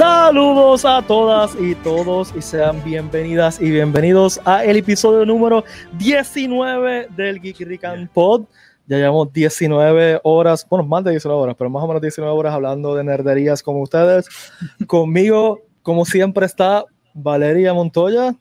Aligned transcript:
Saludos 0.00 0.86
a 0.86 1.02
todas 1.02 1.54
y 1.60 1.74
todos 1.74 2.32
y 2.34 2.40
sean 2.40 2.82
bienvenidas 2.82 3.60
y 3.60 3.70
bienvenidos 3.70 4.40
a 4.46 4.64
el 4.64 4.78
episodio 4.78 5.26
número 5.26 5.62
19 5.98 7.08
del 7.14 7.38
Geeky 7.38 7.66
Rican 7.66 8.08
Pod. 8.10 8.46
Ya 8.86 8.96
llevamos 8.96 9.30
19 9.30 10.22
horas, 10.24 10.66
bueno, 10.70 10.86
más 10.86 11.04
de 11.04 11.10
19 11.10 11.42
horas, 11.42 11.54
pero 11.58 11.68
más 11.68 11.82
o 11.82 11.86
menos 11.86 12.00
19 12.00 12.34
horas 12.34 12.54
hablando 12.54 12.94
de 12.94 13.04
nerderías 13.04 13.62
con 13.62 13.78
ustedes. 13.78 14.26
Conmigo, 14.86 15.60
como 15.82 16.06
siempre, 16.06 16.46
está 16.46 16.86
Valeria 17.12 17.74
Montoya. 17.74 18.34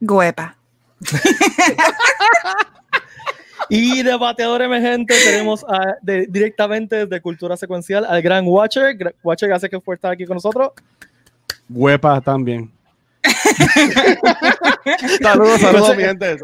Guepa. 0.00 0.56
y 3.74 4.02
de 4.02 4.14
bateador 4.18 4.60
emergente 4.60 5.14
tenemos 5.24 5.64
a, 5.64 5.96
de, 6.02 6.26
directamente 6.28 7.06
desde 7.06 7.22
Cultura 7.22 7.56
Secuencial 7.56 8.04
al 8.04 8.20
gran 8.20 8.46
Watcher. 8.46 8.94
Watcher, 9.22 9.48
gracias 9.48 9.70
que 9.70 9.80
fue 9.80 9.94
estar 9.94 10.12
aquí 10.12 10.26
con 10.26 10.34
nosotros. 10.34 10.72
Huepa 11.70 12.20
también. 12.20 12.70
saludos, 15.22 15.60
saludos, 15.62 15.96
mi 15.96 16.02
gente. 16.02 16.36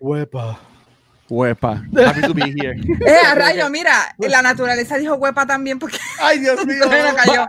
Huepa. 0.00 0.58
Huepa. 1.28 1.84
Happy 2.04 2.22
to 2.22 2.34
be 2.34 2.52
here. 2.56 2.80
Eh, 3.06 3.26
a 3.26 3.36
rayo, 3.36 3.70
mira, 3.70 3.92
la 4.18 4.42
naturaleza 4.42 4.98
dijo 4.98 5.14
huepa 5.14 5.46
también 5.46 5.78
porque. 5.78 5.98
Ay, 6.20 6.40
Dios 6.40 6.66
mío. 6.66 6.84
cayó. 7.16 7.46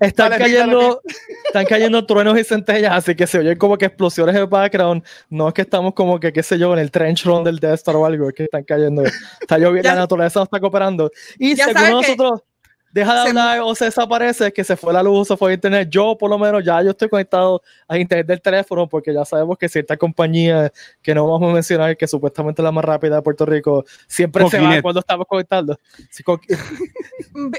Están 0.00 0.30
cayendo, 0.38 1.00
están 1.46 1.64
cayendo 1.64 2.04
truenos 2.04 2.38
y 2.38 2.44
centellas, 2.44 2.92
así 2.92 3.14
que 3.14 3.26
se 3.26 3.38
oyen 3.38 3.56
como 3.56 3.78
que 3.78 3.86
explosiones 3.86 4.34
de 4.34 4.44
background. 4.44 5.02
No 5.30 5.48
es 5.48 5.54
que 5.54 5.62
estamos 5.62 5.94
como 5.94 6.20
que, 6.20 6.32
qué 6.32 6.42
sé 6.42 6.58
yo, 6.58 6.72
en 6.72 6.80
el 6.80 6.90
trench 6.90 7.24
run 7.24 7.44
del 7.44 7.58
Death 7.58 7.74
Star 7.74 7.96
o 7.96 8.04
algo, 8.04 8.28
es 8.28 8.34
que 8.34 8.44
están 8.44 8.64
cayendo. 8.64 9.02
Está 9.40 9.58
lloviendo, 9.58 9.88
la 9.88 9.96
naturaleza 9.96 10.42
está 10.42 10.60
cooperando. 10.60 11.10
Y 11.38 11.56
según 11.56 11.90
nosotros, 11.90 12.42
deja 12.96 13.12
de 13.12 13.20
hablar 13.28 13.60
o 13.60 13.74
se 13.74 13.84
desaparece, 13.84 14.52
que 14.52 14.64
se 14.64 14.74
fue 14.74 14.90
la 14.92 15.02
luz, 15.02 15.28
se 15.28 15.36
fue 15.36 15.50
a 15.50 15.54
internet. 15.54 15.88
Yo, 15.90 16.16
por 16.18 16.30
lo 16.30 16.38
menos, 16.38 16.64
ya 16.64 16.82
yo 16.82 16.90
estoy 16.90 17.10
conectado 17.10 17.62
a 17.86 17.98
internet 17.98 18.26
del 18.26 18.40
teléfono 18.40 18.88
porque 18.88 19.12
ya 19.12 19.24
sabemos 19.24 19.58
que 19.58 19.68
cierta 19.68 19.96
compañía 19.98 20.72
que 21.02 21.14
no 21.14 21.30
vamos 21.30 21.50
a 21.50 21.54
mencionar, 21.54 21.96
que 21.96 22.08
supuestamente 22.08 22.62
es 22.62 22.64
la 22.64 22.72
más 22.72 22.84
rápida 22.84 23.16
de 23.16 23.22
Puerto 23.22 23.44
Rico, 23.44 23.84
siempre 24.06 24.48
se 24.48 24.58
va 24.58 24.80
cuando 24.80 25.00
estamos 25.00 25.26
conectando. 25.28 25.78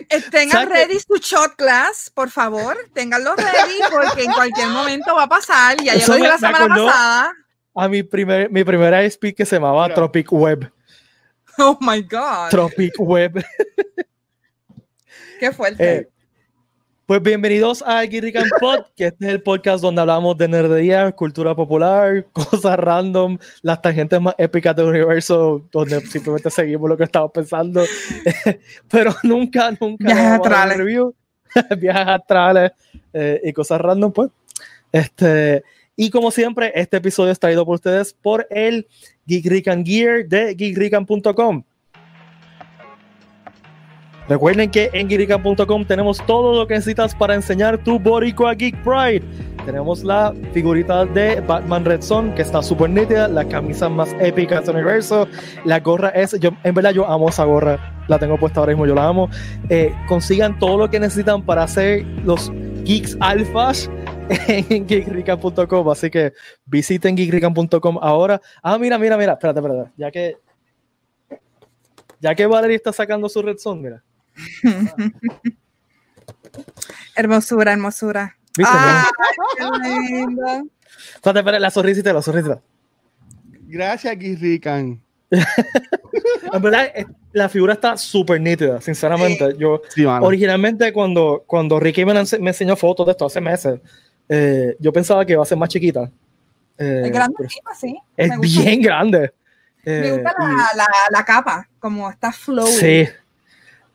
Eh, 0.09 0.21
tengan 0.31 0.69
ready 0.69 0.99
su 0.99 1.17
shot 1.21 1.55
glass, 1.55 2.11
por 2.11 2.31
favor. 2.31 2.75
Ténganlo 2.93 3.35
ready 3.35 3.79
porque 3.91 4.23
en 4.23 4.31
cualquier 4.31 4.69
momento 4.69 5.15
va 5.15 5.23
a 5.23 5.29
pasar. 5.29 5.77
Ya 5.83 5.95
yo 5.95 6.07
lo 6.07 6.15
dije 6.15 6.27
la 6.27 6.37
semana 6.39 6.67
pasada. 6.67 7.33
A 7.75 7.87
mi, 7.87 8.01
primer, 8.01 8.49
mi 8.49 8.63
primera 8.63 9.05
ISP 9.05 9.35
que 9.35 9.45
se 9.45 9.57
llamaba 9.57 9.93
Tropic 9.93 10.31
Web. 10.33 10.71
Oh 11.59 11.77
my 11.79 12.01
God. 12.01 12.49
Tropic 12.49 12.93
Web. 12.97 13.45
Qué 15.39 15.51
fuerte. 15.51 15.97
Eh, 15.97 16.07
pues 17.05 17.21
bienvenidos 17.21 17.83
a 17.85 18.01
Guirrican 18.01 18.47
Pod, 18.59 18.85
que 18.95 19.07
este 19.07 19.25
es 19.25 19.31
el 19.31 19.41
podcast 19.41 19.81
donde 19.81 20.01
hablamos 20.01 20.37
de 20.37 20.47
nerdería, 20.47 21.11
cultura 21.11 21.55
popular, 21.55 22.25
cosas 22.33 22.77
random, 22.77 23.37
las 23.61 23.81
tangentes 23.81 24.19
más 24.19 24.35
épicas 24.37 24.75
del 24.75 24.87
universo, 24.87 25.65
donde 25.71 26.01
simplemente 26.01 26.49
seguimos 26.49 26.89
lo 26.89 26.97
que 26.97 27.05
estamos 27.05 27.31
pensando, 27.31 27.83
pero 28.89 29.15
nunca, 29.23 29.71
nunca 29.79 30.05
viajes 30.05 30.31
astrales, 30.33 30.77
review, 30.77 31.15
viajes 31.77 32.07
astrales 32.07 32.71
eh, 33.13 33.41
y 33.43 33.53
cosas 33.53 33.79
random, 33.79 34.11
pues. 34.11 34.29
Este, 34.91 35.63
y 35.95 36.09
como 36.09 36.31
siempre, 36.31 36.71
este 36.75 36.97
episodio 36.97 37.31
es 37.31 37.39
traído 37.39 37.65
por 37.65 37.75
ustedes 37.75 38.13
por 38.13 38.47
el 38.49 38.87
Geek 39.27 39.85
Gear 39.85 40.25
de 40.25 40.55
geekrican.com. 40.55 41.63
Recuerden 44.29 44.69
que 44.69 44.89
en 44.91 45.07
geekican.com 45.07 45.85
tenemos 45.85 46.17
todo 46.25 46.53
lo 46.59 46.67
que 46.67 46.73
necesitas 46.73 47.15
para 47.15 47.33
enseñar 47.33 47.77
tu 47.77 47.97
Boricua 47.97 48.53
Geek 48.55 48.75
Pride. 48.83 49.23
Tenemos 49.65 50.03
la 50.03 50.33
figurita 50.53 51.05
de 51.05 51.41
Batman 51.41 51.85
Red 51.85 52.01
Son, 52.01 52.33
que 52.35 52.41
está 52.41 52.61
súper 52.61 52.89
nítida, 52.89 53.27
la 53.27 53.45
camisa 53.45 53.87
más 53.87 54.13
épica 54.19 54.61
del 54.61 54.75
universo. 54.75 55.27
La 55.65 55.79
gorra 55.79 56.09
es, 56.09 56.37
yo, 56.39 56.51
en 56.63 56.73
verdad 56.73 56.91
yo 56.91 57.05
amo 57.05 57.29
esa 57.29 57.45
gorra, 57.45 58.03
la 58.07 58.19
tengo 58.19 58.37
puesta 58.37 58.59
ahora 58.59 58.73
mismo, 58.73 58.85
yo 58.85 58.95
la 58.95 59.07
amo. 59.07 59.29
Eh, 59.69 59.93
consigan 60.07 60.59
todo 60.59 60.77
lo 60.77 60.89
que 60.89 60.99
necesitan 60.99 61.41
para 61.41 61.63
hacer 61.63 62.05
los 62.25 62.51
geeks 62.83 63.17
alfas 63.19 63.89
en 64.47 64.87
geekrican.com, 64.87 65.89
así 65.89 66.09
que 66.09 66.33
visiten 66.65 67.15
geekrican.com 67.15 67.97
ahora. 68.01 68.41
Ah, 68.61 68.77
mira, 68.77 68.97
mira, 68.97 69.17
mira, 69.17 69.33
espérate, 69.33 69.59
espérate, 69.59 69.91
ya 69.97 70.11
que 70.11 70.37
ya 72.19 72.33
que 72.35 72.45
Valerie 72.45 72.75
está 72.75 72.91
sacando 72.91 73.29
su 73.29 73.41
red 73.41 73.57
son, 73.57 73.81
mira. 73.81 74.03
hermosura, 77.15 77.73
hermosura. 77.73 78.37
Ah, 78.65 79.09
la 81.59 81.69
sonrisita, 81.69 82.13
la 82.13 82.21
sonrisita. 82.21 82.61
Gracias, 83.67 84.17
Guirrican. 84.17 85.01
en 85.29 86.61
verdad, 86.61 86.85
eh, 86.95 87.05
la 87.33 87.49
figura 87.49 87.73
está 87.73 87.97
súper 87.97 88.39
nítida, 88.39 88.79
sinceramente. 88.81 89.55
Yo, 89.57 89.81
originalmente, 90.21 90.93
cuando, 90.93 91.43
cuando 91.45 91.79
Ricky 91.79 92.05
me, 92.05 92.13
me, 92.13 92.49
enseñó 92.49 92.75
fotos 92.75 93.05
de 93.05 93.11
esto 93.11 93.25
hace 93.25 93.41
meses, 93.41 93.79
eh, 94.29 94.75
yo 94.79 94.93
pensaba 94.93 95.25
que 95.25 95.33
iba 95.33 95.43
a 95.43 95.45
ser 95.45 95.57
más 95.57 95.69
chiquita. 95.69 96.09
Eh, 96.77 97.01
es 97.05 97.11
grande, 97.11 97.47
sí. 97.77 97.97
Es 98.15 98.39
bien 98.39 98.81
grande. 98.81 99.33
me 99.83 100.11
gusta 100.13 100.33
la, 100.39 100.69
la, 100.75 100.87
la, 101.11 101.25
capa, 101.25 101.67
como 101.79 102.09
está 102.09 102.31
flow. 102.31 102.67
Sí, 102.67 103.07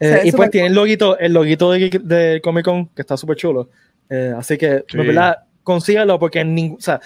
eh, 0.02 0.22
y 0.24 0.32
pues 0.32 0.50
tiene 0.50 0.68
el 0.68 0.74
loguito, 0.74 1.18
el 1.18 1.32
loguito 1.32 1.70
de, 1.70 2.00
de 2.02 2.40
Comic 2.42 2.64
Con 2.64 2.86
que 2.86 3.02
está 3.02 3.16
súper 3.16 3.36
chulo. 3.36 3.70
Eh, 4.10 4.34
así 4.36 4.58
que, 4.58 4.84
sí. 4.88 4.96
¿verdad? 4.96 5.44
Consígalo 5.62 6.18
porque 6.18 6.40
en 6.40 6.76
o 6.76 6.80
sea, 6.80 7.00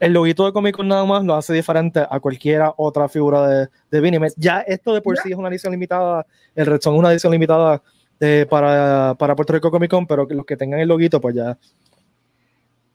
el 0.00 0.12
loguito 0.12 0.46
de 0.46 0.52
Comic 0.52 0.76
Con 0.76 0.88
nada 0.88 1.04
más 1.04 1.24
lo 1.24 1.34
hace 1.34 1.52
diferente 1.52 2.04
a 2.08 2.20
cualquiera 2.20 2.72
otra 2.76 3.08
figura 3.08 3.46
de, 3.46 3.68
de 3.90 4.00
Vinny. 4.00 4.18
Ya 4.36 4.60
esto 4.60 4.94
de 4.94 5.00
por 5.00 5.16
sí 5.18 5.30
es 5.30 5.36
una 5.36 5.48
edición 5.48 5.72
limitada, 5.72 6.26
el 6.54 6.66
Red 6.66 6.80
Son 6.80 6.94
es 6.94 6.98
una 6.98 7.12
edición 7.12 7.32
limitada 7.32 7.82
eh, 8.20 8.46
para, 8.48 9.14
para 9.18 9.36
Puerto 9.36 9.52
Rico 9.52 9.70
Comic 9.70 9.90
Con, 9.90 10.06
pero 10.06 10.26
los 10.28 10.46
que 10.46 10.56
tengan 10.56 10.80
el 10.80 10.88
loguito, 10.88 11.20
pues 11.20 11.34
ya. 11.34 11.58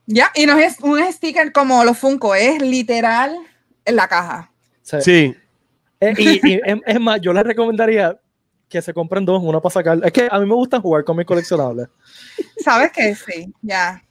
Ya, 0.06 0.32
y 0.36 0.46
no 0.46 0.58
es 0.58 0.80
un 0.82 1.00
sticker 1.12 1.54
como 1.54 1.84
los 1.86 1.98
Funko, 1.98 2.36
es 2.36 2.62
literal 2.62 3.38
en 3.86 3.96
la 3.96 4.08
caja. 4.08 4.52
Sí. 4.82 5.34
y, 6.02 6.54
y 6.54 6.62
es 6.86 7.00
más, 7.00 7.22
yo 7.22 7.32
les 7.32 7.44
recomendaría, 7.44 8.20
que 8.74 8.82
se 8.82 8.92
compren 8.92 9.24
dos, 9.24 9.40
uno 9.44 9.62
para 9.62 9.72
sacar. 9.72 10.00
Es 10.04 10.12
que 10.12 10.28
a 10.30 10.40
mí 10.40 10.48
me 10.48 10.56
gusta 10.56 10.82
jugar 10.82 11.04
con 11.04 11.16
mis 11.16 11.28
coleccionables. 11.28 11.90
¿Sabes 12.58 12.92
qué? 12.92 13.14
Sí, 13.14 13.54
ya, 13.62 14.04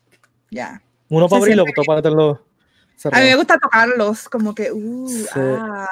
ya. 0.53 0.81
Uno 1.09 1.29
para 1.29 1.43
abrirlo, 1.43 1.65
otro 1.65 1.83
para 1.85 2.01
tenerlo. 2.01 2.41
A 3.11 3.19
mí 3.19 3.27
me 3.27 3.35
gusta 3.35 3.59
tocarlos, 3.59 4.29
como 4.29 4.55
que, 4.55 4.71
uh, 4.71 5.27
ah, 5.35 5.89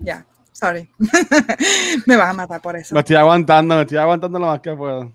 ya, 0.00 0.26
sorry. 0.50 0.90
me 2.06 2.16
vas 2.16 2.30
a 2.30 2.32
matar 2.32 2.60
por 2.60 2.74
eso. 2.76 2.92
Me 2.92 3.02
estoy 3.02 3.14
aguantando, 3.14 3.76
me 3.76 3.82
estoy 3.82 3.98
aguantando 3.98 4.36
lo 4.40 4.46
más 4.46 4.60
que 4.60 4.74
puedo. 4.74 5.12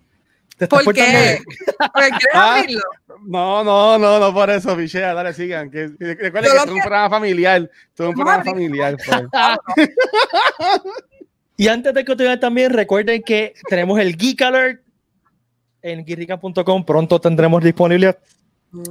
¿Por 0.70 0.94
qué? 0.94 1.42
¿Porque 1.78 2.10
quieres 2.10 2.36
ah, 2.36 2.56
abrirlo? 2.56 2.84
No, 3.26 3.66
no, 3.66 4.00
no, 4.00 4.18
no 4.18 4.34
por 4.34 4.50
eso, 4.50 4.78
Pichea, 4.78 5.14
dale, 5.14 5.34
sigan. 5.34 5.70
Que, 5.70 5.88
recuerden 6.00 6.32
que 6.32 6.58
esto 6.58 6.64
es 6.64 6.72
un 6.72 6.80
programa 6.80 7.10
familiar. 7.10 7.70
Esto 7.90 8.04
es 8.04 8.10
un 8.10 8.16
programa 8.16 8.44
familiar. 8.46 8.96
Pues. 8.96 9.88
Y 11.62 11.68
antes 11.68 11.94
de 11.94 12.04
continuar 12.04 12.40
también, 12.40 12.74
recuerden 12.74 13.22
que 13.22 13.54
tenemos 13.70 14.00
el 14.00 14.18
Geek 14.18 14.42
Alert 14.42 14.82
en 15.84 16.04
geekrican.com. 16.04 16.84
Pronto 16.84 17.22
tendremos 17.22 17.64
disponible 17.64 18.18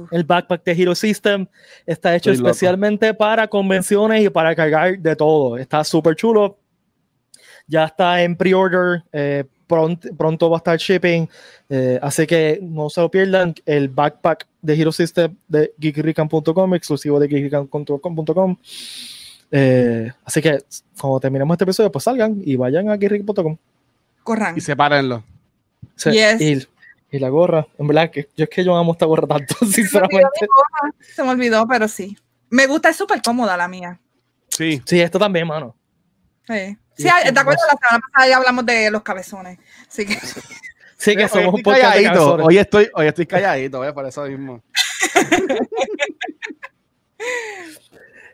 el 0.09 0.23
backpack 0.23 0.63
de 0.63 0.71
Hero 0.71 0.95
System. 0.95 1.47
Está 1.85 2.15
hecho 2.15 2.31
especialmente 2.31 3.13
para 3.13 3.49
convenciones 3.49 4.23
y 4.23 4.29
para 4.29 4.55
cargar 4.55 4.97
de 4.97 5.17
todo. 5.17 5.57
Está 5.57 5.83
súper 5.83 6.15
chulo. 6.15 6.59
Ya 7.67 7.83
está 7.83 8.23
en 8.23 8.37
pre-order. 8.37 9.03
Eh, 9.11 9.43
pronto, 9.67 10.07
pronto, 10.15 10.49
va 10.49 10.55
a 10.55 10.59
estar 10.59 10.77
shipping. 10.77 11.27
Eh, 11.67 11.99
así 12.01 12.25
que 12.25 12.57
no 12.61 12.89
se 12.89 13.01
lo 13.01 13.11
pierdan. 13.11 13.53
El 13.65 13.89
backpack 13.89 14.47
de 14.61 14.79
Hero 14.79 14.93
System 14.93 15.35
de 15.49 15.73
geekrican.com, 15.77 16.73
exclusivo 16.73 17.19
de 17.19 17.27
geekrican.com. 17.27 18.55
Eh, 19.51 20.11
así 20.23 20.41
que 20.41 20.63
cuando 20.99 21.19
terminemos 21.19 21.53
este 21.55 21.65
episodio, 21.65 21.91
pues 21.91 22.05
salgan 22.05 22.41
y 22.43 22.55
vayan 22.55 22.89
a 22.89 22.95
guirric.com. 22.95 23.57
Corran. 24.23 24.57
Y 24.57 24.61
sepárenlo. 24.61 25.23
Sí, 25.95 26.09
y, 26.39 26.67
y, 27.11 27.19
la 27.19 27.29
gorra, 27.29 27.67
en 27.77 27.87
verdad, 27.87 28.09
que 28.09 28.29
yo 28.35 28.45
es 28.45 28.49
que 28.49 28.63
yo 28.63 28.75
amo 28.75 28.93
esta 28.93 29.05
gorra 29.05 29.27
tanto, 29.27 29.53
sinceramente. 29.65 30.47
Se 31.13 31.23
me 31.23 31.29
olvidó, 31.29 31.67
pero 31.67 31.87
sí. 31.87 32.17
Me 32.49 32.65
gusta, 32.67 32.89
es 32.89 32.95
súper 32.95 33.21
cómoda 33.21 33.57
la 33.57 33.67
mía. 33.67 33.99
Sí. 34.47 34.81
Sí, 34.85 35.01
esto 35.01 35.19
también, 35.19 35.47
mano. 35.47 35.75
Sí. 36.47 36.77
Sí, 36.97 37.03
¿te 37.03 37.39
acuerdas? 37.39 37.63
La 37.71 37.79
semana 37.79 38.03
pasada 38.11 38.29
ya 38.29 38.37
hablamos 38.37 38.65
de 38.65 38.91
los 38.91 39.01
cabezones. 39.01 39.57
Así 39.87 40.05
que. 40.05 40.19
Sí, 40.97 41.15
que 41.15 41.27
somos 41.27 41.55
un 41.55 41.63
poco 41.63 41.77
calladito. 41.77 42.35
Hoy 42.35 42.59
estoy, 42.59 42.89
hoy 42.93 43.07
estoy 43.07 43.25
calladito, 43.25 43.83
¿eh? 43.83 43.91
por 43.91 44.05
eso 44.05 44.23
mismo. 44.23 44.61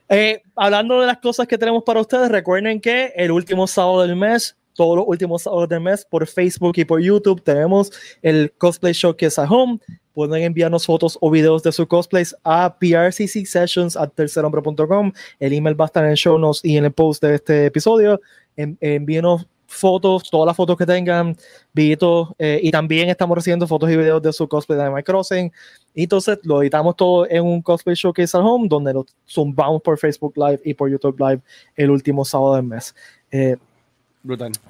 Eh, 0.10 0.42
hablando 0.56 1.02
de 1.02 1.08
las 1.08 1.18
cosas 1.18 1.48
que 1.48 1.58
tenemos 1.58 1.84
para 1.84 2.02
ustedes, 2.02 2.30
recuerden 2.30 2.80
que 2.80 3.14
el 3.16 3.32
último 3.32 3.68
sábado 3.68 4.04
del 4.04 4.16
mes 4.16 4.56
todos 4.78 4.96
los 4.96 5.06
últimos 5.08 5.42
sábados 5.42 5.68
del 5.68 5.82
mes 5.82 6.06
por 6.06 6.26
Facebook 6.26 6.72
y 6.78 6.86
por 6.86 7.02
YouTube. 7.02 7.44
Tenemos 7.44 7.92
el 8.22 8.54
Cosplay 8.58 8.94
Showcase 8.94 9.42
at 9.42 9.48
Home. 9.50 9.80
Pueden 10.14 10.44
enviarnos 10.44 10.86
fotos 10.86 11.18
o 11.20 11.30
videos 11.30 11.62
de 11.64 11.74
sus 11.74 11.88
cosplays 11.88 12.34
a 12.44 12.78
prccsessions.tercerhombre.com. 12.80 15.12
El 15.40 15.54
email 15.54 15.80
va 15.80 15.86
a 15.86 15.88
estar 15.88 16.04
en 16.06 16.12
el 16.12 16.18
show 16.18 16.40
notes 16.40 16.64
y 16.64 16.78
en 16.78 16.86
el 16.86 16.94
post 16.94 17.22
de 17.24 17.36
este 17.36 17.66
episodio. 17.66 18.22
envíenos 18.56 19.46
fotos, 19.68 20.30
todas 20.30 20.48
las 20.48 20.56
fotos 20.56 20.78
que 20.78 20.86
tengan, 20.86 21.36
videos, 21.74 22.30
eh, 22.40 22.60
y 22.64 22.72
también 22.72 23.10
estamos 23.10 23.36
recibiendo 23.36 23.68
fotos 23.68 23.92
y 23.92 23.98
videos 23.98 24.22
de 24.22 24.34
su 24.34 24.48
cosplay 24.48 24.78
de 24.78 24.86
Animal 24.86 25.04
Crossing. 25.04 25.52
Y 25.94 26.04
entonces 26.04 26.40
lo 26.44 26.62
editamos 26.62 26.96
todo 26.96 27.30
en 27.30 27.44
un 27.44 27.62
cosplay 27.62 27.96
showcase 27.96 28.36
at 28.36 28.44
home, 28.44 28.68
donde 28.68 28.94
lo 28.94 29.06
zumbamos 29.28 29.82
por 29.82 29.98
Facebook 30.00 30.34
Live 30.36 30.62
y 30.64 30.74
por 30.74 30.90
YouTube 30.90 31.20
Live 31.20 31.42
el 31.76 31.92
último 31.92 32.26
sábado 32.26 32.56
del 32.56 32.64
mes. 32.64 32.96
Eh, 33.32 33.58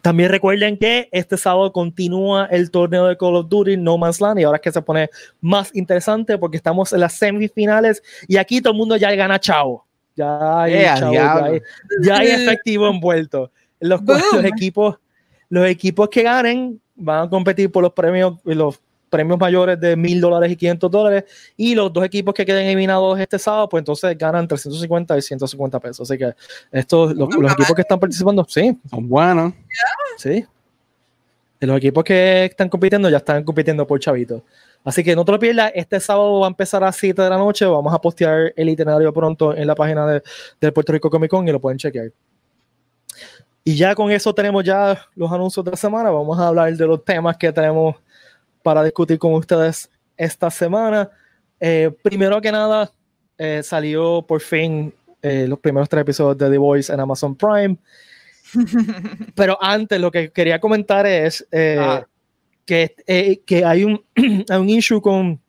también 0.02 0.30
recuerden 0.30 0.78
que 0.78 1.10
este 1.12 1.38
sábado 1.38 1.72
continúa 1.72 2.48
el 2.52 2.70
torneo 2.70 3.08
de 3.08 3.18
Call 3.18 3.38
of 3.38 3.50
Duty 3.50 3.78
No 3.78 3.98
Man's 3.98 4.22
Land 4.22 4.40
y 4.40 4.44
ahora 4.44 4.58
es 4.58 4.62
que 4.62 4.72
se 4.72 4.82
pone 4.82 5.10
más 5.42 5.76
interesante 5.76 6.38
porque 6.38 6.58
estamos 6.58 6.94
en 6.94 7.00
las 7.00 7.14
semifinales 7.14 8.04
y 8.28 8.38
aquí 8.38 8.62
todo 8.62 8.74
el 8.74 8.78
mundo 8.78 8.98
ya 8.98 9.14
gana 9.16 9.40
chavo. 9.40 9.86
Ya 10.16 10.62
hay, 10.62 10.74
ya 12.02 12.18
hay 12.18 12.28
efectivo 12.28 12.88
envuelto. 12.88 13.52
Los, 13.80 14.02
equipos, 14.44 14.98
los 15.50 15.68
equipos 15.68 16.10
que 16.10 16.24
ganen 16.24 16.82
van 16.96 17.28
a 17.28 17.30
competir 17.30 17.72
por 17.72 17.84
los 17.84 17.94
premios, 17.94 18.36
los 18.44 18.80
premios 19.10 19.40
mayores 19.40 19.80
de 19.80 19.96
mil 19.96 20.20
dólares 20.20 20.52
y 20.52 20.56
500 20.56 20.92
dólares. 20.92 21.24
Y 21.56 21.76
los 21.76 21.92
dos 21.92 22.04
equipos 22.04 22.34
que 22.34 22.46
queden 22.46 22.66
eliminados 22.66 23.20
este 23.20 23.40
sábado, 23.40 23.70
pues 23.70 23.82
entonces 23.82 24.18
ganan 24.18 24.48
350 24.48 25.18
y 25.18 25.22
150 25.22 25.80
pesos. 25.80 26.10
Así 26.10 26.18
que 26.18 26.34
estos, 26.72 27.16
los, 27.16 27.30
equipos 27.30 27.76
que 27.76 27.82
están 27.82 28.00
participando, 28.00 28.46
sí. 28.48 28.78
Son 28.90 29.08
buenos. 29.08 29.54
Sí. 30.18 30.46
Los 31.60 31.78
equipos 31.78 32.04
que 32.04 32.46
están 32.46 32.70
compitiendo 32.70 33.10
ya 33.10 33.18
están 33.18 33.44
compitiendo 33.44 33.86
por 33.88 34.00
chavitos. 34.00 34.44
Así 34.84 35.04
que 35.04 35.16
no 35.16 35.26
te 35.26 35.32
lo 35.32 35.40
pierdas, 35.40 35.72
este 35.76 36.00
sábado 36.00 36.40
va 36.40 36.48
a 36.48 36.50
empezar 36.50 36.84
a 36.84 36.92
7 36.92 37.22
de 37.22 37.30
la 37.30 37.38
noche. 37.38 37.66
Vamos 37.66 37.94
a 37.94 38.00
postear 38.00 38.54
el 38.56 38.70
itinerario 38.70 39.12
pronto 39.12 39.56
en 39.56 39.68
la 39.68 39.76
página 39.76 40.06
de, 40.08 40.24
del 40.62 40.72
Puerto 40.72 40.94
Rico 40.94 41.10
Comic 41.10 41.30
Con 41.30 41.48
y 41.48 41.52
lo 41.52 41.60
pueden 41.60 41.78
chequear. 41.78 42.12
Y 43.68 43.76
ya 43.76 43.96
con 43.96 44.10
eso 44.10 44.34
tenemos 44.34 44.64
ya 44.64 44.98
los 45.14 45.30
anuncios 45.30 45.66
de 45.66 45.72
la 45.72 45.76
semana. 45.76 46.10
Vamos 46.10 46.40
a 46.40 46.48
hablar 46.48 46.74
de 46.74 46.88
los 46.88 47.04
temas 47.04 47.36
que 47.36 47.52
tenemos 47.52 47.98
para 48.64 48.82
discutir 48.82 49.20
con 49.20 49.34
ustedes 49.34 49.92
esta 50.16 50.50
semana. 50.50 51.10
Eh, 51.60 51.92
primero 52.02 52.40
que 52.40 52.50
nada, 52.50 52.90
eh, 53.38 53.62
salió 53.62 54.22
por 54.26 54.40
fin 54.40 54.94
eh, 55.22 55.48
los 55.50 55.60
primeros 55.60 55.90
tres 55.90 56.04
episodios 56.04 56.38
de 56.38 56.50
The 56.50 56.58
Voice 56.58 56.94
en 56.94 57.02
Amazon 57.02 57.36
Prime. 57.36 57.76
Pero 59.36 59.62
antes, 59.62 60.00
lo 60.00 60.12
que 60.12 60.32
quería 60.32 60.62
comentar 60.62 61.06
es 61.06 61.46
ah. 61.54 62.06
que, 62.66 63.44
que 63.46 63.66
hay, 63.66 63.84
un, 63.84 64.02
hay 64.50 64.60
un 64.62 64.70
issue 64.70 65.02
con 65.02 65.42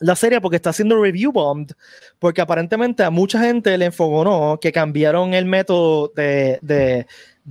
la 0.00 0.14
serie 0.14 0.42
porque 0.42 0.56
está 0.56 0.74
siendo 0.74 1.02
review 1.02 1.32
bombed, 1.32 1.70
porque 2.18 2.42
aparentemente 2.42 3.02
a 3.02 3.08
mucha 3.08 3.40
gente 3.40 3.78
le 3.78 3.86
enfogonó 3.86 4.58
que 4.60 4.72
cambiaron 4.72 5.32
el 5.32 5.46
método 5.46 6.12
de, 6.14 6.58
de 6.60 7.06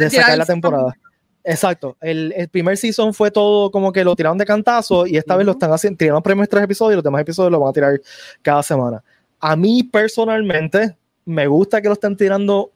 sacar 0.10 0.38
la 0.38 0.46
temporada. 0.46 0.96
Exacto. 1.44 1.96
El, 2.02 2.34
el, 2.36 2.50
primer 2.50 2.76
season 2.76 3.14
fue 3.14 3.30
todo 3.30 3.70
como 3.70 3.94
que 3.94 4.04
lo 4.04 4.16
tiraron 4.16 4.38
de 4.38 4.46
cantazo 4.46 5.06
y 5.06 5.16
esta 5.16 5.36
vez 5.36 5.46
lo 5.46 5.52
están 5.52 5.72
haciendo, 5.72 5.98
tiraron 5.98 6.24
primeros 6.24 6.50
tres 6.50 6.64
episodios 6.64 6.94
y 6.94 6.96
los 6.96 7.04
demás 7.04 7.22
episodios 7.22 7.52
lo 7.52 7.60
van 7.60 7.70
a 7.70 7.74
tirar 7.74 8.02
cada 8.42 8.64
semana. 8.64 9.04
A 9.40 9.56
mí 9.56 9.84
personalmente 9.84 10.98
me 11.24 11.46
gusta 11.46 11.82
que 11.82 11.88
lo 11.88 11.94
estén 11.94 12.18
tirando 12.18 12.72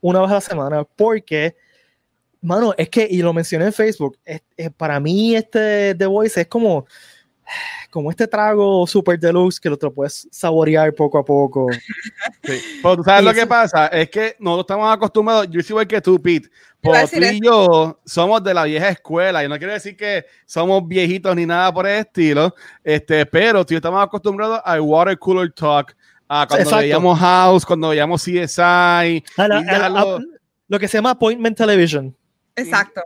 una 0.00 0.20
vez 0.20 0.30
a 0.30 0.34
la 0.34 0.40
semana 0.40 0.84
porque, 0.84 1.56
mano, 2.40 2.74
es 2.76 2.88
que, 2.88 3.08
y 3.10 3.22
lo 3.22 3.32
mencioné 3.32 3.66
en 3.66 3.72
Facebook, 3.72 4.16
para 4.76 5.00
mí 5.00 5.34
este 5.34 5.96
The 5.96 6.06
Voice 6.06 6.42
es 6.42 6.46
como 6.46 6.86
como 7.90 8.10
este 8.10 8.26
trago 8.26 8.86
super 8.86 9.18
deluxe 9.18 9.60
que 9.60 9.68
lo 9.68 9.76
te 9.76 9.90
puedes 9.90 10.28
saborear 10.30 10.94
poco 10.94 11.18
a 11.18 11.24
poco. 11.24 11.66
Sí. 12.44 12.60
Pero 12.82 12.96
tú 12.96 13.04
sabes 13.04 13.24
lo 13.24 13.32
que 13.32 13.46
pasa, 13.46 13.86
es 13.86 14.10
que 14.10 14.34
nosotros 14.40 14.64
estamos 14.64 14.92
acostumbrados, 14.92 15.46
yo 15.48 15.60
soy 15.60 15.74
igual 15.74 15.86
que 15.86 16.00
tú, 16.00 16.20
Pete, 16.20 16.48
pero 16.80 17.06
tú 17.06 17.16
y 17.18 17.40
yo 17.40 18.00
somos 18.04 18.42
de 18.42 18.52
la 18.52 18.64
vieja 18.64 18.88
escuela, 18.88 19.44
y 19.44 19.48
no 19.48 19.56
quiero 19.58 19.72
decir 19.72 19.96
que 19.96 20.26
somos 20.44 20.86
viejitos 20.86 21.36
ni 21.36 21.46
nada 21.46 21.72
por 21.72 21.86
el 21.86 22.00
estilo, 22.00 22.52
este, 22.82 23.24
pero 23.26 23.64
tú 23.64 23.76
estamos 23.76 24.02
acostumbrados 24.02 24.60
al 24.64 24.80
water 24.80 25.16
cooler 25.18 25.52
talk, 25.52 25.94
a 26.26 26.46
cuando 26.48 26.76
veíamos 26.76 27.18
House, 27.20 27.64
cuando 27.64 27.90
veíamos 27.90 28.24
CSI, 28.24 29.22
lo 30.66 30.78
que 30.80 30.88
se 30.88 30.98
llama 30.98 31.10
Appointment 31.10 31.56
Television. 31.56 32.14
Exacto. 32.56 33.02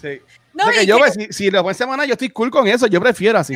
Sí. 0.00 0.20
No, 0.56 0.82
yo, 0.82 0.98
si, 1.12 1.32
si 1.32 1.50
lo 1.50 1.74
semana, 1.74 2.06
yo 2.06 2.12
estoy 2.12 2.30
cool 2.30 2.50
con 2.50 2.66
eso, 2.66 2.86
yo 2.86 2.98
prefiero 3.00 3.38
así. 3.38 3.54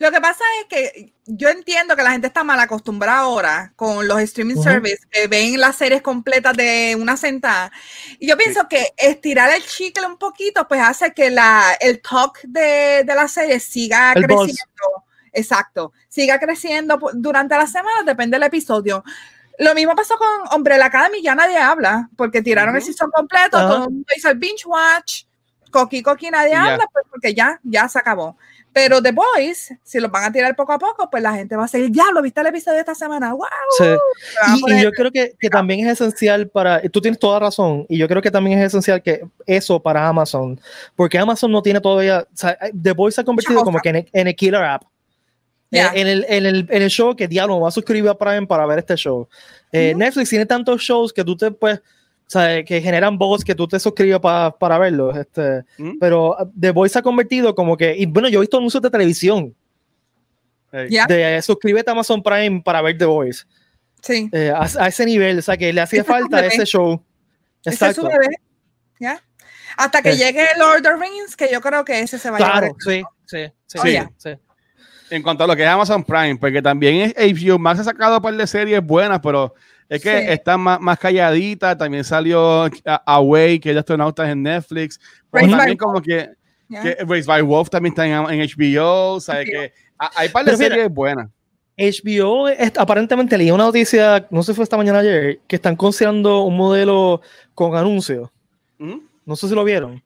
Lo 0.00 0.10
que 0.10 0.20
pasa 0.20 0.44
es 0.60 0.66
que 0.68 1.12
yo 1.26 1.48
entiendo 1.48 1.96
que 1.96 2.02
la 2.02 2.12
gente 2.12 2.28
está 2.28 2.44
mal 2.44 2.58
acostumbrada 2.58 3.20
ahora 3.20 3.72
con 3.74 4.06
los 4.06 4.20
streaming 4.20 4.62
services, 4.62 5.06
que 5.10 5.26
ven 5.26 5.58
las 5.60 5.76
series 5.76 6.02
completas 6.02 6.56
de 6.56 6.96
una 6.98 7.16
sentada. 7.16 7.72
Y 8.18 8.28
yo 8.28 8.36
pienso 8.36 8.68
que 8.68 8.94
estirar 8.96 9.50
el 9.50 9.64
chicle 9.64 10.06
un 10.06 10.16
poquito, 10.16 10.66
pues 10.68 10.80
hace 10.80 11.12
que 11.12 11.30
la, 11.30 11.76
el 11.80 12.00
talk 12.00 12.40
de, 12.42 13.02
de 13.04 13.14
la 13.14 13.26
serie 13.28 13.58
siga 13.60 14.12
creciendo. 14.14 15.04
Exacto, 15.32 15.92
siga 16.08 16.38
creciendo 16.38 16.98
durante 17.14 17.56
la 17.56 17.66
semana, 17.66 18.02
depende 18.04 18.36
del 18.36 18.46
episodio. 18.46 19.04
Lo 19.58 19.74
mismo 19.74 19.96
pasó 19.96 20.16
con 20.16 20.56
Umbrella 20.56 20.86
Academy, 20.86 21.20
ya 21.20 21.34
nadie 21.34 21.58
habla, 21.58 22.08
porque 22.16 22.42
tiraron 22.42 22.74
el 22.76 22.82
season 22.82 23.10
completo, 23.10 23.58
todo 23.58 23.84
el 23.84 23.90
mundo 23.90 24.06
hizo 24.16 24.30
el 24.30 24.38
binge 24.38 24.64
watch, 24.64 25.24
Coqui 25.70 26.02
Coqui 26.02 26.30
nadie 26.30 26.54
habla, 26.54 26.86
pues 26.92 27.04
porque 27.10 27.34
ya, 27.34 27.60
ya 27.62 27.88
se 27.88 27.98
acabó. 27.98 28.36
Pero 28.72 29.02
The 29.02 29.12
Boys, 29.12 29.74
si 29.82 29.98
los 29.98 30.10
van 30.10 30.24
a 30.24 30.32
tirar 30.32 30.54
poco 30.54 30.72
a 30.72 30.78
poco, 30.78 31.08
pues 31.10 31.22
la 31.22 31.34
gente 31.34 31.56
va 31.56 31.64
a 31.64 31.68
seguir, 31.68 31.90
ya 31.90 32.12
lo 32.12 32.22
viste 32.22 32.40
el 32.40 32.46
episodio 32.46 32.76
de 32.76 32.80
esta 32.80 32.94
semana, 32.94 33.32
wow. 33.32 33.46
Sí. 33.76 33.84
Y, 34.66 34.82
yo 34.82 34.92
creo 34.92 35.10
que, 35.10 35.34
que, 35.38 35.50
también 35.50 35.86
es 35.86 35.94
esencial 35.94 36.48
para, 36.48 36.80
tú 36.82 37.00
tienes 37.00 37.18
toda 37.18 37.40
razón, 37.40 37.86
y 37.88 37.98
yo 37.98 38.06
creo 38.06 38.22
que 38.22 38.30
también 38.30 38.58
es 38.58 38.66
esencial 38.66 39.02
que 39.02 39.22
eso 39.46 39.80
para 39.80 40.06
Amazon, 40.06 40.60
porque 40.94 41.18
Amazon 41.18 41.50
no 41.50 41.62
tiene 41.62 41.80
todavía, 41.80 42.20
o 42.20 42.36
sea, 42.36 42.56
The 42.80 42.92
Boys 42.92 43.14
se 43.14 43.22
ha 43.22 43.24
convertido 43.24 43.62
como 43.62 43.80
que 43.80 44.06
en, 44.12 44.28
el 44.28 44.36
killer 44.36 44.62
app. 44.62 44.84
Eh, 45.70 45.84
en, 45.94 46.06
el, 46.06 46.26
en, 46.28 46.46
el, 46.46 46.66
en, 46.70 46.82
el, 46.82 46.88
show 46.88 47.14
que 47.14 47.28
diablo 47.28 47.60
va 47.60 47.68
a 47.68 47.72
suscribir 47.72 48.08
a 48.08 48.16
Prime 48.16 48.46
para 48.46 48.64
ver 48.64 48.78
este 48.78 48.96
show. 48.96 49.28
Eh, 49.70 49.92
Netflix 49.94 50.30
tiene 50.30 50.46
tantos 50.46 50.80
shows 50.80 51.12
que 51.12 51.24
tú 51.24 51.36
te 51.36 51.50
puedes 51.50 51.82
sea, 52.30 52.62
que 52.62 52.80
generan 52.80 53.16
voz 53.16 53.42
que 53.42 53.54
tú 53.54 53.66
te 53.66 53.80
suscribas 53.80 54.20
para 54.58 54.78
verlos. 54.78 55.16
Este, 55.16 55.64
mm. 55.78 55.98
Pero 55.98 56.36
The 56.58 56.70
Voice 56.72 56.98
ha 56.98 57.02
convertido 57.02 57.54
como 57.54 57.76
que, 57.76 57.96
y 57.96 58.06
bueno, 58.06 58.28
yo 58.28 58.38
he 58.38 58.42
visto 58.42 58.58
anuncios 58.58 58.82
de 58.82 58.90
televisión. 58.90 59.54
De 60.70 61.40
suscríbete 61.42 61.90
a 61.90 61.92
Amazon 61.92 62.22
Prime 62.22 62.60
para 62.62 62.82
ver 62.82 62.98
The 62.98 63.06
Voice. 63.06 63.44
Sí. 64.02 64.28
Eh, 64.32 64.52
a, 64.54 64.88
ese 64.88 65.06
nivel, 65.06 65.38
o 65.38 65.42
sea, 65.42 65.56
que 65.56 65.72
le 65.72 65.80
hacía 65.80 66.04
falta 66.04 66.44
ese 66.44 66.66
show. 66.66 67.02
Exacto. 67.64 68.08
Ese 68.08 68.18
es 68.20 68.36
¿Ya? 69.00 69.22
Hasta 69.76 70.02
que 70.02 70.16
llegue 70.16 70.44
Lord 70.58 70.78
of 70.78 70.82
the 70.82 70.96
Rings, 70.96 71.36
que 71.36 71.48
yo 71.50 71.60
creo 71.60 71.84
que 71.84 72.00
ese 72.00 72.18
se 72.18 72.30
va 72.30 72.36
a 72.36 72.38
Claro, 72.38 72.76
sí, 72.80 73.02
sí, 73.26 73.46
sí, 73.66 73.78
oh, 73.78 74.12
sí, 74.16 74.30
En 75.10 75.22
cuanto 75.22 75.44
a 75.44 75.46
lo 75.46 75.54
que 75.54 75.62
es 75.62 75.68
Amazon 75.68 76.02
Prime, 76.02 76.36
porque 76.36 76.60
también 76.60 77.12
es 77.16 77.36
HBO 77.36 77.58
Max 77.58 77.80
ha 77.80 77.84
sacado 77.84 78.16
un 78.16 78.22
par 78.22 78.34
de 78.34 78.46
series 78.46 78.84
buenas, 78.84 79.20
pero 79.22 79.54
es 79.88 80.02
que 80.02 80.32
está 80.32 80.56
más, 80.56 80.80
más, 80.80 80.98
calladita. 80.98 81.76
También 81.76 82.04
salió 82.04 82.68
Away, 83.06 83.58
que 83.58 83.70
es 83.70 83.74
de 83.74 83.80
astronautas 83.80 84.28
en 84.28 84.42
Netflix. 84.42 85.00
Pero 85.30 85.50
también 85.50 85.76
como 85.76 86.00
que, 86.00 86.30
Race 86.68 87.26
by 87.26 87.42
Wolf 87.42 87.70
también 87.70 87.92
está 87.92 88.06
en, 88.06 88.40
HBO. 88.40 89.14
O 89.14 89.20
sea, 89.20 89.44
que 89.44 89.72
hay 89.98 90.28
par 90.28 90.44
de 90.44 90.56
series 90.56 90.90
buenas. 90.90 91.28
HBO, 91.78 92.48
aparentemente 92.76 93.38
leí 93.38 93.52
una 93.52 93.64
noticia, 93.64 94.26
no 94.30 94.42
sé 94.42 94.52
si 94.52 94.56
fue 94.56 94.64
esta 94.64 94.76
mañana 94.76 94.98
ayer, 94.98 95.38
que 95.46 95.56
están 95.56 95.76
considerando 95.76 96.42
un 96.42 96.56
modelo 96.56 97.22
con 97.54 97.76
anuncios. 97.76 98.30
¿Mm? 98.78 98.96
No 99.24 99.36
sé 99.36 99.48
si 99.48 99.54
lo 99.54 99.62
vieron. 99.62 100.02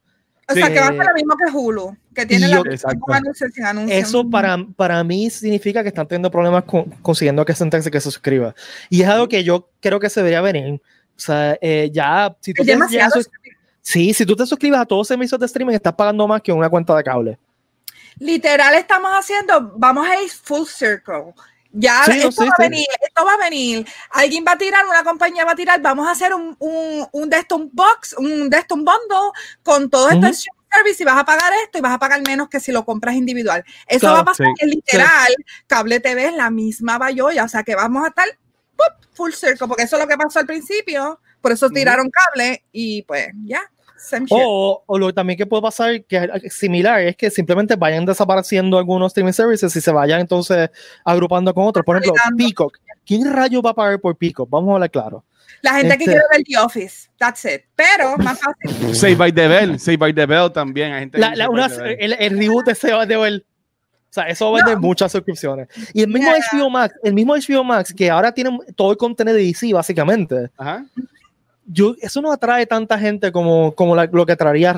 O 0.49 0.53
sea, 0.53 0.71
que 0.71 0.79
va 0.79 0.87
a 0.87 0.91
ser 0.91 1.05
lo 1.05 1.13
mismo 1.13 1.35
que 1.37 1.51
Hulu, 1.51 1.97
que 2.13 2.25
tiene 2.25 2.47
la 2.49 2.57
anuncios 2.57 3.53
sin 3.53 3.63
anuncios. 3.63 4.09
Eso 4.09 4.29
para, 4.29 4.57
para 4.75 5.03
mí 5.03 5.29
significa 5.29 5.81
que 5.83 5.89
están 5.89 6.07
teniendo 6.07 6.29
problemas 6.29 6.65
con, 6.65 6.83
consiguiendo 7.01 7.45
que 7.45 7.53
gente 7.53 7.79
que 7.89 8.01
se 8.01 8.11
suscriba. 8.11 8.53
Y 8.89 9.01
es 9.01 9.07
algo 9.07 9.29
que 9.29 9.43
yo 9.43 9.69
creo 9.79 9.99
que 9.99 10.09
se 10.09 10.19
debería 10.19 10.41
venir. 10.41 10.81
O 11.15 11.19
sea, 11.19 11.57
eh, 11.61 11.89
ya, 11.93 12.35
si 12.41 12.53
tú, 12.53 12.65
te, 12.65 12.77
sí, 13.81 14.13
si 14.13 14.25
tú 14.25 14.35
te 14.35 14.45
suscribes 14.45 14.79
a 14.79 14.85
todos 14.85 15.01
los 15.01 15.07
servicios 15.07 15.39
de 15.39 15.45
streaming, 15.45 15.75
estás 15.75 15.93
pagando 15.93 16.27
más 16.27 16.41
que 16.41 16.51
una 16.51 16.69
cuenta 16.69 16.95
de 16.95 17.03
cable. 17.03 17.39
Literal, 18.19 18.75
estamos 18.75 19.11
haciendo, 19.11 19.73
vamos 19.77 20.07
a 20.07 20.21
ir 20.21 20.29
full 20.29 20.65
circle. 20.67 21.33
Ya 21.73 22.03
esto 22.05 22.45
va 22.45 22.53
a 22.57 22.61
venir, 22.61 22.85
esto 23.01 23.25
va 23.25 23.33
a 23.33 23.37
venir. 23.37 23.85
Alguien 24.11 24.45
va 24.47 24.53
a 24.53 24.57
tirar, 24.57 24.85
una 24.85 25.03
compañía 25.03 25.43
va 25.43 25.53
a 25.53 25.55
tirar, 25.55 25.81
vamos 25.81 26.07
a 26.07 26.11
hacer 26.11 26.33
un, 26.33 26.55
un, 26.59 27.07
un 27.11 27.69
box, 27.73 28.13
un 28.17 28.49
de 28.49 28.63
un 28.69 28.85
bundle 28.85 29.31
con 29.63 29.89
todo 29.89 30.09
esto 30.09 30.27
uh 30.27 30.33
service 30.73 31.03
y 31.03 31.05
vas 31.05 31.17
a 31.17 31.25
pagar 31.25 31.53
esto 31.63 31.77
y 31.77 31.81
vas 31.81 31.93
a 31.93 31.99
pagar 31.99 32.21
menos 32.25 32.49
que 32.49 32.59
si 32.59 32.71
lo 32.71 32.83
compras 32.83 33.15
individual. 33.15 33.63
Eso 33.87 34.11
va 34.11 34.19
a 34.19 34.25
pasar 34.25 34.47
literal, 34.61 35.35
cable 35.67 35.99
TV 35.99 36.27
es 36.27 36.33
la 36.33 36.49
misma 36.49 36.97
bayoya, 36.97 37.43
o 37.43 37.47
sea 37.47 37.63
que 37.63 37.75
vamos 37.75 38.03
a 38.03 38.07
estar 38.07 38.27
full 39.13 39.31
circle, 39.31 39.67
porque 39.67 39.83
eso 39.83 39.97
es 39.97 40.01
lo 40.01 40.07
que 40.07 40.17
pasó 40.17 40.39
al 40.39 40.47
principio, 40.47 41.19
por 41.41 41.51
eso 41.51 41.69
tiraron 41.69 42.09
cable 42.09 42.63
y 42.71 43.03
pues 43.03 43.27
ya, 43.45 43.61
O, 44.29 44.83
o, 44.85 44.99
lo 44.99 45.13
también 45.13 45.37
que 45.37 45.45
puede 45.45 45.61
pasar, 45.61 46.03
que 46.05 46.29
es 46.43 46.53
similar, 46.53 47.01
es 47.01 47.15
que 47.15 47.29
simplemente 47.29 47.75
vayan 47.75 48.05
desapareciendo 48.05 48.77
algunos 48.77 49.11
streaming 49.11 49.33
services 49.33 49.75
y 49.75 49.81
se 49.81 49.91
vayan 49.91 50.21
entonces 50.21 50.69
agrupando 51.05 51.53
con 51.53 51.65
otros. 51.65 51.85
Por 51.85 51.97
ejemplo, 51.97 52.21
Peacock. 52.37 52.77
¿Quién 53.05 53.31
rayo 53.31 53.61
va 53.61 53.71
a 53.71 53.73
pagar 53.73 53.99
por 53.99 54.17
Peacock? 54.17 54.49
Vamos 54.49 54.71
a 54.71 54.73
hablar 54.75 54.91
claro. 54.91 55.23
La 55.61 55.75
gente 55.75 55.97
que 55.97 56.03
este 56.03 56.05
quiere 56.05 56.21
ver 56.31 56.43
The 56.43 56.57
Office, 56.57 57.09
that's 57.17 57.45
it. 57.45 57.61
Pero 57.75 58.17
más 58.17 58.39
fácil. 58.39 58.95
Save 58.95 59.15
by 59.15 59.33
the 59.33 59.47
Bell, 59.47 59.79
Save 59.79 59.97
by 59.97 60.13
the 60.13 60.25
Bell 60.25 60.51
también. 60.51 60.91
Hay 60.91 60.99
gente 61.01 61.17
la, 61.17 61.49
una, 61.49 61.67
el, 61.67 62.13
el, 62.19 62.37
reboot 62.37 62.65
de 62.65 62.75
Save 62.75 62.93
by 62.95 63.07
the 63.07 63.17
Bell. 63.17 63.45
O 64.09 64.13
sea, 64.13 64.25
eso 64.25 64.51
vende 64.51 64.75
muchas 64.75 65.11
suscripciones. 65.11 65.69
Y 65.93 66.01
el 66.01 66.09
mismo 66.09 66.29
HBO 66.29 66.69
Max, 66.69 66.93
el 67.01 67.13
mismo 67.13 67.33
HBO 67.35 67.63
Max, 67.63 67.93
que 67.93 68.11
ahora 68.11 68.31
tiene 68.31 68.59
todo 68.75 68.91
el 68.91 68.97
contenido 68.97 69.37
de 69.37 69.43
DC, 69.43 69.73
básicamente. 69.73 70.51
Ajá. 70.57 70.85
Yo, 71.65 71.95
eso 72.01 72.21
no 72.21 72.31
atrae 72.31 72.65
tanta 72.65 72.99
gente 72.99 73.31
como, 73.31 73.73
como 73.73 73.95
lo 73.95 74.25
que 74.25 74.35
traería 74.35 74.75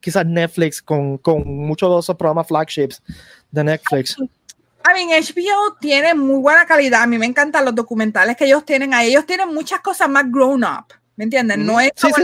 quizás 0.00 0.24
Netflix 0.26 0.80
con, 0.80 1.18
con 1.18 1.46
muchos 1.46 1.92
de 1.92 2.00
esos 2.00 2.16
programas 2.16 2.46
flagships 2.46 3.02
de 3.50 3.64
Netflix. 3.64 4.16
I 4.18 4.94
mean, 4.94 5.22
HBO 5.22 5.76
tiene 5.80 6.14
muy 6.14 6.40
buena 6.40 6.64
calidad. 6.64 7.02
A 7.02 7.06
mí 7.06 7.18
me 7.18 7.26
encantan 7.26 7.64
los 7.64 7.74
documentales 7.74 8.36
que 8.36 8.46
ellos 8.46 8.64
tienen 8.64 8.94
ahí. 8.94 9.08
Ellos 9.08 9.26
tienen 9.26 9.52
muchas 9.52 9.80
cosas 9.80 10.08
más 10.08 10.24
grown 10.30 10.64
up. 10.64 10.86
¿Me 11.16 11.24
entienden? 11.24 11.66
No 11.66 11.80
es 11.80 11.90
como 12.00 12.14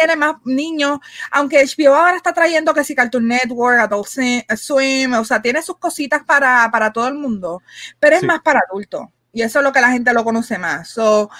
tiene 0.00 0.16
más 0.16 0.36
niños, 0.44 0.98
aunque 1.30 1.62
HBO 1.64 1.94
ahora 1.94 2.16
está 2.16 2.32
trayendo 2.32 2.72
que 2.72 2.84
si 2.84 2.94
Cartoon 2.94 3.28
Network, 3.28 3.80
Adult 3.80 4.08
Swim, 4.56 5.12
o 5.12 5.24
sea, 5.24 5.42
tiene 5.42 5.60
sus 5.60 5.76
cositas 5.76 6.24
para, 6.24 6.70
para 6.70 6.92
todo 6.92 7.08
el 7.08 7.14
mundo, 7.14 7.62
pero 7.98 8.16
es 8.16 8.22
más 8.22 8.40
para 8.40 8.60
adultos. 8.70 9.02
Y 9.32 9.42
eso 9.42 9.60
es 9.60 9.64
lo 9.64 9.72
que 9.72 9.80
la 9.80 9.90
gente 9.90 10.12
lo 10.12 10.24
conoce 10.24 10.58
más. 10.58 10.88
So, 10.88 11.30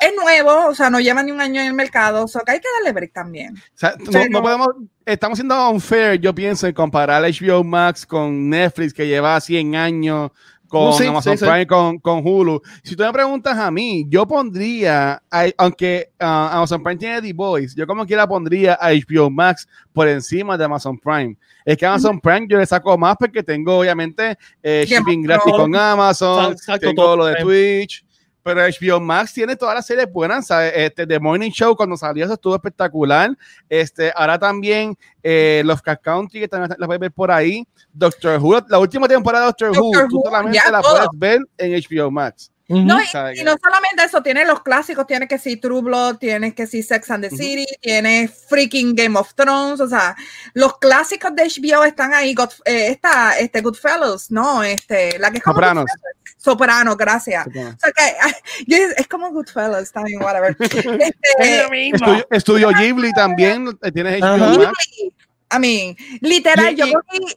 es 0.00 0.12
nuevo, 0.14 0.68
o 0.68 0.74
sea, 0.74 0.90
no 0.90 1.00
lleva 1.00 1.22
ni 1.22 1.32
un 1.32 1.40
año 1.40 1.60
en 1.60 1.68
el 1.68 1.74
mercado, 1.74 2.28
so 2.28 2.40
que 2.40 2.52
hay 2.52 2.60
que 2.60 2.68
darle 2.78 2.92
break 2.92 3.12
también. 3.12 3.56
O 3.56 3.78
sea, 3.78 3.94
no, 4.30 4.42
podemos, 4.42 4.68
estamos 5.04 5.38
siendo 5.38 5.70
unfair, 5.70 6.20
yo 6.20 6.34
pienso, 6.34 6.66
en 6.66 6.74
comparar 6.74 7.22
HBO 7.22 7.64
Max 7.64 8.04
con 8.04 8.50
Netflix, 8.50 8.92
que 8.92 9.06
lleva 9.06 9.40
100 9.40 9.76
años 9.76 10.30
con 10.68 11.06
Amazon 11.06 11.36
Prime, 11.38 11.66
con, 11.66 11.98
con, 11.98 12.26
Hulu. 12.26 12.60
Si 12.82 12.96
tú 12.96 13.02
me 13.02 13.12
preguntas 13.12 13.56
a 13.58 13.70
mí, 13.70 14.06
yo 14.08 14.26
pondría, 14.26 15.22
aunque 15.56 16.10
uh, 16.20 16.24
Amazon 16.24 16.82
Prime 16.82 16.96
tiene 16.96 17.22
The 17.22 17.32
Voice, 17.32 17.74
yo 17.76 17.86
como 17.86 18.06
quiera 18.06 18.26
pondría 18.26 18.74
a 18.74 18.92
HBO 18.92 19.30
Max 19.30 19.68
por 19.92 20.08
encima 20.08 20.56
de 20.56 20.64
Amazon 20.64 20.98
Prime. 20.98 21.36
Es 21.64 21.76
que 21.76 21.86
Amazon 21.86 22.20
Prime 22.20 22.46
yo 22.48 22.58
le 22.58 22.66
saco 22.66 22.96
más 22.96 23.16
porque 23.18 23.42
tengo 23.42 23.78
obviamente 23.78 24.38
eh, 24.62 24.84
shipping 24.86 25.22
gratis 25.22 25.52
con 25.52 25.74
Amazon, 25.74 26.54
tengo 26.80 27.16
lo 27.16 27.26
de 27.26 27.36
Twitch 27.36 28.05
pero 28.46 28.60
HBO 28.62 29.00
Max 29.00 29.32
tiene 29.32 29.56
todas 29.56 29.74
las 29.74 29.84
series 29.84 30.08
buenas, 30.08 30.46
¿sabes? 30.46 30.72
Este, 30.76 31.04
The 31.04 31.18
Morning 31.18 31.50
Show 31.50 31.74
cuando 31.74 31.96
salió 31.96 32.24
eso 32.24 32.34
estuvo 32.34 32.54
espectacular. 32.54 33.36
Este, 33.68 34.12
ahora 34.14 34.38
también 34.38 34.96
eh, 35.20 35.62
Los 35.64 35.82
Country, 35.82 36.38
que 36.38 36.46
también 36.46 36.72
la 36.78 36.86
puedes 36.86 37.00
ver 37.00 37.10
por 37.10 37.32
ahí. 37.32 37.66
Doctor 37.92 38.38
Who, 38.40 38.64
la 38.68 38.78
última 38.78 39.08
temporada 39.08 39.46
de 39.46 39.48
Doctor, 39.48 39.70
Who, 39.70 39.90
tú 40.08 40.22
solamente 40.24 40.60
la 40.70 40.80
puedes 40.80 41.08
ver 41.14 41.40
en 41.58 41.72
HBO 41.72 42.08
Max. 42.08 42.52
No, 42.68 43.00
y, 43.00 43.44
no 43.44 43.56
solamente 43.62 44.04
eso, 44.04 44.22
tiene 44.22 44.44
los 44.44 44.60
clásicos, 44.62 45.06
tiene 45.06 45.28
que 45.28 45.38
sí 45.38 45.56
True 45.56 45.82
Blood, 45.82 46.16
tiene 46.16 46.52
que 46.52 46.66
sí 46.66 46.82
Sex 46.82 47.08
and 47.12 47.28
the 47.28 47.30
City, 47.30 47.66
tiene 47.80 48.28
freaking 48.28 48.96
Game 48.96 49.16
of 49.16 49.34
Thrones, 49.34 49.80
o 49.80 49.88
sea, 49.88 50.16
los 50.52 50.76
clásicos 50.78 51.32
de 51.36 51.44
HBO 51.44 51.84
están 51.84 52.12
ahí, 52.12 52.34
eh, 52.64 52.88
está 52.88 53.38
este 53.38 53.60
Goodfellas, 53.60 54.32
¿no? 54.32 54.64
Este, 54.64 55.16
la 55.20 55.30
que 55.30 55.38
es 55.38 55.44
Sopranos. 55.44 55.84
Soprano, 56.38 56.96
gracias. 56.96 57.46
O 57.46 57.50
sea 57.52 57.92
que, 57.94 58.92
es 58.96 59.06
como 59.06 59.30
Goodfellas 59.30 59.92
también, 59.92 60.20
whatever. 60.22 60.56
Este, 61.38 62.26
estudio, 62.30 62.70
Ghibli 62.70 63.12
también, 63.12 63.78
eh, 63.82 63.92
tienes 63.92 64.20
HBO 64.20 64.58
Max. 64.58 64.76
I 65.52 65.58
mean, 65.60 65.96
literal, 66.20 66.74
yo, 66.74 66.86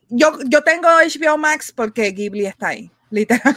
yo, 0.10 0.40
yo 0.46 0.64
tengo 0.64 0.88
HBO 0.88 1.38
Max 1.38 1.72
porque 1.72 2.12
Ghibli 2.12 2.48
está 2.48 2.70
ahí. 2.70 2.92
Literal. 3.10 3.56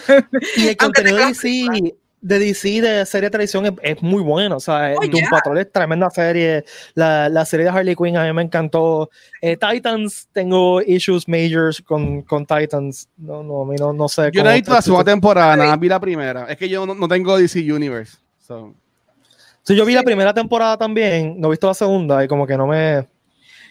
Y 0.56 0.68
el 0.68 0.76
contenido 0.76 1.18
de 1.18 1.26
DC, 1.26 1.94
de 2.20 2.38
DC, 2.38 2.80
de 2.80 3.06
serie 3.06 3.26
de 3.26 3.30
televisión, 3.30 3.78
es, 3.82 4.02
muy 4.02 4.22
bueno. 4.22 4.56
O 4.56 4.60
sea, 4.60 4.94
oh, 4.96 5.06
Doom 5.06 5.28
Patrol 5.30 5.58
es 5.58 5.72
tremenda 5.72 6.08
serie. 6.10 6.64
La, 6.94 7.28
la, 7.28 7.44
serie 7.44 7.64
de 7.64 7.70
Harley 7.70 7.96
Quinn 7.96 8.16
a 8.16 8.24
mí 8.24 8.32
me 8.32 8.42
encantó. 8.42 9.10
Eh, 9.40 9.56
Titans, 9.56 10.28
tengo 10.32 10.80
issues 10.82 11.28
majors 11.28 11.82
con, 11.82 12.22
con 12.22 12.46
Titans. 12.46 13.08
No, 13.16 13.42
no, 13.42 13.64
no, 13.64 13.92
no 13.92 14.08
sé. 14.08 14.30
Yo 14.32 14.42
no 14.42 14.50
he 14.50 14.54
visto 14.54 14.72
la 14.72 14.82
segunda 14.82 15.04
temporada, 15.04 15.56
nada, 15.56 15.76
vi 15.76 15.88
la 15.88 16.00
primera. 16.00 16.46
Es 16.48 16.56
que 16.56 16.68
yo 16.68 16.86
no, 16.86 16.94
no 16.94 17.08
tengo 17.08 17.36
DC 17.36 17.60
Universe. 17.72 18.16
So. 18.38 18.74
Sí, 19.64 19.76
yo 19.76 19.84
vi 19.84 19.94
la 19.94 20.02
primera 20.02 20.34
temporada 20.34 20.76
también, 20.76 21.40
no 21.40 21.48
he 21.48 21.50
visto 21.52 21.68
la 21.68 21.74
segunda 21.74 22.24
y 22.24 22.28
como 22.28 22.46
que 22.46 22.56
no 22.56 22.66
me... 22.66 23.06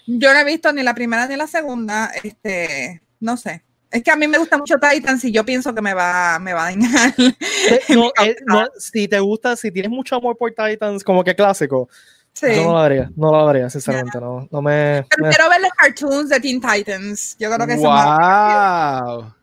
Yo 0.08 0.34
no 0.34 0.40
he 0.40 0.46
visto 0.46 0.72
ni 0.72 0.84
la 0.84 0.96
primera 0.96 1.28
ni 1.28 1.36
la 1.36 1.48
segunda, 1.48 2.10
este, 2.24 3.02
no 3.20 3.36
sé. 3.36 3.64
Es 3.92 4.04
que 4.04 4.12
a 4.12 4.16
mí 4.16 4.26
me 4.26 4.38
gusta 4.38 4.58
mucho 4.58 4.76
Titans 4.80 5.26
y 5.26 5.34
yo 5.34 5.44
pienso 5.44 5.76
que 5.76 5.82
me 5.82 5.94
va, 5.94 6.40
me 6.40 6.54
va 6.54 6.68
a 6.68 6.72
dañar. 6.72 7.14
Eh, 7.18 8.36
no, 8.46 8.66
si 8.78 9.08
te 9.08 9.20
gusta, 9.20 9.58
si 9.58 9.70
tienes 9.70 9.92
mucho 9.92 10.16
amor 10.16 10.38
por 10.38 10.52
Titans, 10.52 11.04
como 11.04 11.24
que 11.26 11.36
clásico, 11.36 11.90
sí. 12.32 12.48
yo 12.56 12.64
no 12.64 12.72
lo 12.72 12.78
haría, 12.78 13.12
no 13.18 13.32
lo 13.32 13.50
haría, 13.50 13.70
sinceramente, 13.70 14.18
no, 14.20 14.48
no 14.50 14.62
me... 14.62 15.06
Pero 15.10 15.30
quiero 15.30 15.50
ver 15.50 15.62
los 15.62 15.72
cartoons 15.72 16.30
de 16.30 16.40
Teen 16.40 16.62
Titans, 16.62 17.36
yo 17.38 17.52
creo 17.52 17.68
que 17.68 17.76
wow. 17.76 19.12
Wow. 19.12 19.34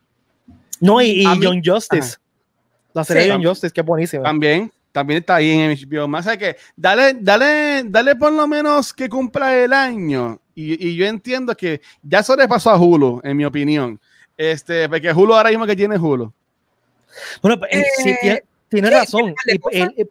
No, 0.81 1.01
y, 1.01 1.21
y 1.21 1.39
Young 1.39 1.61
Justice, 1.63 2.17
la 2.93 3.03
serie 3.03 3.23
de 3.23 3.29
Young 3.29 3.45
Justice, 3.45 3.71
que 3.71 3.81
es 3.81 3.87
buenísima. 3.87 4.23
También, 4.23 4.71
también 4.91 5.19
está 5.19 5.35
ahí 5.35 5.51
en 5.51 5.77
HBO. 5.77 6.07
Más 6.07 6.25
que 6.37 6.57
dale, 6.75 7.15
dale, 7.19 7.83
dale 7.85 8.15
por 8.15 8.31
lo 8.31 8.47
menos 8.47 8.93
que 8.93 9.07
cumpla 9.09 9.55
el 9.55 9.73
año. 9.73 10.39
Y, 10.55 10.87
y 10.87 10.95
yo 10.95 11.05
entiendo 11.05 11.55
que 11.55 11.81
ya 12.01 12.23
sobrepasó 12.23 12.71
a 12.71 12.77
Hulu, 12.77 13.21
en 13.23 13.37
mi 13.37 13.45
opinión. 13.45 13.99
Este, 14.39 14.87
porque 14.87 15.11
Hulu 15.11 15.35
ahora 15.35 15.49
mismo 15.49 15.65
que 15.65 15.75
tiene 15.75 15.97
Hulu. 15.97 16.31
Bueno, 17.41 17.59
pues, 17.59 17.71
eh, 17.73 18.41
tiene, 18.69 18.89
razón, 18.89 19.35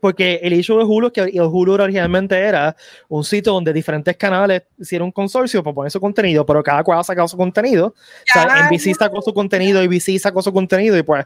porque 0.02 0.40
el 0.42 0.52
hecho 0.52 0.76
de 0.76 0.84
Hulu 0.84 1.06
es 1.06 1.12
que 1.14 1.20
el 1.22 1.40
Hulu 1.40 1.72
originalmente 1.72 2.38
era 2.38 2.76
un 3.08 3.24
sitio 3.24 3.54
donde 3.54 3.72
diferentes 3.72 4.14
canales 4.18 4.64
hicieron 4.78 5.06
un 5.06 5.12
consorcio 5.12 5.62
para 5.62 5.74
poner 5.74 5.90
su 5.90 5.98
contenido, 5.98 6.44
pero 6.44 6.62
cada 6.62 6.84
cual 6.84 6.98
ha 6.98 7.04
sacado 7.04 7.26
su 7.26 7.38
contenido. 7.38 7.86
o 7.86 7.94
sea, 8.30 8.68
NBC 8.68 8.94
sacó 8.98 9.22
su 9.22 9.32
contenido, 9.32 9.80
ABC 9.80 10.18
sacó 10.18 10.42
su 10.42 10.52
contenido 10.52 10.98
y 10.98 11.02
pues, 11.02 11.24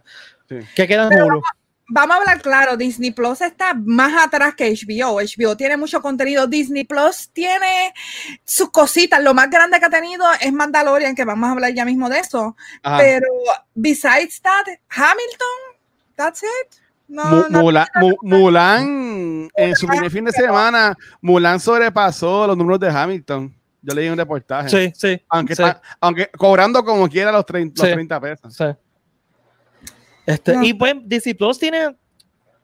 ¿qué 0.76 0.86
queda 0.86 1.08
en 1.10 1.22
Hulu? 1.22 1.40
vamos 1.40 1.61
a 1.94 2.16
hablar 2.16 2.40
claro, 2.42 2.76
Disney 2.76 3.10
Plus 3.10 3.40
está 3.40 3.74
más 3.74 4.24
atrás 4.24 4.54
que 4.54 4.70
HBO. 4.70 5.20
HBO 5.20 5.56
tiene 5.56 5.76
mucho 5.76 6.00
contenido. 6.00 6.46
Disney 6.46 6.84
Plus 6.84 7.30
tiene 7.32 7.92
sus 8.44 8.70
cositas. 8.70 9.22
Lo 9.22 9.34
más 9.34 9.50
grande 9.50 9.78
que 9.78 9.86
ha 9.86 9.90
tenido 9.90 10.24
es 10.40 10.52
Mandalorian, 10.52 11.14
que 11.14 11.24
vamos 11.24 11.48
a 11.48 11.52
hablar 11.52 11.72
ya 11.74 11.84
mismo 11.84 12.08
de 12.08 12.18
eso. 12.18 12.56
Pero 12.82 13.28
besides 13.74 14.40
that, 14.42 14.66
Hamilton, 14.88 15.78
that's 16.16 16.42
it. 16.42 16.76
Mulan, 18.22 19.50
en 19.54 19.76
su 19.76 19.86
primer 19.86 20.10
fin 20.10 20.24
de 20.24 20.32
semana, 20.32 20.96
Mulan 21.20 21.60
sobrepasó 21.60 22.46
los 22.46 22.56
números 22.56 22.80
de 22.80 22.88
Hamilton. 22.88 23.54
Yo 23.82 23.94
leí 23.94 24.08
un 24.08 24.16
reportaje. 24.16 24.68
Sí, 24.68 24.92
sí. 24.94 25.22
Aunque, 25.28 25.54
aunque 26.00 26.30
cobrando 26.38 26.84
como 26.84 27.08
quiera 27.08 27.32
los 27.32 27.44
30, 27.44 27.82
los 27.82 27.92
30 27.92 28.20
pesos. 28.20 28.54
Sí. 28.54 28.64
Este, 30.26 30.54
Y 30.64 30.74
pues 30.74 30.94
Disney 31.04 31.34
Plus 31.34 31.58
tiene 31.58 31.96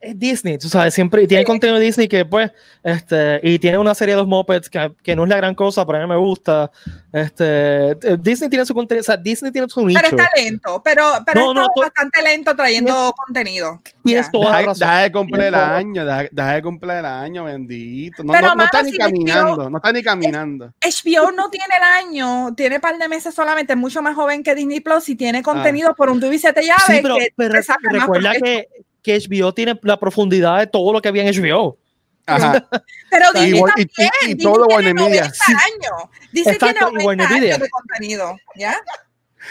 es 0.01 0.17
Disney, 0.17 0.57
tú 0.57 0.69
sabes, 0.69 0.93
siempre 0.93 1.27
tiene 1.27 1.43
contenido 1.43 1.77
de 1.77 1.85
Disney 1.85 2.07
que 2.07 2.23
pues, 2.23 2.51
este, 2.83 3.41
y 3.43 3.59
tiene 3.59 3.77
una 3.77 3.93
serie 3.93 4.15
de 4.15 4.21
los 4.21 4.27
Muppets 4.27 4.69
que, 4.69 4.93
que, 5.03 5.13
no 5.13 5.23
es 5.23 5.29
la 5.29 5.35
gran 5.35 5.53
cosa, 5.53 5.85
pero 5.85 5.97
a 5.97 6.01
mí 6.01 6.07
me 6.07 6.15
gusta. 6.15 6.71
Este, 7.11 7.95
Disney 8.17 8.49
tiene 8.49 8.65
su 8.65 8.73
contenido, 8.73 9.01
o 9.01 9.03
sea, 9.03 9.17
Disney 9.17 9.51
tiene 9.51 9.67
su 9.67 9.85
nicho. 9.85 9.99
Pero 10.01 10.15
está 10.15 10.29
lento, 10.37 10.81
pero, 10.83 11.03
pero 11.25 11.53
no, 11.53 11.63
está 11.63 11.81
bastante 11.81 12.21
lento 12.21 12.55
trayendo 12.55 13.13
contenido. 13.25 13.81
Y 14.05 14.13
es 14.13 14.29
deja, 14.31 15.01
de 15.01 15.11
cumplir 15.11 15.43
el 15.43 15.55
año, 15.55 16.05
deja, 16.05 16.53
de 16.53 16.61
cumplir 16.61 16.91
el 16.93 17.05
año, 17.05 17.43
bendito. 17.43 18.23
No, 18.23 18.55
no, 18.55 18.63
está 18.63 18.81
ni 18.81 18.97
caminando, 18.97 19.69
no 19.69 19.77
está 19.77 19.91
ni 19.91 20.01
caminando. 20.01 20.73
HBO 20.81 21.31
no 21.31 21.49
tiene 21.49 21.75
el 21.75 22.07
año, 22.07 22.55
tiene 22.55 22.79
par 22.79 22.97
de 22.97 23.09
meses 23.09 23.35
solamente, 23.35 23.73
es 23.73 23.79
mucho 23.79 24.01
más 24.01 24.15
joven 24.15 24.43
que 24.43 24.55
Disney 24.55 24.79
Plus 24.79 25.09
y 25.09 25.15
tiene 25.15 25.43
contenido 25.43 25.93
por 25.93 26.09
un 26.09 26.21
tubo 26.21 26.31
y 26.31 26.39
siete 26.39 26.61
llaves. 26.61 26.83
Sí, 26.87 26.99
pero, 27.01 27.15
que 27.17 27.33
pero 27.35 27.53
recuerda 27.91 28.31
que 28.41 28.69
que 29.01 29.17
HBO 29.17 29.53
tiene 29.53 29.79
la 29.83 29.99
profundidad 29.99 30.59
de 30.59 30.67
todo 30.67 30.93
lo 30.93 31.01
que 31.01 31.09
había 31.09 31.23
en 31.23 31.33
HBO. 31.33 31.77
Ajá. 32.25 32.67
Pero 33.09 33.25
Disney 33.33 33.59
y, 33.77 33.85
también, 33.85 34.11
y, 34.27 34.31
y, 34.31 34.35
todo 34.37 34.65
Warner 34.67 34.93
Media. 34.93 35.31
Sí. 35.33 35.51
años. 35.51 36.09
Disney 36.31 36.55
Exacto, 36.55 36.89
tiene 36.89 37.03
90 37.03 37.27
años 37.27 37.59
de 37.59 37.69
contenido, 37.69 38.37
¿ya? 38.55 38.75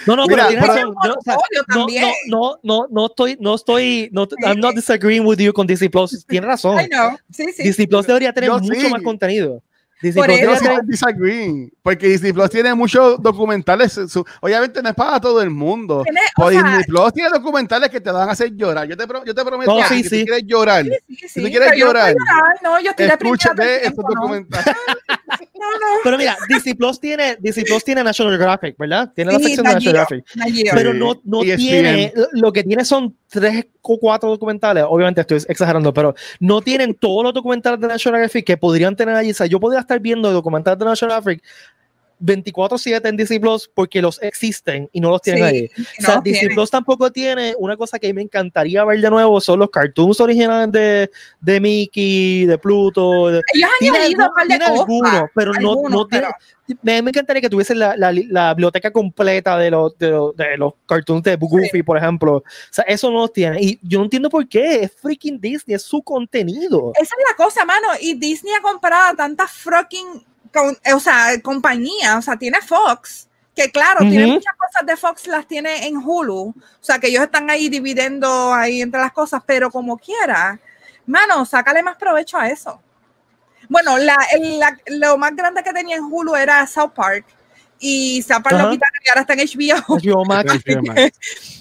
No, 0.06 0.16
no, 0.16 0.26
Mira, 0.26 0.48
pero, 0.48 0.60
pero 0.60 0.84
no, 0.92 1.14
o 1.14 1.22
sea, 1.22 1.36
no, 1.68 1.86
no, 2.26 2.58
no, 2.62 2.86
no, 2.90 3.06
estoy, 3.06 3.36
no 3.40 3.54
estoy, 3.54 4.10
no, 4.12 4.28
I'm 4.44 4.60
not 4.60 4.74
disagreeing 4.74 5.26
with 5.26 5.38
you 5.38 5.52
con 5.52 5.66
Disney 5.66 5.88
Plus. 5.88 6.24
Tiene 6.26 6.46
razón. 6.46 6.78
I 6.78 6.88
know. 6.88 7.18
Sí, 7.32 7.46
sí. 7.54 7.62
Disney 7.62 7.86
Plus 7.86 8.06
debería 8.06 8.32
tener 8.32 8.50
Yo 8.50 8.58
mucho 8.58 8.80
sí. 8.80 8.88
más 8.90 9.02
contenido. 9.02 9.62
Disney 10.00 10.42
Plus 10.42 10.60
tiene... 10.60 10.78
disagree, 10.84 11.72
porque 11.82 12.08
Disney 12.08 12.32
Plus 12.32 12.50
tiene 12.50 12.74
muchos 12.74 13.20
documentales, 13.20 13.92
su... 13.92 14.24
obviamente 14.40 14.82
no 14.82 14.88
es 14.88 14.94
para 14.94 15.20
todo 15.20 15.42
el 15.42 15.50
mundo, 15.50 16.04
pero 16.36 16.50
Disney 16.50 16.84
Plus 16.84 17.12
tiene 17.12 17.30
documentales 17.30 17.90
que 17.90 18.00
te 18.00 18.10
van 18.10 18.28
a 18.28 18.32
hacer 18.32 18.54
llorar, 18.54 18.86
yo 18.86 18.96
te, 18.96 19.06
pro... 19.06 19.24
yo 19.24 19.34
te 19.34 19.44
prometo 19.44 19.74
no, 19.74 19.86
sí, 19.88 20.02
que 20.02 20.08
sí. 20.08 20.20
tú 20.20 20.26
quieres 20.26 20.44
llorar, 20.46 20.84
sí, 20.84 21.16
sí, 21.16 21.28
si 21.28 21.42
tú 21.42 21.48
quieres 21.48 21.72
llorar, 21.76 22.14
no, 22.62 22.80
yo 22.80 22.90
estoy 22.90 23.06
escúchate 23.06 23.86
estos 23.86 24.04
documentales. 24.04 24.76
Pero 26.04 26.18
mira, 26.18 26.36
Disney 26.48 26.74
Plus 26.74 27.00
tiene, 27.00 27.36
Disney 27.40 27.64
Plus 27.64 27.84
tiene 27.84 28.04
National 28.04 28.36
Geographic, 28.36 28.76
¿verdad? 28.78 29.12
Tiene 29.14 29.32
la 29.32 29.38
sección 29.38 29.66
de 29.66 29.74
National 29.74 30.06
Geographic. 30.06 30.72
Pero 30.72 30.94
no, 30.94 31.20
no 31.24 31.40
tiene, 31.40 32.12
lo 32.32 32.52
que 32.52 32.64
tiene 32.64 32.84
son 32.84 33.16
tres 33.28 33.66
o 33.82 33.98
cuatro 33.98 34.28
documentales, 34.28 34.84
obviamente 34.86 35.22
estoy 35.22 35.42
exagerando, 35.48 35.92
pero 35.94 36.14
no 36.40 36.60
tienen 36.60 36.94
todos 36.94 37.24
los 37.24 37.32
documentales 37.32 37.80
de 37.80 37.88
National 37.88 38.18
Geographic 38.18 38.46
que 38.46 38.56
podrían 38.56 38.94
tener 38.94 39.14
allí. 39.14 39.30
O 39.30 39.34
sea, 39.34 39.46
yo 39.46 39.58
podría 39.58 39.80
estar 39.80 39.98
viendo 40.00 40.30
documentales 40.30 40.78
de 40.78 40.84
National 40.84 41.22
Geographic 41.22 41.42
24/7 42.20 43.08
en 43.08 43.16
Disney 43.16 43.38
Plus 43.38 43.70
porque 43.72 44.02
los 44.02 44.20
existen 44.22 44.88
y 44.92 45.00
no 45.00 45.10
los 45.10 45.22
tienen 45.22 45.44
ahí. 45.44 45.70
O 45.98 46.02
sea, 46.02 46.20
Disney 46.20 46.54
Plus 46.54 46.70
tampoco 46.70 47.10
tiene 47.10 47.54
una 47.58 47.76
cosa 47.76 47.98
que 47.98 48.12
me 48.12 48.22
encantaría 48.22 48.84
ver 48.84 49.00
de 49.00 49.10
nuevo, 49.10 49.40
son 49.40 49.60
los 49.60 49.70
cartoons 49.70 50.20
originales 50.20 50.72
de, 50.72 51.10
de 51.40 51.60
Mickey, 51.60 52.46
de 52.46 52.58
Pluto. 52.58 53.30
Ellos 53.30 53.42
han 53.54 53.94
añadido 53.94 54.30
tiene 54.46 54.64
algunos, 54.64 55.24
pero 55.34 55.52
no, 55.54 55.88
no 55.88 56.06
tiene... 56.06 56.28
Me, 56.82 56.98
encantaría 56.98 57.40
que 57.40 57.48
tuviese 57.48 57.74
la, 57.74 57.96
la, 57.96 58.12
la, 58.12 58.52
biblioteca 58.52 58.90
completa 58.90 59.56
de 59.56 59.70
los, 59.70 59.96
de 59.96 60.10
los, 60.10 60.36
de 60.36 60.56
los 60.58 60.74
cartoons 60.86 61.22
de 61.22 61.36
Goofy, 61.36 61.82
por 61.82 61.96
ejemplo. 61.96 62.36
O 62.36 62.44
sea, 62.70 62.84
eso 62.84 63.10
no 63.10 63.20
los 63.20 63.32
tiene. 63.32 63.58
Y 63.62 63.78
yo 63.82 63.98
no 63.98 64.04
entiendo 64.04 64.28
por 64.28 64.46
qué. 64.46 64.82
Es 64.82 64.92
freaking 65.00 65.40
Disney, 65.40 65.74
es 65.74 65.82
su 65.82 66.02
contenido. 66.02 66.92
Esa 66.94 67.14
es 67.18 67.24
la 67.30 67.42
cosa, 67.42 67.64
mano. 67.64 67.88
Y 68.00 68.14
Disney 68.18 68.52
ha 68.52 68.60
comprado 68.60 69.16
tantas 69.16 69.50
fucking 69.50 70.26
o 70.94 71.00
sea, 71.00 71.40
compañía, 71.42 72.18
o 72.18 72.22
sea, 72.22 72.36
tiene 72.36 72.60
Fox, 72.60 73.28
que 73.54 73.70
claro, 73.70 74.00
tiene 74.00 74.26
muchas 74.26 74.54
cosas 74.56 74.86
de 74.86 74.96
Fox, 74.96 75.26
las 75.26 75.46
tiene 75.46 75.86
en 75.86 75.96
Hulu, 75.96 76.48
o 76.48 76.54
sea, 76.80 76.98
que 76.98 77.08
ellos 77.08 77.24
están 77.24 77.50
ahí 77.50 77.68
dividiendo 77.68 78.52
ahí 78.54 78.82
entre 78.82 79.00
las 79.00 79.12
cosas, 79.12 79.42
pero 79.44 79.70
como 79.70 79.98
quiera, 79.98 80.60
mano, 81.06 81.44
sácale 81.44 81.82
más 81.82 81.96
provecho 81.96 82.38
a 82.38 82.48
eso. 82.48 82.80
Bueno, 83.68 83.98
la, 83.98 84.16
lo 84.86 85.18
más 85.18 85.34
grande 85.34 85.62
que 85.62 85.72
tenía 85.72 85.96
en 85.96 86.04
Hulu 86.04 86.36
era 86.36 86.66
South 86.66 86.92
Park, 86.94 87.26
y 87.80 88.22
South 88.22 88.42
Park 88.42 88.58
lo 88.58 88.70
quitaron 88.70 89.00
y 89.04 89.08
ahora 89.08 89.20
está 89.20 89.34
en 89.34 89.40
HBO. 89.40 89.98
HBO 89.98 90.24
Max. 90.24 90.52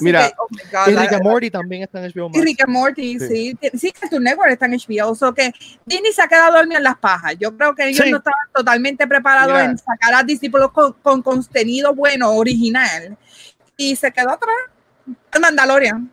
Mira, 0.00 0.32
oh 0.38 0.48
y 0.90 0.94
Rick 0.94 1.12
and 1.12 1.22
Morty 1.22 1.50
también 1.50 1.82
está 1.82 2.04
en 2.04 2.12
HBO 2.12 2.28
Max. 2.28 2.38
Y 2.38 2.44
Rick 2.44 2.62
and 2.62 2.72
Morty, 2.72 3.18
sí. 3.18 3.56
Sí, 3.60 3.70
sí 3.78 3.92
que 3.92 4.08
tu 4.08 4.20
network 4.20 4.50
está 4.50 4.66
en 4.66 4.72
HBO. 4.72 5.10
O 5.10 5.14
so 5.14 5.34
que 5.34 5.52
Disney 5.86 6.12
se 6.12 6.22
ha 6.22 6.28
quedado 6.28 6.56
dormido 6.56 6.78
en 6.78 6.84
las 6.84 6.98
pajas. 6.98 7.34
Yo 7.38 7.56
creo 7.56 7.74
que 7.74 7.88
ellos 7.88 8.06
no 8.10 8.18
estaban 8.18 8.46
totalmente 8.54 9.06
preparados 9.06 9.58
en 9.60 9.78
sacar 9.78 10.14
a 10.14 10.22
Disney 10.22 10.50
con, 10.50 10.92
con, 11.02 11.22
contenido 11.22 11.94
bueno, 11.94 12.30
original. 12.32 13.16
Y 13.76 13.96
se 13.96 14.12
quedó 14.12 14.30
atrás. 14.30 14.56
El 15.32 15.40
Mandalorian. 15.40 16.10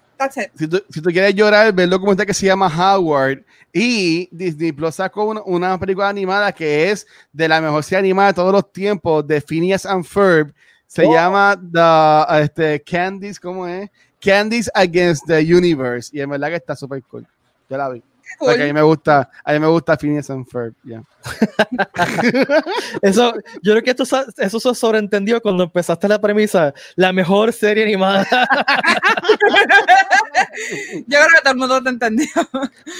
Si 0.55 0.67
tú, 0.67 0.83
si 0.89 1.01
tú, 1.01 1.09
quieres 1.11 1.35
llorar, 1.35 1.71
ve 1.73 1.83
el 1.83 1.91
documental 1.91 2.25
que 2.25 2.33
se 2.33 2.47
llama 2.47 2.67
Howard 2.67 3.43
y 3.71 4.27
Disney 4.31 4.71
Plus 4.71 4.95
sacó 4.95 5.25
una, 5.25 5.41
una, 5.43 5.79
película 5.79 6.09
animada 6.09 6.51
que 6.51 6.89
es 6.89 7.05
de 7.31 7.47
la 7.47 7.61
mejor 7.61 7.83
serie 7.83 7.99
animada 7.99 8.29
de 8.29 8.33
todos 8.33 8.51
los 8.51 8.71
tiempos 8.71 9.27
de 9.27 9.41
Phineas 9.41 9.85
and 9.85 10.03
Ferb 10.03 10.53
se 10.87 11.05
oh. 11.05 11.13
llama 11.13 11.59
The, 11.71 12.43
este, 12.43 12.81
Candies, 12.81 13.39
¿cómo 13.39 13.67
es? 13.67 13.89
Candies 14.19 14.69
Against 14.73 15.27
the 15.27 15.39
Universe. 15.39 16.09
Y 16.11 16.21
en 16.21 16.29
verdad 16.29 16.49
que 16.49 16.55
está 16.55 16.75
súper 16.75 17.03
cool. 17.03 17.25
Yo 17.69 17.77
la 17.77 17.89
vi. 17.89 18.01
a 18.39 18.55
mí 18.55 18.73
me 18.73 18.81
gusta, 18.81 19.29
a 19.43 19.53
mí 19.53 19.59
me 19.59 19.67
gusta 19.67 19.97
Phineas 19.97 20.29
and 20.29 20.45
Ferb, 20.47 20.73
yeah. 20.83 21.01
eso, 23.01 23.33
yo 23.61 23.73
creo 23.73 23.83
que 23.83 23.91
esto, 23.91 24.03
eso 24.37 24.59
se 24.59 24.75
sobreentendió 24.75 25.41
cuando 25.41 25.63
empezaste 25.63 26.09
la 26.09 26.19
premisa, 26.19 26.73
la 26.95 27.13
mejor 27.13 27.53
serie 27.53 27.83
animada. 27.83 28.27
yo 31.07 31.07
creo 31.07 31.27
que 31.35 31.41
todo 31.41 31.53
el 31.53 31.57
mundo 31.57 31.83
te 31.83 31.89
entendió. 31.89 32.27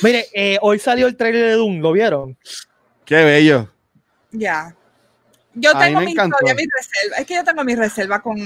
Mire, 0.01 0.27
eh, 0.33 0.57
hoy 0.61 0.79
salió 0.79 1.07
el 1.07 1.17
trailer 1.17 1.43
de 1.43 1.53
Doom, 1.53 1.81
¿lo 1.81 1.91
vieron? 1.91 2.37
Qué 3.05 3.23
bello. 3.23 3.69
Ya. 4.31 4.75
Yo 5.59 5.77
tengo 5.77 6.01
mi, 6.01 6.13
todavía 6.13 6.53
mi 6.55 6.63
reserva. 6.65 7.17
Es 7.17 7.25
que 7.25 7.35
yo 7.35 7.43
tengo 7.43 7.63
mi 7.63 7.75
reserva 7.75 8.21
con, 8.21 8.37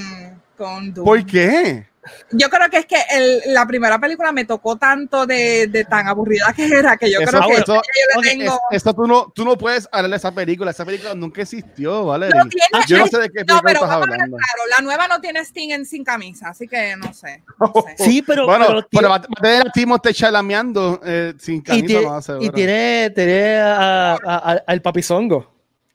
con 0.58 0.94
Doom. 0.94 1.06
¿Por 1.06 1.26
qué? 1.26 1.86
Yo 2.32 2.50
creo 2.50 2.68
que 2.70 2.78
es 2.78 2.86
que 2.88 2.98
el, 3.12 3.54
la 3.54 3.68
primera 3.68 4.00
película 4.00 4.32
me 4.32 4.46
tocó 4.46 4.76
tanto 4.76 5.28
de, 5.28 5.68
de, 5.68 5.86
tan 5.86 6.08
aburrida 6.08 6.52
que 6.56 6.66
era 6.66 6.98
que 6.98 7.12
yo 7.12 7.20
creo 7.20 7.42
que 7.48 7.54
eso, 7.54 7.76
yo 7.76 8.22
le 8.22 8.30
tengo... 8.30 8.60
esto 8.72 8.94
tú 8.94 9.06
no, 9.06 9.32
tú 9.36 9.46
no 9.46 9.56
puedes 9.56 9.88
hablar 9.92 10.10
de 10.10 10.18
esa 10.18 10.32
película. 10.32 10.72
Esa 10.72 10.84
película 10.84 11.14
nunca 11.14 11.44
existió, 11.44 12.06
¿vale? 12.06 12.30
No 12.30 12.48
tiene, 12.48 12.86
yo 12.88 12.98
no 12.98 13.08
sé 13.08 13.20
de 13.20 13.30
qué 13.30 13.46
película 13.46 13.56
no, 13.56 13.62
pero 13.64 13.80
estás 13.82 13.92
hablando. 13.92 14.38
Claro, 14.38 14.70
la 14.78 14.84
nueva 14.84 15.08
no 15.08 15.22
tiene 15.22 15.42
Sting 15.42 15.72
en 15.72 15.86
sin 15.86 16.04
camisa, 16.04 16.50
así 16.50 16.68
que 16.68 16.96
no 16.96 17.14
sé. 17.14 17.44
Sí, 17.98 18.24
pero. 18.24 18.46
Bueno, 18.46 18.68
pero, 18.68 18.88
pero 18.90 19.10
va 19.10 19.16
a 19.16 19.22
tener 19.22 19.68
a 19.68 19.72
Timo 19.72 20.00
chalameando 20.00 21.02
eh, 21.06 21.34
sin 21.38 21.62
camisa. 21.62 21.86
Y, 21.86 21.86
tiene, 21.86 22.46
y 22.46 22.50
tiene, 22.50 23.10
tiene 23.12 23.58
a, 23.58 24.14
a, 24.14 24.62
al 24.66 24.82
papizongo. 24.82 25.51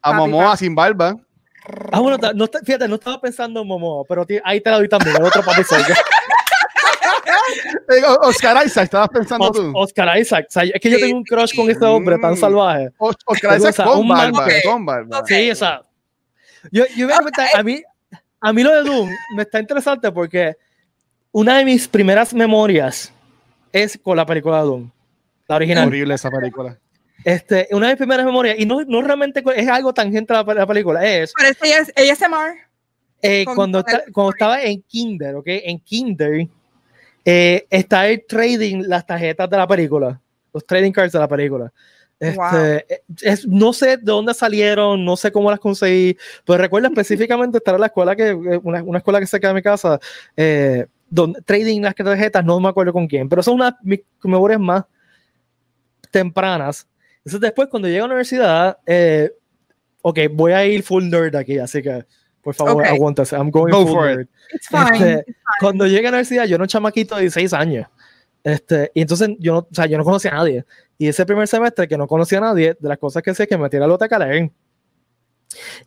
A 0.06 0.12
Momoa 0.12 0.56
sin 0.56 0.74
barba. 0.74 1.16
Ah, 1.90 1.98
bueno, 1.98 2.16
no, 2.34 2.46
fíjate, 2.64 2.86
no 2.86 2.94
estaba 2.94 3.20
pensando 3.20 3.60
en 3.60 3.66
Momoa, 3.66 4.04
pero 4.08 4.24
ahí 4.44 4.60
te 4.60 4.70
la 4.70 4.76
doy 4.76 4.88
también, 4.88 5.16
el 5.16 5.24
otro 5.24 5.42
papi 5.42 5.62
Oscar 8.22 8.64
Isaac, 8.64 8.84
estabas 8.84 9.08
pensando 9.08 9.50
tú. 9.50 9.72
Oscar 9.74 10.16
Isaac, 10.18 10.46
es 10.54 10.80
que 10.80 10.90
yo 10.90 10.98
tengo 10.98 11.16
un 11.16 11.24
crush 11.24 11.56
con 11.56 11.68
este 11.70 11.84
hombre 11.84 12.18
tan 12.18 12.34
mm. 12.34 12.36
salvaje. 12.36 12.90
Oscar 12.98 13.58
Isaac 13.58 13.84
con 13.84 14.06
barba, 14.06 14.46
con 14.64 14.86
barba. 14.86 15.24
Sí, 15.26 15.50
o 15.50 15.56
sea, 15.56 15.82
yo, 16.70 16.84
yo 16.96 17.06
voy 17.06 17.14
a 17.14 17.18
comentar, 17.18 17.48
a 17.54 17.62
mí, 17.62 17.82
a 18.40 18.52
mí 18.52 18.62
lo 18.62 18.74
de 18.74 18.88
Doom 18.88 19.10
me 19.36 19.42
está 19.42 19.58
interesante 19.58 20.12
porque 20.12 20.54
una 21.32 21.58
de 21.58 21.64
mis 21.64 21.88
primeras 21.88 22.32
memorias 22.32 23.12
es 23.72 23.98
con 24.00 24.16
la 24.16 24.24
película 24.24 24.58
de 24.58 24.62
Doom, 24.62 24.90
la 25.48 25.56
original. 25.56 25.88
Horrible 25.88 26.14
esa 26.14 26.30
película. 26.30 26.78
Este, 27.26 27.66
una 27.72 27.88
de 27.88 27.94
mis 27.94 27.98
primeras 27.98 28.24
memorias, 28.24 28.54
y 28.56 28.64
no, 28.64 28.84
no 28.84 29.02
realmente 29.02 29.42
es 29.56 29.68
algo 29.68 29.92
tangente 29.92 30.32
a 30.32 30.44
la, 30.44 30.64
película, 30.64 31.04
es. 31.04 31.32
Parece 31.32 31.66
ella 31.66 32.12
es 32.12 32.22
ASMR. 32.22 32.54
Eh, 33.20 33.44
cuando, 33.52 33.84
cuando 34.12 34.30
estaba 34.30 34.62
en 34.62 34.80
Kinder, 34.82 35.34
¿ok? 35.34 35.46
En 35.48 35.80
Kinder, 35.80 36.46
eh, 37.24 37.66
está 37.68 38.06
el 38.06 38.24
trading 38.28 38.84
las 38.86 39.04
tarjetas 39.04 39.50
de 39.50 39.56
la 39.56 39.66
película, 39.66 40.20
los 40.54 40.64
trading 40.64 40.92
cards 40.92 41.14
de 41.14 41.18
la 41.18 41.26
película. 41.26 41.72
Este, 42.20 42.94
eh, 42.94 43.02
es, 43.20 43.44
no 43.44 43.72
sé 43.72 43.96
de 43.96 44.04
dónde 44.04 44.32
salieron, 44.32 45.04
no 45.04 45.16
sé 45.16 45.32
cómo 45.32 45.50
las 45.50 45.58
conseguí, 45.58 46.16
pero 46.44 46.58
recuerdo 46.58 46.86
específicamente 46.86 47.58
estar 47.58 47.74
en 47.74 47.80
la 47.80 47.88
escuela 47.88 48.14
que, 48.14 48.32
una, 48.34 48.84
una 48.84 48.98
escuela 48.98 49.18
que 49.18 49.26
se 49.26 49.40
queda 49.40 49.50
en 49.50 49.56
mi 49.56 49.62
casa, 49.62 49.98
donde 51.10 51.42
trading 51.42 51.80
las 51.80 51.96
tarjetas, 51.96 52.44
no 52.44 52.60
me 52.60 52.68
acuerdo 52.68 52.92
con 52.92 53.08
quién, 53.08 53.28
pero 53.28 53.42
son 53.42 53.54
unas 53.54 53.74
memorias 54.22 54.60
más 54.60 54.84
tempranas 56.12 56.86
entonces 57.26 57.40
después 57.40 57.68
cuando 57.68 57.88
llego 57.88 58.04
a 58.04 58.08
la 58.08 58.14
universidad, 58.14 58.78
eh, 58.86 59.32
ok, 60.00 60.18
voy 60.30 60.52
a 60.52 60.64
ir 60.64 60.84
full 60.84 61.02
nerd 61.08 61.34
aquí, 61.34 61.58
así 61.58 61.82
que 61.82 62.04
por 62.40 62.54
favor, 62.54 62.84
okay. 62.84 62.94
aguántase. 62.94 63.34
I'm 63.34 63.50
going 63.50 63.72
full 63.72 64.00
nerd. 64.00 64.28
Este, 64.52 65.24
cuando 65.58 65.88
llegué 65.88 66.06
a 66.06 66.10
la 66.12 66.18
universidad, 66.18 66.44
yo 66.44 66.54
era 66.54 66.62
un 66.62 66.68
chamaquito 66.68 67.16
de 67.16 67.22
16 67.22 67.52
años. 67.52 67.88
Este, 68.44 68.92
y 68.94 69.00
entonces 69.00 69.30
yo 69.40 69.54
no, 69.54 69.58
o 69.58 69.68
sea, 69.72 69.86
yo 69.86 69.98
no 69.98 70.04
conocía 70.04 70.30
a 70.30 70.34
nadie. 70.34 70.64
Y 70.96 71.08
ese 71.08 71.26
primer 71.26 71.48
semestre 71.48 71.88
que 71.88 71.98
no 71.98 72.06
conocía 72.06 72.38
a 72.38 72.42
nadie, 72.42 72.76
de 72.78 72.88
las 72.88 72.98
cosas 72.98 73.24
que 73.24 73.34
sé 73.34 73.48
que 73.48 73.56
me 73.56 73.64
metí 73.64 73.76
a 73.76 73.80
la 73.80 73.86
biblioteca 73.86 74.14
a 74.14 74.18
leer. 74.20 74.52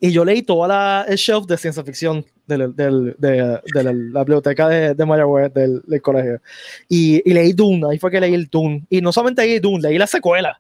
Y 0.02 0.12
yo 0.12 0.26
leí 0.26 0.42
toda 0.42 0.68
la, 0.68 1.06
el 1.08 1.16
shelf 1.16 1.46
de 1.46 1.56
ciencia 1.56 1.86
ficción 1.86 2.26
del, 2.46 2.76
del, 2.76 3.16
de, 3.18 3.62
de, 3.74 3.84
la, 3.84 4.24
biblioteca 4.24 4.68
de, 4.68 4.94
de 4.94 5.06
Mayagüez 5.06 5.54
del, 5.54 5.82
del 5.88 6.02
colegio. 6.02 6.42
Y, 6.90 7.22
y, 7.24 7.34
leí 7.34 7.54
Dune, 7.54 7.88
ahí 7.90 7.98
fue 7.98 8.12
que 8.12 8.20
leí 8.20 8.34
el 8.34 8.48
Dune. 8.48 8.86
Y 8.90 9.00
no 9.00 9.14
solamente 9.14 9.44
leí 9.44 9.60
Dune, 9.60 9.84
leí 9.84 9.98
la 9.98 10.08
secuela 10.08 10.60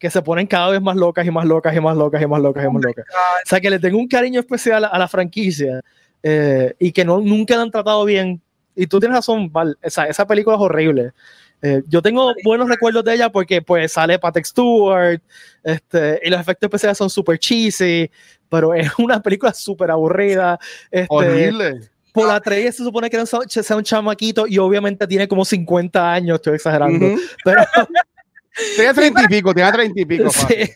que 0.00 0.10
se 0.10 0.22
ponen 0.22 0.46
cada 0.46 0.70
vez 0.70 0.80
más 0.80 0.96
locas 0.96 1.26
y 1.26 1.30
más 1.30 1.44
locas 1.44 1.76
y 1.76 1.80
más 1.80 1.94
locas 1.94 2.22
y 2.22 2.26
más 2.26 2.40
locas 2.40 2.64
y 2.64 2.68
más 2.68 2.82
locas. 2.82 3.04
O 3.44 3.48
sea, 3.48 3.60
que 3.60 3.68
le 3.68 3.78
tengo 3.78 3.98
un 3.98 4.08
cariño 4.08 4.40
especial 4.40 4.86
a 4.86 4.98
la 4.98 5.06
franquicia 5.06 5.82
eh, 6.22 6.74
y 6.78 6.90
que 6.90 7.04
no, 7.04 7.20
nunca 7.20 7.54
la 7.54 7.62
han 7.62 7.70
tratado 7.70 8.06
bien. 8.06 8.40
Y 8.74 8.86
tú 8.86 8.98
tienes 8.98 9.18
razón, 9.18 9.52
Val, 9.52 9.76
esa, 9.82 10.06
esa 10.06 10.26
película 10.26 10.56
es 10.56 10.62
horrible. 10.62 11.12
Eh, 11.60 11.82
yo 11.86 12.00
tengo 12.00 12.32
buenos 12.42 12.66
recuerdos 12.66 13.04
de 13.04 13.12
ella 13.12 13.28
porque 13.28 13.60
pues 13.60 13.92
sale 13.92 14.18
Patrick 14.18 14.46
Stewart 14.46 15.20
este, 15.62 16.18
y 16.24 16.30
los 16.30 16.40
efectos 16.40 16.68
especiales 16.68 16.96
son 16.96 17.10
súper 17.10 17.38
cheesy, 17.38 18.10
pero 18.48 18.72
es 18.72 18.90
una 18.98 19.20
película 19.20 19.52
súper 19.52 19.90
aburrida. 19.90 20.58
Este, 20.90 21.08
horrible. 21.10 21.90
Por 22.14 22.26
la 22.26 22.40
3 22.40 22.74
se 22.74 22.82
supone 22.82 23.10
que 23.10 23.16
era 23.16 23.24
un, 23.30 23.48
sea 23.48 23.76
un 23.76 23.84
chamaquito 23.84 24.46
y 24.46 24.58
obviamente 24.58 25.06
tiene 25.06 25.28
como 25.28 25.44
50 25.44 26.12
años, 26.12 26.36
estoy 26.36 26.54
exagerando. 26.54 27.06
Pero 27.44 27.62
Tenía 28.76 28.94
treinta 28.94 29.22
y 29.22 29.28
pico, 29.28 29.54
tenía 29.54 29.72
treinta 29.72 30.00
y 30.00 30.04
pico. 30.04 30.30
Sí. 30.48 30.70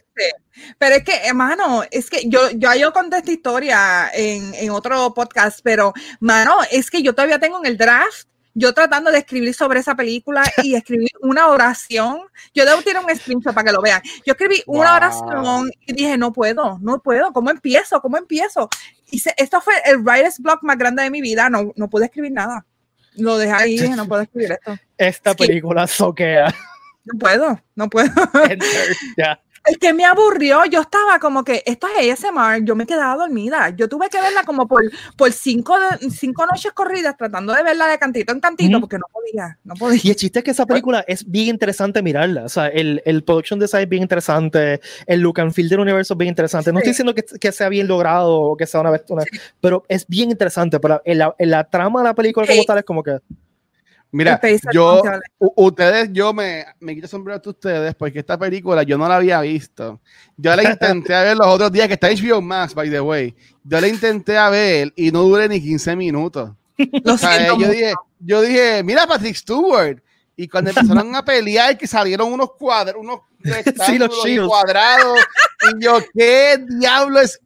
Pero 0.79 0.95
es 0.95 1.03
que, 1.03 1.17
hermano, 1.25 1.83
es 1.91 2.09
que 2.09 2.29
yo, 2.29 2.51
yo, 2.53 2.73
yo 2.75 2.93
conté 2.93 3.19
esta 3.19 3.33
historia 3.33 4.11
en, 4.15 4.55
en 4.55 4.71
otro 4.71 5.13
podcast, 5.13 5.59
pero, 5.65 5.93
mano, 6.21 6.59
es 6.71 6.91
que 6.91 7.03
yo 7.03 7.13
todavía 7.13 7.41
tengo 7.41 7.59
en 7.59 7.67
el 7.67 7.77
draft 7.77 8.29
yo 8.55 8.73
tratando 8.73 9.11
de 9.11 9.19
escribir 9.19 9.53
sobre 9.53 9.81
esa 9.81 9.95
película 9.97 10.45
y 10.63 10.75
escribir 10.77 11.11
una 11.21 11.49
oración. 11.49 12.21
Yo 12.55 12.65
debo 12.65 12.83
tirar 12.83 13.05
un 13.05 13.15
screenshot 13.15 13.53
para 13.53 13.67
que 13.67 13.73
lo 13.73 13.83
vean. 13.83 14.01
Yo 14.25 14.33
escribí 14.33 14.63
una 14.67 14.95
oración 14.95 15.71
y 15.87 15.93
dije, 15.93 16.17
no 16.17 16.33
puedo, 16.33 16.79
no 16.81 17.03
puedo. 17.03 17.33
¿Cómo 17.33 17.51
empiezo? 17.51 18.01
¿Cómo 18.01 18.17
empiezo? 18.17 18.69
Y 19.11 19.21
esto 19.37 19.61
fue 19.61 19.75
el 19.85 19.99
writer's 19.99 20.39
block 20.39 20.63
más 20.63 20.79
grande 20.79 21.03
de 21.03 21.11
mi 21.11 21.21
vida. 21.21 21.51
No, 21.51 21.73
no 21.77 21.91
pude 21.91 22.07
escribir 22.07 22.33
nada. 22.33 22.65
Lo 23.17 23.39
dejé 23.39 23.53
ahí, 23.53 23.79
dije, 23.79 23.95
no 23.97 24.09
puedo 24.09 24.23
escribir 24.23 24.53
esto. 24.53 24.77
Esta 24.97 25.35
película 25.35 25.87
soquea. 25.87 26.55
No 27.05 27.19
puedo, 27.19 27.61
no 27.75 27.89
puedo. 27.89 28.11
Es 29.67 29.79
que 29.79 29.95
me 29.95 30.05
aburrió. 30.05 30.67
Yo 30.67 30.83
estaba 30.83 31.19
como 31.19 31.43
que 31.43 31.63
esto 31.65 31.87
es 31.99 32.25
ASMR. 32.25 32.65
Yo 32.65 32.77
me 32.77 32.87
quedaba 32.87 33.17
dormida. 33.17 33.71
Yo 33.71 33.89
tuve 33.89 34.11
que 34.11 34.21
verla 34.21 34.45
como 34.45 34.69
por, 34.69 34.83
por 35.17 35.33
cinco, 35.33 35.75
cinco 36.11 36.45
noches 36.45 36.73
corridas 36.73 37.17
tratando 37.17 37.55
de 37.55 37.63
verla 37.63 37.87
de 37.87 37.99
cantito 37.99 38.33
en 38.33 38.41
cantito 38.41 38.79
porque 38.79 38.99
no 38.99 39.07
podía, 39.11 39.59
no 39.65 39.75
podía. 39.75 40.01
Y 40.05 40.11
el 40.11 40.17
chiste 40.17 40.41
es 40.41 40.45
que 40.45 40.51
esa 40.51 40.67
película 40.67 41.03
es 41.09 41.29
bien 41.31 41.49
interesante 41.49 42.03
mirarla. 42.03 42.45
O 42.45 42.49
sea, 42.51 42.67
el, 42.69 43.01
el 43.07 43.25
production 43.25 43.59
design 43.59 43.85
es 43.85 43.89
bien 43.89 44.03
interesante. 44.03 44.83
El 45.07 45.21
look 45.21 45.41
and 45.41 45.53
feel 45.53 45.71
del 45.71 45.81
universo 45.81 46.13
es 46.13 46.19
bien 46.19 46.29
interesante. 46.29 46.71
No 46.71 46.81
estoy 46.81 46.91
diciendo 46.91 47.15
que, 47.15 47.23
que, 47.23 47.53
sea 47.53 47.71
bien 47.71 47.89
logrado 47.89 48.39
o 48.39 48.57
que 48.59 48.67
sea 48.67 48.81
una 48.81 48.91
vez, 48.91 49.03
pero 49.63 49.85
es 49.89 50.07
bien 50.07 50.31
interesante. 50.31 50.79
Pero 50.79 51.01
en 51.07 51.19
la, 51.19 51.35
en 51.39 51.51
la 51.51 51.65
trama 51.65 52.01
de 52.01 52.09
la 52.09 52.15
película 52.15 52.47
como 52.47 52.65
tal 52.65 52.79
es 52.79 52.85
como 52.85 53.03
que 53.03 53.19
Mira, 54.15 54.41
yo, 54.73 55.03
ustedes, 55.57 56.09
yo 56.13 56.33
me, 56.33 56.65
me 56.79 56.95
quito 56.95 57.09
sombrero 57.09 57.41
de 57.41 57.51
ustedes 57.51 57.95
porque 57.97 58.21
esta 58.21 58.39
película 58.39 58.85
yo 58.85 58.97
no 58.97 59.09
la 59.09 59.17
había 59.17 59.41
visto. 59.41 60.01
Yo 60.37 60.55
la 60.55 60.63
intenté 60.71 61.17
a 61.17 61.25
ver 61.25 61.37
los 61.37 61.49
otros 61.49 61.73
días, 61.73 61.89
que 61.89 61.95
está 61.95 62.09
en 62.09 62.25
HBO 62.25 62.41
Max, 62.41 62.75
by 62.75 62.89
the 62.89 63.01
way. 63.01 63.35
Yo 63.65 63.81
la 63.81 63.89
intenté 63.89 64.39
a 64.39 64.51
ver 64.51 64.93
y 64.95 65.11
no 65.11 65.23
duré 65.25 65.49
ni 65.49 65.61
15 65.61 65.97
minutos. 65.97 66.53
o 67.05 67.19
sea, 67.19 67.49
yo, 67.49 67.57
dije, 67.57 67.93
yo 68.21 68.43
dije, 68.43 68.85
mira 68.85 69.05
Patrick 69.05 69.35
Stewart. 69.35 70.01
Y 70.37 70.47
cuando 70.47 70.71
empezaron 70.71 71.17
a 71.17 71.25
pelear, 71.25 71.77
que 71.77 71.89
salieron 71.89 72.33
unos 72.33 72.53
cuadros, 72.53 73.03
unos 73.03 73.19
sí, 74.23 74.39
cuadrados. 74.39 75.19
y 75.77 75.85
yo, 75.85 75.99
¿qué 76.17 76.65
diablo 76.79 77.19
es? 77.21 77.41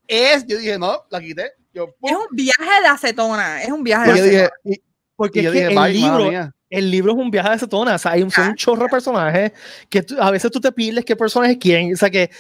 Yo 0.47 0.59
dije, 0.59 0.79
no, 0.79 1.03
la 1.09 1.19
quité. 1.19 1.53
Yo, 1.73 1.95
es 2.03 2.13
un 2.13 2.27
viaje 2.33 2.83
de 2.83 2.89
acetona, 2.89 3.63
es 3.63 3.71
un 3.71 3.83
viaje 3.83 4.13
de 4.13 4.21
acetona. 4.21 4.79
porque 5.17 5.41
es 5.41 5.51
que 5.51 5.67
el 5.67 5.93
libro, 5.95 6.31
el 6.71 6.91
libro 6.91 7.13
es 7.13 7.19
un 7.19 7.31
viaje 7.31 7.49
de 7.49 7.55
acetona, 7.55 7.95
o 7.95 7.99
sea, 7.99 8.13
hay 8.13 8.23
un, 8.23 8.31
son 8.31 8.49
un 8.49 8.55
chorro 8.55 8.85
de 8.85 8.89
personajes 8.89 9.53
que 9.89 10.05
a 10.19 10.31
veces 10.31 10.51
tú 10.51 10.61
te 10.61 10.71
pides 10.73 11.05
qué 11.05 11.17
personajes 11.17 11.57
quieren, 11.59 11.93
o 11.95 11.97
sea 11.97 12.11
que 12.11 12.31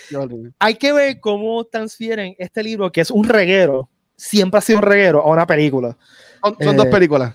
hay 0.58 0.74
que 0.74 0.92
ver 0.92 1.20
cómo 1.20 1.64
transfieren 1.64 2.34
este 2.38 2.62
libro, 2.62 2.92
que 2.92 3.00
es 3.00 3.10
un 3.10 3.24
reguero, 3.28 3.88
siempre 4.16 4.58
ha 4.58 4.60
sido 4.60 4.78
un 4.78 4.84
reguero, 4.84 5.22
a 5.22 5.30
una 5.30 5.46
película. 5.46 5.96
Son, 6.42 6.76
dos 6.76 6.86
eh, 6.86 6.90
películas. 6.90 7.34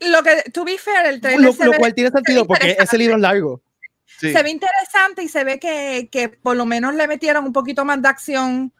Lo 0.00 0.22
que, 0.22 0.50
to 0.50 0.64
be 0.64 0.78
fair, 0.78 1.06
el 1.06 1.20
trailer 1.20 1.54
Lo, 1.58 1.64
lo 1.64 1.72
cual 1.74 1.94
tiene 1.94 2.10
sentido 2.10 2.44
porque 2.44 2.76
ese 2.78 2.98
libro 2.98 3.16
es 3.16 3.22
largo. 3.22 3.62
Se 4.18 4.42
ve 4.42 4.50
interesante 4.50 5.22
y 5.22 5.28
se 5.28 5.44
ve 5.44 5.58
que, 5.58 6.08
que, 6.12 6.28
por 6.28 6.56
lo 6.56 6.66
menos 6.66 6.94
le 6.94 7.06
metieron 7.06 7.44
un 7.44 7.52
poquito 7.52 7.84
más 7.86 8.02
de 8.02 8.08
acción. 8.08 8.72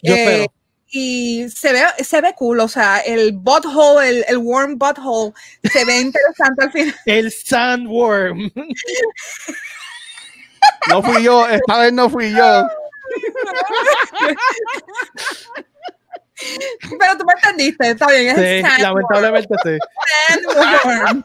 Yo 0.00 0.14
eh, 0.14 0.48
y 0.90 1.48
se 1.50 1.72
ve, 1.72 1.82
se 2.02 2.20
ve 2.20 2.34
cool, 2.34 2.60
o 2.60 2.68
sea, 2.68 3.00
el 3.00 3.32
butthole, 3.32 4.08
el, 4.08 4.24
el 4.28 4.38
worm 4.38 4.78
butthole, 4.78 5.32
se 5.70 5.84
ve 5.84 6.00
interesante 6.00 6.64
al 6.64 6.72
final. 6.72 6.94
El 7.04 7.32
sandworm. 7.32 8.50
No 10.88 11.02
fui 11.02 11.22
yo, 11.22 11.46
esta 11.48 11.78
vez 11.78 11.92
no 11.92 12.08
fui 12.08 12.32
yo. 12.32 12.66
Pero 16.98 17.18
tú 17.18 17.24
me 17.24 17.32
entendiste, 17.34 17.90
está 17.90 18.06
bien. 18.10 18.38
Es 18.38 18.64
sí, 18.64 18.82
lamentablemente 18.82 19.54
sí. 19.62 19.78
Sandworm. 20.28 21.24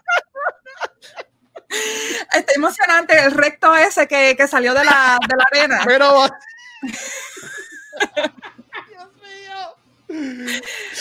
Está 2.34 2.54
emocionante 2.56 3.18
el 3.18 3.32
recto 3.32 3.76
ese 3.76 4.08
que, 4.08 4.36
que 4.36 4.48
salió 4.48 4.74
de 4.74 4.84
la, 4.84 5.18
de 5.28 5.36
la 5.36 5.46
arena. 5.52 5.82
Pero 5.86 6.28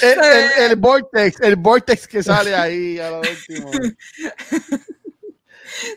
el, 0.03 0.77
vortex, 0.77 1.40
el 1.40 1.57
vortex 1.57 2.07
que 2.07 2.22
sale 2.22 2.55
ahí 2.57 2.98
a 2.98 3.11
lo 3.11 3.20
último. 3.20 3.70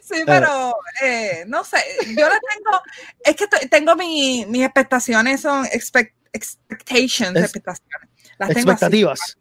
Sí, 0.01 0.23
pero 0.25 0.73
eh, 1.03 1.43
no 1.47 1.63
sé, 1.63 1.77
yo 2.07 2.29
la 2.29 2.39
tengo, 2.39 2.81
es 3.23 3.35
que 3.35 3.67
tengo 3.67 3.95
mi, 3.95 4.45
mis 4.47 4.63
expectaciones, 4.63 5.41
son 5.41 5.65
expectations, 5.65 7.35
expectaciones. 7.35 8.09
Las 8.37 8.51
expectativas. 8.51 9.37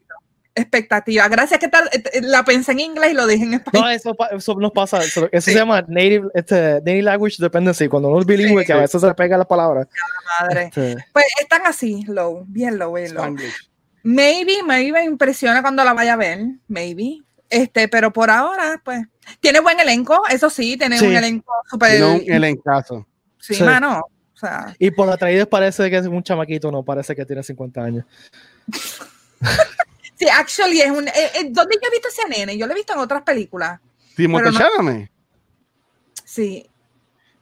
Expectativas. 0.54 1.28
Gracias 1.28 1.58
que 1.58 1.68
tal, 1.68 1.88
eh, 1.92 2.20
la 2.22 2.44
pensé 2.44 2.72
en 2.72 2.80
inglés 2.80 3.12
y 3.12 3.14
lo 3.14 3.26
dije 3.26 3.44
en 3.44 3.54
español. 3.54 3.84
No, 3.84 3.90
eso, 3.90 4.16
eso 4.30 4.54
nos 4.54 4.72
pasa. 4.72 5.02
Eso, 5.02 5.28
se 5.40 5.54
llama 5.54 5.82
native, 5.88 6.28
este, 6.34 6.74
native 6.74 7.02
language 7.02 7.36
dependency. 7.38 7.88
Cuando 7.88 8.08
uno 8.08 8.20
es 8.20 8.26
bilingüe, 8.26 8.64
que 8.64 8.72
a 8.72 8.78
veces 8.78 9.00
se 9.00 9.06
le 9.06 9.14
pega 9.14 9.36
las 9.36 9.46
palabras. 9.46 9.88
Madre. 10.40 10.64
Este. 10.64 10.96
Pues 11.12 11.26
están 11.40 11.62
así, 11.66 12.04
low, 12.06 12.44
bien 12.46 12.78
low, 12.78 12.94
bien 12.94 13.14
low. 13.14 13.36
Maybe, 14.02 14.62
maybe 14.64 14.92
me 14.92 15.04
impresiona 15.04 15.62
cuando 15.62 15.82
la 15.82 15.94
vaya 15.94 16.12
a 16.12 16.16
ver, 16.16 16.40
maybe. 16.68 17.18
Este, 17.48 17.88
pero 17.88 18.12
por 18.12 18.30
ahora, 18.30 18.80
pues, 18.84 19.02
tiene 19.40 19.60
buen 19.60 19.78
elenco, 19.80 20.22
eso 20.28 20.50
sí, 20.50 20.76
tiene 20.76 21.00
un 21.00 21.14
elenco 21.14 21.52
súper. 21.70 21.90
Tiene 21.90 22.06
un 22.06 22.32
elencazo. 22.32 23.06
Sí, 23.38 23.54
sí, 23.54 23.62
mano. 23.62 24.00
O 24.34 24.36
sea. 24.36 24.74
Y 24.78 24.90
por 24.90 25.06
la 25.08 25.16
traída 25.16 25.46
parece 25.46 25.88
que 25.90 25.96
es 25.96 26.06
un 26.06 26.22
chamaquito, 26.22 26.70
no 26.70 26.82
parece 26.82 27.14
que 27.14 27.24
tiene 27.24 27.42
50 27.42 27.82
años. 27.82 28.04
sí, 30.18 30.28
actually 30.28 30.80
es 30.80 30.90
un. 30.90 31.08
Eh, 31.08 31.12
eh, 31.34 31.46
¿Dónde 31.50 31.76
yo 31.82 31.88
he 31.88 31.90
visto 31.90 32.08
ese 32.08 32.28
nene? 32.28 32.56
Yo 32.56 32.66
lo 32.66 32.72
he 32.72 32.76
visto 32.76 32.92
en 32.92 32.98
otras 33.00 33.22
películas. 33.22 33.80
Timothée 34.16 34.52
no... 34.52 35.08
Sí. 36.24 36.68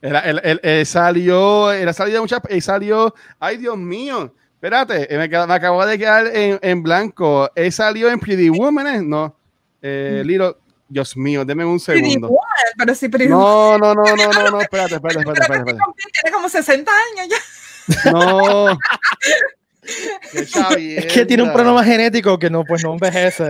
Era, 0.01 0.21
él, 0.21 0.87
salió, 0.87 1.71
era 1.71 1.93
salido 1.93 2.17
de 2.17 2.21
muchas, 2.23 2.41
salió, 2.65 3.15
ay 3.39 3.57
Dios 3.57 3.79
mío, 3.79 4.35
Espérate, 4.63 5.09
me, 5.19 5.29
me 5.29 5.55
acabo 5.55 5.85
de 5.85 5.99
quedar 5.99 6.29
en, 6.29 6.57
en, 6.63 6.85
blanco. 6.85 7.51
¿Él 7.57 7.73
salió 7.73 8.09
en 8.09 8.21
Pretty 8.21 8.49
Woman? 8.49 8.87
¿eh? 8.87 9.03
No. 9.03 9.37
Eh, 9.83 10.23
mm. 10.23 10.27
Little, 10.29 10.55
Dios 10.89 11.17
mío, 11.17 11.45
deme 11.45 11.65
un 11.65 11.81
segundo. 11.81 12.29
Woman, 12.29 12.47
pero 12.79 12.95
sí, 12.95 13.09
Pretty 13.09 13.29
no, 13.29 13.77
no, 13.77 13.93
no, 13.93 14.05
no, 14.05 14.33
no, 14.33 14.51
no, 14.53 14.61
espérate, 14.61 14.95
espérate, 14.95 15.19
espérate. 15.19 15.71
espérate, 15.71 15.83
Tiene 16.13 16.33
como 16.33 16.49
60 16.49 16.93
años 16.93 17.29
ya. 17.29 18.13
No. 18.13 18.79
es 19.83 21.07
que 21.13 21.27
tiene 21.27 21.43
un 21.43 21.53
problema 21.53 21.83
genético 21.85 22.39
que 22.39 22.51
no, 22.51 22.65
pues 22.65 22.85
no 22.85 22.93
envejece. 22.93 23.49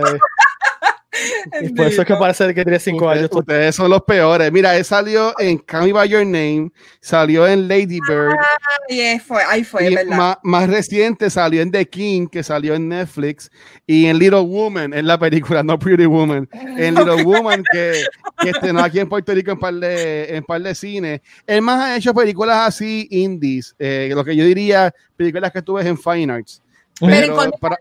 Y 1.61 1.69
por 1.69 1.87
eso 1.87 2.01
es 2.01 2.07
que 2.07 2.15
parece 2.15 2.53
que 2.53 2.63
tiene 2.63 2.79
5 2.79 3.09
años. 3.09 3.29
Ustedes 3.31 3.75
son 3.75 3.89
los 3.89 4.01
peores. 4.03 4.51
Mira, 4.51 4.75
él 4.75 4.83
salió 4.83 5.33
en 5.39 5.57
Call 5.57 5.85
Me 5.85 5.93
By 5.93 6.09
Your 6.09 6.25
Name, 6.25 6.71
salió 6.99 7.47
en 7.47 7.67
Lady 7.67 7.99
Bird. 8.07 8.33
Ah, 8.39 9.19
fue, 9.25 9.43
ahí 9.43 9.63
fue, 9.63 9.89
¿verdad? 9.89 10.37
Más, 10.43 10.69
reciente 10.69 11.29
salió 11.29 11.61
en 11.61 11.71
The 11.71 11.87
King, 11.87 12.27
que 12.27 12.43
salió 12.43 12.73
en 12.73 12.89
Netflix, 12.89 13.49
y 13.85 14.05
en 14.05 14.17
Little 14.17 14.41
Woman, 14.41 14.93
en 14.93 15.07
la 15.07 15.17
película, 15.17 15.63
no 15.63 15.77
Pretty 15.77 16.05
Woman. 16.05 16.47
En 16.51 16.95
Little 16.95 17.23
Woman, 17.23 17.63
que, 17.71 18.03
que 18.41 18.49
estrenó 18.49 18.81
aquí 18.81 18.99
en 18.99 19.09
Puerto 19.09 19.33
Rico 19.33 19.51
en 19.51 19.59
par 19.59 19.73
de, 19.73 20.35
en 20.35 20.43
par 20.43 20.61
de 20.61 20.75
cine. 20.75 21.21
Él 21.45 21.61
más 21.61 21.81
ha 21.81 21.97
hecho 21.97 22.13
películas 22.13 22.67
así 22.67 23.07
indies, 23.11 23.75
eh, 23.79 24.11
lo 24.13 24.23
que 24.23 24.35
yo 24.35 24.45
diría, 24.45 24.93
películas 25.15 25.51
que 25.51 25.61
tú 25.61 25.73
ves 25.73 25.85
en 25.85 25.97
Fine 25.97 26.33
Arts. 26.33 26.61
Pero, 26.99 27.35
Pero 27.35 27.51
para... 27.59 27.77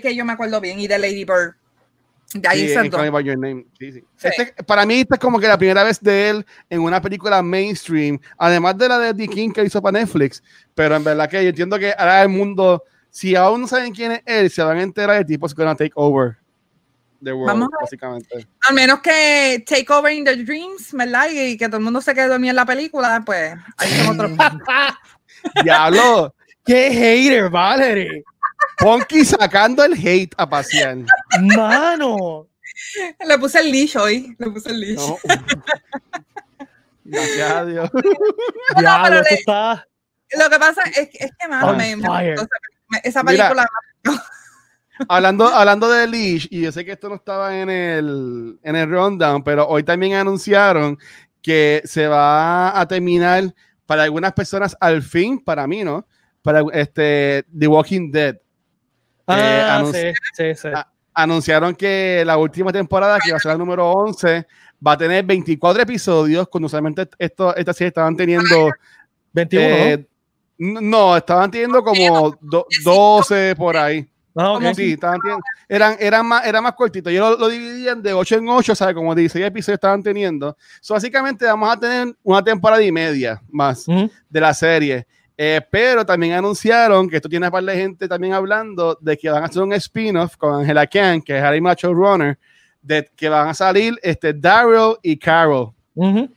que 0.00 0.14
yo 0.14 0.24
me 0.24 0.32
acuerdo 0.32 0.60
bien, 0.60 0.80
y 0.80 0.86
de 0.86 0.98
Lady 0.98 1.24
Bird. 1.24 1.57
Este, 4.22 4.62
para 4.64 4.84
mí, 4.84 5.00
esta 5.00 5.14
es 5.14 5.20
como 5.20 5.40
que 5.40 5.48
la 5.48 5.56
primera 5.56 5.82
vez 5.82 5.98
de 6.00 6.28
él 6.28 6.46
en 6.68 6.80
una 6.80 7.00
película 7.00 7.42
mainstream, 7.42 8.18
además 8.36 8.76
de 8.76 8.88
la 8.88 8.98
de 8.98 9.14
The 9.14 9.28
King 9.28 9.50
que 9.50 9.64
hizo 9.64 9.80
para 9.80 9.98
Netflix. 9.98 10.42
Pero 10.74 10.96
en 10.96 11.04
verdad 11.04 11.28
que 11.28 11.42
yo 11.42 11.48
entiendo 11.48 11.78
que 11.78 11.94
ahora 11.96 12.22
el 12.22 12.28
mundo, 12.28 12.84
si 13.10 13.34
aún 13.34 13.62
no 13.62 13.66
saben 13.66 13.94
quién 13.94 14.12
es 14.12 14.22
él, 14.26 14.50
se 14.50 14.62
van 14.62 14.76
a 14.76 14.82
enterar 14.82 15.18
de 15.18 15.24
tipo 15.24 15.46
es 15.46 15.54
gonna 15.54 15.74
take 15.74 15.92
over 15.94 16.36
the 17.22 17.32
world, 17.32 17.66
básicamente. 17.80 18.46
Al 18.68 18.74
menos 18.74 19.00
que 19.00 19.64
take 19.66 19.90
over 19.90 20.12
in 20.12 20.24
the 20.24 20.36
dreams, 20.36 20.92
¿verdad? 20.92 21.28
Y 21.32 21.56
que 21.56 21.66
todo 21.66 21.78
el 21.78 21.84
mundo 21.84 22.00
se 22.02 22.14
quede 22.14 22.28
dormido 22.28 22.50
en 22.50 22.56
la 22.56 22.66
película, 22.66 23.22
pues 23.24 23.54
ahí 23.78 23.88
son 24.04 24.20
otros. 24.20 24.32
Diablo. 25.64 26.34
¡Qué 26.64 26.90
hater, 26.90 27.48
Valerie! 27.48 28.22
Ponky 28.78 29.24
sacando 29.24 29.84
el 29.84 29.94
hate 29.94 30.34
a 30.36 30.48
pasear. 30.48 30.98
Mano. 31.40 32.48
Le 33.26 33.38
puse 33.38 33.60
el 33.60 33.70
leash 33.70 33.96
hoy. 33.96 34.36
Le 34.38 34.50
puse 34.50 34.70
el 34.70 34.80
leash. 34.80 35.12
Gracias 37.04 37.50
a 37.50 37.64
Dios. 37.64 37.90
Diablo, 38.78 39.20
está... 39.30 39.86
Lo 40.38 40.50
que 40.50 40.58
pasa 40.58 40.82
es, 40.94 41.08
es 41.14 41.30
que, 41.38 41.48
mano, 41.48 41.74
me, 41.74 41.96
esa 43.02 43.24
película... 43.24 43.66
hablando, 45.08 45.46
hablando 45.48 45.88
de 45.88 46.06
Leash, 46.06 46.48
y 46.50 46.62
yo 46.62 46.72
sé 46.72 46.84
que 46.84 46.92
esto 46.92 47.08
no 47.08 47.14
estaba 47.14 47.58
en 47.58 47.70
el, 47.70 48.58
en 48.62 48.76
el 48.76 48.90
rundown, 48.90 49.42
pero 49.42 49.66
hoy 49.66 49.82
también 49.84 50.14
anunciaron 50.14 50.98
que 51.40 51.82
se 51.84 52.08
va 52.08 52.78
a 52.78 52.86
terminar 52.88 53.54
para 53.86 54.02
algunas 54.02 54.32
personas 54.32 54.76
al 54.80 55.02
fin, 55.02 55.38
para 55.38 55.66
mí, 55.66 55.84
¿no? 55.84 56.06
Para 56.42 56.62
este 56.72 57.46
The 57.56 57.66
Walking 57.66 58.10
Dead. 58.10 58.36
Ah, 59.28 59.84
sí, 59.92 60.12
sí, 60.32 60.54
sí. 60.54 60.68
anunciaron 61.12 61.74
que 61.74 62.22
la 62.24 62.36
última 62.38 62.72
temporada, 62.72 63.18
que 63.22 63.30
va 63.30 63.36
a 63.36 63.40
ser 63.40 63.52
la 63.52 63.58
número 63.58 63.90
11, 63.90 64.46
va 64.84 64.92
a 64.92 64.96
tener 64.96 65.24
24 65.24 65.82
episodios, 65.82 66.48
cuando 66.48 66.66
usualmente 66.66 67.08
esto, 67.18 67.54
estas 67.54 67.76
series 67.76 67.90
estaban 67.90 68.16
teniendo... 68.16 68.70
21, 69.32 69.64
eh, 69.66 70.06
¿no? 70.58 71.16
estaban 71.16 71.50
teniendo 71.50 71.82
como 71.82 72.36
12 72.40 73.54
por 73.56 73.76
ahí. 73.76 74.08
Ah, 74.34 74.72
Sí, 74.74 74.92
estaban 74.92 75.18
eran, 75.68 75.96
eran, 75.98 76.24
más, 76.24 76.46
eran 76.46 76.62
más 76.62 76.74
cortitos. 76.74 77.12
Yo 77.12 77.30
lo, 77.30 77.36
lo 77.36 77.48
dividían 77.48 78.00
de 78.00 78.12
8 78.12 78.36
en 78.36 78.48
8, 78.48 78.74
¿sabes? 78.74 78.94
Como 78.94 79.14
16 79.14 79.44
episodios 79.44 79.76
estaban 79.76 80.02
teniendo. 80.02 80.56
So, 80.80 80.94
básicamente 80.94 81.44
vamos 81.44 81.70
a 81.70 81.78
tener 81.78 82.16
una 82.22 82.42
temporada 82.42 82.82
y 82.82 82.92
media 82.92 83.42
más 83.50 83.86
de 83.86 84.40
la 84.40 84.54
serie. 84.54 85.06
Eh, 85.40 85.60
pero 85.70 86.04
también 86.04 86.32
anunciaron 86.32 87.08
que 87.08 87.14
esto 87.14 87.28
tiene 87.28 87.46
un 87.46 87.52
par 87.52 87.62
de 87.62 87.76
gente 87.76 88.08
también 88.08 88.34
hablando 88.34 88.98
de 89.00 89.16
que 89.16 89.30
van 89.30 89.44
a 89.44 89.46
hacer 89.46 89.62
un 89.62 89.72
spin-off 89.72 90.36
con 90.36 90.52
Angela 90.52 90.84
Kang, 90.84 91.22
que 91.22 91.38
es 91.38 91.42
Harry 91.44 91.60
Macho 91.60 91.94
Runner, 91.94 92.36
de 92.82 93.08
que 93.14 93.28
van 93.28 93.46
a 93.46 93.54
salir 93.54 93.94
este, 94.02 94.32
Daryl 94.34 94.96
y 95.00 95.16
Carol. 95.16 95.72
Van 95.94 96.28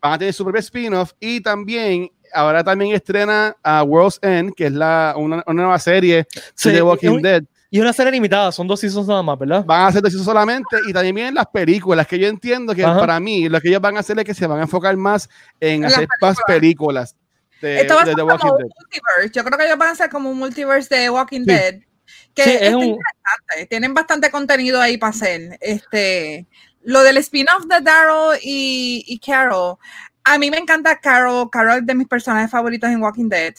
a 0.00 0.16
tener 0.16 0.32
su 0.32 0.42
propio 0.42 0.60
spin-off 0.60 1.12
y 1.20 1.42
también 1.42 2.10
ahora 2.32 2.64
también 2.64 2.94
estrena 2.94 3.54
a 3.62 3.82
World's 3.82 4.18
End, 4.22 4.54
que 4.54 4.66
es 4.66 4.72
la, 4.72 5.12
una, 5.18 5.44
nueva 5.48 5.78
serie 5.78 6.26
de 6.64 6.72
The 6.72 6.82
Walking 6.82 7.20
Dead. 7.20 7.44
Y 7.68 7.80
una 7.80 7.92
serie 7.92 8.10
limitada, 8.10 8.52
son 8.52 8.66
dos 8.66 8.80
seasons 8.80 9.06
nada 9.06 9.22
más, 9.22 9.38
¿verdad? 9.38 9.66
Van 9.66 9.86
a 9.86 9.92
ser 9.92 10.00
dos 10.00 10.12
seasons 10.12 10.24
solamente 10.24 10.78
y 10.88 10.94
también 10.94 11.14
vienen 11.14 11.34
las 11.34 11.46
películas, 11.48 12.06
que 12.06 12.18
yo 12.18 12.26
entiendo 12.26 12.74
que 12.74 12.84
para 12.84 13.20
mí 13.20 13.50
lo 13.50 13.60
que 13.60 13.68
ellos 13.68 13.82
van 13.82 13.98
a 13.98 14.00
hacer 14.00 14.18
es 14.18 14.24
que 14.24 14.32
se 14.32 14.46
van 14.46 14.60
a 14.60 14.62
enfocar 14.62 14.96
más 14.96 15.28
en, 15.60 15.84
hacer 15.84 16.08
más 16.22 16.38
películas 16.46 17.14
de, 17.60 17.84
The 17.84 18.22
Walking 18.22 18.52
Dead. 18.58 19.30
Yo 19.32 19.44
creo 19.44 19.58
que 19.58 19.64
ellos 19.64 19.78
van 19.78 19.90
a 19.90 19.94
ser 19.94 20.10
como 20.10 20.30
un 20.30 20.38
multiverse 20.38 20.94
de 20.94 21.10
Walking 21.10 21.44
Dead. 21.44 21.80
Que 22.34 22.54
es 22.66 22.72
interesante. 22.72 23.66
Tienen 23.68 23.94
bastante 23.94 24.30
contenido 24.30 24.80
ahí 24.80 24.98
para 24.98 25.10
hacer. 25.10 25.58
Este, 25.60 26.46
lo 26.82 27.02
del 27.02 27.16
spin-off 27.18 27.64
de 27.64 27.80
Daryl 27.80 28.38
y, 28.42 29.04
y, 29.06 29.18
Carol. 29.18 29.76
A 30.24 30.38
mí 30.38 30.50
me 30.50 30.58
encanta 30.58 31.00
Carol. 31.00 31.48
Carol 31.50 31.78
es 31.78 31.86
de 31.86 31.94
mis 31.94 32.06
personajes 32.06 32.50
favoritos 32.50 32.90
en 32.90 33.02
Walking 33.02 33.28
Dead. 33.28 33.54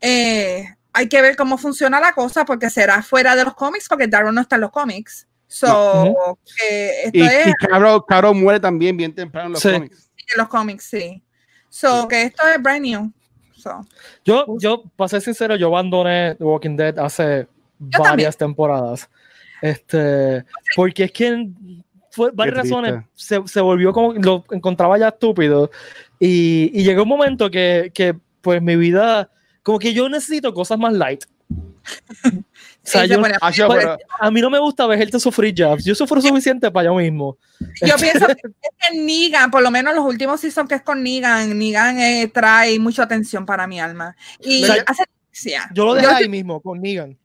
Eh, 0.00 0.64
hay 0.92 1.08
que 1.08 1.22
ver 1.22 1.36
cómo 1.36 1.58
funciona 1.58 2.00
la 2.00 2.12
cosa 2.12 2.44
porque 2.44 2.70
será 2.70 3.02
fuera 3.02 3.36
de 3.36 3.44
los 3.44 3.54
cómics 3.54 3.88
porque 3.88 4.06
Daryl 4.06 4.34
no 4.34 4.40
está 4.40 4.56
en 4.56 4.62
los 4.62 4.70
cómics. 4.70 5.26
So, 5.46 6.38
y, 7.12 7.52
Carol, 8.06 8.34
muere 8.36 8.60
también 8.60 8.96
bien 8.96 9.12
temprano 9.12 9.48
en 9.48 9.52
los 9.54 9.62
cómics. 9.62 10.10
en 10.16 10.38
los 10.38 10.48
cómics, 10.48 10.84
sí. 10.84 11.24
So, 11.68 12.06
que 12.06 12.22
esto 12.22 12.46
es 12.46 12.62
brand 12.62 12.82
new. 12.82 13.12
Yo, 14.24 14.46
yo, 14.58 14.82
para 14.96 15.08
ser 15.08 15.20
sincero, 15.20 15.56
yo 15.56 15.68
abandoné 15.68 16.34
The 16.36 16.44
Walking 16.44 16.76
Dead 16.76 16.98
hace 16.98 17.46
varias 17.78 18.36
temporadas. 18.36 19.08
Este, 19.62 20.44
porque 20.74 21.04
es 21.04 21.12
que 21.12 21.48
fue 22.10 22.30
varias 22.32 22.56
razones 22.56 23.04
se, 23.14 23.40
se, 23.46 23.60
volvió 23.60 23.92
como 23.92 24.14
lo 24.14 24.44
encontraba 24.50 24.98
ya 24.98 25.08
estúpido. 25.08 25.70
Y, 26.18 26.70
y 26.72 26.82
llegó 26.82 27.02
un 27.02 27.08
momento 27.08 27.50
que, 27.50 27.90
que, 27.94 28.16
pues 28.40 28.62
mi 28.62 28.76
vida 28.76 29.30
como 29.62 29.78
que 29.78 29.92
yo 29.92 30.08
necesito 30.08 30.54
cosas 30.54 30.78
más 30.78 30.92
light 30.92 31.24
a 34.20 34.30
mí 34.30 34.40
no 34.40 34.50
me 34.50 34.58
gusta 34.58 34.86
ver 34.86 34.98
gente 34.98 35.18
sufrir 35.20 35.54
ya. 35.54 35.76
Yo 35.76 35.94
sufro 35.94 36.20
suficiente 36.20 36.70
para 36.70 36.86
yo 36.86 36.94
mismo. 36.94 37.38
Yo 37.80 37.96
pienso 37.96 38.26
que, 38.26 38.34
que 38.90 38.96
Negan, 38.98 39.50
por 39.50 39.62
lo 39.62 39.70
menos 39.70 39.94
los 39.94 40.04
últimos 40.04 40.40
seasons 40.40 40.68
que 40.68 40.76
es 40.76 40.82
con 40.82 41.02
Negan, 41.02 41.58
Negan 41.58 41.98
eh, 41.98 42.30
trae 42.32 42.78
mucha 42.78 43.02
atención 43.02 43.46
para 43.46 43.66
mi 43.66 43.80
alma. 43.80 44.16
Y 44.40 44.64
hace, 44.86 45.04
Yo 45.72 45.84
lo 45.84 45.94
dejé 45.94 46.08
ahí 46.08 46.28
mismo, 46.28 46.60
con 46.60 46.80
Negan. 46.80 47.16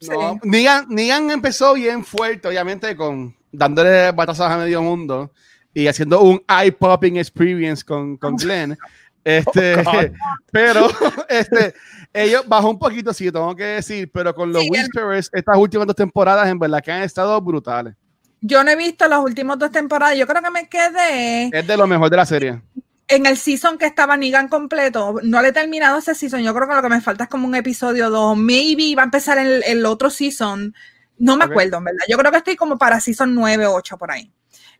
No, 0.00 0.38
Negan, 0.42 1.30
empezó 1.30 1.74
bien 1.74 2.04
fuerte, 2.04 2.48
obviamente, 2.48 2.94
con 2.96 3.34
dándole 3.50 4.10
batazas 4.12 4.50
a 4.50 4.58
medio 4.58 4.82
mundo 4.82 5.32
y 5.72 5.86
haciendo 5.86 6.20
un 6.20 6.42
eye-popping 6.48 7.16
experience 7.16 7.84
con, 7.84 8.16
con 8.16 8.36
Glenn. 8.36 8.76
Este, 9.24 9.76
oh, 9.80 9.92
pero 10.52 10.88
este, 11.28 11.74
ellos 12.12 12.44
bajó 12.46 12.70
un 12.70 12.78
poquito, 12.78 13.12
sí, 13.12 13.32
tengo 13.32 13.56
que 13.56 13.64
decir, 13.64 14.10
pero 14.12 14.34
con 14.34 14.52
los 14.52 14.64
Whisperers, 14.68 15.30
estas 15.32 15.56
últimas 15.56 15.86
dos 15.86 15.96
temporadas, 15.96 16.48
en 16.48 16.58
verdad 16.58 16.82
que 16.82 16.92
han 16.92 17.02
estado 17.02 17.40
brutales. 17.40 17.94
Yo 18.40 18.62
no 18.62 18.70
he 18.70 18.76
visto 18.76 19.08
las 19.08 19.20
últimas 19.20 19.58
dos 19.58 19.70
temporadas, 19.70 20.18
yo 20.18 20.26
creo 20.26 20.42
que 20.42 20.50
me 20.50 20.68
quedé. 20.68 21.50
Es 21.50 21.66
de 21.66 21.76
lo 21.76 21.86
mejor 21.86 22.10
de 22.10 22.16
la 22.16 22.26
serie. 22.26 22.60
En 23.08 23.24
el 23.26 23.38
season 23.38 23.78
que 23.78 23.86
estaba 23.86 24.16
Negan 24.16 24.48
completo, 24.48 25.16
no 25.22 25.40
le 25.40 25.48
he 25.48 25.52
terminado 25.52 25.98
ese 25.98 26.14
season. 26.14 26.42
Yo 26.42 26.54
creo 26.54 26.68
que 26.68 26.74
lo 26.74 26.82
que 26.82 26.88
me 26.88 27.00
falta 27.00 27.24
es 27.24 27.30
como 27.30 27.46
un 27.46 27.54
episodio 27.54 28.10
2. 28.10 28.36
Maybe 28.36 28.94
va 28.96 29.02
a 29.02 29.04
empezar 29.06 29.38
el, 29.38 29.62
el 29.64 29.84
otro 29.84 30.08
season. 30.08 30.74
No 31.18 31.36
me 31.36 31.44
acuerdo, 31.44 31.78
en 31.78 31.84
verdad. 31.84 32.04
Yo 32.08 32.16
creo 32.16 32.30
que 32.30 32.38
estoy 32.38 32.56
como 32.56 32.78
para 32.78 33.00
season 33.00 33.34
9 33.34 33.66
o 33.66 33.74
8 33.74 33.98
por 33.98 34.10
ahí. 34.10 34.32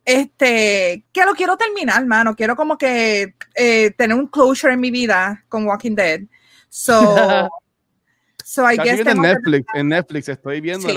Este, 0.05 1.05
que 1.13 1.25
lo 1.25 1.35
quiero 1.35 1.57
terminar, 1.57 2.05
mano. 2.07 2.37
Quiero 2.37 2.57
como 2.57 2.77
que 2.77 3.35
eh, 3.55 3.91
tener 3.97 4.17
un 4.17 4.27
closure 4.27 4.75
en 4.75 4.81
mi 4.81 4.91
vida 4.91 5.45
con 5.49 5.67
Walking 5.67 5.95
Dead. 5.95 6.21
So, 6.69 7.49
so 8.45 8.71
I 8.71 8.77
guess 8.77 9.07
en 9.07 9.23
Netflix, 9.23 9.67
en 9.75 9.89
Netflix 9.89 10.29
estoy 10.29 10.61
viendo 10.61 10.89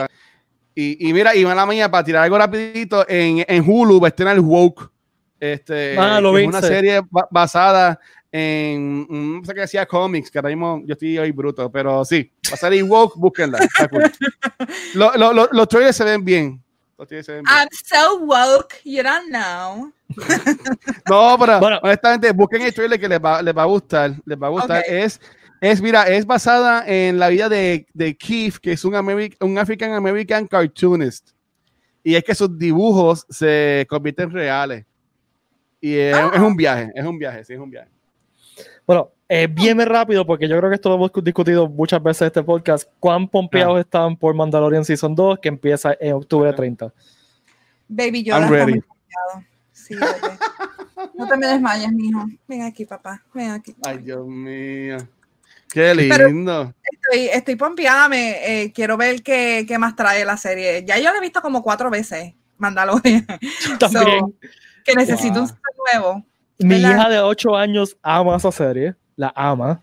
y, 0.79 1.09
y, 1.09 1.11
mira, 1.11 1.35
y 1.35 1.43
la 1.43 1.65
mía 1.65 1.89
para 1.89 2.03
tirar 2.03 2.23
algo 2.23 2.37
rapidito 2.37 3.03
en, 3.09 3.43
en 3.47 3.67
Hulu 3.67 3.99
va 3.99 4.07
a 4.07 4.09
estar 4.09 4.27
el 4.27 4.39
Woke. 4.39 4.91
Este, 5.39 5.97
ah, 5.97 6.21
lo 6.21 6.37
es 6.37 6.47
una 6.47 6.61
serie 6.61 7.01
basada 7.31 7.99
en 8.31 9.07
no 9.09 9.43
sé 9.43 9.55
qué 9.55 9.61
decía 9.61 9.87
cómics, 9.87 10.29
que 10.29 10.37
ahora 10.37 10.49
mismo 10.49 10.83
yo 10.85 10.93
estoy 10.93 11.17
ahí 11.17 11.31
bruto, 11.31 11.71
pero 11.71 12.05
sí, 12.05 12.31
va 12.47 12.53
a 12.53 12.57
salir 12.57 12.83
Woke, 12.83 13.15
búsquenla. 13.17 13.57
lo, 14.93 15.15
lo, 15.17 15.49
los 15.51 15.67
trailers 15.67 15.97
se 15.97 16.03
ven 16.03 16.23
bien. 16.23 16.63
I'm 17.47 17.67
so 17.71 18.17
woke, 18.25 18.81
you 18.83 19.03
don't 19.03 19.29
know. 19.29 19.91
no, 21.09 21.37
pero 21.37 21.59
bueno. 21.59 21.79
honestamente, 21.83 22.31
busquen 22.31 22.61
el 22.63 22.73
trailer 22.73 22.99
que 22.99 23.07
les 23.07 23.19
va, 23.19 23.41
les 23.41 23.55
va 23.55 23.63
a 23.63 23.65
gustar. 23.65 24.15
Les 24.25 24.37
va 24.37 24.47
a 24.47 24.49
gustar. 24.49 24.83
Es 24.87 25.19
es, 25.59 25.81
mira, 25.81 26.03
es 26.03 26.25
basada 26.25 26.83
en 26.85 27.17
la 27.17 27.29
vida 27.29 27.49
de, 27.49 27.87
de 27.93 28.15
Keith, 28.15 28.57
que 28.57 28.73
es 28.73 28.85
un, 28.85 28.93
un 29.39 29.57
African 29.57 29.93
American 29.93 30.47
cartoonist. 30.47 31.31
Y 32.03 32.15
es 32.15 32.23
que 32.23 32.35
sus 32.35 32.57
dibujos 32.57 33.25
se 33.29 33.85
convierten 33.89 34.29
en 34.29 34.31
reales. 34.31 34.85
Y 35.81 35.95
es, 35.95 36.15
es, 36.33 36.39
un 36.39 36.55
viaje, 36.55 36.91
es 36.93 37.05
un 37.05 37.17
viaje, 37.17 37.43
sí, 37.43 37.53
es 37.53 37.59
un 37.59 37.69
viaje. 37.69 37.89
Bueno, 38.87 39.11
eh, 39.27 39.47
bien 39.47 39.77
rápido, 39.85 40.25
porque 40.25 40.47
yo 40.47 40.57
creo 40.57 40.69
que 40.69 40.75
esto 40.75 40.87
lo 40.87 40.95
hemos 40.95 41.11
discutido 41.21 41.67
muchas 41.67 42.01
veces 42.01 42.21
en 42.21 42.27
este 42.27 42.41
podcast. 42.41 42.89
¿Cuán 43.01 43.27
pompeados 43.27 43.75
ah. 43.75 43.81
están 43.81 44.15
por 44.15 44.33
Mandalorian 44.33 44.85
Season 44.85 45.13
2, 45.13 45.39
que 45.39 45.49
empieza 45.49 45.93
en 45.99 46.13
octubre 46.13 46.53
30? 46.53 46.93
Baby, 47.89 48.23
yo 48.23 48.33
I'm 48.33 48.49
ready. 48.49 48.81
Sí, 49.73 49.93
no 51.15 51.27
te 51.27 51.37
me 51.37 51.47
desmayes, 51.47 51.91
mijo. 51.91 52.25
Ven 52.47 52.61
aquí, 52.61 52.85
papá. 52.85 53.21
Ven 53.33 53.51
aquí. 53.51 53.75
Ay, 53.85 53.97
Dios 53.97 54.25
mío. 54.25 54.97
Qué 55.69 55.93
lindo. 55.93 56.73
estoy, 56.83 57.27
estoy 57.27 57.55
pompeada, 57.57 58.07
me, 58.07 58.63
eh, 58.63 58.71
quiero 58.71 58.95
ver 58.95 59.21
qué, 59.21 59.65
qué, 59.67 59.77
más 59.77 59.97
trae 59.97 60.23
la 60.23 60.37
serie. 60.37 60.85
Ya 60.85 60.97
yo 60.97 61.11
la 61.11 61.17
he 61.17 61.21
visto 61.21 61.41
como 61.41 61.61
cuatro 61.61 61.89
veces, 61.89 62.33
Mandalorian. 62.57 63.27
También. 63.79 64.33
que 64.85 64.95
necesito 64.95 65.43
un 65.43 65.49
nuevo. 65.91 66.25
Mi 66.59 66.77
hija 66.77 67.09
de 67.09 67.19
8 67.19 67.55
años 67.55 67.97
ama 68.01 68.35
esa 68.35 68.51
serie, 68.51 68.95
la 69.15 69.31
ama. 69.35 69.81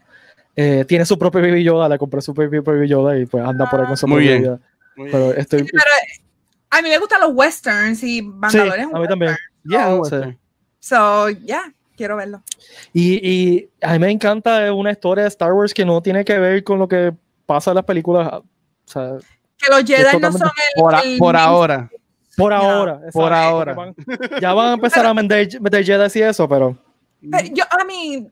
Eh, 0.57 0.85
tiene 0.87 1.05
su 1.05 1.19
propio 1.19 1.41
Baby 1.41 1.65
Yoda, 1.65 1.89
le 1.89 1.99
compré 1.99 2.21
su 2.21 2.33
propio 2.35 2.63
Baby 2.63 2.89
Yoda 2.89 3.19
y 3.19 3.27
pues 3.27 3.45
anda 3.45 3.69
por 3.69 3.81
ahí 3.81 3.87
con 3.87 3.97
su 3.97 4.07
Muy 4.07 4.23
bien. 4.23 4.61
Pero 4.97 5.33
estoy... 5.35 5.65
pero 5.65 5.85
a 6.71 6.83
mí 6.83 6.89
me 6.89 6.99
gustan 6.99 7.21
los 7.21 7.31
westerns 7.35 8.03
y 8.03 8.23
Mandalorian. 8.23 8.89
Sí, 8.91 8.97
a 8.97 8.99
mí 8.99 9.09
también. 9.09 9.37
Yeah, 9.65 9.99
so, 10.81 11.31
yeah 11.31 11.73
quiero 11.97 12.17
verlo. 12.17 12.43
Y, 12.93 13.29
y, 13.29 13.71
a 13.81 13.93
mí 13.93 13.99
me 13.99 14.11
encanta 14.11 14.73
una 14.73 14.91
historia 14.91 15.25
de 15.25 15.29
Star 15.29 15.53
Wars 15.53 15.75
que 15.75 15.85
no 15.85 16.03
tiene 16.03 16.25
que 16.25 16.39
ver 16.39 16.65
con 16.65 16.79
lo 16.79 16.89
que 16.89 17.13
pasa 17.47 17.71
en 17.71 17.77
las 17.77 17.85
películas. 17.85 18.33
O 18.33 18.45
sea, 18.85 19.17
que 19.57 19.71
los 19.71 19.85
Jedi 19.85 20.19
no 20.19 20.33
son 20.33 20.51
el, 21.05 21.19
por, 21.19 21.37
ahora. 21.37 21.91
Por 22.37 22.53
ahora, 22.53 23.01
por 23.13 23.33
ahora. 23.33 23.77
ya 24.41 24.53
van 24.53 24.69
a 24.69 24.75
empezar 24.75 25.07
a 25.07 25.15
meter, 25.15 25.61
meter 25.61 25.85
Jedi 25.85 26.19
y 26.19 26.23
eso, 26.23 26.49
pero. 26.49 26.77
Yo, 27.53 27.65
a 27.71 27.85
mí, 27.85 28.29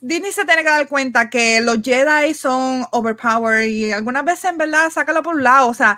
Disney 0.00 0.32
se 0.32 0.44
tiene 0.44 0.62
que 0.62 0.68
dar 0.68 0.88
cuenta 0.88 1.30
que 1.30 1.60
los 1.60 1.80
Jedi 1.80 2.34
son 2.34 2.84
overpowered 2.90 3.66
y 3.66 3.92
algunas 3.92 4.24
veces 4.24 4.50
en 4.50 4.58
verdad 4.58 4.90
sácalo 4.90 5.22
por 5.22 5.36
un 5.36 5.42
lado. 5.42 5.68
O 5.68 5.74
sea, 5.74 5.96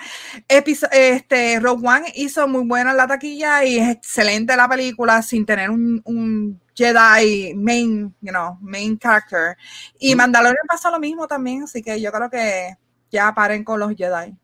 este, 0.48 1.59
Rogue 1.61 1.87
One 1.87 2.12
hizo 2.14 2.46
muy 2.46 2.64
buena 2.66 2.92
la 2.92 3.07
taquilla 3.07 3.64
y 3.64 3.79
es 3.79 3.88
excelente 3.88 4.57
la 4.57 4.68
película 4.68 5.22
sin 5.22 5.46
tener 5.46 5.70
un, 5.70 6.01
un 6.05 6.61
Jedi 6.74 7.55
main, 7.55 8.14
you 8.20 8.31
know, 8.31 8.59
main 8.61 8.98
character. 8.98 9.57
Y 9.98 10.14
Mandalorian 10.14 10.66
pasa 10.68 10.90
lo 10.90 11.01
mismo 11.01 11.27
también, 11.27 11.62
así 11.62 11.83
que 11.83 12.01
yo 12.01 12.12
creo 12.12 12.31
que 12.31 12.77
ya 13.11 13.35
paren 13.35 13.64
con 13.64 13.81
los 13.81 13.94
Jedi. 13.96 14.37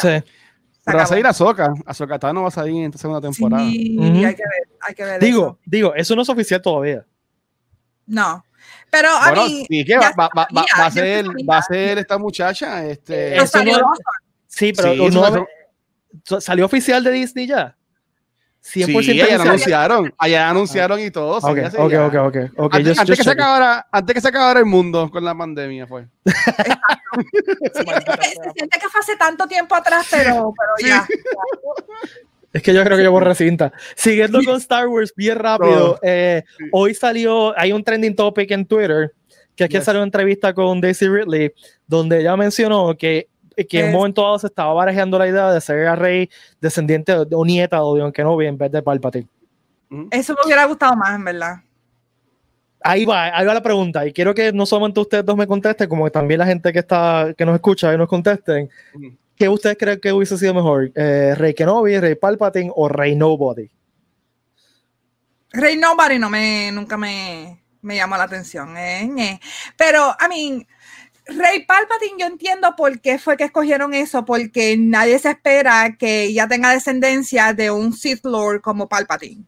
Sí. 0.00 0.24
Pero 0.86 0.98
va 0.98 1.04
a 1.04 1.06
salir 1.06 1.26
Ahsoka. 1.26 1.74
Ahsoka 1.84 2.32
no 2.32 2.42
va 2.42 2.48
a 2.48 2.52
salir 2.52 2.76
en 2.76 2.84
esta 2.84 2.98
segunda 2.98 3.20
temporada. 3.20 3.68
Sí, 3.68 3.98
hay 3.98 4.34
que 4.36 4.42
ver, 4.42 4.68
hay 4.80 4.94
que 4.94 5.04
ver 5.04 5.20
digo, 5.20 5.42
eso. 5.42 5.58
Digo, 5.66 5.94
eso 5.96 6.14
no 6.14 6.22
es 6.22 6.28
oficial 6.28 6.62
todavía. 6.62 7.04
No. 8.06 8.44
Pero 8.88 9.08
a 9.10 9.32
mí. 9.32 9.66
va, 10.00 10.12
va, 10.16 10.30
va, 10.36 10.48
va, 10.56 10.86
a 10.86 10.90
ser, 10.92 11.26
va 11.26 11.58
a 11.58 11.62
ser 11.62 11.98
esta 11.98 12.18
muchacha. 12.18 12.86
Este, 12.86 13.44
salió, 13.48 13.80
sí, 14.46 14.72
pero 14.72 15.46
salió 16.40 16.66
oficial 16.66 17.02
de 17.02 17.10
Disney 17.10 17.48
ya. 17.48 17.76
100% 18.74 19.02
sí, 19.02 19.20
allá 19.20 19.42
anunciaron, 19.42 20.14
allá 20.18 20.50
anunciaron 20.50 21.00
y 21.00 21.10
todo. 21.10 21.36
Ok, 21.38 21.58
ok, 21.78 21.94
ok, 21.94 22.36
ok. 22.56 22.74
Antes, 22.74 22.98
antes 22.98 23.18
que 23.18 23.24
se 23.24 23.30
acabara, 23.30 23.86
antes 23.92 24.14
que 24.14 24.20
se 24.20 24.28
acabara 24.28 24.58
el 24.58 24.66
mundo 24.66 25.08
con 25.10 25.24
la 25.24 25.36
pandemia 25.36 25.86
fue. 25.86 26.06
se, 26.24 27.84
siente 28.54 28.78
que 28.78 28.88
fue 28.88 29.00
hace 29.00 29.16
tanto 29.16 29.46
tiempo 29.46 29.74
atrás, 29.74 30.08
pero, 30.10 30.52
pero 30.56 30.88
ya. 30.88 31.06
Es 32.52 32.62
que 32.62 32.74
yo 32.74 32.82
creo 32.84 32.96
que 32.96 33.04
yo 33.04 33.12
borré 33.12 33.34
cinta. 33.34 33.72
Siguiendo 33.94 34.42
con 34.42 34.56
Star 34.56 34.88
Wars 34.88 35.12
bien 35.14 35.38
rápido, 35.38 35.98
eh, 36.02 36.42
hoy 36.72 36.94
salió, 36.94 37.56
hay 37.58 37.72
un 37.72 37.84
trending 37.84 38.16
topic 38.16 38.50
en 38.50 38.66
Twitter, 38.66 39.12
que 39.54 39.64
es 39.64 39.70
que 39.70 39.80
salió 39.80 40.00
una 40.00 40.06
entrevista 40.06 40.54
con 40.54 40.80
Daisy 40.80 41.06
Ridley, 41.06 41.52
donde 41.86 42.20
ella 42.20 42.36
mencionó 42.36 42.96
que 42.96 43.28
que 43.64 43.80
en 43.80 43.86
un 43.86 43.92
momento 43.92 44.22
dado 44.22 44.38
se 44.38 44.48
estaba 44.48 44.72
barajando 44.74 45.18
la 45.18 45.28
idea 45.28 45.50
de 45.50 45.60
ser 45.60 45.86
a 45.86 45.96
rey 45.96 46.28
descendiente 46.60 47.14
o 47.14 47.44
nieta 47.44 47.76
de 47.76 47.82
Obi-Wan 47.82 48.12
Kenobi 48.12 48.46
en 48.46 48.58
vez 48.58 48.70
de 48.70 48.82
Palpatine. 48.82 49.28
Eso 50.10 50.34
me 50.34 50.40
hubiera 50.44 50.64
gustado 50.66 50.96
más, 50.96 51.14
en 51.14 51.24
verdad. 51.24 51.56
Ahí 52.82 53.04
va, 53.04 53.36
ahí 53.36 53.46
va 53.46 53.54
la 53.54 53.62
pregunta. 53.62 54.06
Y 54.06 54.12
quiero 54.12 54.34
que 54.34 54.52
no 54.52 54.66
solamente 54.66 55.00
ustedes 55.00 55.24
dos 55.24 55.36
me 55.36 55.46
contesten, 55.46 55.88
como 55.88 56.04
que 56.04 56.10
también 56.10 56.38
la 56.38 56.46
gente 56.46 56.72
que 56.72 56.80
está, 56.80 57.32
que 57.36 57.46
nos 57.46 57.54
escucha 57.54 57.92
y 57.92 57.96
nos 57.96 58.08
contesten. 58.08 58.70
¿Qué 59.36 59.48
ustedes 59.48 59.76
creen 59.78 60.00
que 60.00 60.12
hubiese 60.12 60.38
sido 60.38 60.54
mejor? 60.54 60.90
Eh, 60.94 61.34
¿Rey 61.36 61.54
Kenobi, 61.54 61.98
Rey 61.98 62.14
Palpatine 62.14 62.70
o 62.74 62.88
Rey 62.88 63.16
Nobody? 63.16 63.68
Rey 65.52 65.76
Nobody 65.76 66.18
no 66.18 66.30
me, 66.30 66.70
nunca 66.72 66.96
me, 66.96 67.62
me 67.82 67.96
llamó 67.96 68.16
la 68.16 68.24
atención. 68.24 68.76
Eh, 68.76 69.40
Pero, 69.76 70.14
I 70.20 70.28
mean, 70.28 70.66
Rey 71.28 71.66
Palpatine, 71.66 72.18
yo 72.18 72.26
entiendo 72.26 72.76
por 72.76 73.00
qué 73.00 73.18
fue 73.18 73.36
que 73.36 73.44
escogieron 73.44 73.94
eso, 73.94 74.24
porque 74.24 74.76
nadie 74.78 75.18
se 75.18 75.30
espera 75.30 75.96
que 75.98 76.24
ella 76.24 76.46
tenga 76.46 76.70
descendencia 76.70 77.52
de 77.52 77.70
un 77.70 77.92
Sith 77.92 78.24
Lord 78.24 78.60
como 78.60 78.88
Palpatine. 78.88 79.44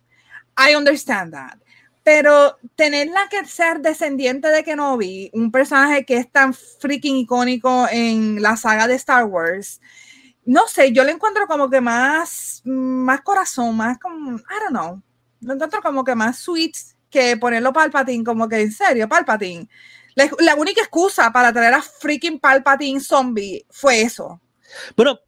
I 0.58 0.74
understand 0.74 1.32
that. 1.32 1.58
Pero 2.02 2.56
tenerla 2.74 3.28
que 3.30 3.44
ser 3.46 3.80
descendiente 3.80 4.48
de 4.48 4.64
Kenobi, 4.64 5.30
un 5.32 5.52
personaje 5.52 6.04
que 6.04 6.16
es 6.16 6.30
tan 6.32 6.52
freaking 6.52 7.16
icónico 7.18 7.86
en 7.90 8.42
la 8.42 8.56
saga 8.56 8.88
de 8.88 8.94
Star 8.94 9.26
Wars, 9.26 9.80
no 10.44 10.66
sé, 10.66 10.92
yo 10.92 11.04
le 11.04 11.12
encuentro 11.12 11.46
como 11.46 11.70
que 11.70 11.80
más, 11.80 12.62
más 12.64 13.20
corazón, 13.20 13.76
más 13.76 13.98
como, 13.98 14.36
I 14.36 14.42
don't 14.62 14.70
know, 14.70 15.02
lo 15.42 15.54
encuentro 15.54 15.80
como 15.80 16.02
que 16.02 16.14
más 16.14 16.38
sweet 16.38 16.74
que 17.10 17.36
ponerlo 17.36 17.72
Palpatine, 17.72 18.24
como 18.24 18.48
que 18.48 18.62
en 18.62 18.72
serio, 18.72 19.08
Palpatine 19.08 19.68
la, 20.38 20.54
única 20.54 20.80
excusa 20.80 21.32
para 21.32 21.52
traer 21.52 21.74
a 21.74 21.82
freaking 21.82 22.38
Palpatine 22.38 23.00
zombie 23.00 23.64
fue 23.70 24.02
eso. 24.02 24.40
Bueno, 24.96 25.18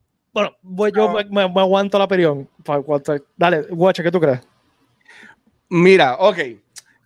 bueno, 0.62 0.96
yo 0.96 1.14
me, 1.30 1.42
aguanto 1.42 1.98
la 1.98 2.08
perión. 2.08 2.48
Dale, 3.36 3.62
guacha, 3.70 4.02
¿qué 4.02 4.10
tú 4.10 4.20
crees? 4.20 4.40
Mira, 5.68 6.16
ok. 6.16 6.38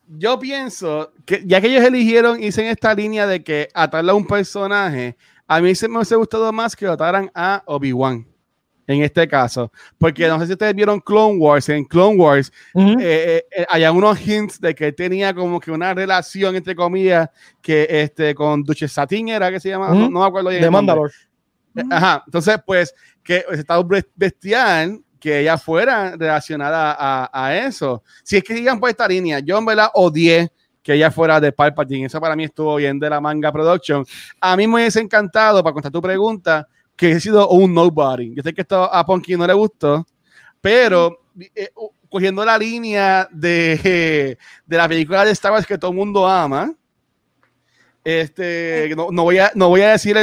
Yo 0.07 0.39
pienso 0.39 1.13
que 1.25 1.43
ya 1.47 1.61
que 1.61 1.69
ellos 1.69 1.85
eligieron, 1.85 2.43
hice 2.43 2.63
en 2.63 2.69
esta 2.69 2.95
línea 2.95 3.27
de 3.27 3.43
que 3.43 3.69
atarle 3.73 4.11
a 4.11 4.15
un 4.15 4.27
personaje, 4.27 5.17
a 5.47 5.61
mí 5.61 5.75
se 5.75 5.89
me 5.89 5.97
hubiese 5.97 6.17
gustado 6.17 6.53
más 6.53 6.77
que 6.77 6.85
lo 6.85 6.93
ataran 6.93 7.31
a 7.35 7.63
Obi-Wan 7.67 8.34
en 8.87 9.03
este 9.03 9.27
caso. 9.27 9.71
Porque 9.99 10.27
no 10.29 10.39
sé 10.41 10.47
si 10.47 10.53
ustedes 10.53 10.75
vieron 10.75 11.01
Clone 11.01 11.39
Wars. 11.39 11.69
En 11.69 11.85
Clone 11.85 12.17
Wars 12.17 12.53
uh 12.75 12.97
unos 13.93 14.21
hints 14.27 14.61
de 14.61 14.75
que 14.75 14.93
tenía 14.93 15.35
como 15.35 15.61
que 15.61 15.71
una 15.71 15.95
relación, 15.95 16.57
entre 16.57 16.75
comillas, 16.75 17.29
que 17.63 17.87
este, 17.89 18.35
con 18.35 18.63
Duche 18.63 18.89
Satin 18.89 19.29
era 19.29 19.51
que 19.51 19.61
se 19.61 19.69
llama, 19.69 19.91
no, 19.91 20.11
me 20.11 20.25
acuerdo 20.25 20.51
bien. 20.51 20.63
De 20.63 20.71
Mandalore. 20.71 21.13
Ajá, 21.91 22.23
entonces 22.27 22.59
pues 22.65 22.95
que 23.23 23.45
estaba 23.51 23.85
bestial 24.15 25.01
que 25.19 25.41
ella 25.41 25.57
fuera 25.57 26.15
relacionada 26.17 26.95
a, 26.99 27.31
a, 27.33 27.57
eso. 27.57 28.03
Si 28.23 28.37
es 28.37 28.45
que 28.45 28.55
sigan 28.55 28.79
por 28.79 28.91
esta 28.91 29.09
línea, 29.09 29.39
yo 29.39 29.57
en 29.59 29.65
verdad 29.65 29.89
odié 29.95 30.53
que 30.83 30.93
ella 30.93 31.11
fuera 31.11 31.41
de 31.41 31.51
Palpatine. 31.51 32.07
Eso 32.07 32.21
para 32.21 32.37
mí 32.37 32.45
estuvo 32.45 32.77
bien 32.77 32.99
de 32.99 33.09
la 33.09 33.21
manga 33.21 33.51
production. 33.51 34.05
A 34.39 34.55
mí 34.55 34.67
me 34.69 34.75
hubiese 34.75 35.01
encantado, 35.01 35.63
para 35.63 35.73
contestar 35.73 35.93
tu 35.93 36.03
pregunta, 36.03 36.69
que 36.97 37.13
he 37.13 37.21
sido 37.21 37.49
un 37.49 37.75
nobody. 37.75 38.35
Yo 38.35 38.43
sé 38.43 38.53
que 38.53 38.63
esto 38.63 38.93
a 38.93 39.05
Ponky 39.05 39.37
no 39.37 39.47
le 39.47 39.53
gustó, 39.53 40.07
pero 40.61 41.19
eh, 41.55 41.71
cogiendo 42.09 42.45
la 42.45 42.57
línea 42.57 43.29
de, 43.31 44.39
de, 44.67 44.77
la 44.77 44.89
película 44.89 45.25
de 45.25 45.33
Star 45.33 45.53
Wars 45.53 45.67
que 45.67 45.79
todo 45.79 45.91
el 45.91 45.97
mundo 45.97 46.27
ama, 46.27 46.73
este, 48.05 48.95
no, 48.95 49.11
voy, 49.11 49.39
a, 49.39 49.51
no 49.55 49.71
voy 49.71 49.81
a 49.81 49.93
decir 49.93 50.17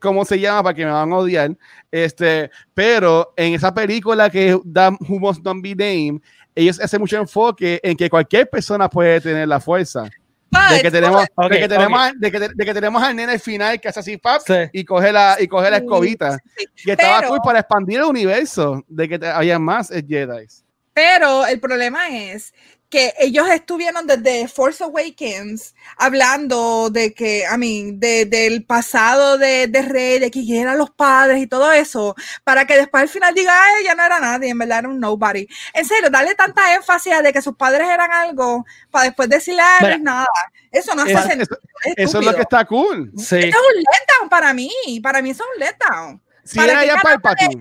cómo 0.00 0.24
se 0.24 0.40
llama 0.40 0.64
para 0.64 0.74
que 0.74 0.84
me 0.84 0.90
van 0.90 1.12
a 1.12 1.16
odiar, 1.16 1.56
este, 1.90 2.50
pero 2.74 3.32
en 3.36 3.54
esa 3.54 3.72
película 3.72 4.28
que 4.28 4.58
da 4.64 4.90
Who 4.90 5.20
Must 5.20 5.44
Not 5.44 5.58
Be 5.62 5.76
Named, 5.76 6.20
ellos 6.54 6.80
hacen 6.80 7.00
mucho 7.00 7.16
enfoque 7.16 7.78
en 7.82 7.96
que 7.96 8.10
cualquier 8.10 8.50
persona 8.50 8.90
puede 8.90 9.20
tener 9.20 9.46
la 9.46 9.60
fuerza 9.60 10.10
de 10.50 10.82
que 10.82 10.90
tenemos, 10.90 11.26
de 11.48 11.58
que 11.58 11.68
tenemos, 11.68 12.12
de, 12.16 12.32
que, 12.32 12.38
de 12.40 12.64
que, 12.64 12.74
tenemos 12.74 13.02
al 13.02 13.14
nene 13.14 13.32
al 13.32 13.40
final 13.40 13.80
que 13.80 13.88
hace 13.88 14.00
así 14.00 14.16
pap 14.16 14.42
y 14.72 14.84
coge 14.84 15.12
la 15.12 15.36
y 15.38 15.46
coge 15.46 15.70
la 15.70 15.78
escobita. 15.78 16.38
Y 16.84 16.90
estaba 16.90 17.28
cool 17.28 17.40
para 17.44 17.60
expandir 17.60 17.98
el 17.98 18.04
universo 18.04 18.84
de 18.88 19.08
que 19.08 19.26
había 19.26 19.58
más 19.58 19.88
Jedi. 19.88 20.46
Pero 20.92 21.46
el 21.46 21.60
problema 21.60 22.08
es 22.08 22.52
que 22.90 23.14
ellos 23.18 23.48
estuvieron 23.48 24.06
desde 24.06 24.48
Force 24.48 24.82
Awakens 24.82 25.74
hablando 25.96 26.90
de 26.90 27.14
que, 27.14 27.44
I 27.44 27.56
mean, 27.56 28.00
de, 28.00 28.26
del 28.26 28.64
pasado 28.64 29.38
de, 29.38 29.68
de, 29.68 29.82
Rey, 29.82 30.18
de 30.18 30.30
que 30.30 30.60
eran 30.60 30.76
los 30.76 30.90
padres 30.90 31.40
y 31.40 31.46
todo 31.46 31.70
eso, 31.70 32.16
para 32.42 32.66
que 32.66 32.76
después 32.76 33.02
al 33.04 33.08
final 33.08 33.32
diga, 33.32 33.52
ay, 33.54 33.84
ya 33.84 33.94
no 33.94 34.04
era 34.04 34.18
nadie, 34.18 34.50
en 34.50 34.58
verdad 34.58 34.80
era 34.80 34.88
un 34.88 34.98
nobody. 34.98 35.46
En 35.72 35.86
serio, 35.86 36.10
darle 36.10 36.34
tanta 36.34 36.74
énfasis 36.74 37.22
de 37.22 37.32
que 37.32 37.40
sus 37.40 37.56
padres 37.56 37.88
eran 37.88 38.10
algo, 38.10 38.66
para 38.90 39.04
después 39.04 39.28
decirle, 39.28 39.62
ay, 39.62 39.78
no 39.82 39.88
es 39.88 40.00
nada. 40.00 40.26
Eso 40.72 40.94
no 40.94 41.02
hace 41.02 41.16
sentido. 41.16 41.58
Eso, 41.96 42.18
es 42.18 42.26
lo 42.26 42.34
que 42.34 42.42
está 42.42 42.64
cool. 42.64 43.12
Sí. 43.16 43.36
Eso 43.36 43.46
es 43.46 43.54
un 43.54 43.82
letdown 43.82 44.28
para 44.28 44.52
mí. 44.52 44.70
Para 45.02 45.22
mí 45.22 45.30
eso 45.30 45.44
es 45.44 45.50
un 45.54 45.66
letdown. 45.66 46.22
Si 46.44 46.58
era 46.58 46.84
ya 46.84 46.96
Palpatine. 46.96 47.60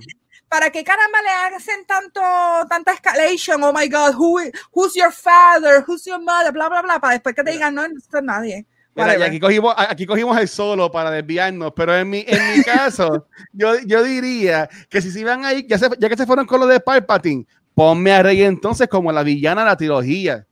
¿Para 0.50 0.72
qué 0.72 0.84
caramba 0.84 1.20
le 1.22 1.56
hacen 1.56 1.86
tanto, 1.86 2.20
tanta 2.68 2.94
escalation? 2.94 3.64
Oh 3.64 3.72
my 3.72 3.88
God, 3.88 4.16
who, 4.16 4.40
who's 4.74 4.96
your 4.96 5.12
father? 5.12 5.84
Who's 5.88 6.06
your 6.06 6.20
mother? 6.20 6.52
Bla, 6.52 6.68
bla, 6.68 6.82
bla, 6.82 7.00
para 7.00 7.14
después 7.14 7.36
que 7.36 7.44
te 7.44 7.52
digan, 7.52 7.74
no, 7.76 7.88
no 7.88 7.96
es 7.98 8.24
nadie. 8.24 8.66
aquí, 8.96 9.40
cogimos, 9.40 9.74
aquí 9.78 10.06
cogimos 10.06 10.38
el 10.40 10.48
solo 10.48 10.92
para 10.92 11.12
desviarnos, 11.12 11.72
pero 11.76 11.96
en 11.96 12.10
mi, 12.10 12.26
en 12.28 12.58
mi 12.58 12.64
caso, 12.66 13.28
yo, 13.54 13.80
yo 13.86 14.04
diría 14.04 14.68
que 14.90 15.02
si 15.02 15.12
se 15.12 15.22
iban 15.22 15.46
ahí, 15.46 15.66
ya, 15.68 15.78
ya 15.78 16.10
que 16.10 16.18
se 16.18 16.26
fueron 16.26 16.46
con 16.46 16.60
lo 16.60 16.68
de 16.68 16.80
Palpatine, 16.80 17.46
ponme 17.74 18.12
a 18.12 18.24
Rey 18.24 18.42
entonces 18.42 18.88
como 18.88 19.12
la 19.12 19.24
villana 19.24 19.62
de 19.62 19.68
la 19.68 19.78
trilogía. 19.78 20.46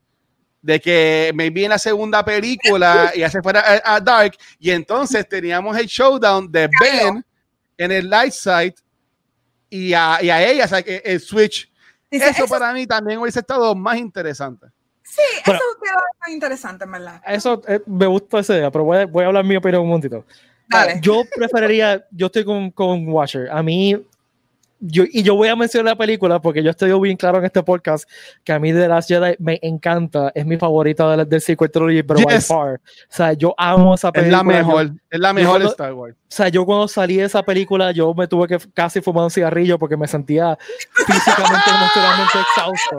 De 0.60 0.82
que 0.82 1.32
me 1.36 1.50
vi 1.50 1.64
en 1.64 1.70
la 1.70 1.78
segunda 1.78 2.26
película 2.26 3.12
y 3.16 3.20
ya 3.20 3.30
se 3.30 3.42
fuera 3.42 3.64
a, 3.84 4.00
Dark, 4.00 4.36
y 4.60 4.72
entonces 4.72 5.28
teníamos 5.28 5.78
el 5.78 5.86
showdown 5.86 6.52
de 6.52 6.68
Ben 6.82 7.24
en 7.78 7.92
el 7.92 8.10
light 8.10 8.34
side 8.34 8.76
y 9.70 9.94
a, 9.94 10.20
y 10.22 10.30
a 10.30 10.48
ella, 10.48 10.66
o 10.66 10.68
sea, 10.68 10.82
que 10.82 11.02
el 11.04 11.20
Switch. 11.20 11.72
eso, 12.10 12.48
para 12.48 12.74
mí 12.74 12.88
también 12.88 13.20
hubiese 13.20 13.40
estado 13.40 13.76
más 13.76 13.98
interesante. 13.98 14.68
Sí, 15.04 15.22
eso 15.38 15.60
quedó 15.82 15.96
más 16.20 16.30
interesante, 16.30 16.84
en 16.84 16.92
verdad. 16.92 17.22
Eso 17.26 17.62
eh, 17.68 17.82
me 17.86 18.06
gusta 18.08 18.40
esa 18.40 18.58
idea, 18.58 18.72
pero 18.72 18.84
voy 18.84 18.98
a, 18.98 19.06
voy 19.06 19.24
a 19.24 19.28
hablar 19.28 19.46
mi 19.46 19.56
opinión 19.56 19.82
un 19.82 19.88
momentito. 19.88 20.26
Dale. 20.68 21.00
Yo 21.02 21.24
preferiría, 21.34 22.06
yo 22.12 22.26
estoy 22.26 22.44
con, 22.44 22.72
con 22.72 23.08
Watcher. 23.08 23.50
A 23.50 23.64
mí, 23.64 23.96
yo, 24.80 25.04
y 25.12 25.24
yo 25.24 25.36
voy 25.36 25.48
a 25.48 25.56
mencionar 25.56 25.94
la 25.94 25.98
película 25.98 26.40
porque 26.40 26.64
yo 26.64 26.70
estoy 26.70 26.98
bien 27.00 27.18
claro 27.18 27.40
en 27.40 27.46
este 27.46 27.64
podcast 27.64 28.10
que 28.44 28.54
a 28.54 28.60
mí 28.60 28.72
The 28.72 28.88
Last 28.88 29.10
Jedi 29.10 29.36
me 29.40 29.60
encanta, 29.62 30.32
es 30.36 30.46
mi 30.46 30.58
favorita 30.58 31.16
del, 31.16 31.28
del 31.28 31.42
sequel 31.42 31.72
trilogy, 31.72 32.04
pero 32.04 32.22
by 32.22 32.42
far. 32.42 32.76
O 32.76 32.80
sea, 33.10 33.34
yo 33.34 33.54
amo 33.58 33.96
esa 33.96 34.12
película. 34.12 34.38
Es 34.38 34.44
la 34.44 34.44
mejor, 34.44 34.92
es 35.10 35.20
la 35.20 35.34
mejor 35.34 35.62
de 35.62 35.68
Star 35.68 35.94
Wars. 35.94 36.16
O 36.16 36.36
sea, 36.36 36.50
yo 36.50 36.66
cuando 36.66 36.88
salí 36.88 37.18
de 37.18 37.24
esa 37.24 37.42
película, 37.42 37.92
yo 37.92 38.14
me 38.14 38.28
tuve 38.28 38.48
que 38.48 38.60
casi 38.74 39.02
fumar 39.02 39.24
un 39.24 39.32
cigarrillo 39.32 39.80
porque 39.80 39.96
me 39.96 40.08
sentía 40.08 40.58
físicamente, 40.94 41.70
emocionalmente 41.70 42.40
exhausto. 42.42 42.96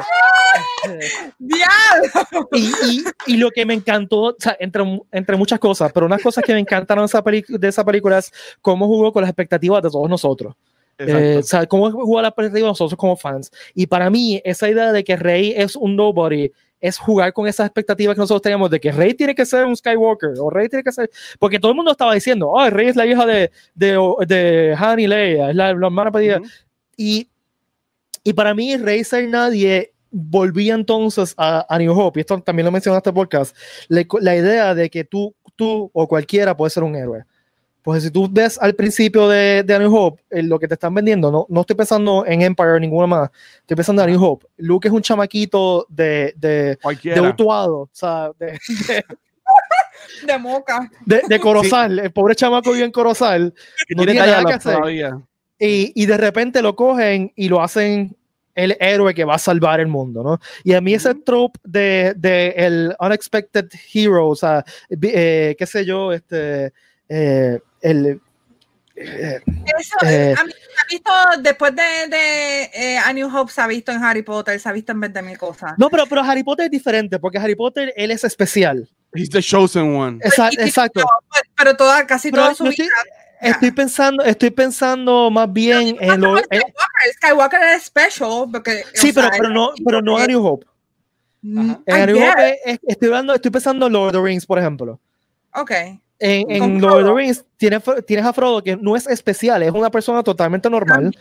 y, 2.53 2.65
y, 2.67 3.05
y, 3.27 3.37
lo 3.37 3.51
que 3.51 3.67
me 3.67 3.75
encantó, 3.75 4.21
o 4.23 4.37
sea, 4.39 4.57
entre, 4.59 4.83
entre 5.13 5.37
muchas 5.37 5.59
cosas, 5.59 5.93
pero 5.93 6.07
unas 6.07 6.23
cosas 6.23 6.43
que 6.43 6.55
me 6.55 6.61
encantaron 6.61 7.05
de 7.05 7.07
esa, 7.07 7.23
de 7.23 7.69
esa 7.69 7.85
película 7.85 8.19
es 8.19 8.33
cómo 8.63 8.87
jugó 8.87 9.13
con 9.13 9.23
las 9.23 9.31
expectativas 9.31 9.83
de 9.83 9.91
todos 9.91 10.09
nosotros. 10.09 10.55
Eh, 10.99 11.37
o 11.39 11.43
sea, 11.43 11.67
cómo 11.67 11.91
jugar 11.91 12.25
la 12.25 12.31
perspectiva 12.31 12.69
nosotros 12.69 12.99
como 12.99 13.17
fans. 13.17 13.51
Y 13.75 13.87
para 13.87 14.11
mí, 14.11 14.41
esa 14.45 14.69
idea 14.69 14.93
de 14.93 15.05
que 15.05 15.17
Rey 15.17 15.55
es 15.57 15.77
un 15.77 15.95
nobody 15.97 16.51
es 16.81 16.99
jugar 16.99 17.33
con 17.33 17.47
esas 17.47 17.67
expectativas 17.67 18.15
que 18.15 18.21
nosotros 18.21 18.43
teníamos 18.43 18.71
de 18.71 18.81
que 18.81 18.93
Rey 18.93 19.15
tiene 19.15 19.35
que 19.35 19.45
ser 19.45 19.65
un 19.65 19.77
Skywalker 19.77 20.35
o 20.39 20.51
Rey 20.51 20.69
tiene 20.69 20.85
que 20.85 20.93
ser. 20.93 21.11
Porque 21.39 21.59
todo 21.59 21.73
el 21.73 21.77
mundo 21.77 21.93
estaba 21.93 22.15
diciendo, 22.15 22.49
oh, 22.49 22.71
Rey 22.71 22.89
es 22.89 22.97
la 22.97 23.07
hija 23.07 23.27
de, 23.27 23.51
de, 23.75 23.99
de 24.27 24.77
Han 24.79 25.01
y 25.01 25.07
Leia, 25.07 25.51
es 25.51 25.57
la, 25.57 25.71
hermana 25.71 26.11
pedida. 26.11 26.41
y, 26.97 27.29
y 28.23 28.33
para 28.33 28.55
mí, 28.55 28.77
Rey 28.77 29.05
ser 29.05 29.29
nadie 29.29 29.93
volvía 30.11 30.75
entonces 30.75 31.35
a, 31.37 31.67
a, 31.69 31.79
New 31.79 31.93
Hope, 31.99 32.19
y 32.19 32.23
esto 32.23 32.41
también 32.41 32.65
lo 32.65 32.73
mencionaste 32.73 33.11
en 33.11 33.13
este 33.13 33.21
podcast, 33.21 33.57
la 33.89 34.37
idea 34.37 34.75
de 34.75 34.89
que 34.89 35.05
tú, 35.05 35.35
tú 35.55 35.91
o 35.93 36.09
cualquiera 36.09 36.57
puede 36.57 36.71
ser 36.71 36.83
un 36.83 36.97
héroe 36.97 37.25
Pues 37.89 38.03
si 38.03 38.11
tú 38.11 38.29
ves 38.31 38.59
al 38.61 38.75
principio 38.75 39.27
de, 39.31 39.63
de 39.63 39.75
A 39.75 39.79
New 39.79 39.97
Hope, 39.97 40.23
eh, 40.29 40.43
lo 40.43 40.59
que 40.59 40.69
te 40.69 40.75
están 40.75 40.93
vendiendo, 40.93 41.33
no, 41.33 41.47
no 41.49 41.63
estoy 41.63 41.75
pensando 41.75 42.27
en 42.27 42.43
Empire 42.43 42.73
o 42.73 42.79
ninguna 42.79 43.07
más, 43.07 43.31
estoy 43.61 43.77
pensando 43.77 44.03
en 44.03 44.11
A 44.11 44.13
New 44.13 44.23
Hope. 44.23 44.47
Luke 44.59 44.87
es 44.87 44.93
un 44.93 45.01
chamaquito 45.01 45.87
de, 45.89 46.35
de, 46.37 46.79
de 47.03 47.21
Utuado, 47.23 47.79
o 47.79 47.91
sea, 47.91 48.31
de, 48.39 48.59
de, 50.27 50.39
Moca. 50.39 50.91
De, 51.07 51.23
de 51.27 51.41
Corozal, 51.41 51.99
el 51.99 52.13
pobre 52.13 52.35
chamaco 52.35 52.73
vive 52.73 52.85
en 52.85 52.93
Corozal, 52.93 53.55
no 53.97 54.05
tiene 54.05 54.21
nada 54.21 54.45
que 54.45 54.53
hacer. 54.53 54.79
Y, 55.59 55.93
y 55.95 56.05
de 56.05 56.17
repente 56.19 56.61
lo 56.61 56.77
cogen 56.77 57.33
y 57.37 57.49
lo 57.49 57.63
hacen 57.63 58.15
el 58.55 58.77
héroe 58.81 59.15
que 59.15 59.25
va 59.25 59.37
a 59.37 59.39
salvar 59.39 59.81
el 59.81 59.87
mundo, 59.87 60.23
¿no? 60.23 60.39
Y 60.63 60.75
a 60.75 60.83
mí 60.83 60.93
ese 60.93 61.15
trope 61.15 61.59
de, 61.65 62.13
de 62.19 62.51
el 62.51 62.95
unexpected 63.01 63.67
hero, 63.95 64.29
o 64.29 64.37
sea, 64.37 64.63
eh, 64.91 65.57
qué 65.59 65.67
sé 65.67 65.87
yo, 65.87 66.13
este, 66.13 66.75
eh, 67.09 67.61
el... 67.81 68.21
Eh, 69.01 69.41
Eso, 69.79 69.97
eh, 70.05 70.35
ha 70.37 70.45
visto, 70.91 71.13
después 71.41 71.73
de, 71.75 72.09
de 72.09 72.99
A 72.99 73.13
New 73.13 73.29
Hope 73.35 73.53
se 73.53 73.61
ha 73.61 73.69
visto 73.69 73.93
en 73.93 74.03
Harry 74.03 74.23
Potter, 74.23 74.59
se 74.59 74.69
ha 74.69 74.73
visto 74.73 74.91
en 74.91 75.01
20 75.01 75.23
mil 75.23 75.39
cosas. 75.39 75.75
No, 75.79 75.89
pero, 75.89 76.07
pero 76.07 76.23
Harry 76.23 76.43
Potter 76.43 76.65
es 76.65 76.71
diferente, 76.73 77.19
porque 77.21 77.39
Harry 77.39 77.55
Potter, 77.55 77.93
él 77.97 78.11
es 78.11 78.25
especial. 78.25 78.89
He's 79.13 79.31
the 79.31 79.41
chosen 79.41 79.95
one. 79.95 80.19
Exacto. 80.23 80.61
exacto. 80.61 81.05
Pero, 81.57 81.77
toda, 81.77 82.07
casi 82.07 82.33
toda 82.33 82.55
su 82.55 82.65
vida 82.65 82.87
Estoy 83.41 83.71
pensando, 83.71 84.25
estoy 84.25 84.51
pensando 84.51 85.31
más 85.31 85.53
bien 85.53 85.97
en 86.01 86.21
lo. 86.21 86.39
Skywalker, 86.39 87.13
Skywalker 87.15 87.63
es 87.63 87.85
special 87.85 88.47
porque. 88.51 88.83
Sí, 88.95 89.13
pero, 89.13 89.29
pero 89.31 89.49
no, 89.49 89.71
pero 89.85 90.03
no 90.03 90.19
a 90.19 90.27
New 90.27 90.45
Hope. 90.45 90.67
Mm, 91.43 91.73
en 91.87 92.07
New 92.07 92.19
Hope 92.19 92.81
estoy 92.83 93.09
hablando, 93.09 93.35
estoy 93.35 93.51
pensando 93.51 93.87
en 93.87 93.93
Lord 93.93 94.09
of 94.09 94.13
the 94.13 94.29
Rings, 94.29 94.45
por 94.45 94.59
ejemplo. 94.59 95.01
Ok. 95.55 95.71
En, 96.19 96.51
en 96.51 96.81
Lord 96.81 97.05
of 97.05 97.09
the 97.11 97.15
Rings 97.15 97.45
tienes, 97.57 97.83
tienes 98.07 98.27
a 98.27 98.33
Frodo 98.33 98.63
que 98.63 98.77
no 98.77 98.97
es 98.97 99.07
especial, 99.07 99.63
es 99.63 99.71
una 99.71 99.91
persona 99.91 100.23
totalmente 100.23 100.69
normal 100.69 101.17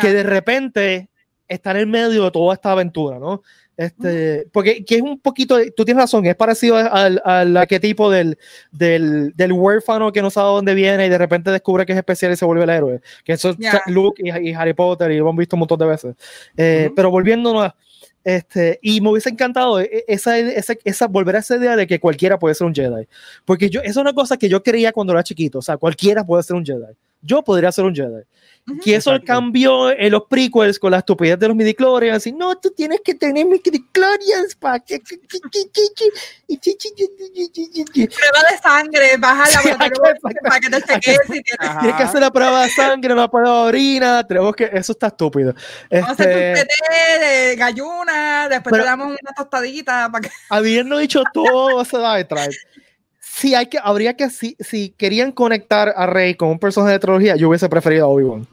que 0.00 0.12
de 0.12 0.22
repente 0.22 1.08
está 1.48 1.72
en 1.72 1.76
el 1.78 1.86
medio 1.86 2.24
de 2.24 2.30
toda 2.30 2.54
esta 2.54 2.72
aventura, 2.72 3.18
¿no? 3.18 3.42
Este, 3.76 4.48
porque 4.52 4.84
que 4.86 4.96
es 4.96 5.02
un 5.02 5.20
poquito, 5.20 5.58
tú 5.76 5.84
tienes 5.84 6.02
razón, 6.02 6.24
es 6.24 6.34
parecido 6.34 6.76
al, 6.76 7.20
al 7.24 7.54
arquetipo 7.56 8.10
del, 8.10 8.38
del, 8.72 9.34
del, 9.36 9.52
huérfano 9.52 10.12
que 10.12 10.22
no 10.22 10.30
sabe 10.30 10.48
dónde 10.48 10.74
viene 10.74 11.04
y 11.04 11.10
de 11.10 11.18
repente 11.18 11.50
descubre 11.50 11.84
que 11.84 11.92
es 11.92 11.98
especial 11.98 12.32
y 12.32 12.36
se 12.36 12.46
vuelve 12.46 12.64
el 12.64 12.70
héroe. 12.70 13.00
Que 13.22 13.34
eso 13.34 13.50
es 13.50 13.56
Luke 13.86 14.22
y, 14.24 14.54
Harry 14.54 14.72
Potter 14.72 15.10
y 15.10 15.18
lo 15.18 15.24
hemos 15.24 15.36
visto 15.36 15.56
un 15.56 15.60
montón 15.60 15.78
de 15.78 15.86
veces. 15.86 16.16
Eh, 16.56 16.90
pero 16.96 17.10
volviéndonos, 17.10 17.72
este, 18.26 18.80
y 18.82 19.00
me 19.00 19.10
hubiese 19.10 19.30
encantado 19.30 19.78
e, 19.78 20.04
esa, 20.08 20.36
esa, 20.36 20.74
esa, 20.82 21.06
volver 21.06 21.36
a 21.36 21.38
esa 21.38 21.56
idea 21.56 21.76
de 21.76 21.86
que 21.86 22.00
cualquiera 22.00 22.40
puede 22.40 22.56
ser 22.56 22.66
un 22.66 22.74
Jedi. 22.74 23.06
Porque 23.44 23.70
yo, 23.70 23.80
es 23.82 23.96
una 23.96 24.12
cosa 24.12 24.36
que 24.36 24.48
yo 24.48 24.64
creía 24.64 24.90
cuando 24.90 25.12
era 25.12 25.22
chiquito, 25.22 25.60
o 25.60 25.62
sea, 25.62 25.76
cualquiera 25.76 26.26
puede 26.26 26.42
ser 26.42 26.56
un 26.56 26.66
Jedi. 26.66 26.92
Yo 27.20 27.42
podría 27.42 27.72
ser 27.72 27.84
un 27.84 27.94
Jedi. 27.94 28.22
Que 28.82 28.96
eso 28.96 29.16
cambió 29.24 29.92
en 29.92 30.10
los 30.10 30.24
prequels 30.28 30.80
con 30.80 30.90
la 30.90 30.98
estupidez 30.98 31.38
de 31.38 31.46
los 31.46 31.56
midichlorians. 31.56 32.26
Y 32.26 32.32
no, 32.32 32.56
tú 32.56 32.70
tienes 32.70 33.00
que 33.04 33.14
tener 33.14 33.46
midichlorians 33.46 34.56
para 34.56 34.80
que 34.80 35.00
prueba 38.08 38.40
de 38.50 38.58
sangre 38.60 39.16
baja 39.18 39.44
la 39.50 39.78
para 40.42 40.60
que 40.60 40.68
te 40.68 40.82
cheques 40.82 41.20
tienes 41.28 41.96
que 41.96 42.02
hacer 42.02 42.20
la 42.20 42.30
prueba 42.32 42.64
de 42.64 42.70
sangre 42.70 43.14
la 43.14 43.30
prueba 43.30 43.50
de 43.50 43.68
orina 43.68 44.26
tenemos 44.26 44.54
que 44.56 44.68
eso 44.72 44.92
está 44.92 45.06
estúpido. 45.08 45.54
Vamos 45.90 46.10
este, 46.10 46.22
a 46.22 46.26
hacer 46.26 46.36
un 46.36 46.56
este 46.56 47.24
de 47.24 47.56
galluna 47.56 48.48
después 48.48 48.74
te 48.74 48.84
damos 48.84 49.06
una 49.08 49.32
tostadita 49.36 50.10
para 50.10 50.22
que 50.22 50.30
habiendo 50.50 50.98
dicho 50.98 51.22
todo 51.32 51.84
se 51.84 51.98
da 51.98 52.16
detrás 52.16 52.48
si 53.36 53.54
hay 53.54 53.66
que, 53.66 53.78
habría 53.82 54.14
que, 54.16 54.30
si, 54.30 54.56
si 54.58 54.90
querían 54.90 55.30
conectar 55.30 55.92
a 55.94 56.06
Rey 56.06 56.34
con 56.34 56.48
un 56.48 56.58
personaje 56.58 56.94
de 56.94 56.98
trilogía, 56.98 57.36
yo 57.36 57.50
hubiese 57.50 57.68
preferido 57.68 58.06
a 58.06 58.08
Obi-Wan. 58.08 58.46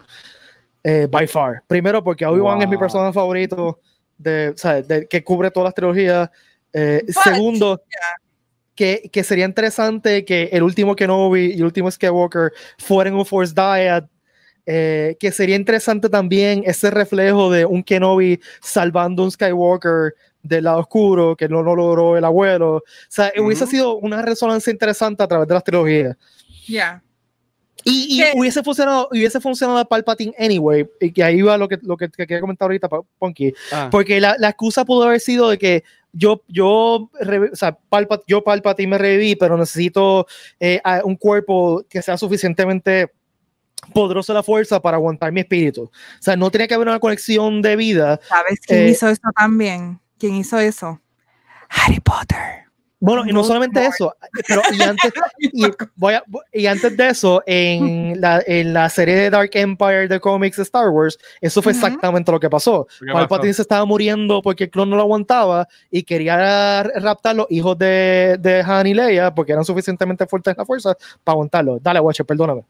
Eh, 0.83 1.07
by 1.09 1.25
far. 1.25 1.63
Primero 1.67 2.03
porque 2.03 2.25
Obi-Wan 2.25 2.61
es 2.61 2.67
mi 2.67 2.77
personaje 2.77 3.13
favorito 3.13 3.79
de, 4.17 4.49
o 4.49 4.57
sea, 4.57 4.81
de, 4.81 5.07
que 5.07 5.23
cubre 5.23 5.51
todas 5.51 5.67
las 5.67 5.73
trilogías. 5.73 6.29
Eh, 6.73 7.05
segundo, 7.23 7.81
que, 8.75 9.09
que, 9.09 9.23
sería 9.23 9.45
interesante 9.45 10.25
que 10.25 10.49
el 10.51 10.63
último 10.63 10.97
Kenobi 10.97 11.53
y 11.53 11.59
el 11.59 11.63
último 11.63 11.89
Skywalker 11.89 12.51
fueran 12.77 13.13
un 13.15 13.25
Force 13.25 13.53
Dyad. 13.53 14.03
Eh, 14.65 15.15
que 15.19 15.31
sería 15.31 15.57
interesante 15.57 16.09
también 16.09 16.63
ese 16.65 16.89
reflejo 16.89 17.49
de 17.51 17.65
un 17.65 17.83
Kenobi 17.83 18.39
salvando 18.61 19.23
un 19.23 19.31
Skywalker 19.31 20.13
del 20.43 20.65
lado 20.65 20.79
oscuro, 20.79 21.35
que 21.35 21.49
no 21.49 21.63
lo 21.63 21.75
logró 21.75 22.17
el 22.17 22.25
abuelo. 22.25 22.75
O 22.75 22.83
sea, 23.07 23.31
hubiese 23.37 23.65
sido 23.65 23.95
una 23.95 24.21
resonancia 24.21 24.71
interesante 24.71 25.23
a 25.23 25.27
través 25.27 25.47
de 25.47 25.53
las 25.53 25.63
trilogías. 25.63 26.17
Ya. 26.67 27.01
Y, 27.85 28.21
y 28.21 28.39
hubiese 28.39 28.63
funcionado, 28.63 29.09
hubiese 29.11 29.41
funcionado 29.41 29.83
Palpatine 29.85 30.33
anyway, 30.37 30.87
y 31.01 31.11
que 31.11 31.23
ahí 31.23 31.41
va 31.41 31.57
lo 31.57 31.67
que, 31.67 31.79
lo 31.81 31.97
que, 31.97 32.09
quería 32.09 32.39
comentar 32.39 32.67
ahorita, 32.67 32.87
Ponky. 33.17 33.53
Ah. 33.71 33.89
Porque 33.91 34.21
la, 34.21 34.35
la, 34.37 34.49
excusa 34.49 34.85
pudo 34.85 35.03
haber 35.03 35.19
sido 35.19 35.49
de 35.49 35.57
que 35.57 35.83
yo, 36.13 36.43
yo, 36.47 36.69
o 36.71 37.09
sea, 37.55 37.77
Palpat, 37.89 38.21
yo 38.27 38.43
Palpatine 38.43 38.91
me 38.91 38.97
reviví, 38.97 39.35
pero 39.35 39.57
necesito 39.57 40.27
eh, 40.59 40.79
un 41.03 41.15
cuerpo 41.15 41.83
que 41.89 42.01
sea 42.01 42.17
suficientemente 42.17 43.11
poderoso 43.93 44.31
de 44.31 44.39
la 44.39 44.43
fuerza 44.43 44.81
para 44.81 44.97
aguantar 44.97 45.31
mi 45.31 45.41
espíritu. 45.41 45.83
O 45.83 45.91
sea, 46.21 46.35
no 46.35 46.51
tenía 46.51 46.67
que 46.67 46.75
haber 46.75 46.87
una 46.87 46.99
conexión 46.99 47.61
de 47.61 47.75
vida. 47.75 48.19
¿Sabes 48.29 48.59
quién 48.65 48.79
eh, 48.79 48.89
hizo 48.89 49.09
eso 49.09 49.29
también? 49.35 49.99
¿Quién 50.23 50.35
hizo 50.35 50.57
eso? 50.57 51.01
Harry 51.67 51.99
Potter. 51.99 52.63
Bueno, 53.01 53.25
y 53.27 53.33
no 53.33 53.43
solamente 53.43 53.85
eso, 53.85 54.15
pero 54.47 54.61
y 54.71 54.81
antes, 54.81 55.11
y, 55.37 55.65
voy 55.97 56.13
a, 56.13 56.23
y 56.53 56.65
antes 56.65 56.95
de 56.95 57.09
eso, 57.09 57.43
en 57.45 58.13
la, 58.21 58.41
en 58.47 58.71
la 58.71 58.89
serie 58.89 59.15
de 59.15 59.29
Dark 59.29 59.49
Empire 59.51 60.07
de 60.07 60.21
cómics 60.21 60.55
de 60.55 60.63
Star 60.63 60.87
Wars, 60.87 61.17
eso 61.41 61.61
fue 61.61 61.73
exactamente 61.73 62.31
lo 62.31 62.39
que 62.39 62.49
pasó. 62.49 62.87
Palpatine 63.11 63.53
se 63.53 63.63
estaba 63.63 63.83
muriendo 63.83 64.41
porque 64.41 64.63
el 64.63 64.69
clon 64.69 64.89
no 64.89 64.95
lo 64.95 65.01
aguantaba 65.01 65.67
y 65.91 66.03
quería 66.03 66.83
raptar 66.83 67.35
los 67.35 67.47
hijos 67.49 67.77
de, 67.77 68.37
de 68.39 68.61
Han 68.65 68.87
y 68.87 68.93
Leia 68.93 69.35
porque 69.35 69.51
eran 69.51 69.65
suficientemente 69.65 70.25
fuertes 70.25 70.53
en 70.53 70.59
la 70.59 70.65
fuerza 70.65 70.95
para 71.21 71.33
aguantarlo. 71.33 71.79
Dale, 71.81 71.99
Watcher, 71.99 72.25
perdóname. 72.25 72.63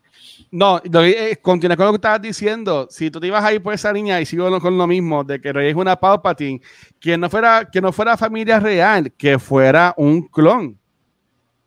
No, 0.52 0.82
eh, 0.84 1.38
continúa 1.42 1.76
con 1.76 1.88
lo 1.88 1.92
que 1.94 1.98
estabas 1.98 2.22
diciendo. 2.22 2.88
Si 2.90 3.10
tú 3.10 3.20
te 3.20 3.28
ibas 3.28 3.44
a 3.44 3.54
ir 3.54 3.62
por 3.62 3.74
esa 3.74 3.92
línea 3.92 4.22
y 4.22 4.26
sigo 4.26 4.60
con 4.60 4.78
lo 4.78 4.88
mismo, 4.88 5.24
de 5.24 5.42
que 5.42 5.52
Rey 5.52 5.70
es 5.70 5.76
una 5.76 5.96
Palpatine, 5.96 6.62
que 7.00 7.18
no 7.18 7.30
fuera, 7.30 7.68
que 7.72 7.82
no 7.82 7.92
fuera 7.92 8.18
familia 8.18 8.60
real, 8.60 9.12
que 9.14 9.40
fuera 9.40 9.94
un 9.98 10.28
clon. 10.28 10.78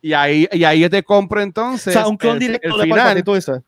Y 0.01 0.13
ahí, 0.13 0.47
y 0.51 0.63
ahí 0.63 0.79
yo 0.79 0.89
te 0.89 1.03
compro 1.03 1.41
entonces. 1.41 1.95
O 1.95 1.99
sea, 1.99 2.07
un 2.07 2.17
clon 2.17 2.39
directo 2.39 2.77
de 2.77 2.83
final, 2.83 3.23
todo 3.23 3.35
eso. 3.35 3.63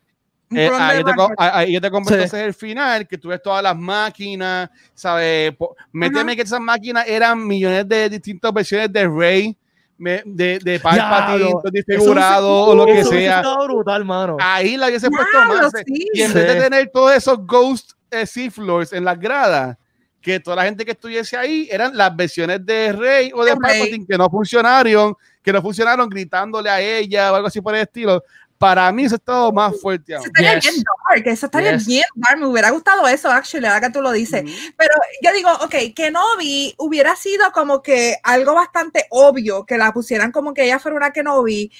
Eh, 0.51 0.69
ahí, 0.73 1.03
te, 1.03 1.11
ahí, 1.37 1.73
yo 1.73 1.81
te 1.81 1.91
compro 1.91 2.15
entonces 2.15 2.41
el 2.41 2.53
final, 2.53 3.07
que 3.07 3.17
tú 3.17 3.27
ves 3.27 3.41
todas 3.41 3.61
las 3.61 3.77
máquinas, 3.77 4.69
¿sabes? 4.95 5.53
Méteme 5.91 6.35
que 6.35 6.41
esas 6.41 6.59
máquinas 6.59 7.07
eran 7.07 7.45
millones 7.45 7.87
de 7.87 8.09
distintas 8.09 8.51
versiones 8.51 8.91
de 8.91 9.07
Rey 9.07 9.57
de, 9.99 10.59
de 10.59 10.79
Palpatine, 10.79 11.53
desfigurado 11.71 12.49
o 12.49 12.75
lo 12.75 12.85
que 12.85 13.03
sea. 13.03 13.43
brutal, 13.65 14.05
mano. 14.05 14.37
Ahí 14.39 14.77
la 14.77 14.87
hubiese 14.87 15.09
puesto 15.09 15.45
más. 15.45 15.71
Y 15.85 16.21
en 16.21 16.33
vez 16.33 16.47
de 16.47 16.61
tener 16.61 16.89
todos 16.91 17.13
esos 17.13 17.45
Ghost 17.45 17.91
eh, 18.09 18.25
Sea 18.25 18.49
Floors 18.49 18.93
en 18.93 19.03
las 19.03 19.19
gradas, 19.19 19.77
que 20.21 20.39
toda 20.39 20.57
la 20.57 20.63
gente 20.65 20.85
que 20.85 20.91
estuviese 20.91 21.37
ahí 21.37 21.67
eran 21.71 21.95
las 21.95 22.15
versiones 22.15 22.65
de 22.65 22.91
Rey 22.91 23.31
o 23.33 23.43
de 23.43 23.55
Palpatine 23.55 24.05
que 24.05 24.17
no 24.17 24.29
funcionaron, 24.29 25.15
que 25.41 25.53
no 25.53 25.61
funcionaron 25.61 26.09
gritándole 26.09 26.69
a 26.69 26.81
ella 26.81 27.31
o 27.31 27.35
algo 27.35 27.47
así 27.47 27.61
por 27.61 27.75
el 27.75 27.81
estilo 27.81 28.23
para 28.59 28.91
mí 28.91 29.05
eso 29.05 29.15
estado 29.15 29.53
más 29.53 29.79
fuerte. 29.81 30.13
Eso 30.13 30.25
estaría 30.25 30.59
bien 30.59 30.83
dark, 31.09 31.27
eso 31.27 31.45
estaría 31.45 31.77
bien 31.77 32.03
dark, 32.13 32.37
me 32.37 32.45
hubiera 32.45 32.69
gustado 32.71 33.07
eso, 33.07 33.31
actually, 33.31 33.65
ahora 33.65 33.79
que 33.79 33.89
tú 33.89 34.01
lo 34.01 34.11
dices. 34.11 34.43
Pero 34.77 34.93
yo 35.23 35.33
digo, 35.33 35.49
ok, 35.61 35.95
Kenobi 35.95 36.75
hubiera 36.77 37.15
sido 37.15 37.51
como 37.53 37.81
que 37.81 38.17
algo 38.21 38.53
bastante 38.53 39.05
obvio, 39.11 39.65
que 39.65 39.77
la 39.77 39.93
pusieran 39.93 40.33
como 40.33 40.53
que 40.53 40.65
ella 40.65 40.77
fuera 40.77 40.97
una 40.97 41.11
Kenobi. 41.11 41.71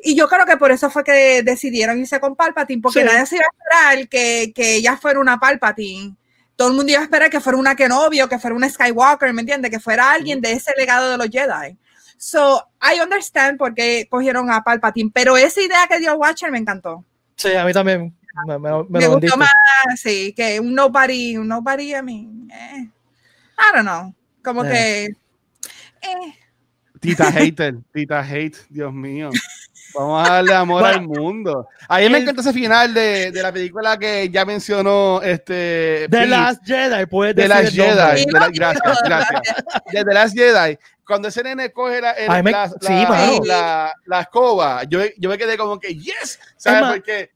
Y 0.00 0.16
yo 0.16 0.26
creo 0.26 0.46
que 0.46 0.56
por 0.56 0.72
eso 0.72 0.90
fue 0.90 1.04
que 1.04 1.42
decidieron 1.42 1.98
irse 1.98 2.18
con 2.18 2.34
Palpatine, 2.34 2.80
porque 2.80 3.04
nadie 3.04 3.26
se 3.26 3.36
iba 3.36 3.44
a 3.44 3.52
esperar 3.54 4.08
que, 4.08 4.52
que 4.54 4.76
ella 4.76 4.96
fuera 4.96 5.20
una 5.20 5.38
Palpatine 5.38 6.16
todo 6.56 6.68
el 6.68 6.74
mundo 6.74 6.92
iba 6.92 7.00
a 7.00 7.04
esperar 7.04 7.28
que 7.30 7.40
fuera 7.40 7.58
una 7.58 7.74
Kenobi 7.74 8.20
o 8.20 8.28
que 8.28 8.38
fuera 8.38 8.54
una 8.54 8.68
Skywalker, 8.68 9.32
¿me 9.32 9.40
entiendes? 9.40 9.70
Que 9.70 9.80
fuera 9.80 10.12
alguien 10.12 10.40
de 10.40 10.52
ese 10.52 10.70
legado 10.76 11.10
de 11.10 11.18
los 11.18 11.28
Jedi. 11.28 11.76
So, 12.24 12.62
I 12.80 13.00
understand 13.00 13.58
por 13.58 13.74
qué 13.74 14.06
cogieron 14.08 14.48
a 14.48 14.62
Palpatine, 14.62 15.10
pero 15.12 15.36
esa 15.36 15.60
idea 15.60 15.88
que 15.88 15.98
dio 15.98 16.14
Watcher 16.14 16.52
me 16.52 16.58
encantó. 16.58 17.04
Sí, 17.34 17.52
a 17.52 17.64
mí 17.64 17.72
también. 17.72 18.16
Me, 18.46 18.60
me, 18.60 18.70
me, 18.88 19.08
gustó 19.08 19.36
más, 19.36 19.50
sí, 19.96 20.32
que 20.32 20.60
un 20.60 20.72
nobody, 20.72 21.36
un 21.36 21.48
nobody, 21.48 21.94
a 21.94 22.00
mí, 22.00 22.30
eh, 22.48 22.88
I 23.58 23.74
don't 23.74 23.82
know, 23.82 24.14
como 24.40 24.62
que... 24.62 25.06
Eh. 26.00 26.38
Tita 27.00 27.24
hater, 27.32 27.78
tita 27.92 28.20
hate, 28.24 28.56
Dios 28.70 28.92
mío. 28.92 29.30
Vamos 29.94 30.28
a 30.28 30.34
darle 30.34 30.54
amor 30.54 30.84
al 30.84 31.02
mundo. 31.02 31.68
A 31.88 31.98
mí 31.98 32.08
me 32.08 32.18
encanta 32.18 32.40
ese 32.40 32.52
final 32.52 32.94
de, 32.94 33.30
de, 33.30 33.42
la 33.42 33.52
película 33.52 33.98
que 33.98 34.28
ya 34.30 34.44
mencionó 34.44 35.20
este. 35.22 36.06
The 36.10 36.26
Last 36.26 36.64
Jedi, 36.64 37.06
puedes 37.06 37.34
The 37.34 37.48
Last 37.48 37.72
Jedi. 37.72 38.24
De 38.24 38.32
la, 38.32 38.48
gracias, 38.48 38.98
gracias. 39.04 39.40
De 39.92 40.04
The 40.04 40.14
Last 40.14 40.36
Jedi. 40.36 40.78
Cuando 41.06 41.28
ese 41.28 41.42
nene 41.42 41.72
coge 41.72 42.00
la, 42.00 42.12
el, 42.12 42.42
me, 42.42 42.52
la, 42.52 42.68
sí, 42.68 42.76
la, 42.88 43.40
la, 43.44 43.94
la, 44.06 44.20
escoba, 44.20 44.84
yo, 44.84 45.00
yo 45.18 45.28
me 45.28 45.36
quedé 45.36 45.58
como 45.58 45.78
que, 45.78 45.94
yes, 45.94 46.38
¿sabes? 46.56 46.90
Porque 46.92 47.30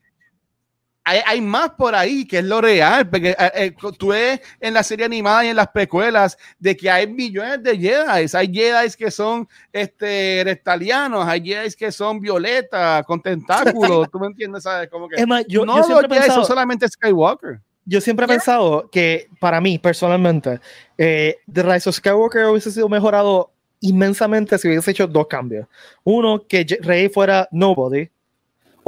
hay, 1.08 1.20
hay, 1.24 1.40
más 1.40 1.70
por 1.70 1.94
ahí 1.94 2.26
que 2.26 2.38
es 2.38 2.44
lo 2.44 2.60
real, 2.60 3.08
porque 3.08 3.30
eh, 3.30 3.50
eh, 3.54 3.74
tú 3.96 4.08
ves 4.08 4.40
en 4.58 4.74
la 4.74 4.82
serie 4.82 5.06
animada 5.06 5.44
y 5.44 5.48
en 5.48 5.56
las 5.56 5.68
precuelas 5.68 6.36
de 6.58 6.76
que 6.76 6.90
hay 6.90 7.06
millones 7.06 7.62
de 7.62 7.78
Jedi, 7.78 8.26
hay 8.36 8.52
Jedi 8.52 8.90
que 8.98 9.12
son 9.12 9.48
este, 9.72 10.42
reptalianos, 10.44 11.24
hay 11.24 11.44
Jedi 11.44 11.72
que 11.74 11.92
son 11.92 12.20
violeta, 12.20 13.04
con 13.06 13.22
tentáculos, 13.22 14.08
tú 14.12 14.18
me 14.18 14.26
entiendes, 14.26 14.64
¿sabes? 14.64 14.90
Como 14.90 15.08
que 15.08 15.14
es 15.14 15.26
más, 15.28 15.44
yo, 15.46 15.64
no 15.64 15.76
yo 15.76 15.84
siempre 15.84 16.08
los 16.08 16.18
Jedi 16.18 16.34
son 16.34 16.44
solamente 16.44 16.88
Skywalker. 16.88 17.60
Yo 17.84 18.00
siempre 18.00 18.26
he 18.26 18.28
pensado 18.28 18.90
que 18.90 19.28
para 19.38 19.60
mí, 19.60 19.78
personalmente, 19.78 20.58
eh, 20.98 21.36
The 21.50 21.62
Rise 21.62 21.88
of 21.88 21.94
Skywalker 21.94 22.46
hubiese 22.46 22.72
sido 22.72 22.88
mejorado 22.88 23.52
inmensamente 23.78 24.58
si 24.58 24.66
hubiese 24.66 24.90
hecho 24.90 25.06
dos 25.06 25.28
cambios. 25.28 25.68
Uno, 26.02 26.44
que 26.48 26.66
Rey 26.82 27.08
fuera 27.08 27.48
nobody, 27.52 28.08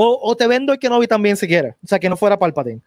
o, 0.00 0.16
o, 0.22 0.36
te 0.36 0.46
vendo 0.46 0.72
el 0.72 0.78
que 0.78 0.88
no 0.88 1.00
vi 1.00 1.08
también 1.08 1.36
si 1.36 1.48
quieres. 1.48 1.74
O 1.82 1.88
sea, 1.88 1.98
que 1.98 2.08
no 2.08 2.16
fuera 2.16 2.38
Palpatine. 2.38 2.80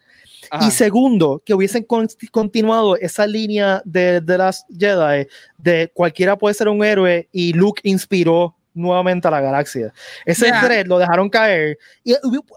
Ajá. 0.49 0.65
Y 0.65 0.71
segundo, 0.71 1.43
que 1.45 1.53
hubiesen 1.53 1.83
con, 1.83 2.07
continuado 2.31 2.95
esa 2.95 3.27
línea 3.27 3.81
de, 3.83 4.21
de, 4.21 4.37
las 4.37 4.65
Jedi 4.69 5.27
de 5.57 5.91
cualquiera 5.93 6.37
puede 6.37 6.55
ser 6.55 6.69
un 6.69 6.81
héroe 6.81 7.27
y 7.33 7.51
Luke 7.51 7.81
inspiró 7.83 8.55
nuevamente 8.73 9.27
a 9.27 9.31
la 9.31 9.41
galaxia. 9.41 9.93
Ese 10.25 10.45
yeah. 10.45 10.61
thread 10.61 10.87
lo 10.87 10.99
dejaron 10.99 11.29
caer 11.29 11.77
y 12.01 12.13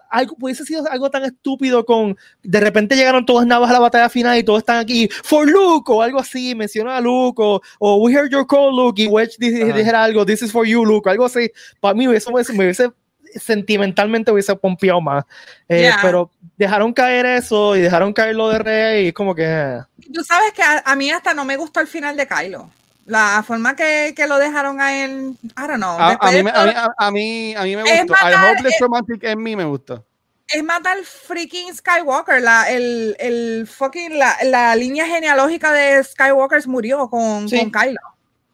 algo 0.08 0.36
hubiese 0.40 0.64
sido 0.64 0.88
algo 0.88 1.10
tan 1.10 1.24
estúpido 1.24 1.84
con 1.84 2.16
de 2.44 2.60
repente 2.60 2.94
llegaron 2.94 3.26
todas 3.26 3.48
navas 3.48 3.70
a 3.70 3.72
la 3.72 3.80
batalla 3.80 4.08
final 4.08 4.38
y 4.38 4.44
todos 4.44 4.60
están 4.60 4.78
aquí 4.78 5.08
for 5.24 5.50
Luke 5.50 5.90
o 5.90 6.00
algo 6.00 6.20
así, 6.20 6.54
menciona 6.54 6.96
a 6.96 7.00
Luke 7.00 7.42
o, 7.42 7.60
o 7.80 7.96
we 7.96 8.12
heard 8.12 8.30
your 8.30 8.46
call 8.46 8.70
Luke 8.70 9.02
y 9.02 9.08
Wedge 9.08 9.36
dijera 9.36 10.04
algo, 10.04 10.24
this 10.24 10.42
is 10.42 10.52
for 10.52 10.64
you 10.64 10.84
Luke, 10.84 11.10
algo 11.10 11.24
así. 11.24 11.50
Para 11.80 11.94
mí 11.94 12.06
eso 12.14 12.30
me, 12.30 12.42
me 12.56 12.64
hubiese 12.66 12.92
sentimentalmente 13.36 14.30
hubiese 14.30 14.54
pompeado 14.56 15.00
más. 15.00 15.24
Eh, 15.68 15.82
yeah. 15.82 15.98
Pero 16.02 16.30
dejaron 16.56 16.92
caer 16.92 17.26
eso 17.26 17.76
y 17.76 17.80
dejaron 17.80 18.12
caer 18.12 18.34
lo 18.36 18.48
de 18.48 18.58
Rey 18.58 19.06
y 19.08 19.12
como 19.12 19.34
que... 19.34 19.80
Tú 20.12 20.22
sabes 20.24 20.52
que 20.52 20.62
a, 20.62 20.82
a, 20.84 20.96
mí 20.96 21.10
hasta 21.10 21.34
no 21.34 21.44
me 21.44 21.56
gustó 21.56 21.80
el 21.80 21.86
final 21.86 22.16
de 22.16 22.26
Kylo. 22.26 22.70
La 23.06 23.44
forma 23.46 23.76
que, 23.76 24.14
que 24.16 24.26
lo 24.26 24.38
dejaron 24.38 24.80
a 24.80 25.04
él, 25.04 25.36
I 25.42 25.66
don't 25.66 25.76
know. 25.76 25.98
A, 25.98 26.12
a, 26.12 26.32
mí, 26.32 26.42
todo, 26.42 26.54
a, 26.56 26.64
mí, 26.66 26.72
a, 26.96 27.10
mí, 27.10 27.54
a 27.54 27.62
mí 27.62 27.76
me 27.76 27.82
gustó. 27.82 28.12
Matar, 28.12 28.32
I 28.32 28.50
hope 28.50 28.62
this 28.68 28.80
romantic 28.80 29.24
en 29.24 29.42
mí 29.42 29.56
me 29.56 29.64
gustó. 29.64 30.04
Es 30.48 30.62
matar 30.62 30.96
freaking 31.04 31.74
Skywalker. 31.74 32.40
La, 32.40 32.70
el, 32.70 33.14
el 33.18 33.66
fucking, 33.66 34.18
la, 34.18 34.36
la 34.44 34.74
línea 34.76 35.06
genealógica 35.06 35.72
de 35.72 36.02
Skywalkers 36.02 36.66
murió 36.66 37.08
con, 37.10 37.48
sí. 37.48 37.58
con 37.58 37.70
Kylo. 37.70 38.00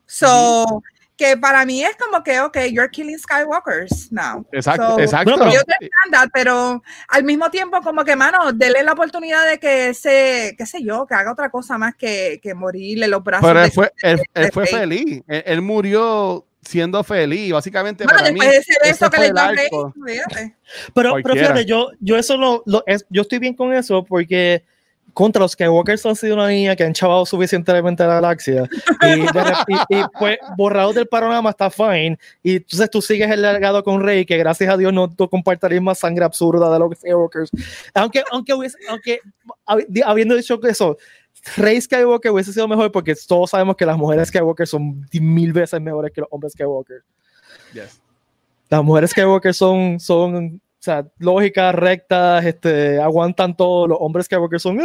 So... 0.07 0.83
Que 1.21 1.37
para 1.37 1.67
mí 1.67 1.85
es 1.85 1.97
como 1.97 2.25
que, 2.25 2.41
ok, 2.41 2.57
you're 2.71 2.89
killing 2.89 3.19
Skywalkers 3.19 4.11
now. 4.11 4.43
Exacto, 4.53 4.95
so, 4.95 5.01
exacto. 5.01 5.51
Yo 5.51 5.61
that, 6.11 6.31
pero 6.33 6.83
al 7.09 7.25
mismo 7.25 7.51
tiempo 7.51 7.83
como 7.83 8.07
que, 8.07 8.17
mano, 8.17 8.55
dele 8.55 8.83
la 8.83 8.93
oportunidad 8.93 9.47
de 9.47 9.59
que 9.59 9.93
se, 9.93 10.55
qué 10.57 10.65
sé 10.65 10.83
yo, 10.83 11.07
que 11.07 11.13
haga 11.13 11.31
otra 11.31 11.51
cosa 11.51 11.77
más 11.77 11.95
que, 11.95 12.41
que 12.43 12.55
morirle 12.55 13.07
los 13.07 13.23
brazos. 13.23 13.47
Pero 13.47 13.61
él 13.61 13.67
de, 13.67 13.71
fue, 13.71 13.93
él, 14.01 14.23
él 14.33 14.51
fue 14.51 14.67
feliz, 14.67 15.23
él, 15.29 15.43
él, 15.45 15.61
murió 15.61 16.47
siendo 16.63 17.05
feliz, 17.05 17.53
básicamente 17.53 18.05
bueno, 18.05 18.19
para 18.19 18.31
después 18.31 18.49
mí. 18.49 18.55
de 18.83 18.91
ese 18.91 19.11
que 19.11 19.19
le 19.19 19.27
dio 19.27 20.55
Pero, 20.95 21.17
pero 21.23 21.35
fíjate, 21.35 21.67
yo, 21.67 21.91
yo 22.01 22.17
eso 22.17 22.39
lo, 22.39 22.63
lo 22.65 22.83
es, 22.87 23.05
yo 23.11 23.21
estoy 23.21 23.41
bien 23.41 23.53
con 23.53 23.75
eso 23.75 24.07
porque 24.07 24.65
contra 25.15 25.41
los 25.41 25.53
Skywalkers 25.53 26.05
han 26.07 26.17
sido 26.17 26.35
una 26.35 26.49
niña 26.49 26.77
que 26.77 26.85
han 26.85 26.93
chavado 26.93 27.27
suficientemente 27.27 28.03
la 28.05 28.15
galaxia. 28.15 28.69
Y, 29.03 29.21
y, 29.21 30.01
y, 30.01 30.05
pues 30.19 30.39
borrado 30.57 30.93
del 30.93 31.07
panorama 31.07 31.51
está 31.51 31.71
fine. 31.71 32.19
Y 32.43 32.57
entonces 32.57 32.91
tú 32.91 33.03
sigues 33.03 33.31
el 33.31 33.43
legado 33.43 33.83
con 33.83 34.03
Rey 34.03 34.25
que 34.25 34.37
gracias 34.37 34.73
a 34.73 34.77
Dios 34.77 34.93
no 34.93 35.11
tú 35.11 35.29
compartirías 35.29 35.83
más 35.83 35.99
sangre 35.99 36.25
absurda 36.25 36.73
de 36.73 36.79
los 36.79 36.97
Skywalkers. 36.99 37.51
Aunque 37.95 38.23
aunque 38.31 38.55
hubiese, 38.55 38.79
aunque 38.89 39.21
habiendo 40.05 40.37
dicho 40.37 40.61
eso 40.63 40.97
Rey 41.57 41.81
Skywalker 41.81 42.31
hubiese 42.31 42.53
sido 42.53 42.69
mejor 42.69 42.93
porque 42.93 43.15
todos 43.27 43.51
sabemos 43.51 43.77
que 43.77 43.87
las 43.87 43.97
mujeres 43.97 44.29
Skywalker 44.29 44.67
son 44.67 45.07
mil 45.13 45.53
veces 45.53 45.81
mejores 45.81 46.13
que 46.13 46.21
los 46.21 46.29
hombres 46.31 46.53
Skywalker. 46.53 47.03
Yes. 47.73 48.01
las 48.69 48.83
mujeres 48.83 49.11
Skywalker 49.11 49.55
son 49.55 49.99
son 50.01 50.61
o 50.81 50.83
sea, 50.83 51.05
lógica, 51.19 51.73
rectas, 51.73 52.43
este, 52.47 52.99
aguantan 52.99 53.55
todo. 53.55 53.87
Los 53.87 53.99
hombres 54.01 54.27
que 54.27 54.59
son, 54.59 54.79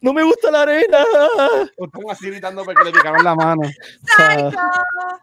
no 0.00 0.12
me 0.12 0.24
gusta 0.24 0.50
la 0.50 0.62
arena. 0.62 0.98
Estamos 1.70 2.10
así 2.10 2.26
gritando 2.30 2.64
porque 2.64 2.82
le 2.82 2.90
picaron 2.90 3.22
la 3.22 3.36
mano. 3.36 3.62
O 4.02 4.16
sea, 4.16 4.50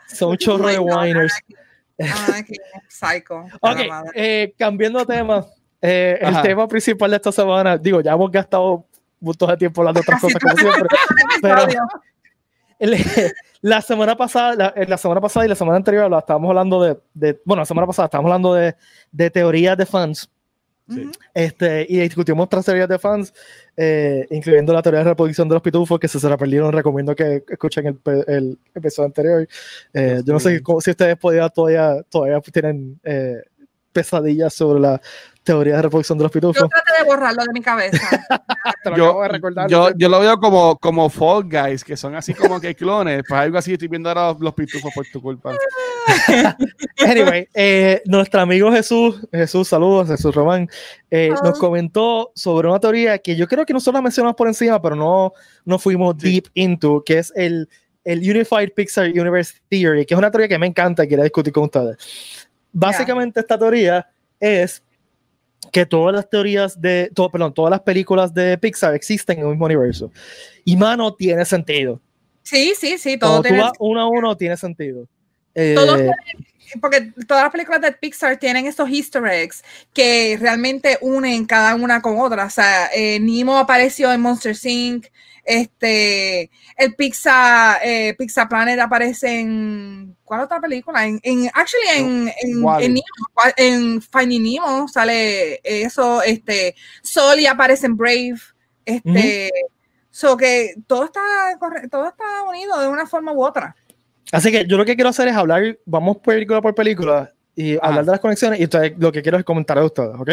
son 0.07 0.37
chorro 0.37 0.67
de 0.67 0.79
whiners. 0.79 1.33
Qué 1.97 2.05
psycho. 2.87 3.45
ok, 3.59 3.79
eh, 4.15 4.53
cambiando 4.57 4.99
de 4.99 5.05
tema. 5.07 5.45
Eh, 5.81 6.19
el 6.21 6.41
tema 6.41 6.65
principal 6.65 7.11
de 7.11 7.17
esta 7.17 7.33
semana, 7.33 7.77
digo, 7.77 7.99
ya 7.99 8.13
hemos 8.13 8.31
gastado 8.31 8.85
mucho 9.19 9.45
de 9.45 9.57
tiempo 9.57 9.81
hablando 9.81 9.99
de 9.99 10.03
otras 10.03 10.21
cosas 10.21 10.41
como 10.41 10.55
siempre. 10.55 10.87
pero 11.41 11.65
el, 12.83 12.97
la 13.61 13.81
semana 13.81 14.15
pasada, 14.15 14.55
la, 14.55 14.85
la, 14.87 14.97
semana 14.97 15.21
pasada 15.21 15.45
y 15.45 15.49
la 15.49 15.55
semana 15.55 15.77
anterior 15.77 16.09
la 16.09 16.19
estábamos 16.19 16.49
hablando 16.49 16.81
de, 16.81 16.97
de, 17.13 17.41
bueno, 17.45 17.61
la 17.61 17.65
semana 17.65 17.87
pasada 17.87 18.07
estábamos 18.07 18.29
hablando 18.29 18.53
de, 18.53 18.75
de 19.11 19.29
teorías 19.29 19.77
de 19.77 19.85
fans. 19.85 20.29
Sí. 20.89 21.09
Este, 21.33 21.85
y 21.87 21.99
discutimos 21.99 22.43
otras 22.43 22.65
teorías 22.65 22.89
de 22.89 22.99
fans, 22.99 23.33
eh, 23.77 24.27
incluyendo 24.31 24.73
la 24.73 24.81
teoría 24.81 24.99
de 24.99 25.11
reproducción 25.11 25.47
de 25.47 25.55
los 25.55 25.61
pitufos, 25.61 25.97
que 25.97 26.09
si 26.09 26.19
se 26.19 26.27
la 26.29 26.35
perdieron, 26.35 26.73
recomiendo 26.73 27.15
que 27.15 27.43
escuchen 27.47 27.87
el, 27.87 28.23
el 28.27 28.59
episodio 28.75 29.07
anterior. 29.07 29.47
Eh, 29.93 30.21
yo 30.25 30.33
no 30.33 30.41
sé 30.41 30.61
cómo, 30.61 30.81
si 30.81 30.91
ustedes 30.91 31.15
podían, 31.15 31.49
todavía, 31.51 32.03
todavía 32.09 32.41
tienen 32.41 32.99
eh, 33.05 33.43
pesadillas 33.93 34.53
sobre 34.53 34.81
la 34.81 35.01
teoría 35.43 35.75
de 35.75 35.81
reproducción 35.83 36.17
de 36.17 36.23
los 36.23 36.31
pitufos. 36.31 36.63
Yo 36.63 36.69
traté 36.69 37.03
de 37.03 37.09
borrarlo 37.09 37.43
de 37.43 37.53
mi 37.53 37.61
cabeza. 37.61 37.99
lo 38.85 38.97
yo, 38.97 39.67
yo, 39.67 39.91
yo, 39.95 40.09
lo 40.09 40.19
veo 40.19 40.37
como, 40.39 40.77
como 40.77 41.09
Fall 41.09 41.43
Guys, 41.43 41.83
que 41.83 41.97
son 41.97 42.15
así 42.15 42.33
como 42.33 42.59
que 42.59 42.73
clones. 42.75 43.23
Pues 43.27 43.39
algo 43.39 43.57
así 43.57 43.73
estoy 43.73 43.87
viendo 43.87 44.09
ahora 44.09 44.29
los, 44.29 44.39
los 44.39 44.53
pitufos 44.53 44.91
por 44.93 45.05
tu 45.11 45.21
culpa. 45.21 45.55
anyway, 47.05 47.47
eh, 47.53 48.01
nuestro 48.05 48.41
amigo 48.41 48.71
Jesús, 48.71 49.21
Jesús, 49.31 49.67
saludos, 49.67 50.07
Jesús 50.09 50.33
Román, 50.33 50.69
eh, 51.11 51.31
oh. 51.31 51.45
nos 51.45 51.59
comentó 51.59 52.31
sobre 52.35 52.67
una 52.67 52.79
teoría 52.79 53.17
que 53.19 53.35
yo 53.35 53.47
creo 53.47 53.65
que 53.65 53.73
nosotros 53.73 53.95
la 53.95 54.01
mencionamos 54.01 54.35
por 54.35 54.47
encima, 54.47 54.81
pero 54.81 54.95
no, 54.95 55.33
no 55.65 55.79
fuimos 55.79 56.15
sí. 56.19 56.31
deep 56.31 56.45
into, 56.53 57.03
que 57.05 57.19
es 57.19 57.33
el, 57.35 57.69
el 58.03 58.19
Unified 58.19 58.71
Pixar 58.75 59.07
Universe 59.07 59.55
Theory, 59.69 60.05
que 60.05 60.13
es 60.13 60.17
una 60.17 60.31
teoría 60.31 60.47
que 60.47 60.57
me 60.57 60.67
encanta 60.67 61.03
y 61.03 61.07
quería 61.07 61.23
discutir 61.23 61.53
con 61.53 61.63
ustedes. 61.63 61.97
Básicamente, 62.71 63.35
yeah. 63.35 63.41
esta 63.41 63.57
teoría 63.57 64.07
es 64.39 64.82
que 65.71 65.85
todas 65.85 66.13
las 66.13 66.29
teorías 66.29 66.79
de, 66.79 67.11
todo, 67.13 67.29
perdón, 67.31 67.53
todas 67.53 67.71
las 67.71 67.81
películas 67.81 68.33
de 68.33 68.57
Pixar 68.57 68.93
existen 68.95 69.39
en 69.39 69.45
el 69.45 69.51
mismo 69.51 69.65
universo. 69.65 70.11
Y 70.65 70.75
mano, 70.75 71.13
tiene 71.13 71.45
sentido. 71.45 72.01
Sí, 72.41 72.73
sí, 72.77 72.97
sí, 72.97 73.17
todo 73.17 73.41
tiene 73.41 73.61
vas 73.61 73.71
uno 73.79 74.01
a 74.01 74.07
uno, 74.07 74.35
tiene 74.35 74.57
sentido. 74.57 75.07
Eh, 75.55 75.73
Todos 75.75 75.99
porque 76.81 77.11
todas 77.27 77.43
las 77.43 77.51
películas 77.51 77.81
de 77.81 77.91
Pixar 77.91 78.37
tienen 78.37 78.65
estos 78.65 78.89
easter 78.89 79.25
eggs 79.27 79.63
que 79.93 80.37
realmente 80.39 80.97
unen 81.01 81.45
cada 81.45 81.75
una 81.75 82.01
con 82.01 82.19
otra. 82.19 82.45
O 82.45 82.49
sea, 82.49 82.89
eh, 82.93 83.19
Nemo 83.19 83.57
apareció 83.57 84.11
en 84.11 84.21
Monster 84.21 84.55
Inc., 84.63 85.07
este, 85.43 86.49
el 86.77 86.95
Pixar, 86.95 87.79
eh, 87.83 88.15
Pixar 88.17 88.47
Planet 88.47 88.79
aparece 88.79 89.39
en, 89.39 90.15
¿cuál 90.23 90.41
otra 90.41 90.59
película? 90.59 91.05
En, 91.05 91.19
en 91.23 91.49
actually, 91.53 91.87
en, 91.95 92.27
en, 92.41 92.69
en, 92.79 92.93
Nemo, 92.93 93.03
en, 93.57 94.01
Finding 94.01 94.43
Nemo 94.43 94.87
sale 94.87 95.59
eso, 95.63 96.21
este, 96.23 96.75
Sol 97.01 97.45
aparece 97.45 97.87
en 97.87 97.97
Brave, 97.97 98.39
este, 98.85 99.09
uh 99.09 99.09
-huh. 99.09 99.49
so 100.11 100.37
que 100.37 100.75
todo 100.87 101.05
está, 101.05 101.21
todo 101.91 102.07
está 102.07 102.43
unido 102.47 102.79
de 102.79 102.87
una 102.87 103.05
forma 103.05 103.33
u 103.33 103.43
otra. 103.43 103.75
Así 104.31 104.51
que 104.51 104.65
yo 104.65 104.77
lo 104.77 104.85
que 104.85 104.95
quiero 104.95 105.09
hacer 105.09 105.27
es 105.27 105.35
hablar, 105.35 105.77
vamos 105.85 106.17
película 106.17 106.61
por 106.61 106.73
película 106.73 107.31
y 107.55 107.75
ah. 107.75 107.79
hablar 107.83 108.05
de 108.05 108.11
las 108.11 108.19
conexiones 108.19 108.59
y 108.59 108.63
ustedes, 108.63 108.93
lo 108.97 109.11
que 109.11 109.21
quiero 109.21 109.37
es 109.37 109.43
comentar 109.43 109.77
a 109.77 109.85
ustedes, 109.85 110.15
¿ok? 110.15 110.29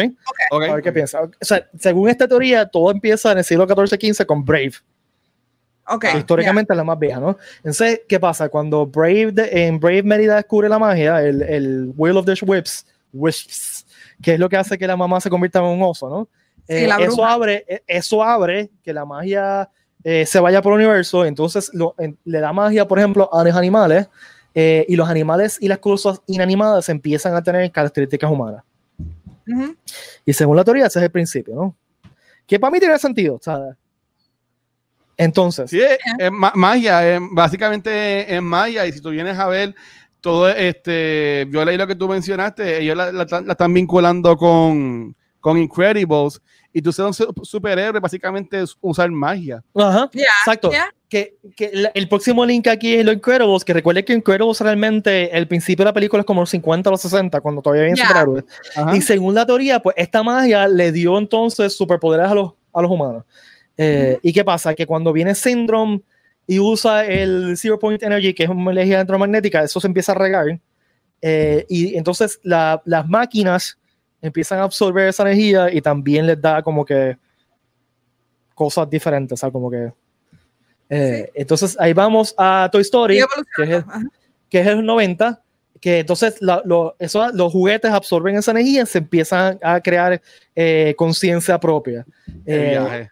okay. 0.51 0.69
A 0.69 0.73
ver 0.73 0.83
qué 0.83 0.91
piensan. 0.91 1.25
O 1.25 1.45
sea, 1.45 1.67
según 1.77 2.09
esta 2.09 2.27
teoría, 2.27 2.65
todo 2.65 2.91
empieza 2.91 3.31
en 3.31 3.39
el 3.39 3.43
siglo 3.43 3.67
XIV-XV 3.67 4.25
con 4.25 4.43
Brave. 4.43 4.73
Okay, 5.87 6.17
históricamente 6.17 6.69
yeah. 6.69 6.75
es 6.75 6.77
la 6.77 6.83
más 6.83 6.99
vieja, 6.99 7.19
¿no? 7.19 7.37
Entonces, 7.57 8.01
¿qué 8.07 8.19
pasa? 8.19 8.49
Cuando 8.49 8.85
Brave 8.85 9.31
de, 9.31 9.65
en 9.65 9.79
Brave 9.79 10.03
Mérida 10.03 10.35
descubre 10.35 10.69
la 10.69 10.79
magia, 10.79 11.21
el, 11.21 11.41
el 11.41 11.93
Will 11.97 12.17
of 12.17 12.25
the 12.25 12.33
Whips, 12.45 12.85
Wisps, 13.11 13.85
que 14.21 14.35
es 14.35 14.39
lo 14.39 14.47
que 14.47 14.57
hace 14.57 14.77
que 14.77 14.87
la 14.87 14.95
mamá 14.95 15.19
se 15.19 15.29
convierta 15.29 15.59
en 15.59 15.65
un 15.65 15.83
oso, 15.83 16.09
¿no? 16.09 16.27
Sí, 16.67 16.75
eh, 16.75 16.89
eso, 16.99 17.25
abre, 17.25 17.65
eh, 17.67 17.81
eso 17.87 18.23
abre 18.23 18.69
que 18.83 18.93
la 18.93 19.03
magia 19.03 19.69
eh, 20.03 20.25
se 20.25 20.39
vaya 20.39 20.61
por 20.61 20.73
el 20.73 20.85
universo, 20.85 21.25
entonces 21.25 21.71
lo, 21.73 21.95
en, 21.97 22.17
le 22.23 22.39
da 22.39 22.53
magia, 22.53 22.87
por 22.87 22.99
ejemplo, 22.99 23.29
a 23.33 23.43
los 23.43 23.55
animales, 23.55 24.07
eh, 24.53 24.85
y 24.89 24.97
los 24.97 25.07
animales 25.07 25.57
y 25.61 25.69
las 25.69 25.77
cosas 25.77 26.21
inanimadas 26.27 26.89
empiezan 26.89 27.33
a 27.35 27.41
tener 27.41 27.71
características 27.71 28.29
humanas. 28.29 28.63
Y 30.25 30.33
según 30.33 30.57
la 30.57 30.63
teoría, 30.63 30.85
ese 30.85 30.99
es 30.99 31.03
el 31.03 31.11
principio, 31.11 31.55
¿no? 31.55 31.75
Que 32.45 32.59
para 32.59 32.71
mí 32.71 32.79
tiene 32.79 32.97
sentido, 32.99 33.39
¿sabes? 33.41 33.75
Entonces. 35.21 35.69
Sí, 35.69 35.81
es, 35.81 36.31
magia, 36.31 37.19
básicamente 37.31 38.33
es 38.33 38.41
magia, 38.41 38.85
y 38.85 38.91
si 38.91 39.01
tú 39.01 39.09
vienes 39.09 39.37
a 39.37 39.47
ver 39.47 39.75
todo 40.21 40.49
este, 40.49 41.47
yo 41.51 41.65
leí 41.65 41.77
lo 41.77 41.87
que 41.87 41.95
tú 41.95 42.07
mencionaste, 42.07 42.81
ellos 42.81 42.95
la, 42.95 43.23
están 43.49 43.73
vinculando 43.73 44.37
con, 44.37 45.15
con 45.39 45.57
Incredibles, 45.57 46.41
y 46.73 46.81
tú 46.81 46.93
ser 46.93 47.05
un 47.05 47.13
superhéroe 47.13 47.99
básicamente 47.99 48.61
es 48.61 48.77
usar 48.79 49.09
magia. 49.11 49.61
Ajá, 49.75 50.09
exacto. 50.13 50.71
Que, 51.09 51.35
que 51.57 51.89
el 51.93 52.07
próximo 52.07 52.45
link 52.45 52.67
aquí 52.67 52.95
es 52.95 53.03
lo 53.03 53.11
Incredibles, 53.11 53.65
que 53.65 53.73
recuerde 53.73 54.05
que 54.05 54.13
Incredibles 54.13 54.61
realmente, 54.61 55.35
el 55.35 55.47
principio 55.47 55.83
de 55.83 55.89
la 55.89 55.93
película 55.93 56.21
es 56.21 56.25
como 56.25 56.41
los 56.41 56.49
50 56.51 56.89
o 56.89 56.91
los 56.91 57.01
60, 57.01 57.41
cuando 57.41 57.61
todavía 57.61 57.83
había 57.83 57.95
superhéroes. 57.97 58.45
Y 58.93 59.01
según 59.01 59.35
la 59.35 59.45
teoría, 59.45 59.81
pues 59.81 59.95
esta 59.97 60.23
magia 60.23 60.67
le 60.67 60.93
dio 60.93 61.17
entonces 61.17 61.75
superpoderes 61.75 62.27
a 62.27 62.35
los, 62.35 62.53
a 62.71 62.81
los 62.81 62.89
humanos. 62.89 63.25
Eh, 63.83 64.19
¿Y 64.21 64.31
qué 64.31 64.43
pasa? 64.43 64.75
Que 64.75 64.85
cuando 64.85 65.11
viene 65.11 65.33
Syndrome 65.33 66.01
y 66.45 66.59
usa 66.59 67.03
el 67.03 67.57
Zero 67.57 67.79
Point 67.79 68.03
Energy, 68.03 68.31
que 68.31 68.43
es 68.43 68.49
una 68.49 68.71
energía 68.71 68.97
electromagnética, 68.97 69.63
eso 69.63 69.79
se 69.79 69.87
empieza 69.87 70.11
a 70.11 70.15
regar. 70.15 70.59
Eh, 71.19 71.65
y 71.67 71.95
entonces 71.97 72.39
las 72.43 73.07
máquinas 73.07 73.79
empiezan 74.21 74.59
a 74.59 74.63
absorber 74.63 75.07
esa 75.07 75.23
energía 75.23 75.73
y 75.73 75.81
también 75.81 76.27
les 76.27 76.39
da 76.39 76.61
como 76.61 76.85
que 76.85 77.17
cosas 78.53 78.87
diferentes, 78.87 79.33
o 79.33 79.37
sea, 79.37 79.49
como 79.49 79.71
que... 79.71 79.91
Eh, 80.87 81.31
entonces 81.33 81.75
ahí 81.79 81.93
vamos 81.93 82.35
a 82.37 82.69
Toy 82.71 82.81
Story, 82.81 83.19
que 83.55 83.63
es, 83.63 83.69
el, 83.69 83.85
que 84.47 84.59
es, 84.59 84.67
el, 84.67 84.85
90, 84.85 85.41
que 85.79 85.99
entonces 85.99 86.39
eso, 86.99 87.31
los 87.31 87.51
juguetes 87.51 87.89
absorben 87.89 88.35
esa 88.35 88.51
energía 88.51 88.83
y 88.83 88.85
se 88.85 88.99
empiezan 88.99 89.57
a 89.63 89.81
crear 89.81 90.21
eh, 90.55 90.93
conciencia 90.95 91.59
propia. 91.59 92.05
Eh, 92.45 93.09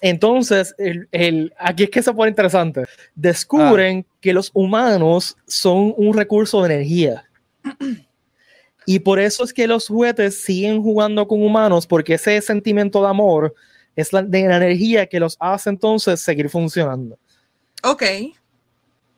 entonces, 0.00 0.74
el, 0.78 1.52
aquí 1.58 1.84
es 1.84 1.90
que 1.90 2.02
se 2.02 2.12
pone 2.12 2.30
interesante. 2.30 2.84
Descubren 3.14 4.06
ah. 4.06 4.14
que 4.20 4.32
los 4.32 4.50
humanos 4.54 5.36
son 5.46 5.94
un 5.96 6.16
recurso 6.16 6.62
de 6.62 6.74
energía. 6.74 7.24
Y 8.86 9.00
por 9.00 9.18
eso 9.18 9.44
es 9.44 9.52
que 9.52 9.66
los 9.66 9.88
juguetes 9.88 10.40
siguen 10.40 10.82
jugando 10.82 11.26
con 11.28 11.42
humanos, 11.42 11.86
porque 11.86 12.14
ese 12.14 12.40
sentimiento 12.40 13.02
de 13.02 13.08
amor 13.08 13.54
es 13.94 14.12
la, 14.12 14.22
de 14.22 14.48
la 14.48 14.56
energía 14.56 15.06
que 15.06 15.20
los 15.20 15.36
hace 15.40 15.70
entonces 15.70 16.20
seguir 16.20 16.48
funcionando. 16.48 17.18
Ok. 17.82 18.02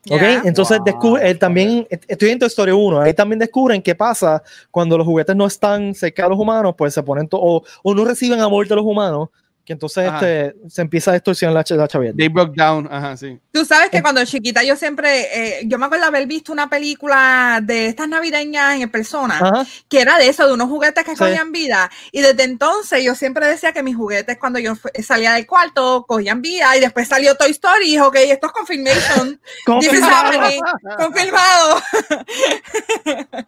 Ok, 0.09 0.21
entonces 0.45 0.79
descubre, 0.83 1.35
también, 1.35 1.87
estoy 2.07 2.31
en 2.31 2.39
tu 2.39 2.47
historia 2.47 2.73
1, 2.73 3.01
ahí 3.01 3.13
también 3.13 3.37
descubren 3.37 3.83
qué 3.83 3.93
pasa 3.93 4.41
cuando 4.71 4.97
los 4.97 5.05
juguetes 5.05 5.35
no 5.35 5.45
están 5.45 5.93
cerca 5.93 6.23
de 6.23 6.29
los 6.29 6.39
humanos, 6.39 6.73
pues 6.75 6.95
se 6.95 7.03
ponen, 7.03 7.29
o, 7.31 7.63
o 7.83 7.93
no 7.93 8.03
reciben 8.03 8.41
amor 8.41 8.67
de 8.67 8.75
los 8.75 8.83
humanos, 8.83 9.29
que 9.65 9.73
entonces 9.73 10.11
este, 10.11 10.55
se 10.69 10.81
empieza 10.81 11.11
a 11.11 11.13
distorsionar 11.13 11.53
la, 11.53 11.75
la 11.75 11.87
chavienda. 11.87 12.17
They 12.17 12.29
broke 12.29 12.55
down, 12.55 12.87
ajá, 12.91 13.15
sí. 13.15 13.39
Tú 13.51 13.63
sabes 13.65 13.89
que 13.89 14.01
cuando 14.01 14.23
chiquita 14.25 14.63
yo 14.63 14.75
siempre, 14.75 15.59
eh, 15.59 15.61
yo 15.65 15.77
me 15.77 15.85
acuerdo 15.85 16.05
haber 16.05 16.25
visto 16.27 16.51
una 16.51 16.69
película 16.69 17.59
de 17.63 17.87
estas 17.87 18.07
navideñas 18.07 18.79
en 18.79 18.89
persona, 18.89 19.67
que 19.87 20.01
era 20.01 20.17
de 20.17 20.29
eso, 20.29 20.47
de 20.47 20.53
unos 20.53 20.67
juguetes 20.69 21.03
que 21.03 21.15
cogían 21.15 21.51
vida. 21.51 21.89
Y 22.11 22.21
desde 22.21 22.43
entonces 22.43 23.03
yo 23.03 23.15
siempre 23.15 23.47
decía 23.47 23.71
que 23.71 23.83
mis 23.83 23.95
juguetes 23.95 24.37
cuando 24.39 24.59
yo 24.59 24.73
salía 25.03 25.33
del 25.33 25.45
cuarto 25.45 26.05
cogían 26.07 26.41
vida 26.41 26.75
y 26.75 26.79
después 26.79 27.07
salió 27.07 27.35
Toy 27.35 27.51
Story 27.51 27.85
y 27.85 27.91
dije, 27.91 28.01
ok, 28.01 28.15
esto 28.15 28.47
es 28.47 28.53
confirmation. 28.53 29.39
confirmado. 29.65 30.59
confirmado. 30.97 31.81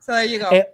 so 0.00 0.12
there 0.12 0.28
you 0.28 0.38
go. 0.38 0.50
Eh, 0.50 0.66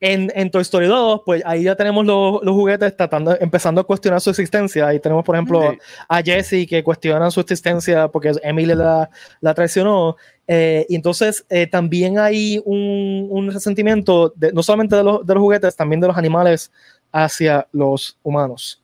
en, 0.00 0.32
en, 0.34 0.50
Toy 0.50 0.62
Story 0.62 0.86
2, 0.86 1.22
pues 1.26 1.42
ahí 1.44 1.64
ya 1.64 1.76
tenemos 1.76 2.06
los, 2.06 2.42
los, 2.42 2.54
juguetes 2.54 2.96
tratando, 2.96 3.36
empezando 3.38 3.82
a 3.82 3.84
cuestionar 3.84 4.20
su 4.20 4.30
existencia. 4.30 4.88
Ahí 4.88 4.98
tenemos, 4.98 5.24
por 5.24 5.36
ejemplo, 5.36 5.74
a 6.08 6.22
Jessie 6.22 6.66
que 6.66 6.82
cuestiona 6.82 7.30
su 7.30 7.40
existencia 7.40 8.08
porque 8.08 8.32
Emily 8.42 8.74
la, 8.74 9.10
la 9.40 9.54
traicionó. 9.54 10.16
Eh, 10.46 10.86
y 10.88 10.96
entonces 10.96 11.44
eh, 11.50 11.66
también 11.66 12.18
hay 12.18 12.60
un, 12.64 13.28
un 13.30 13.52
resentimiento, 13.52 14.32
de, 14.34 14.52
no 14.52 14.62
solamente 14.62 14.96
de 14.96 15.04
los, 15.04 15.26
de 15.26 15.34
los, 15.34 15.40
juguetes, 15.40 15.76
también 15.76 16.00
de 16.00 16.08
los 16.08 16.16
animales 16.16 16.72
hacia 17.12 17.68
los 17.72 18.18
humanos. 18.22 18.82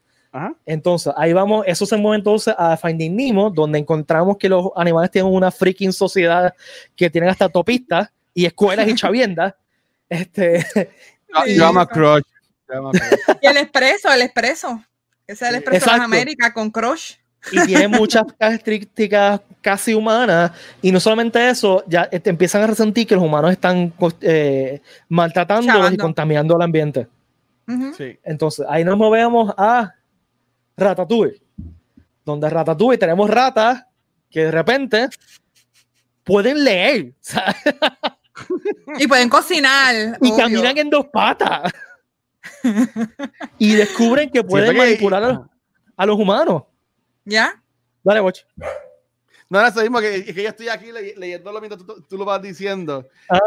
Entonces, 0.66 1.14
ahí 1.16 1.32
vamos, 1.32 1.64
eso 1.66 1.86
se 1.86 1.96
mueve 1.96 2.18
entonces 2.18 2.54
a 2.58 2.76
Finding 2.76 3.16
Nemo, 3.16 3.48
donde 3.48 3.78
encontramos 3.78 4.36
que 4.36 4.50
los 4.50 4.68
animales 4.76 5.10
tienen 5.10 5.32
una 5.32 5.50
freaking 5.50 5.94
sociedad 5.94 6.52
que 6.94 7.08
tienen 7.08 7.30
hasta 7.30 7.48
topistas 7.48 8.10
y 8.34 8.44
escuelas 8.44 8.86
y 8.86 8.94
chaviendas. 8.94 9.54
Este, 10.09 10.64
llama 11.46 11.86
Crush. 11.86 12.22
Y 13.42 13.46
el 13.46 13.57
expreso, 13.59 14.12
el 14.12 14.22
expreso. 14.22 14.82
Ese 15.26 15.44
es 15.44 15.50
el 15.50 15.57
expreso 15.57 15.90
de 15.90 16.02
América 16.02 16.52
con 16.52 16.70
Crush. 16.70 17.14
Y 17.52 17.64
tiene 17.64 17.86
muchas 17.86 18.24
características 18.38 19.40
casi 19.61 19.94
humanas. 19.94 20.50
Y 20.82 20.90
no 20.90 20.98
solamente 20.98 21.48
eso, 21.48 21.84
ya 21.86 22.09
te 22.09 22.30
empiezan 22.30 22.62
a 22.62 22.66
resentir 22.66 23.07
que 23.07 23.14
los 23.14 23.22
humanos 23.22 23.52
están 23.52 23.92
eh, 24.20 24.80
maltratando 25.09 25.92
y 25.92 25.96
contaminando 25.96 26.57
el 26.57 26.62
ambiente. 26.62 27.07
sí. 27.96 28.18
Entonces, 28.24 28.66
ahí 28.68 28.84
nos 28.84 28.96
movemos 28.96 29.54
a 29.57 29.94
Ratatouille. 30.76 31.40
Donde 32.24 32.50
Ratatouille 32.50 32.98
tenemos 32.98 33.30
ratas 33.30 33.84
que 34.28 34.44
de 34.44 34.50
repente 34.50 35.09
pueden 36.24 36.64
leer. 36.64 37.14
Y 38.98 39.06
pueden 39.06 39.28
cocinar. 39.28 40.18
Y 40.22 40.36
caminan 40.36 40.76
en 40.78 40.90
dos 40.90 41.06
patas. 41.06 41.72
y 43.58 43.74
descubren 43.74 44.30
que 44.30 44.42
pueden 44.42 44.76
manipular 44.76 45.48
a, 45.96 46.06
los 46.06 46.18
humanos. 46.18 46.64
¿Ya? 47.24 47.62
Dale, 48.02 48.20
Watch. 48.20 48.42
No, 49.48 49.60
no, 49.60 49.68
eso 49.68 49.80
mismo, 49.80 50.00
que, 50.00 50.24
que 50.24 50.42
yo 50.42 50.48
estoy 50.48 50.68
aquí 50.68 50.86
leyendo 51.16 51.52
lo 51.52 51.60
mientras 51.60 51.80
tú, 52.08 52.18
lo 52.18 52.24
vas 52.24 52.42
diciendo. 52.42 53.06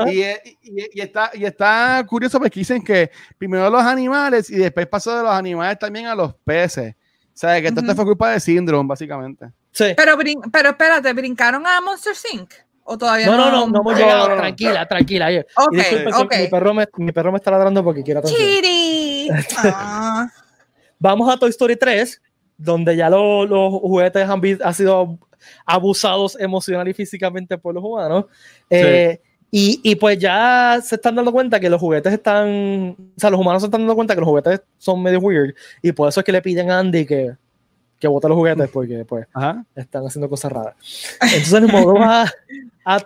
Y, 0.09 0.22
y, 0.63 1.01
está, 1.01 1.32
y 1.34 1.43
está 1.43 2.05
curioso 2.07 2.39
porque 2.39 2.59
dicen 2.59 2.82
que 2.82 3.11
primero 3.38 3.70
los 3.70 3.84
animales 3.84 4.49
y 4.49 4.55
después 4.55 4.88
pasó 4.88 5.17
de 5.17 5.24
los 5.24 5.32
animales 5.32 5.78
también 5.78 6.05
a 6.05 6.15
los 6.15 6.34
peces. 6.36 6.93
O 6.93 7.38
sea, 7.39 7.61
que 7.61 7.67
esto 7.67 7.82
fue 7.95 8.05
culpa 8.05 8.32
de 8.32 8.39
síndrome, 8.39 8.88
básicamente. 8.88 9.51
Sí. 9.72 9.93
Pero, 9.95 10.17
pero 10.51 10.70
espérate, 10.70 11.13
¿brincaron 11.13 11.65
a 11.65 11.80
Monster 11.82 12.13
Inc.? 12.34 12.53
Todavía 12.98 13.28
no? 13.28 13.38
No, 13.38 13.52
no, 13.52 13.68
no, 13.68 13.82
hemos 13.82 13.98
llegado. 13.98 14.26
Tranquila, 14.28 14.88
tranquila. 14.88 15.28
Okay, 15.28 16.06
okay. 16.14 16.44
Mi, 16.44 16.48
perro 16.50 16.74
me, 16.74 16.88
mi 16.98 17.12
perro 17.12 17.32
me 17.32 17.38
está 17.38 17.52
ladrando 17.52 17.84
porque 17.84 18.04
quiere 18.04 18.20
atención. 18.20 18.42
Chiri. 18.42 19.30
Ah. 19.58 20.28
Vamos 21.00 21.34
a 21.34 21.38
Toy 21.38 21.50
Story 21.50 21.78
3, 21.78 22.22
donde 22.58 22.96
ya 22.96 23.10
los 23.10 23.72
juguetes 23.82 24.28
han, 24.28 24.42
han, 24.62 24.74
sido 24.74 25.18
abusados 25.66 26.38
emocional 26.40 26.88
y 26.88 26.94
físicamente 26.94 27.58
por 27.58 27.74
los 27.74 27.84
humanos. 27.84 28.26
Eh, 28.70 29.22
y, 29.52 29.80
y, 29.84 29.96
pues 29.96 30.20
ya 30.20 30.80
se 30.84 30.96
están 30.96 31.16
dando 31.16 31.32
cuenta 31.32 31.60
que 31.60 31.70
los 31.70 31.80
juguetes 31.80 32.14
están, 32.14 32.96
o 33.00 33.20
sea, 33.20 33.30
los 33.30 33.40
humanos 33.40 33.62
se 33.62 33.68
están 33.68 33.82
dando 33.82 33.96
cuenta 33.96 34.14
que 34.14 34.20
los 34.20 34.30
juguetes 34.30 34.62
son 34.78 35.02
medio 35.02 35.20
weird 35.20 35.56
y 35.82 35.92
por 35.92 36.10
eso 36.10 36.20
es 36.20 36.26
que 36.26 36.32
le 36.32 36.42
piden 36.42 36.70
a 36.70 36.80
Andy 36.80 37.06
que, 37.06 37.36
que 38.00 38.08
bota 38.08 38.28
los 38.28 38.38
juguetes 38.38 38.70
porque 38.70 39.06
pues 39.06 39.28
están 39.76 40.06
haciendo 40.06 40.30
cosas 40.30 40.52
raras. 40.52 40.76
Entonces 41.22 41.62
nos 41.62 41.72
movemos 41.72 42.08
a, 42.08 42.34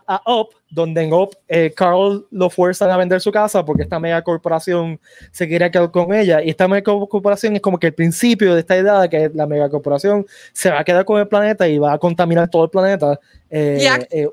a, 0.08 0.22
Up, 0.32 0.50
donde 0.70 1.02
en 1.02 1.14
Up 1.14 1.36
eh, 1.48 1.74
Carl 1.76 2.26
lo 2.30 2.50
fuerzan 2.50 2.92
a 2.92 2.98
vender 2.98 3.20
su 3.20 3.32
casa 3.32 3.66
porque 3.66 3.84
esta 3.84 4.00
mega 4.00 4.22
corporación 4.22 5.00
se 5.32 5.48
quiere 5.48 5.70
quedar 5.72 5.92
con 5.92 6.14
ella 6.14 6.42
y 6.42 6.50
esta 6.50 6.68
mega 6.68 6.84
corporación 6.84 7.56
es 7.56 7.62
como 7.62 7.80
que 7.80 7.88
el 7.88 7.94
principio 7.94 8.54
de 8.54 8.62
esta 8.62 8.78
idea 8.78 9.02
de 9.02 9.10
que 9.10 9.32
la 9.34 9.48
mega 9.48 9.70
corporación 9.70 10.26
se 10.54 10.70
va 10.70 10.80
a 10.80 10.84
quedar 10.84 11.04
con 11.06 11.20
el 11.20 11.28
planeta 11.28 11.68
y 11.68 11.80
va 11.80 11.94
a 11.94 11.98
contaminar 11.98 12.50
todo 12.50 12.66
el 12.66 12.70
planeta. 12.70 13.20
Eh, 13.50 13.90
eh, 14.12 14.30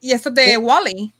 y 0.00 0.12
esto 0.12 0.30
de 0.30 0.56
Wally. 0.56 1.12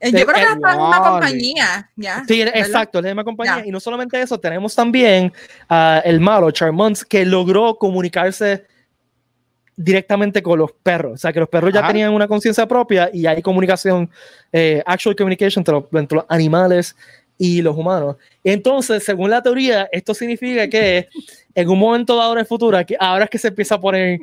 Yo 0.00 0.26
creo 0.26 0.34
que 0.34 0.42
es 0.42 0.58
la 0.60 0.76
misma 0.76 1.02
compañía. 1.02 1.90
¿ya? 1.96 2.24
Sí, 2.26 2.42
exacto, 2.42 2.98
es 2.98 3.04
la 3.04 3.10
misma 3.10 3.24
compañía. 3.24 3.62
Y 3.64 3.70
no 3.70 3.80
solamente 3.80 4.20
eso, 4.20 4.38
tenemos 4.38 4.74
también 4.74 5.32
uh, 5.70 6.00
el 6.04 6.20
malo, 6.20 6.50
Charmons, 6.50 7.04
que 7.04 7.24
logró 7.24 7.76
comunicarse 7.76 8.66
directamente 9.76 10.42
con 10.42 10.58
los 10.58 10.72
perros. 10.72 11.14
O 11.14 11.16
sea, 11.18 11.32
que 11.32 11.40
los 11.40 11.48
perros 11.48 11.72
ya 11.72 11.86
tenían 11.86 12.12
una 12.12 12.28
conciencia 12.28 12.66
propia 12.66 13.10
y 13.12 13.26
hay 13.26 13.42
comunicación, 13.42 14.10
eh, 14.52 14.82
actual 14.86 15.16
communication 15.16 15.62
entre 15.62 15.74
los, 15.74 15.84
entre 15.92 16.16
los, 16.16 16.26
animales 16.28 16.94
y 17.38 17.62
los 17.62 17.76
humanos. 17.76 18.16
Entonces, 18.44 19.04
según 19.04 19.30
la 19.30 19.42
teoría, 19.42 19.88
esto 19.90 20.14
significa 20.14 20.68
que 20.68 21.08
en 21.54 21.68
un 21.68 21.78
momento 21.78 22.16
dado 22.16 22.34
en 22.34 22.40
el 22.40 22.46
futuro, 22.46 22.78
ahora 23.00 23.24
es 23.24 23.30
que 23.30 23.38
se 23.38 23.48
empieza 23.48 23.76
a 23.76 23.80
poner 23.80 24.20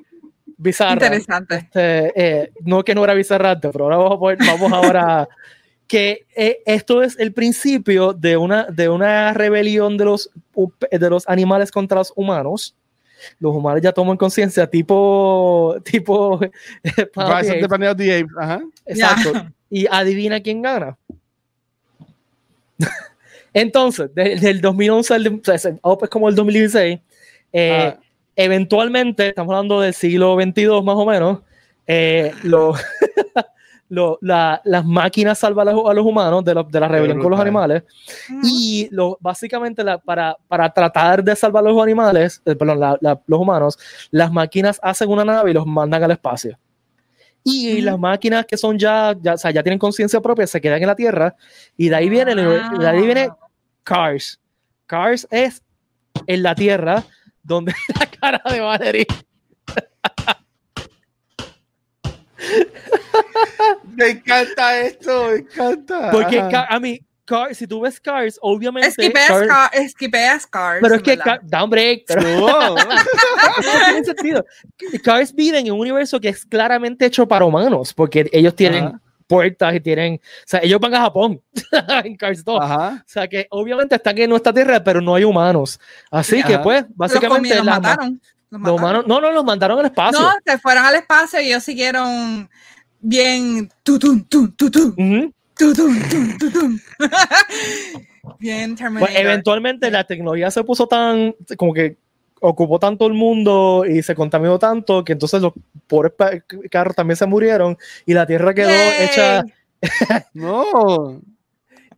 bizarro. 0.57 0.93
Interesante. 0.93 1.55
Este, 1.55 2.11
eh, 2.15 2.51
no 2.61 2.84
que 2.84 2.95
no 2.95 3.03
era 3.03 3.13
bizarrante, 3.13 3.69
pero 3.69 3.86
ahora 3.86 3.97
vamos, 3.97 4.13
a 4.13 4.19
poner, 4.19 4.38
vamos 4.39 4.72
ahora 4.72 5.28
que 5.91 6.25
eh, 6.37 6.61
esto 6.65 7.03
es 7.03 7.19
el 7.19 7.33
principio 7.33 8.13
de 8.13 8.37
una, 8.37 8.63
de 8.63 8.87
una 8.87 9.33
rebelión 9.33 9.97
de 9.97 10.05
los, 10.05 10.29
de 10.89 11.09
los 11.09 11.27
animales 11.27 11.69
contra 11.69 11.97
los 11.97 12.13
humanos. 12.15 12.77
Los 13.41 13.53
humanos 13.53 13.81
ya 13.81 13.91
toman 13.91 14.15
conciencia, 14.15 14.65
tipo, 14.67 15.75
tipo 15.83 16.39
de 16.81 17.07
Planet 17.07 17.91
of 17.91 17.97
the 17.97 18.19
Apes. 18.19 18.31
Ajá. 18.39 18.61
Exacto. 18.85 19.33
Y 19.69 19.85
adivina 19.91 20.39
quién 20.39 20.61
gana. 20.61 20.97
Entonces, 23.53 24.15
del 24.15 24.61
2011 24.61 25.13
al 25.13 25.41
oh, 25.81 25.97
pues 25.97 26.09
como 26.09 26.29
el 26.29 26.35
2016, 26.35 26.99
eh, 27.51 27.71
ah. 27.93 27.99
eventualmente, 28.37 29.27
estamos 29.27 29.53
hablando 29.53 29.81
del 29.81 29.93
siglo 29.93 30.37
22 30.37 30.85
más 30.85 30.95
o 30.95 31.05
menos, 31.05 31.39
eh, 31.85 32.33
lo, 33.91 34.17
las 34.21 34.85
máquinas 34.85 35.37
salvan 35.37 35.67
a 35.67 35.73
los, 35.73 36.05
humanos 36.05 36.45
de, 36.45 36.65
de 36.69 36.79
la 36.79 36.87
rebelión 36.87 37.19
con 37.19 37.29
los 37.29 37.39
animales 37.39 37.83
y 38.41 38.87
lo, 38.89 39.17
básicamente 39.19 39.83
para, 40.05 40.37
para 40.47 40.69
tratar 40.69 41.21
de 41.21 41.35
salvar 41.35 41.65
a 41.65 41.69
los 41.69 41.83
animales, 41.83 42.41
eh, 42.45 42.55
perdón, 42.55 42.79
los 43.01 43.39
humanos, 43.39 43.77
las 44.09 44.31
máquinas 44.31 44.79
hacen 44.81 45.09
una 45.09 45.25
nave 45.25 45.51
y 45.51 45.53
los 45.53 45.67
mandan 45.67 46.01
al 46.03 46.11
espacio. 46.11 46.57
Y 47.43 47.81
las 47.81 47.99
máquinas 47.99 48.45
que 48.45 48.55
son 48.55 48.79
ya, 48.79 49.13
ya, 49.19 49.33
o 49.33 49.37
sea, 49.37 49.51
ya 49.51 49.61
tienen 49.61 49.79
conciencia 49.79 50.21
propia 50.21 50.47
se 50.47 50.61
quedan 50.61 50.81
en 50.81 50.87
la 50.87 50.95
Tierra 50.95 51.35
y 51.75 51.89
de 51.89 51.95
ahí 51.95 52.07
viene, 52.07 52.33
de 52.33 52.87
ahí 52.87 53.01
viene 53.01 53.29
Cars. 53.83 54.39
Cars 54.85 55.27
es 55.29 55.61
en 56.27 56.43
la 56.43 56.55
Tierra 56.55 57.03
donde 57.43 57.73
la 57.99 58.05
cara 58.05 58.41
de 58.49 58.61
Valerie. 58.61 59.07
me 63.95 64.10
encanta 64.10 64.80
esto, 64.80 65.30
me 65.30 65.36
encanta. 65.38 66.12
Porque 66.12 66.39
a 66.39 66.80
mí, 66.80 67.02
Cars, 67.26 67.58
si 67.58 67.68
tú 67.68 67.82
ves 67.82 67.99
Cars, 67.99 68.38
obviamente. 68.41 68.89
Esquipeas 69.74 70.47
Cars. 70.47 70.80
Pero 70.82 70.95
es 70.95 71.02
que, 71.02 71.18
da 71.43 71.64
un 71.64 71.70
break. 71.70 72.04
Pero... 72.08 72.22
No. 73.62 73.66
tiene 73.86 74.04
sentido. 74.06 74.45
Cars 75.04 75.34
viven 75.34 75.68
en 75.68 75.74
un 75.74 75.80
universo 75.80 76.20
que 76.20 76.30
es 76.30 76.45
claramente 76.45 77.06
hecho 77.06 77.28
para 77.28 77.45
humanos, 77.45 77.93
porque 77.93 78.30
ellos 78.32 78.56
tienen 78.56 78.99
puertas 79.28 79.74
y 79.76 79.80
tienen, 79.80 80.16
o 80.16 80.43
sea, 80.45 80.60
ellos 80.62 80.80
van 80.80 80.93
a 80.93 81.02
Japón 81.02 81.41
en 82.04 82.18
Cars 82.18 82.43
2. 82.43 82.60
O 82.62 83.02
sea, 83.06 83.28
que 83.28 83.47
obviamente 83.49 83.95
están 83.95 84.18
en 84.18 84.30
nuestra 84.30 84.52
tierra, 84.52 84.84
pero 84.84 84.99
no 84.99 85.16
hay 85.16 85.24
humanos. 85.24 85.80
Así 86.10 86.43
que 86.43 86.60
pues, 86.60 86.86
básicamente 86.95 87.56
los, 87.56 87.66
mataron. 87.66 88.22
No, 88.52 89.04
no, 89.04 89.32
los 89.32 89.43
mandaron 89.45 89.80
al 89.80 89.86
espacio. 89.86 90.20
No, 90.20 90.32
se 90.45 90.58
fueron 90.58 90.86
al 90.86 90.95
espacio 90.95 91.39
y 91.39 91.47
ellos 91.47 91.64
siguieron 91.64 92.49
bien 92.99 93.70
tutum, 93.84 94.24
tum, 94.26 94.52
tutum. 94.56 94.95
bien 98.39 98.76
Pues 98.76 99.16
eventualmente 99.16 99.89
la 99.89 100.06
tecnología 100.06 100.52
se 100.52 100.64
puso 100.64 100.88
tan 100.88 101.36
como 101.58 101.74
que 101.74 101.97
ocupó 102.41 102.80
tanto 102.80 103.06
el 103.06 103.14
mundo 103.14 103.86
y 103.88 104.02
se 104.02 104.16
contaminó 104.16 104.58
tanto 104.58 105.04
que 105.04 105.14
entonces 105.14 105.41
los 105.41 105.54
pobres 105.88 106.14
carros 106.70 106.95
también 106.95 107.16
se 107.16 107.28
murieron 107.28 107.78
y 108.06 108.14
la 108.14 108.26
tierra 108.26 108.54
quedó 108.54 108.70
hecha. 108.99 109.43
no. 110.34 111.22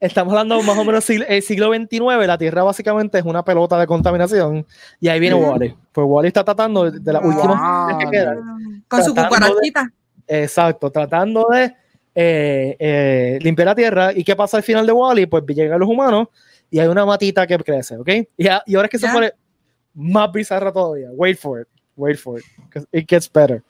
Estamos 0.03 0.33
hablando 0.33 0.61
más 0.63 0.77
o 0.77 0.83
menos 0.83 1.07
del 1.07 1.41
siglo, 1.41 1.73
XXIX, 1.73 2.27
la 2.27 2.37
tierra 2.37 2.61
básicamente 2.61 3.19
es 3.19 3.23
una 3.23 3.41
pelota 3.41 3.79
de 3.79 3.87
contaminación 3.87 4.65
y 4.99 5.07
ahí 5.07 5.17
viene 5.17 5.37
Wally. 5.37 5.73
Pues 5.93 6.05
Wally 6.05 6.27
está 6.27 6.43
tratando 6.43 6.91
de, 6.91 7.13
las 7.13 7.23
últimas 7.23 7.95
que 7.97 8.11
quedan. 8.11 8.83
Con 8.85 9.01
su 9.01 9.15
cucarachita. 9.15 9.89
Exacto, 10.27 10.91
tratando 10.91 11.47
de 11.49 11.73
eh, 12.15 12.75
eh, 12.77 13.39
limpiar 13.41 13.67
la 13.67 13.75
tierra. 13.75 14.11
¿Y 14.13 14.25
qué 14.25 14.35
pasa 14.35 14.57
al 14.57 14.63
final 14.63 14.85
de 14.85 14.91
Wally? 14.91 15.25
Pues 15.25 15.45
llegan 15.47 15.79
los 15.79 15.87
humanos 15.87 16.27
y 16.69 16.79
hay 16.79 16.87
una 16.89 17.05
matita 17.05 17.47
que 17.47 17.57
crece, 17.59 17.95
¿ok? 17.95 18.09
Y, 18.09 18.45
y 18.65 18.75
ahora 18.75 18.87
es 18.87 18.89
que 18.89 18.99
se 18.99 19.07
pone 19.07 19.31
más 19.93 20.29
bizarra 20.33 20.73
todavía. 20.73 21.11
Wait 21.13 21.37
for 21.37 21.61
it. 21.61 21.67
Wait 21.95 22.17
for 22.17 22.39
it. 22.39 22.45
It 22.91 23.09
gets 23.09 23.31
better. 23.31 23.63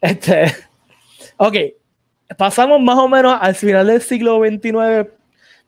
Este, 0.00 0.54
ok. 1.36 1.56
Pasamos 2.38 2.80
más 2.80 2.96
o 2.96 3.08
menos 3.08 3.36
al 3.40 3.56
final 3.56 3.88
del 3.88 4.00
siglo 4.00 4.38
XXIX, 4.38 5.08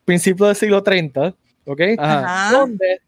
principio 0.06 0.46
del 0.46 0.56
siglo 0.56 0.82
30. 0.82 1.34
¿Ok? 1.66 1.80
Donde, 2.50 3.00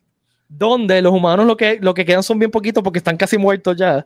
donde 0.49 1.01
los 1.01 1.15
humanos 1.15 1.47
lo 1.47 1.57
que, 1.57 1.79
lo 1.81 1.95
que 1.95 2.05
quedan 2.05 2.23
son 2.23 2.39
bien 2.39 2.51
poquitos 2.51 2.83
porque 2.83 2.99
están 2.99 3.17
casi 3.17 3.39
muertos 3.39 3.77
ya 3.77 4.05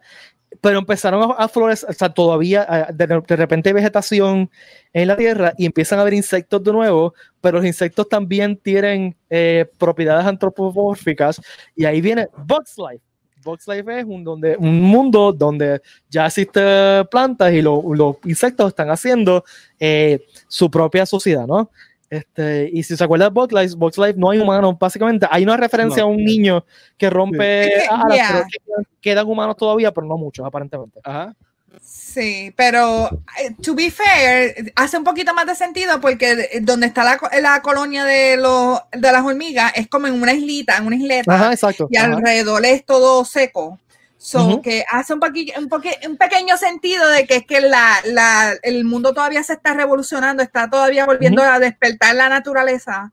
pero 0.61 0.79
empezaron 0.79 1.35
a, 1.37 1.49
florecer, 1.49 1.91
o 1.91 1.93
sea, 1.93 2.09
todavía 2.09 2.89
de, 2.93 3.07
repente 3.37 3.71
hay 3.71 3.73
vegetación 3.73 4.51
en 4.93 5.09
la 5.09 5.17
tierra 5.17 5.55
y 5.57 5.67
empiezan 5.67 5.99
a 5.99 6.03
haber 6.03 6.15
insectos 6.15 6.63
de 6.63 6.73
nuevo, 6.73 7.15
pero 7.41 7.59
los 7.59 7.67
insectos 7.67 8.09
también 8.09 8.57
tienen 8.57 9.17
eh, 9.31 9.67
propiedades 9.79 10.27
antropomórficas 10.27 11.41
y 11.75 11.85
ahí 11.85 12.01
viene 12.01 12.29
Bugs 12.37 12.77
Life. 12.77 13.03
Bugs 13.45 13.67
Life 13.67 14.01
es 14.01 14.05
un, 14.05 14.23
donde, 14.23 14.57
un 14.57 14.81
mundo 14.81 15.33
donde 15.33 15.81
ya 16.09 16.27
existen 16.27 17.07
plantas 17.11 17.53
y 17.53 17.61
los 17.61 17.85
insectos 18.25 18.69
están 18.69 18.91
haciendo 18.91 19.45
eh, 19.81 20.25
su 20.47 20.71
propia 20.71 21.07
sociedad, 21.07 21.47
¿no? 21.47 21.71
Este, 22.13 22.69
y 22.71 22.83
si 22.83 22.95
se 22.95 23.03
acuerda 23.03 23.25
de 23.25 23.31
Box 23.31 23.55
Life, 23.55 23.75
Box 23.75 23.97
Life 23.97 24.15
no 24.19 24.29
hay 24.29 24.39
humanos, 24.39 24.77
básicamente. 24.79 25.27
Hay 25.31 25.45
una 25.45 25.57
referencia 25.57 26.03
a 26.03 26.07
un 26.07 26.23
niño 26.23 26.63
que 26.99 27.09
rompe 27.09 27.87
alas, 27.89 28.45
quedan, 29.01 29.27
humanos 29.27 29.57
todavía, 29.57 29.93
pero 29.93 30.07
no 30.07 30.19
muchos, 30.19 30.45
aparentemente. 30.45 31.01
Ajá. 31.03 31.35
Sí, 31.81 32.53
pero 32.55 33.09
eh, 33.41 33.57
to 33.63 33.75
be 33.75 33.91
fair, 33.91 34.75
hace 34.77 34.99
un 34.99 35.05
poquito 35.05 35.33
más 35.33 35.47
de 35.47 35.55
sentido 35.55 36.03
porque 36.03 36.61
donde 36.61 36.89
está 36.89 37.03
la, 37.03 37.19
la 37.41 37.63
colonia 37.63 38.05
de, 38.05 38.37
los, 38.37 38.79
de 38.93 39.11
las 39.11 39.25
hormigas 39.25 39.73
es 39.75 39.89
como 39.89 40.07
en 40.07 40.21
una 40.21 40.35
islita, 40.35 40.77
en 40.77 40.89
una 40.89 40.97
isleta. 40.97 41.35
Ajá, 41.35 41.53
exacto. 41.53 41.89
Y 41.91 41.97
alrededor 41.97 42.67
es 42.67 42.85
todo 42.85 43.25
seco. 43.25 43.79
So, 44.25 44.63
que 44.63 44.85
hace 44.89 45.15
un, 45.15 45.21
un, 45.21 45.69
un, 46.07 46.17
pequeño 46.17 46.57
sentido 46.57 47.09
de 47.09 47.27
que 47.27 47.39
es 47.39 47.45
que 47.45 47.61
la, 47.61 47.97
la, 48.05 48.53
el 48.63 48.85
mundo 48.85 49.13
todavía 49.13 49.43
se 49.43 49.55
está 49.55 49.75
revolucionando, 49.75 50.45
está 50.45 50.71
todavía 50.71 51.05
volviendo 51.07 51.43
a 51.43 51.59
despertar 51.59 52.15
la 52.15 52.29
naturaleza. 52.29 53.13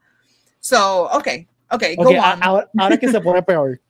So, 0.60 1.06
ok, 1.06 1.28
ok, 1.72 1.84
okay 1.98 2.16
Ahora, 2.16 2.70
ahora, 2.78 2.94
es 2.94 3.00
que 3.00 3.10
se 3.10 3.20
pone 3.22 3.42
peor. 3.44 3.82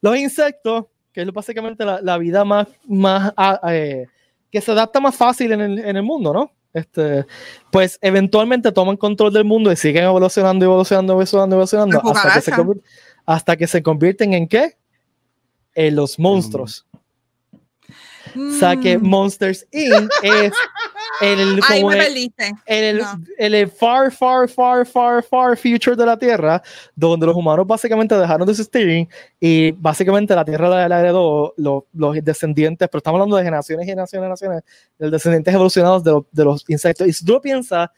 Los 0.00 0.16
insectos, 0.16 0.86
que 1.12 1.22
es 1.22 1.32
básicamente 1.32 1.84
la, 1.84 2.00
la 2.02 2.18
vida 2.18 2.44
más, 2.44 2.66
más 2.88 3.32
ah, 3.36 3.60
eh, 3.68 4.06
que 4.50 4.60
se 4.60 4.72
adapta 4.72 4.98
más 4.98 5.14
fácil 5.14 5.52
en 5.52 5.60
el, 5.60 5.78
en 5.78 5.96
el 5.96 6.02
mundo, 6.02 6.32
¿no? 6.32 6.50
Este, 6.74 7.24
pues 7.70 8.00
eventualmente 8.02 8.72
toman 8.72 8.96
control 8.96 9.32
del 9.32 9.44
mundo 9.44 9.70
y 9.70 9.76
siguen 9.76 10.02
evolucionando, 10.02 10.64
evolucionando, 10.64 11.12
evolucionando, 11.12 11.54
evolucionando, 11.54 12.02
hasta 12.10 12.34
que, 12.34 12.40
se, 12.40 12.52
hasta 13.24 13.56
que 13.56 13.66
se 13.68 13.82
convierten 13.84 14.34
en 14.34 14.48
qué? 14.48 14.76
En 15.76 15.94
los 15.94 16.18
monstruos. 16.18 16.84
O 18.34 18.58
sea 18.58 18.76
que 18.76 18.98
mm. 18.98 19.06
Monsters 19.06 19.66
Inc. 19.70 20.10
es 20.22 20.52
el, 21.22 21.60
como 21.60 21.92
el, 21.92 22.30
el, 23.54 23.70
far, 23.70 24.12
far, 24.12 24.48
far, 24.48 24.84
far, 24.84 25.22
far 25.22 25.56
future 25.56 25.96
de 25.96 26.04
la 26.04 26.18
Tierra, 26.18 26.62
donde 26.94 27.26
los 27.26 27.34
humanos 27.34 27.66
básicamente 27.66 28.14
dejaron 28.14 28.46
de 28.46 28.52
existir 28.52 29.08
y 29.40 29.70
básicamente 29.72 30.34
la 30.34 30.44
Tierra 30.44 30.88
la 30.88 31.00
heredó 31.00 31.54
los, 31.56 31.84
los 31.94 32.22
descendientes, 32.22 32.88
pero 32.90 32.98
estamos 32.98 33.18
hablando 33.18 33.36
de 33.36 33.44
generaciones, 33.44 33.86
generaciones, 33.86 34.22
generaciones, 34.22 34.62
de 34.98 35.10
descendientes 35.10 35.54
evolucionados 35.54 36.04
de, 36.04 36.20
de 36.32 36.44
los 36.44 36.64
insectos. 36.68 37.06
Y 37.06 37.12
si 37.12 37.24
tú 37.24 37.32
lo 37.32 37.40
piensas, 37.40 37.88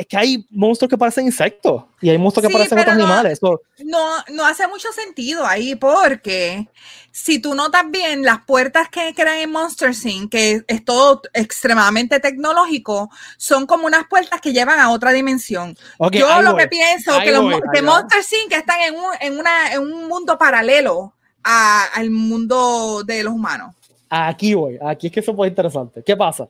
es 0.00 0.06
que 0.06 0.16
hay 0.16 0.46
monstruos 0.48 0.88
que 0.88 0.96
parecen 0.96 1.26
insectos 1.26 1.84
y 2.00 2.08
hay 2.08 2.16
monstruos 2.16 2.48
que 2.48 2.52
parecen 2.54 2.78
otros 2.78 2.94
animales. 2.94 3.38
No, 3.42 4.24
no 4.30 4.46
hace 4.46 4.66
mucho 4.66 4.90
sentido 4.92 5.44
ahí 5.44 5.74
porque 5.74 6.66
si 7.12 7.38
tú 7.38 7.54
notas 7.54 7.84
bien, 7.90 8.22
las 8.22 8.42
puertas 8.46 8.88
que 8.88 9.12
crean 9.14 9.40
en 9.40 9.52
Monster 9.52 9.92
Inc., 10.04 10.30
que 10.30 10.64
es 10.66 10.84
todo 10.86 11.20
extremadamente 11.34 12.18
tecnológico, 12.18 13.10
son 13.36 13.66
como 13.66 13.86
unas 13.86 14.06
puertas 14.08 14.40
que 14.40 14.54
llevan 14.54 14.80
a 14.80 14.90
otra 14.90 15.12
dimensión. 15.12 15.76
Yo 16.12 16.40
lo 16.40 16.56
que 16.56 16.66
pienso 16.66 17.18
es 17.18 17.24
que, 17.24 17.32
los, 17.32 17.42
Monster 17.42 18.24
Inc. 18.42 18.52
están 18.54 18.80
en 18.80 18.94
un, 18.94 19.04
en, 19.20 19.38
una, 19.38 19.70
en 19.74 19.80
un 19.82 20.08
mundo 20.08 20.38
paralelo 20.38 21.12
al 21.42 22.10
mundo 22.10 23.02
de 23.04 23.22
los 23.22 23.34
humanos. 23.34 23.74
Aquí 24.08 24.54
voy, 24.54 24.78
aquí 24.82 25.08
es 25.08 25.12
que 25.12 25.20
eso 25.20 25.32
es 25.32 25.36
muy 25.36 25.48
interesante. 25.48 26.02
¿Qué 26.02 26.16
pasa? 26.16 26.48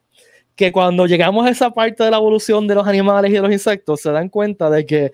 Que 0.54 0.72
cuando 0.72 1.06
llegamos 1.06 1.46
a 1.46 1.50
esa 1.50 1.70
parte 1.70 2.04
de 2.04 2.10
la 2.10 2.18
evolución 2.18 2.66
de 2.66 2.74
los 2.74 2.86
animales 2.86 3.30
y 3.30 3.34
de 3.34 3.40
los 3.40 3.52
insectos, 3.52 4.00
se 4.00 4.10
dan 4.10 4.28
cuenta 4.28 4.68
de 4.70 4.84
que 4.84 5.12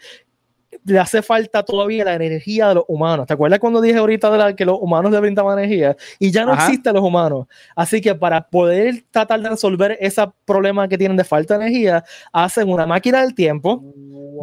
le 0.85 0.99
hace 0.99 1.23
falta 1.23 1.63
todavía 1.65 2.05
la 2.05 2.15
energía 2.15 2.69
de 2.69 2.77
los 2.77 2.85
humanos. 2.87 3.27
¿Te 3.27 3.35
acuerdas 3.35 3.59
cuando 3.59 3.81
dije 3.81 3.99
ahorita 3.99 4.31
de 4.31 4.39
la, 4.39 4.55
que 4.55 4.65
los 4.65 4.79
humanos 4.81 5.11
le 5.11 5.19
brindaban 5.21 5.59
energía? 5.59 5.97
Y 6.19 6.31
ya 6.31 6.45
no 6.45 6.55
existen 6.55 6.95
los 6.95 7.03
humanos. 7.03 7.47
Así 7.75 8.01
que 8.01 8.15
para 8.15 8.47
poder 8.47 9.05
tratar 9.11 9.41
de 9.41 9.49
resolver 9.51 9.97
ese 10.01 10.25
problema 10.45 10.87
que 10.89 10.97
tienen 10.97 11.17
de 11.17 11.25
falta 11.25 11.59
de 11.59 11.67
energía, 11.67 12.05
hacen 12.33 12.69
una 12.71 12.87
máquina 12.87 13.23
del 13.23 13.35
tiempo 13.35 13.83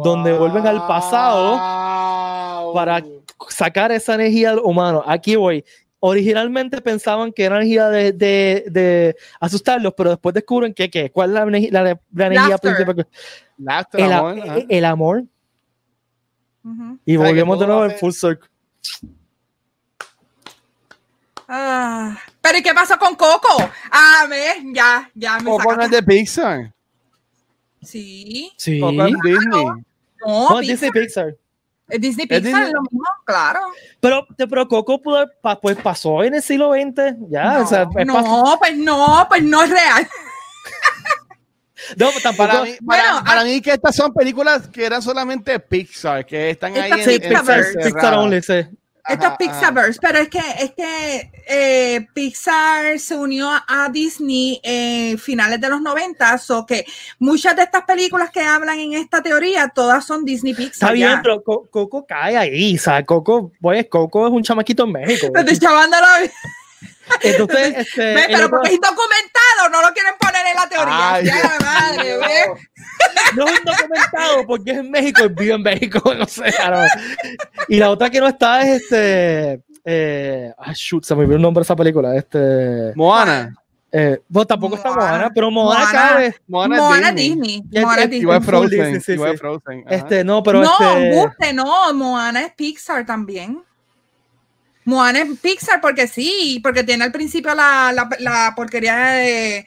donde 0.02 0.32
vuelven 0.32 0.66
al 0.66 0.86
pasado 0.86 1.58
para 2.74 3.02
sacar 3.48 3.92
esa 3.92 4.14
energía 4.14 4.50
de 4.50 4.56
los 4.56 4.64
humanos. 4.64 5.02
Aquí 5.06 5.36
voy 5.36 5.64
originalmente 6.06 6.82
pensaban 6.82 7.32
que 7.32 7.44
era 7.44 7.56
energía 7.56 7.88
de, 7.88 8.12
de, 8.12 8.64
de, 8.70 9.16
asustarlos, 9.40 9.94
pero 9.96 10.10
después 10.10 10.34
descubren 10.34 10.74
que, 10.74 10.90
¿qué? 10.90 11.10
¿cuál 11.10 11.30
es 11.30 11.34
la, 11.34 11.42
energía, 11.44 11.70
la, 11.72 12.00
la 12.12 12.26
energía 12.26 12.58
principal? 12.58 13.06
el, 13.94 14.12
amor. 14.12 14.66
El, 14.68 14.84
amor. 14.84 15.24
Y 17.06 17.16
volvemos 17.16 17.58
de 17.58 17.66
nuevo 17.66 17.84
en 17.86 17.92
full 17.92 18.12
circle. 18.12 18.50
Ah, 21.48 22.18
pero 22.40 22.58
¿y 22.58 22.62
qué 22.62 22.74
pasó 22.74 22.98
con 22.98 23.14
Coco? 23.16 23.70
Ah, 23.90 24.26
me, 24.28 24.74
ya, 24.74 25.10
ya 25.14 25.38
me 25.38 25.44
Coco 25.44 25.74
no 25.74 25.82
es 25.84 25.90
de 25.90 26.02
Pixar. 26.02 26.74
Sí. 27.80 28.52
Sí. 28.58 28.78
Coco 28.78 29.06
en 29.06 29.14
Disney. 29.22 29.64
No, 29.64 29.74
No, 30.26 30.48
Pixar. 30.48 30.60
Disney 30.60 30.90
Pixar. 30.90 31.36
Disney 31.98 32.26
Pixar 32.26 32.36
es 32.38 32.44
Disney. 32.54 32.72
lo 32.72 32.82
mismo, 32.82 33.04
claro. 33.24 33.60
Pero, 34.00 34.26
pero 34.36 34.68
Coco 34.68 35.00
pudo 35.00 35.26
pues 35.60 35.76
pasó 35.76 36.22
en 36.24 36.34
el 36.34 36.42
siglo 36.42 36.72
XX. 36.72 37.16
Ya, 37.30 37.54
no, 37.58 37.64
o 37.64 37.66
sea, 37.66 37.82
es 37.82 37.88
pa- 37.94 38.04
no, 38.04 38.56
pues 38.58 38.76
no, 38.76 39.26
pues 39.28 39.42
no 39.42 39.62
es 39.62 39.70
real. 39.70 40.08
no, 41.96 42.08
tampoco. 42.22 42.48
Para 42.48 42.62
mí, 42.62 42.76
para, 42.86 43.02
Bueno, 43.12 43.24
para 43.24 43.40
ah- 43.40 43.44
mí 43.44 43.60
que 43.60 43.72
estas 43.72 43.94
son 43.96 44.12
películas 44.14 44.68
que 44.68 44.84
eran 44.86 45.02
solamente 45.02 45.58
Pixar, 45.60 46.24
que 46.24 46.50
están 46.50 46.76
ahí 46.76 46.92
en, 46.92 47.04
sí, 47.04 47.14
en 47.14 47.20
Pixar, 47.22 47.40
Pixarverse. 47.40 47.78
Pixar 47.80 48.14
only, 48.14 48.42
sí. 48.42 48.66
Esto 49.06 49.26
es 49.26 49.32
Pixarverse, 49.36 49.98
pero 50.00 50.18
es 50.18 50.28
que, 50.28 50.38
es 50.60 50.70
que 50.72 51.30
eh, 51.46 52.06
Pixar 52.14 52.98
se 52.98 53.14
unió 53.16 53.50
a 53.50 53.88
Disney 53.90 54.60
en 54.62 55.18
finales 55.18 55.60
de 55.60 55.68
los 55.68 55.80
90, 55.82 56.40
o 56.50 56.64
que 56.66 56.86
muchas 57.18 57.54
de 57.54 57.62
estas 57.64 57.82
películas 57.84 58.30
que 58.30 58.40
hablan 58.40 58.78
en 58.78 58.94
esta 58.94 59.22
teoría, 59.22 59.68
todas 59.68 60.06
son 60.06 60.24
Disney 60.24 60.54
Pixar. 60.54 60.72
Está 60.88 60.92
bien, 60.92 61.10
ya. 61.10 61.20
pero 61.22 61.42
Co- 61.42 61.68
Coco 61.70 62.06
cae 62.06 62.36
ahí. 62.36 62.76
O 62.76 62.78
sea, 62.80 63.04
Coco, 63.04 63.52
pues, 63.60 63.86
Coco 63.90 64.26
es 64.26 64.32
un 64.32 64.42
chamaquito 64.42 64.84
en 64.84 64.92
México. 64.92 65.26
Chavando 65.60 65.96
la- 66.00 66.30
Entonces, 67.22 67.74
este. 67.78 68.02
Ve, 68.02 68.20
el 68.20 68.26
pero 68.26 68.46
otro- 68.46 68.50
porque 68.58 68.74
es 68.74 68.80
documentado, 68.80 69.68
no 69.70 69.82
lo 69.82 69.92
quieren 69.94 70.14
poner 70.18 70.46
en 70.46 70.54
la 70.56 70.68
teoría. 70.68 71.12
Ay, 71.14 71.24
Ya, 71.26 71.58
madre, 71.64 72.04
mío. 72.04 72.20
ve. 72.20 72.44
no 73.36 73.46
es 73.46 73.58
un 73.58 73.64
documentado 73.64 74.46
porque 74.46 74.70
es 74.72 74.78
en 74.78 74.90
México, 74.90 75.24
es 75.24 75.34
vivo 75.34 75.54
en 75.56 75.62
México, 75.62 76.14
no 76.18 76.26
sé. 76.26 76.52
Y 77.68 77.76
la 77.78 77.90
otra 77.90 78.10
que 78.10 78.20
no 78.20 78.28
está 78.28 78.62
es 78.62 78.82
este. 78.82 79.62
Eh, 79.86 80.52
ah, 80.56 80.72
shoot, 80.74 81.04
se 81.04 81.14
me 81.14 81.20
olvidó 81.22 81.36
el 81.36 81.42
nombre 81.42 81.60
de 81.60 81.64
esa 81.64 81.76
película. 81.76 82.16
Este. 82.16 82.92
Moana. 82.94 83.54
Eh, 83.96 84.18
bueno, 84.28 84.46
tampoco 84.46 84.74
está 84.76 84.90
Moana. 84.92 85.30
Pero 85.32 85.50
Moana, 85.52 85.80
Moana. 85.84 85.92
cabe. 86.08 86.36
Moana, 86.48 87.12
Disney. 87.12 87.60
Disney. 87.60 87.84
Moana 87.84 88.02
Disney. 88.02 88.20
Igual 88.22 88.42
Full 88.42 88.60
Disney, 88.62 88.78
Frozen. 88.80 89.00
sí, 89.02 89.12
igual 89.12 89.30
sí. 89.32 89.36
Frozen. 89.38 89.84
ajá. 89.86 89.94
Este, 89.96 90.24
no, 90.24 90.42
pero 90.42 90.62
no, 90.62 90.72
este. 90.72 91.14
buste, 91.14 91.52
no, 91.52 91.94
Moana 91.94 92.40
es 92.42 92.52
Pixar 92.54 93.06
también. 93.06 93.62
Moana 94.84 95.20
es 95.22 95.38
Pixar 95.38 95.80
porque 95.80 96.06
sí, 96.06 96.60
porque 96.62 96.84
tiene 96.84 97.04
al 97.04 97.12
principio 97.12 97.54
la, 97.54 97.92
la, 97.94 98.08
la 98.20 98.52
porquería 98.54 98.96
de. 99.10 99.66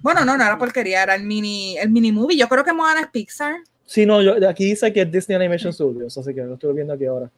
Bueno, 0.00 0.24
no, 0.24 0.36
no 0.36 0.44
era 0.44 0.58
porquería, 0.58 1.02
era 1.02 1.14
el 1.14 1.24
mini, 1.24 1.76
el 1.78 1.90
mini 1.90 2.12
movie. 2.12 2.36
Yo 2.36 2.48
creo 2.48 2.64
que 2.64 2.72
Moana 2.72 3.00
es 3.00 3.06
Pixar. 3.08 3.56
Sí, 3.86 4.04
no, 4.04 4.20
yo, 4.20 4.46
aquí 4.48 4.64
dice 4.66 4.92
que 4.92 5.02
es 5.02 5.10
Disney 5.10 5.36
Animation 5.36 5.72
Studios, 5.72 6.16
así 6.18 6.34
que 6.34 6.42
lo 6.42 6.54
estoy 6.54 6.74
viendo 6.74 6.92
aquí 6.92 7.06
ahora. 7.06 7.30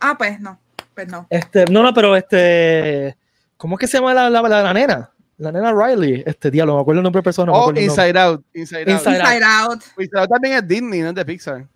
Ah, 0.00 0.16
pues 0.16 0.40
no, 0.40 0.58
pues 0.94 1.06
no. 1.08 1.26
Este, 1.28 1.66
no, 1.66 1.82
no, 1.82 1.92
pero 1.92 2.16
este. 2.16 3.16
¿Cómo 3.56 3.76
es 3.76 3.80
que 3.80 3.86
se 3.86 3.98
llama 3.98 4.14
la, 4.14 4.30
la, 4.30 4.40
la, 4.42 4.62
la 4.62 4.72
nena? 4.74 5.10
La 5.36 5.52
nena 5.52 5.72
Riley. 5.72 6.22
Este 6.26 6.50
diálogo, 6.50 6.78
me 6.78 6.82
acuerdo 6.82 7.00
el 7.00 7.04
nombre 7.04 7.20
de 7.20 7.24
persona. 7.24 7.52
me 7.52 7.58
Oh. 7.58 7.70
Inside 7.70 8.18
Out. 8.18 8.44
Inside, 8.54 8.80
Out. 8.92 9.00
Inside- 9.00 9.18
Inside 9.18 9.44
Out. 9.44 9.82
Inside 9.98 10.20
Out 10.20 10.30
también 10.30 10.54
es 10.54 10.66
Disney, 10.68 11.00
no 11.00 11.08
es 11.10 11.14
de 11.14 11.24
Pixar. 11.24 11.66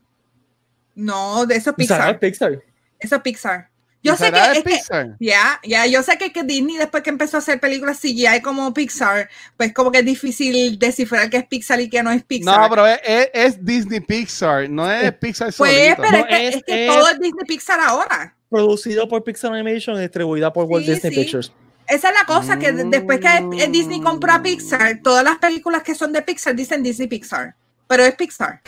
No, 0.94 1.46
de 1.46 1.56
eso 1.56 1.70
es 1.70 1.78
Inside 1.78 2.00
Out, 2.02 2.18
Pixar. 2.18 2.50
Pixar. 2.50 2.64
Eso 2.98 3.16
es 3.16 3.22
Pixar. 3.22 3.68
Yo 4.04 4.16
sé 4.16 4.32
que 4.32 4.38
es 4.40 4.48
que 4.58 4.62
Pixar. 4.64 5.16
Ya, 5.20 5.60
ya, 5.64 5.86
yo 5.86 6.02
sé 6.02 6.18
que, 6.18 6.32
que 6.32 6.42
Disney 6.42 6.76
después 6.76 7.02
que 7.04 7.10
empezó 7.10 7.36
a 7.36 7.38
hacer 7.38 7.60
películas 7.60 8.00
CGI 8.00 8.40
como 8.42 8.74
Pixar, 8.74 9.28
pues 9.56 9.72
como 9.72 9.92
que 9.92 9.98
es 10.00 10.04
difícil 10.04 10.78
descifrar 10.78 11.30
qué 11.30 11.36
es 11.36 11.46
Pixar 11.46 11.80
y 11.80 11.88
qué 11.88 12.02
no 12.02 12.10
es 12.10 12.24
Pixar. 12.24 12.60
No, 12.60 12.68
pero 12.68 12.86
es, 12.86 13.00
es- 13.04 13.30
es 13.32 13.64
Disney 13.64 14.00
Pixar, 14.00 14.68
no 14.68 14.90
es 14.90 15.12
Pixar 15.14 15.52
pues, 15.56 15.72
solito. 15.72 16.02
pero 16.02 16.16
es 16.16 16.20
No, 16.22 16.26
que, 16.26 16.48
es- 16.48 16.56
es 16.56 16.62
que 16.64 16.86
es- 16.86 16.92
todo 16.92 17.08
es 17.08 17.20
Disney 17.20 17.44
Pixar 17.46 17.78
ahora. 17.80 18.34
Producido 18.50 19.08
por 19.08 19.22
Pixar 19.22 19.52
Animation 19.52 19.96
y 19.96 20.00
distribuida 20.00 20.52
por 20.52 20.64
Walt 20.66 20.84
Sí, 20.84 20.92
Disney 20.94 21.14
sí. 21.14 21.20
Pictures. 21.20 21.52
Esa 21.86 22.08
es 22.08 22.14
la 22.18 22.24
cosa, 22.26 22.58
que 22.58 22.72
de- 22.72 22.84
después 22.84 23.20
que 23.20 23.28
eh, 23.62 23.68
Disney 23.70 24.00
compró 24.00 24.32
a 24.32 24.42
Pixar, 24.42 25.00
todas 25.02 25.22
las 25.24 25.38
películas 25.38 25.82
que 25.82 25.94
son 25.94 26.12
de 26.12 26.22
Pixar 26.22 26.54
dicen 26.56 26.82
Disney 26.82 27.06
Pixar, 27.08 27.54
pero 27.86 28.04
es 28.04 28.14
Pixar. 28.14 28.60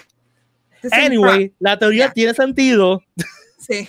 Anyway, 0.92 1.52
la 1.58 1.78
teoría 1.78 2.12
tiene 2.12 2.34
sentido. 2.34 3.02
Sí. 3.58 3.88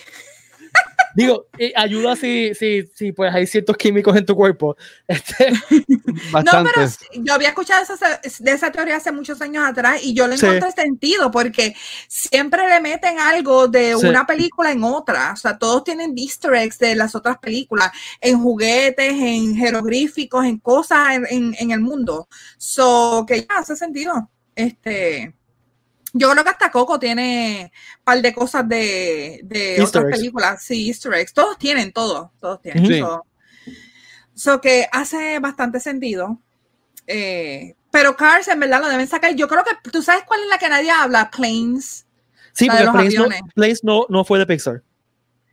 Digo, 1.16 1.48
y 1.58 1.72
ayuda 1.76 2.16
si, 2.16 2.54
si, 2.56 2.84
si 2.94 3.12
pues 3.12 3.34
hay 3.34 3.48
ciertos 3.48 3.78
químicos 3.78 4.16
en 4.18 4.26
tu 4.26 4.36
cuerpo. 4.36 4.76
Este, 5.08 5.52
No, 6.34 6.64
pero 6.64 6.88
yo 7.24 7.34
había 7.34 7.50
escuchado 7.50 7.84
esa, 7.84 8.20
de 8.40 8.52
esa 8.52 8.72
teoría 8.72 8.98
hace 8.98 9.12
muchos 9.12 9.42
años 9.42 9.64
atrás 9.66 10.02
y 10.04 10.14
yo 10.14 10.28
le 10.28 10.38
Sí. 10.38 10.46
encontré 10.46 10.72
sentido 10.72 11.32
porque 11.32 11.76
siempre 12.08 12.68
le 12.68 12.82
meten 12.82 13.20
algo 13.20 13.68
de 13.68 13.96
Sí. 13.98 14.06
una 14.08 14.26
película 14.26 14.72
en 14.72 14.84
otra. 14.84 15.32
O 15.34 15.36
sea, 15.38 15.58
todos 15.58 15.84
tienen 15.84 16.14
easter 16.18 16.54
eggs 16.56 16.80
de 16.80 16.96
las 16.96 17.16
otras 17.16 17.38
películas, 17.38 17.92
en 18.20 18.40
juguetes, 18.42 19.14
en 19.14 19.56
jeroglíficos, 19.56 20.44
en 20.46 20.58
cosas 20.60 21.16
en, 21.16 21.26
en- 21.30 21.56
en 21.60 21.72
el 21.72 21.80
mundo. 21.82 22.28
So, 22.58 23.26
que 23.28 23.42
ya 23.42 23.60
hace 23.60 23.76
sentido. 23.76 24.30
Este. 24.56 25.35
Yo 26.18 26.32
creo 26.32 26.44
que 26.46 26.50
hasta 26.50 26.72
Coco 26.72 26.98
tiene 26.98 27.72
un 28.00 28.04
par 28.06 28.22
de 28.22 28.34
cosas 28.34 28.68
de, 28.70 29.42
de 29.44 29.82
otras 29.84 30.06
eggs. 30.06 30.18
películas. 30.18 30.64
Sí, 30.64 30.88
easter 30.88 31.14
eggs. 31.14 31.34
Todos 31.34 31.58
tienen, 31.58 31.92
todos. 31.92 32.30
Todos 32.40 32.62
tienen. 32.62 32.86
Sí. 32.88 33.00
So, 33.00 33.26
so 34.34 34.62
que 34.62 34.88
hace 34.92 35.40
bastante 35.40 35.80
sentido. 35.82 36.40
Eh, 37.06 37.76
pero 37.92 38.16
Cars, 38.16 38.48
en 38.48 38.60
verdad, 38.62 38.80
lo 38.82 38.88
deben 38.88 39.08
sacar. 39.08 39.36
Yo 39.36 39.48
creo 39.50 39.64
que 39.66 39.90
tú 39.92 40.02
sabes 40.02 40.24
cuál 40.26 40.40
es 40.42 40.48
la 40.48 40.58
que 40.58 40.70
nadie 40.70 40.90
habla, 40.90 41.30
Planes. 41.30 42.06
sí, 42.54 42.68
porque 42.68 42.84
Planes 42.84 43.16
no. 43.16 43.28
Planes 43.54 43.84
no, 43.84 44.06
no 44.10 44.24
fue 44.24 44.40
de 44.40 44.46
Pixar. 44.48 44.84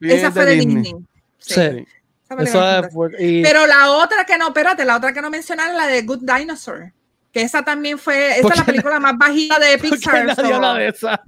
Esa 0.01 0.29
es 0.29 0.35
fue 0.35 0.45
de 0.47 0.55
Disney. 0.55 0.95
Sí. 1.39 1.55
Sí, 1.55 1.61
esa 1.61 1.69
Eso 1.75 2.37
película 2.37 2.79
es- 2.81 2.87
es- 2.87 2.95
fue- 2.95 3.11
y- 3.19 3.43
Pero 3.43 3.67
la 3.67 3.91
otra 3.93 4.25
que 4.25 4.39
no, 4.39 4.49
espérate, 4.49 4.85
la 4.85 4.97
otra 4.97 5.13
que 5.13 5.21
no 5.21 5.29
mencionaron, 5.31 5.77
la 5.77 5.87
de 5.89 6.03
Good 6.03 6.21
Dinosaur. 6.23 6.93
Que 7.33 7.43
esa 7.43 7.63
también 7.65 7.99
fue, 7.99 8.33
esa 8.33 8.43
¿Por 8.43 8.53
es 8.53 8.59
la 8.59 8.65
película 8.65 9.01
más 9.01 9.17
bajita 9.17 9.59
de 9.59 9.79
¿por 9.79 9.89
qué 9.89 9.97
Pixar. 9.97 10.25
nadie 10.27 10.35
so, 10.49 10.55
habla 10.55 10.75
de 10.75 10.89
esa? 10.89 11.23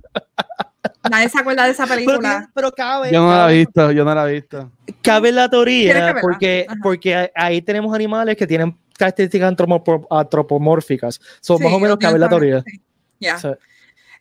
nadie 1.11 1.29
se 1.31 1.39
acuerda 1.39 1.65
de 1.65 1.71
esa 1.71 1.87
película. 1.87 2.51
pero 2.55 2.71
cabe, 2.73 3.11
Yo 3.13 3.21
no 3.23 3.31
la 3.35 3.51
he 3.53 3.57
visto, 3.59 3.91
yo 3.93 4.05
no 4.05 4.15
la 4.15 4.29
he 4.29 4.33
visto. 4.35 4.71
cabe 5.03 5.33
la 5.33 5.49
teoría 5.49 6.17
porque, 6.21 6.67
Ajá. 6.69 6.79
porque 6.83 7.33
ahí 7.35 7.63
tenemos 7.63 7.95
animales 7.95 8.37
que 8.37 8.47
tienen 8.47 8.77
características 8.99 9.51
antropo- 9.53 10.07
antropomórficas. 10.11 11.21
Son 11.41 11.63
más 11.63 11.73
o 11.73 11.81
menos 11.81 11.97
cabe 11.99 12.19
la 12.19 12.29
teoría. 12.29 12.63
sí. 12.67 12.81
Ya. 13.21 13.39
Sí. 13.39 13.49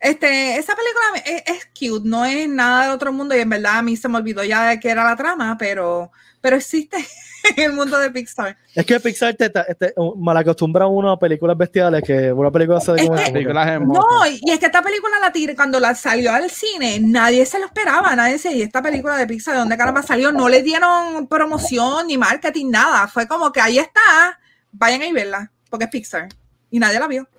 Este, 0.00 0.56
esa 0.58 0.74
película 0.74 1.22
es, 1.46 1.56
es 1.56 1.66
cute, 1.66 2.06
no 2.08 2.24
es 2.24 2.48
nada 2.48 2.82
del 2.84 2.90
otro 2.92 3.12
mundo 3.12 3.34
y 3.36 3.40
en 3.40 3.48
verdad 3.48 3.78
a 3.78 3.82
mí 3.82 3.96
se 3.96 4.08
me 4.08 4.18
olvidó 4.18 4.42
ya 4.44 4.68
de 4.68 4.80
qué 4.80 4.90
era 4.90 5.02
la 5.04 5.16
trama, 5.16 5.56
pero, 5.58 6.10
pero 6.40 6.56
existe 6.56 6.96
en 7.56 7.64
el 7.64 7.72
mundo 7.72 7.98
de 7.98 8.10
Pixar. 8.10 8.56
Es 8.74 8.86
que 8.86 8.98
Pixar 9.00 9.34
te, 9.34 9.50
te, 9.50 9.62
te 9.74 9.94
malacostumbra 10.16 10.84
a 10.84 10.88
uno 10.88 11.10
a 11.12 11.18
películas 11.18 11.56
bestiales 11.56 12.02
que 12.02 12.32
una 12.32 12.50
película 12.50 12.80
se 12.80 12.92
ve 12.92 13.06
como 13.06 13.16
que- 13.16 13.30
Películas. 13.32 13.80
No, 13.80 14.02
y 14.26 14.50
es 14.50 14.58
que 14.58 14.66
esta 14.66 14.82
película 14.82 15.18
la 15.20 15.30
tiré 15.32 15.54
cuando 15.54 15.78
la 15.78 15.94
salió 15.94 16.32
al 16.32 16.50
cine, 16.50 16.98
nadie 17.00 17.44
se 17.46 17.58
lo 17.58 17.66
esperaba, 17.66 18.14
nadie 18.16 18.34
decía, 18.34 18.52
y 18.52 18.62
esta 18.62 18.82
película 18.82 19.16
de 19.16 19.26
Pixar, 19.26 19.54
¿de 19.54 19.60
dónde 19.60 19.76
caramba 19.76 20.02
salió? 20.02 20.32
No 20.32 20.48
le 20.48 20.62
dieron 20.62 21.26
promoción 21.28 22.06
ni 22.06 22.16
marketing, 22.18 22.70
nada, 22.70 23.06
fue 23.08 23.26
como 23.28 23.52
que 23.52 23.60
ahí 23.60 23.78
está, 23.78 24.38
vayan 24.72 25.02
a 25.02 25.06
ir 25.06 25.14
verla, 25.14 25.50
porque 25.70 25.84
es 25.84 25.90
Pixar, 25.90 26.28
y 26.70 26.78
nadie 26.78 26.98
la 26.98 27.06
vio. 27.08 27.28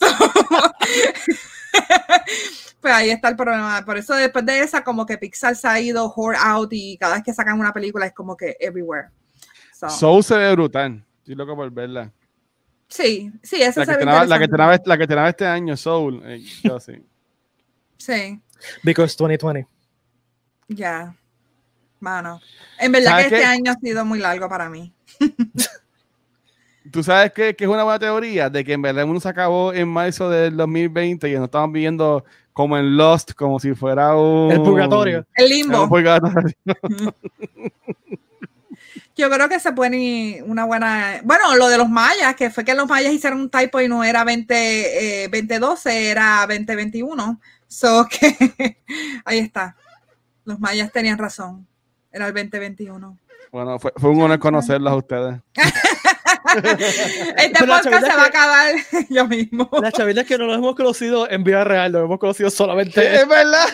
So, 0.00 0.06
pues 2.80 2.94
ahí 2.94 3.10
está 3.10 3.28
el 3.28 3.36
problema, 3.36 3.84
por 3.84 3.96
eso 3.96 4.14
después 4.14 4.44
de 4.44 4.60
esa 4.60 4.82
como 4.82 5.06
que 5.06 5.18
Pixar 5.18 5.56
se 5.56 5.68
ha 5.68 5.80
ido 5.80 6.12
whore 6.14 6.38
out 6.40 6.70
y 6.72 6.96
cada 6.98 7.14
vez 7.14 7.22
que 7.22 7.32
sacan 7.32 7.58
una 7.58 7.72
película 7.72 8.06
es 8.06 8.12
como 8.12 8.36
que 8.36 8.56
everywhere. 8.60 9.08
So, 9.72 9.88
Soul 9.88 10.24
se 10.24 10.36
ve 10.36 10.52
brutal. 10.52 11.04
Estoy 11.18 11.34
loco 11.34 11.56
por 11.56 11.70
verla. 11.70 12.12
sí, 12.88 13.32
sí, 13.42 13.62
esa 13.62 13.80
La 13.80 13.86
que, 13.86 13.92
se 13.92 13.96
ve 13.96 13.98
estrenaba, 14.00 14.26
la, 14.26 14.38
que 14.38 14.44
estrenaba, 14.44 14.72
la 14.84 14.98
que 14.98 15.30
este 15.30 15.46
año, 15.46 15.76
Soul. 15.76 16.22
eh, 16.24 16.42
yo 16.62 16.78
sí. 16.80 16.94
Sí. 17.96 18.40
Because 18.82 19.16
2020. 19.16 19.66
Ya. 20.68 21.14
Mano. 22.00 22.40
En 22.78 22.90
verdad 22.90 23.18
que 23.18 23.22
¿Sabes 23.22 23.32
este 23.32 23.44
año 23.44 23.72
ha 23.72 23.76
sido 23.76 24.04
muy 24.04 24.18
largo 24.18 24.48
para 24.48 24.68
mí. 24.68 24.92
Tú 26.90 27.02
sabes 27.02 27.32
que, 27.32 27.54
que 27.54 27.64
es 27.64 27.70
una 27.70 27.84
buena 27.84 27.98
teoría 27.98 28.50
de 28.50 28.64
que 28.64 28.72
en 28.72 28.82
verdad 28.82 29.04
uno 29.04 29.20
se 29.20 29.28
acabó 29.28 29.72
en 29.72 29.88
marzo 29.88 30.28
del 30.28 30.56
2020 30.56 31.30
y 31.30 31.34
nos 31.34 31.44
estamos 31.44 31.72
viviendo 31.72 32.24
como 32.52 32.76
en 32.76 32.96
Lost, 32.96 33.32
como 33.32 33.58
si 33.60 33.74
fuera 33.74 34.16
un. 34.16 34.52
El 34.52 34.62
purgatorio. 34.62 35.26
El 35.34 35.48
limbo. 35.48 35.88
purgatorio. 35.88 36.52
Yo 39.14 39.30
creo 39.30 39.48
que 39.48 39.60
se 39.60 39.72
pone 39.72 40.42
una 40.46 40.64
buena. 40.64 41.20
Bueno, 41.24 41.54
lo 41.56 41.68
de 41.68 41.78
los 41.78 41.88
mayas, 41.88 42.34
que 42.34 42.50
fue 42.50 42.64
que 42.64 42.74
los 42.74 42.88
mayas 42.88 43.12
hicieron 43.12 43.40
un 43.40 43.50
typo 43.50 43.80
y 43.80 43.88
no 43.88 44.02
era 44.02 44.24
20, 44.24 45.24
eh, 45.24 45.28
2012, 45.28 46.10
era 46.10 46.46
2021. 46.48 47.40
So 47.68 48.06
que 48.10 48.78
ahí 49.24 49.38
está. 49.38 49.76
Los 50.44 50.58
mayas 50.58 50.90
tenían 50.92 51.18
razón. 51.18 51.66
Era 52.10 52.26
el 52.26 52.34
2021. 52.34 53.18
Bueno, 53.50 53.78
fue, 53.78 53.92
fue 53.96 54.10
un 54.10 54.22
honor 54.22 54.38
conocerlos 54.38 54.92
a 54.92 54.96
ustedes. 54.96 55.40
Este 56.56 57.66
podcast 57.66 57.84
se 57.84 57.90
va 57.90 58.24
a 58.24 58.30
que- 58.30 58.36
acabar 58.38 58.74
yo 59.10 59.26
mismo. 59.26 59.68
La 59.80 59.90
chavienda 59.92 60.22
es 60.22 60.28
que 60.28 60.38
no 60.38 60.46
lo 60.46 60.54
hemos 60.54 60.74
conocido 60.74 61.28
en 61.30 61.44
vida 61.44 61.64
real, 61.64 61.92
lo 61.92 62.04
hemos 62.04 62.18
conocido 62.18 62.50
solamente 62.50 63.14
Es 63.14 63.26
verdad. 63.28 63.66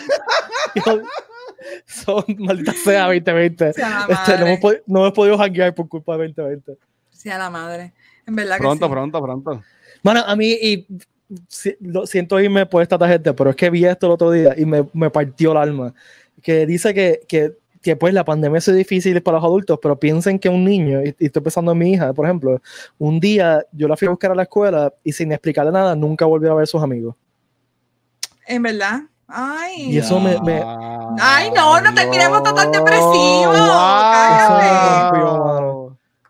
son 1.85 2.23
maldita 2.37 2.73
sea 2.73 3.05
2020. 3.07 3.73
Sea 3.73 4.05
la 4.07 4.13
Este, 4.15 4.37
no, 4.37 4.47
hemos 4.47 4.59
podi- 4.59 4.81
no 4.87 4.99
hemos 5.01 5.13
podido 5.13 5.37
hanguear 5.41 5.73
por 5.75 5.87
culpa 5.87 6.17
de 6.17 6.27
2020. 6.27 6.73
Sí, 7.11 7.29
a 7.29 7.37
la 7.37 7.49
madre. 7.49 7.93
En 8.25 8.35
verdad 8.35 8.55
que 8.57 8.61
Pronto, 8.61 8.85
sí. 8.85 8.91
pronto, 8.91 9.21
pronto. 9.21 9.63
Bueno, 10.03 10.23
a 10.25 10.35
mí, 10.35 10.51
y 10.61 10.87
lo 11.81 12.07
siento 12.07 12.39
irme 12.39 12.65
por 12.65 12.81
esta 12.81 12.97
tarjeta, 12.97 13.33
pero 13.33 13.49
es 13.49 13.55
que 13.55 13.69
vi 13.69 13.85
esto 13.85 14.05
el 14.07 14.13
otro 14.13 14.31
día 14.31 14.53
y 14.57 14.65
me, 14.65 14.87
me 14.93 15.09
partió 15.09 15.51
el 15.51 15.57
alma. 15.57 15.93
Que 16.41 16.65
dice 16.65 16.93
que, 16.93 17.21
que, 17.27 17.51
que, 17.81 17.95
pues 17.95 18.13
la 18.13 18.25
pandemia 18.25 18.57
es 18.57 18.75
difícil 18.75 19.21
para 19.21 19.37
los 19.37 19.45
adultos, 19.45 19.79
pero 19.81 19.99
piensen 19.99 20.39
que 20.39 20.49
un 20.49 20.63
niño, 20.63 21.01
y, 21.03 21.15
estoy 21.19 21.41
pensando 21.41 21.71
en 21.71 21.77
mi 21.77 21.93
hija, 21.93 22.13
por 22.13 22.25
ejemplo, 22.25 22.61
un 22.97 23.19
día 23.19 23.65
yo 23.71 23.87
la 23.87 23.95
fui 23.95 24.07
a 24.07 24.11
buscar 24.11 24.31
a 24.31 24.35
la 24.35 24.43
escuela 24.43 24.93
y 25.03 25.11
sin 25.11 25.31
explicarle 25.31 25.71
nada, 25.71 25.95
nunca 25.95 26.25
volvió 26.25 26.51
a 26.51 26.55
ver 26.55 26.63
a 26.63 26.67
sus 26.67 26.81
amigos. 26.83 27.15
En 28.45 28.63
verdad. 28.63 29.01
Ay. 29.27 29.93
Y 29.93 29.97
eso 29.99 30.19
me, 30.19 30.35
Ay, 31.19 31.51
no, 31.55 31.79
no 31.81 31.93
terminemos 31.93 32.41
tan 32.41 32.71
depresivo. 32.71 33.53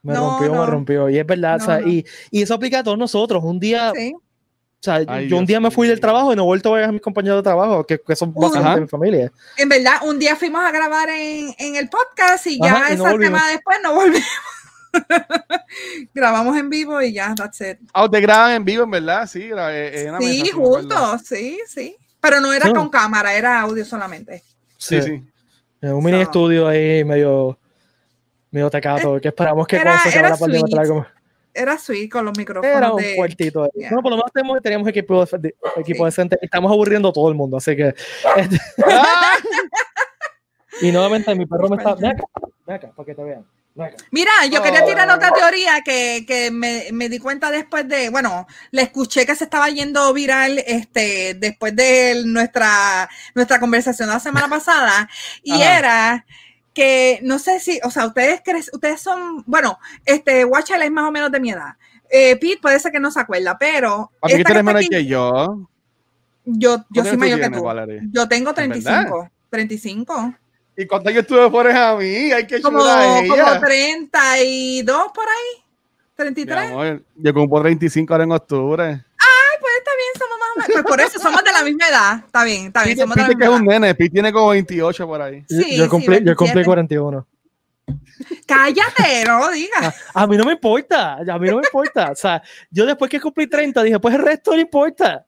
me 0.03 0.15
rompió, 0.15 0.53
me 0.53 0.65
rompió. 0.65 1.09
Y 1.09 1.17
es 1.17 1.25
verdad, 1.25 1.57
o 1.61 1.65
sea, 1.65 1.81
y, 1.81 2.05
y, 2.29 2.41
eso 2.41 2.53
aplica 2.53 2.79
a 2.79 2.83
todos 2.83 2.97
nosotros. 2.97 3.43
Un 3.43 3.59
día, 3.59 3.93
sí. 3.95 4.13
O 4.79 4.81
sea, 4.81 5.01
yo 5.23 5.37
un 5.37 5.45
día 5.45 5.59
me 5.59 5.71
fui 5.71 5.89
del 5.89 5.99
trabajo 5.99 6.31
y 6.31 6.37
no 6.37 6.43
he 6.43 6.45
vuelto 6.45 6.73
a 6.73 6.77
ver 6.77 6.85
a 6.85 6.91
mis 6.93 7.01
compañeros 7.01 7.39
de 7.39 7.43
trabajo, 7.43 7.85
que, 7.85 7.99
que 7.99 8.15
son 8.15 8.33
básicamente 8.33 8.75
de 8.75 8.81
mi 8.81 8.87
familia. 8.87 9.31
En 9.57 9.67
verdad, 9.67 9.95
un 10.03 10.17
día 10.17 10.37
fuimos 10.37 10.63
a 10.63 10.71
grabar 10.71 11.09
en, 11.09 11.53
en 11.57 11.75
el 11.75 11.89
podcast 11.89 12.47
y 12.47 12.57
ya 12.63 12.87
esa 12.89 13.09
semana 13.11 13.49
después 13.49 13.77
no 13.83 13.93
volvimos. 13.93 14.23
Grabamos 16.13 16.55
en 16.57 16.69
vivo 16.69 17.01
y 17.01 17.11
ya, 17.11 17.35
that's 17.35 17.59
it. 17.59 17.77
Ah, 17.93 18.07
te 18.09 18.21
graban 18.21 18.53
en 18.53 18.63
vivo, 18.63 18.85
en 18.85 18.91
verdad, 18.91 19.27
sí. 19.27 19.49
Eh, 19.53 20.09
sí, 20.21 20.49
juntos, 20.51 21.23
sí, 21.25 21.59
sí. 21.67 21.97
Pero 22.21 22.39
no 22.39 22.53
era 22.53 22.73
con 22.73 22.89
cámara, 22.89 23.33
era 23.33 23.59
audio 23.59 23.83
solamente. 23.83 24.43
Sí, 24.77 25.01
sí. 25.01 25.21
un 25.81 26.03
mini 26.03 26.21
estudio 26.21 26.69
ahí 26.69 27.03
medio, 27.03 27.59
medio 28.49 28.69
tecato, 28.69 29.17
eh, 29.17 29.21
que 29.21 29.27
esperamos 29.27 29.67
que 29.67 29.75
era, 29.75 30.01
cuando 30.01 30.09
se 30.09 30.21
la 30.21 30.37
pandemia 30.37 30.87
como... 30.87 31.18
Era 31.59 31.77
sweet 31.77 32.09
con 32.09 32.25
los 32.25 32.37
micrófonos. 32.37 32.75
Era 32.75 32.93
un 32.93 33.03
cuartito 33.15 33.63
ahí. 33.63 33.87
No, 33.91 34.01
por 34.01 34.11
lo 34.11 34.17
menos 34.17 34.31
tenemos, 34.33 34.61
teníamos 34.61 34.87
equipo, 34.87 35.25
de, 35.25 35.55
equipo 35.77 36.05
decente 36.05 36.37
y 36.41 36.45
estamos 36.45 36.71
aburriendo 36.71 37.09
a 37.09 37.13
todo 37.13 37.29
el 37.29 37.35
mundo, 37.35 37.57
así 37.57 37.75
que... 37.75 37.93
Este 38.37 38.57
y 40.81 40.91
nuevamente 40.91 41.33
mi 41.35 41.45
perro 41.45 41.69
me 41.69 41.77
está... 41.77 41.95
Ven 41.95 42.11
acá, 42.11 42.23
ven 42.65 42.75
acá, 42.75 42.91
para 42.95 43.05
que 43.05 43.15
te 43.15 43.23
vean. 43.23 43.45
Mira, 44.11 44.31
yo 44.51 44.61
quería 44.61 44.85
tirar 44.85 45.09
otra 45.09 45.31
teoría 45.31 45.81
que, 45.81 46.25
que 46.27 46.51
me, 46.51 46.87
me, 46.91 47.07
di 47.07 47.19
cuenta 47.19 47.49
después 47.49 47.87
de, 47.87 48.09
bueno, 48.09 48.45
le 48.71 48.81
escuché 48.81 49.25
que 49.25 49.35
se 49.35 49.45
estaba 49.45 49.69
yendo 49.69 50.11
viral 50.13 50.61
este, 50.67 51.35
después 51.35 51.75
de 51.75 52.23
nuestra, 52.25 53.09
nuestra 53.35 53.59
conversación 53.59 54.09
la 54.09 54.19
semana 54.19 54.49
pasada, 54.49 55.09
y 55.43 55.61
era 55.61 56.25
que 56.73 57.19
no 57.23 57.39
sé 57.39 57.59
si, 57.59 57.79
o 57.83 57.91
sea, 57.91 58.07
ustedes 58.07 58.41
creen, 58.43 58.63
ustedes 58.71 59.01
son, 59.01 59.43
bueno, 59.45 59.79
este, 60.05 60.45
Watchel 60.45 60.81
es 60.81 60.91
más 60.91 61.05
o 61.05 61.11
menos 61.11 61.31
de 61.31 61.39
mi 61.39 61.51
edad. 61.51 61.75
Eh, 62.09 62.37
Pete 62.37 62.59
puede 62.61 62.79
ser 62.79 62.91
que 62.91 62.99
no 62.99 63.11
se 63.11 63.19
acuerda, 63.19 63.57
pero. 63.59 64.11
¿A 64.21 64.27
qué 64.27 64.35
eres 64.35 64.63
menor 64.63 64.87
que 64.87 65.05
yo? 65.05 65.67
Yo, 66.45 66.77
yo 66.89 67.03
soy 67.03 67.17
mayor 67.17 67.39
que 67.39 67.49
tú. 67.49 67.63
Yo 68.11 68.27
tengo 68.27 68.53
35. 68.53 69.29
35. 69.49 70.35
¿Y 70.77 70.87
cuántos 70.87 71.11
años 71.11 71.27
tú 71.27 71.35
me 71.35 71.49
pones 71.49 71.75
a 71.75 71.95
mí? 71.97 72.31
Hay 72.31 72.47
que 72.47 72.61
como, 72.61 72.81
a 72.81 73.19
ella. 73.19 73.27
Como 73.27 73.59
32 73.59 75.11
por 75.13 75.25
ahí. 75.27 75.63
33. 76.15 76.71
Amor, 76.71 77.03
yo 77.15 77.33
cumplo 77.33 77.61
35 77.61 78.13
ahora 78.13 78.23
en 78.23 78.31
octubre. 78.31 78.83
Ay, 78.85 79.57
pues 79.59 79.73
está 79.77 79.91
bien, 79.95 80.13
somos 80.17 80.38
más 80.38 80.38
o 80.38 80.38
menos. 80.55 80.69
Pues 80.73 80.83
por 80.83 81.01
eso 81.01 81.19
somos 81.19 81.43
de 81.43 81.51
la 81.51 81.63
misma 81.63 81.87
edad. 81.87 82.23
Está 82.25 82.43
bien, 82.43 82.67
está 82.67 82.83
bien. 82.83 82.97
Pete, 82.97 83.01
somos 83.01 83.15
de 83.15 83.21
la 83.21 83.27
misma 83.27 83.39
que 83.39 83.45
es 83.45 83.59
un 83.59 83.65
nene, 83.65 83.95
Pete 83.95 84.09
tiene 84.09 84.31
como 84.33 84.49
28 84.49 85.07
por 85.07 85.21
ahí. 85.21 85.45
Sí, 85.47 85.77
yo, 85.77 85.89
cumplí, 85.89 86.17
sí, 86.17 86.23
yo 86.25 86.35
cumplí 86.35 86.63
41. 86.63 87.27
Cállate, 88.45 89.23
no 89.25 89.49
digas. 89.49 89.95
A, 90.13 90.23
a, 90.23 90.27
mí 90.27 90.37
no 90.37 90.45
me 90.45 90.53
importa, 90.53 91.13
a 91.13 91.39
mí 91.39 91.49
no 91.49 91.57
me 91.57 91.63
importa. 91.65 92.11
O 92.11 92.15
sea, 92.15 92.41
yo 92.69 92.85
después 92.85 93.09
que 93.09 93.19
cumplí 93.19 93.47
30 93.47 93.83
dije, 93.83 93.99
pues 93.99 94.15
el 94.15 94.21
resto 94.21 94.51
no 94.51 94.59
importa 94.59 95.25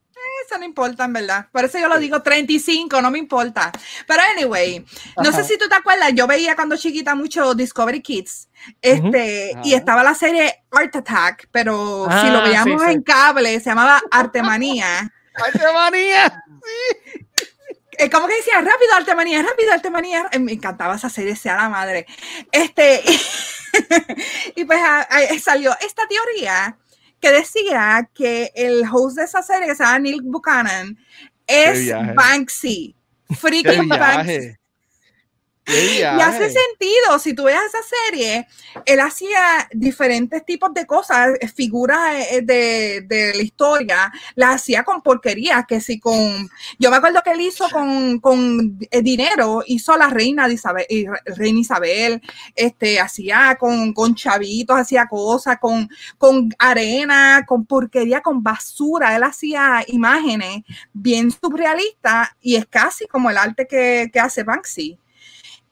eso 0.51 0.59
no 0.59 0.65
importa, 0.65 1.05
en 1.05 1.13
verdad. 1.13 1.47
Por 1.51 1.63
eso 1.63 1.79
yo 1.79 1.87
lo 1.87 1.97
digo 1.97 2.21
35, 2.21 3.01
no 3.01 3.09
me 3.09 3.19
importa. 3.19 3.71
Pero 4.05 4.21
anyway, 4.35 4.85
no 5.23 5.31
sé 5.31 5.43
si 5.43 5.57
tú 5.57 5.69
te 5.69 5.75
acuerdas, 5.75 6.11
yo 6.13 6.27
veía 6.27 6.55
cuando 6.55 6.75
chiquita 6.75 7.15
mucho 7.15 7.55
Discovery 7.55 8.01
Kids. 8.01 8.49
Este, 8.81 9.53
y 9.63 9.73
estaba 9.73 10.03
la 10.03 10.13
serie 10.13 10.63
Art 10.71 10.95
Attack, 10.95 11.47
pero 11.51 12.07
si 12.21 12.27
lo 12.29 12.39
ah, 12.39 12.43
veíamos 12.43 12.83
en 12.83 13.01
cable, 13.01 13.59
se 13.59 13.69
llamaba 13.69 14.01
Artemanía. 14.11 15.11
Artemanía. 15.33 16.43
Sí. 16.63 17.25
Eh, 17.97 18.09
¿Cómo 18.09 18.27
que 18.27 18.35
decía? 18.35 18.55
Rápido, 18.55 18.93
Artemanía, 18.95 19.41
rápido, 19.41 19.73
Artemanía. 19.73 20.27
Eh, 20.31 20.39
me 20.39 20.53
encantaba 20.53 20.95
esa 20.95 21.09
serie, 21.09 21.35
sea 21.35 21.55
la 21.55 21.69
madre. 21.69 22.05
Este, 22.51 23.01
y 24.55 24.65
pues 24.65 24.79
salió 25.41 25.71
esta 25.79 26.07
teoría 26.07 26.77
que 27.21 27.31
decía 27.31 28.09
que 28.13 28.51
el 28.55 28.83
host 28.91 29.17
de 29.17 29.23
esa 29.23 29.43
serie, 29.43 29.67
que 29.67 29.75
se 29.75 29.83
llama 29.83 29.99
Neil 29.99 30.21
Buchanan, 30.23 30.97
es 31.47 31.93
Banksy. 32.15 32.95
Freaking 33.37 33.87
Banksy. 33.87 34.55
Y 35.91 36.01
hace 36.03 36.49
sentido, 36.49 37.19
si 37.19 37.33
tú 37.33 37.43
ves 37.43 37.55
esa 37.55 37.79
serie, 38.07 38.47
él 38.85 38.99
hacía 38.99 39.67
diferentes 39.71 40.45
tipos 40.45 40.73
de 40.73 40.85
cosas, 40.85 41.29
eh, 41.39 41.47
figuras 41.47 42.27
eh, 42.31 42.41
de, 42.41 43.01
de, 43.01 43.33
la 43.35 43.41
historia, 43.41 44.11
las 44.35 44.55
hacía 44.55 44.83
con 44.83 45.01
porquería, 45.01 45.65
que 45.67 45.81
si 45.81 45.99
con, 45.99 46.49
yo 46.79 46.89
me 46.89 46.97
acuerdo 46.97 47.21
que 47.23 47.31
él 47.31 47.41
hizo 47.41 47.69
con, 47.69 48.19
con 48.19 48.77
eh, 48.89 49.01
dinero, 49.01 49.63
hizo 49.65 49.97
la 49.97 50.07
reina 50.07 50.47
de 50.47 50.55
Isabel, 50.55 50.85
reina 51.25 51.59
Isabel, 51.59 52.21
este, 52.55 52.99
hacía 52.99 53.55
con, 53.59 53.93
con 53.93 54.15
chavitos, 54.15 54.77
hacía 54.77 55.07
cosas, 55.07 55.57
con, 55.59 55.89
con 56.17 56.49
arena, 56.59 57.45
con 57.47 57.65
porquería, 57.65 58.21
con 58.21 58.43
basura, 58.43 59.15
él 59.15 59.23
hacía 59.23 59.83
imágenes 59.87 60.63
bien 60.93 61.31
surrealistas 61.31 62.29
y 62.41 62.55
es 62.55 62.65
casi 62.65 63.07
como 63.07 63.29
el 63.29 63.37
arte 63.37 63.67
que, 63.67 64.09
que 64.11 64.19
hace 64.19 64.43
Banksy. 64.43 64.97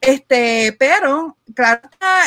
Este, 0.00 0.74
pero, 0.78 1.36
claro, 1.54 1.82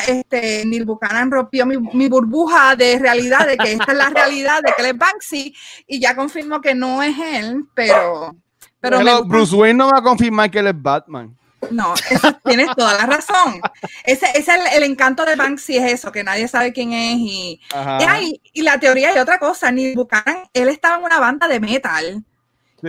este, 0.06 0.64
Neil 0.64 0.84
Buchanan 0.84 1.30
rompió 1.30 1.66
mi, 1.66 1.76
mi, 1.76 2.08
burbuja 2.08 2.76
de 2.76 3.00
realidad, 3.00 3.48
de 3.48 3.56
que 3.56 3.72
esta 3.72 3.90
es 3.90 3.98
la 3.98 4.10
realidad, 4.10 4.62
de 4.62 4.72
que 4.76 4.82
él 4.82 4.88
es 4.90 4.98
Banksy, 4.98 5.56
y 5.88 5.98
ya 5.98 6.14
confirmó 6.14 6.60
que 6.60 6.74
no 6.74 7.02
es 7.02 7.16
él, 7.18 7.64
pero... 7.74 8.36
pero 8.80 9.24
Bruce 9.24 9.56
Wayne 9.56 9.78
no 9.78 9.90
va 9.90 9.98
a 9.98 10.02
confirmar 10.02 10.50
que 10.52 10.60
él 10.60 10.68
es 10.68 10.80
Batman. 10.80 11.36
No, 11.70 11.94
tienes 12.44 12.68
toda 12.76 12.94
la 12.94 13.06
razón. 13.06 13.60
Ese, 14.04 14.26
es 14.34 14.46
el, 14.46 14.60
el, 14.74 14.84
encanto 14.84 15.24
de 15.24 15.34
Banksy, 15.34 15.78
es 15.78 15.94
eso, 15.94 16.12
que 16.12 16.22
nadie 16.22 16.46
sabe 16.46 16.72
quién 16.72 16.92
es. 16.92 17.16
Y, 17.16 17.60
y, 18.20 18.40
y, 18.52 18.62
la 18.62 18.78
teoría 18.78 19.16
y 19.16 19.18
otra 19.18 19.38
cosa, 19.38 19.72
Neil 19.72 19.96
Buchanan, 19.96 20.44
él 20.52 20.68
estaba 20.68 20.98
en 20.98 21.04
una 21.04 21.18
banda 21.18 21.48
de 21.48 21.58
metal 21.58 22.24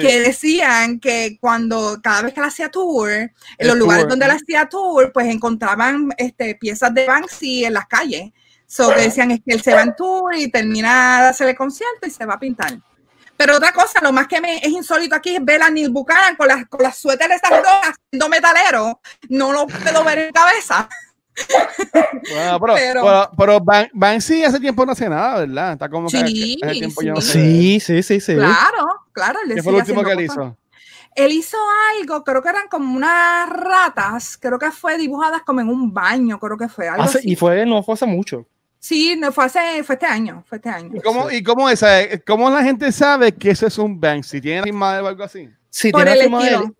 que 0.01 0.19
decían 0.19 0.99
que 0.99 1.37
cuando 1.39 1.99
cada 2.01 2.23
vez 2.23 2.33
que 2.33 2.39
él 2.39 2.45
hacía 2.45 2.69
tour, 2.69 3.09
en 3.11 3.67
los 3.67 3.77
lugares 3.77 4.07
donde 4.07 4.25
él 4.25 4.31
hacía 4.31 4.67
tour, 4.67 5.11
pues 5.13 5.27
encontraban 5.27 6.09
este, 6.17 6.55
piezas 6.55 6.93
de 6.93 7.05
Banksy 7.05 7.65
en 7.65 7.73
las 7.73 7.87
calles. 7.87 8.31
So 8.67 8.93
que 8.93 9.01
decían 9.01 9.31
es 9.31 9.41
que 9.45 9.53
él 9.53 9.61
se 9.61 9.73
va 9.73 9.83
en 9.83 9.95
tour 9.95 10.35
y 10.35 10.49
termina 10.49 11.21
de 11.21 11.27
hacer 11.29 11.49
el 11.49 11.55
concierto 11.55 12.07
y 12.07 12.11
se 12.11 12.25
va 12.25 12.33
a 12.33 12.39
pintar. 12.39 12.77
Pero 13.37 13.57
otra 13.57 13.71
cosa, 13.73 13.99
lo 14.01 14.13
más 14.13 14.27
que 14.27 14.39
me 14.39 14.57
es 14.57 14.69
insólito 14.69 15.15
aquí 15.15 15.35
es 15.35 15.43
ver 15.43 15.61
a 15.61 15.69
Neil 15.69 15.89
Buchanan 15.89 16.35
con 16.35 16.47
las, 16.47 16.67
con 16.67 16.81
las 16.81 16.97
suéteres 16.97 17.41
esas 17.43 17.59
rojas, 17.59 17.95
siendo 18.09 18.29
metalero. 18.29 19.01
No 19.29 19.51
lo 19.51 19.67
puedo 19.67 20.03
ver 20.03 20.19
en 20.19 20.31
cabeza. 20.31 20.87
Bueno, 22.31 22.59
pero, 22.59 23.31
pero, 23.37 23.89
Banksy 23.93 24.43
hace 24.43 24.59
tiempo 24.59 24.85
no 24.85 24.93
hace 24.93 25.09
nada, 25.09 25.39
¿verdad? 25.39 25.73
Está 25.73 25.89
como 25.89 26.09
sí, 26.09 26.17
que 26.59 26.65
hace 26.65 26.79
tiempo 26.79 27.01
sí. 27.01 27.07
No 27.07 27.21
sí, 27.21 27.79
sí, 27.79 28.03
sí, 28.03 28.19
sí. 28.19 28.35
Claro, 28.35 29.01
claro. 29.11 29.39
¿Qué 29.53 29.61
fue 29.61 29.73
lo 29.73 29.79
último 29.79 30.03
que 30.03 30.11
él 30.11 30.21
hizo? 30.21 30.57
Él 31.15 31.31
hizo 31.31 31.57
algo, 31.97 32.23
creo 32.23 32.41
que 32.41 32.49
eran 32.49 32.67
como 32.67 32.93
unas 32.93 33.49
ratas, 33.49 34.37
creo 34.37 34.59
que 34.59 34.71
fue 34.71 34.97
dibujadas 34.97 35.43
como 35.43 35.61
en 35.61 35.69
un 35.69 35.93
baño, 35.93 36.39
creo 36.39 36.57
que 36.57 36.67
fue. 36.67 36.89
Algo 36.89 37.03
hace, 37.03 37.21
Y 37.23 37.35
fue, 37.35 37.65
no 37.65 37.81
fue 37.83 37.93
hace 37.93 38.05
mucho. 38.05 38.45
Sí, 38.79 39.15
no, 39.17 39.31
fue, 39.31 39.45
hace, 39.45 39.83
fue 39.83 39.95
este 39.95 40.05
año, 40.05 40.43
fue 40.45 40.57
este 40.57 40.69
año. 40.69 40.91
¿Y 40.93 40.99
cómo, 40.99 41.31
¿y 41.31 41.41
cómo, 41.41 41.69
es, 41.69 41.83
cómo 42.27 42.49
la 42.49 42.63
gente 42.63 42.91
sabe 42.91 43.33
que 43.33 43.51
eso 43.51 43.65
es 43.65 43.77
un 43.77 43.99
Banksy? 43.99 44.41
¿Tiene 44.41 44.57
la 44.59 44.63
firma 44.63 45.01
o 45.01 45.07
algo 45.07 45.23
así? 45.23 45.49
Sí, 45.69 45.91
Por 45.91 46.03
tiene 46.03 46.17
la 46.17 46.23
firma 46.23 46.43
de 46.43 46.53
él. 46.53 46.75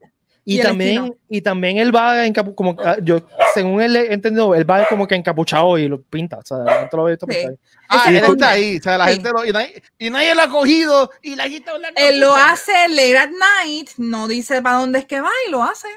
Y, 0.47 0.61
también, 0.61 1.17
y 1.27 1.41
también 1.41 1.79
él 1.79 1.93
va 1.93 2.23
encapuchado, 2.23 2.55
como 2.55 2.77
ah, 2.85 2.97
yo, 3.01 3.19
según 3.55 3.81
él 3.81 3.95
he 3.95 4.13
entendido, 4.13 4.53
él 4.53 4.69
va 4.69 4.85
como 4.85 5.07
que 5.07 5.15
encapuchado 5.15 5.75
y 5.79 5.87
lo 5.87 5.99
pinta. 6.03 6.37
O 6.37 6.45
sea, 6.45 6.59
la 6.59 6.79
gente 6.81 6.95
lo 6.95 7.03
ve 7.05 7.17
sí. 7.17 7.47
Ah, 7.89 8.05
él 8.09 8.17
está 8.17 8.49
ahí. 8.51 8.77
O 8.77 8.83
sea, 8.83 8.97
la 8.99 9.07
sí. 9.07 9.13
gente 9.13 9.31
lo, 9.31 9.43
y, 9.43 9.51
nadie, 9.51 9.81
y 9.97 10.09
nadie 10.11 10.35
lo 10.35 10.41
ha 10.43 10.49
cogido 10.49 11.09
y 11.23 11.35
la 11.35 11.49
gente 11.49 11.71
Él 11.95 12.19
lo 12.19 12.35
hace 12.35 12.73
late 12.89 13.17
at 13.17 13.29
night, 13.63 13.89
no 13.97 14.27
dice 14.27 14.61
para 14.61 14.77
dónde 14.77 14.99
es 14.99 15.05
que 15.05 15.19
va 15.19 15.31
y 15.47 15.51
lo 15.51 15.63
hace. 15.63 15.87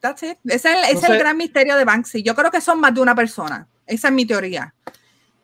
That's 0.00 0.24
it. 0.24 0.36
Ese 0.46 0.56
es 0.56 0.64
el, 0.64 0.84
ese 0.96 1.06
es 1.06 1.10
el 1.10 1.18
gran 1.18 1.36
misterio 1.36 1.76
de 1.76 1.84
Banksy. 1.84 2.24
Yo 2.24 2.34
creo 2.34 2.50
que 2.50 2.60
son 2.60 2.80
más 2.80 2.92
de 2.92 3.00
una 3.00 3.14
persona. 3.14 3.68
Esa 3.86 4.08
es 4.08 4.14
mi 4.14 4.26
teoría. 4.26 4.74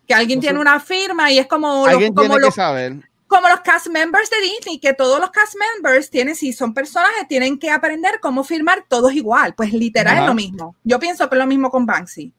Que 0.04 0.14
alguien 0.14 0.40
tiene 0.40 0.58
una 0.58 0.80
firma 0.80 1.30
y 1.30 1.38
es 1.38 1.46
como. 1.46 1.86
Alguien 1.86 2.08
lo, 2.08 2.14
como 2.14 2.28
tiene 2.30 2.40
lo, 2.40 2.48
que 2.48 2.54
saber 2.54 3.07
como 3.28 3.48
los 3.48 3.60
cast 3.60 3.86
members 3.88 4.30
de 4.30 4.40
Disney, 4.40 4.78
que 4.80 4.94
todos 4.94 5.20
los 5.20 5.30
cast 5.30 5.54
members 5.76 6.10
tienen, 6.10 6.34
si 6.34 6.52
son 6.52 6.74
personajes, 6.74 7.28
tienen 7.28 7.58
que 7.58 7.70
aprender 7.70 8.18
cómo 8.20 8.42
firmar 8.42 8.84
todos 8.88 9.12
igual. 9.12 9.54
Pues 9.54 9.72
literal 9.72 10.14
Ajá. 10.14 10.22
es 10.22 10.28
lo 10.28 10.34
mismo. 10.34 10.74
Yo 10.82 10.98
pienso 10.98 11.28
que 11.28 11.34
es 11.34 11.38
lo 11.38 11.46
mismo 11.46 11.70
con 11.70 11.86
Banksy. 11.86 12.32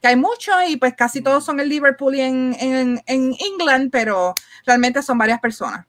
Que 0.00 0.08
hay 0.08 0.16
muchos 0.16 0.56
y 0.68 0.76
pues 0.76 0.94
casi 0.94 1.20
todos 1.22 1.44
son 1.44 1.60
en 1.60 1.68
Liverpool 1.68 2.16
y 2.16 2.20
en, 2.20 2.56
en, 2.58 3.00
en 3.06 3.34
England, 3.38 3.90
pero 3.92 4.34
realmente 4.66 5.00
son 5.00 5.16
varias 5.16 5.38
personas. 5.40 5.86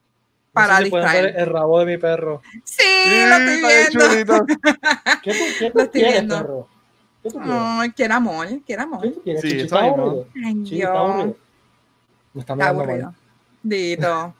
para 0.53 0.79
distraer. 0.79 1.33
el 1.35 1.47
rabo 1.47 1.79
de 1.79 1.85
mi 1.87 1.97
perro. 1.97 2.41
Sí, 2.63 2.83
lo 3.27 3.35
estoy 3.37 3.57
viendo. 4.13 4.45
¿Qué, 5.23 5.31
qué 5.57 5.71
lo 5.73 5.81
estoy 5.81 5.87
quieres, 6.01 6.11
viendo. 6.13 6.37
perro? 6.37 6.67
¿Qué 7.23 7.93
quiere 7.95 8.13
amor, 8.13 8.47
quiere 8.65 8.81
amor. 8.83 9.01
¿Qué 9.23 9.37
sí, 9.39 9.61
está 9.61 9.79
aburrido. 9.79 10.27
Ay, 10.45 10.63
sí, 10.67 10.81
está 10.81 10.99
aburrido. 10.99 11.37
Me 12.33 12.41
está, 12.41 12.53
está 12.53 12.67
aburrido. 12.69 13.15
Dito. 13.63 14.35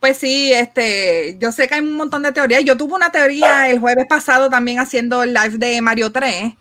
Pues 0.00 0.16
sí, 0.16 0.52
este, 0.52 1.36
yo 1.38 1.52
sé 1.52 1.68
que 1.68 1.74
hay 1.74 1.80
un 1.82 1.92
montón 1.92 2.22
de 2.22 2.32
teorías. 2.32 2.64
Yo 2.64 2.76
tuve 2.76 2.94
una 2.94 3.12
teoría 3.12 3.68
el 3.68 3.78
jueves 3.78 4.06
pasado 4.08 4.48
también 4.48 4.78
haciendo 4.78 5.22
el 5.22 5.34
live 5.34 5.58
de 5.58 5.80
Mario 5.82 6.10
3 6.10 6.54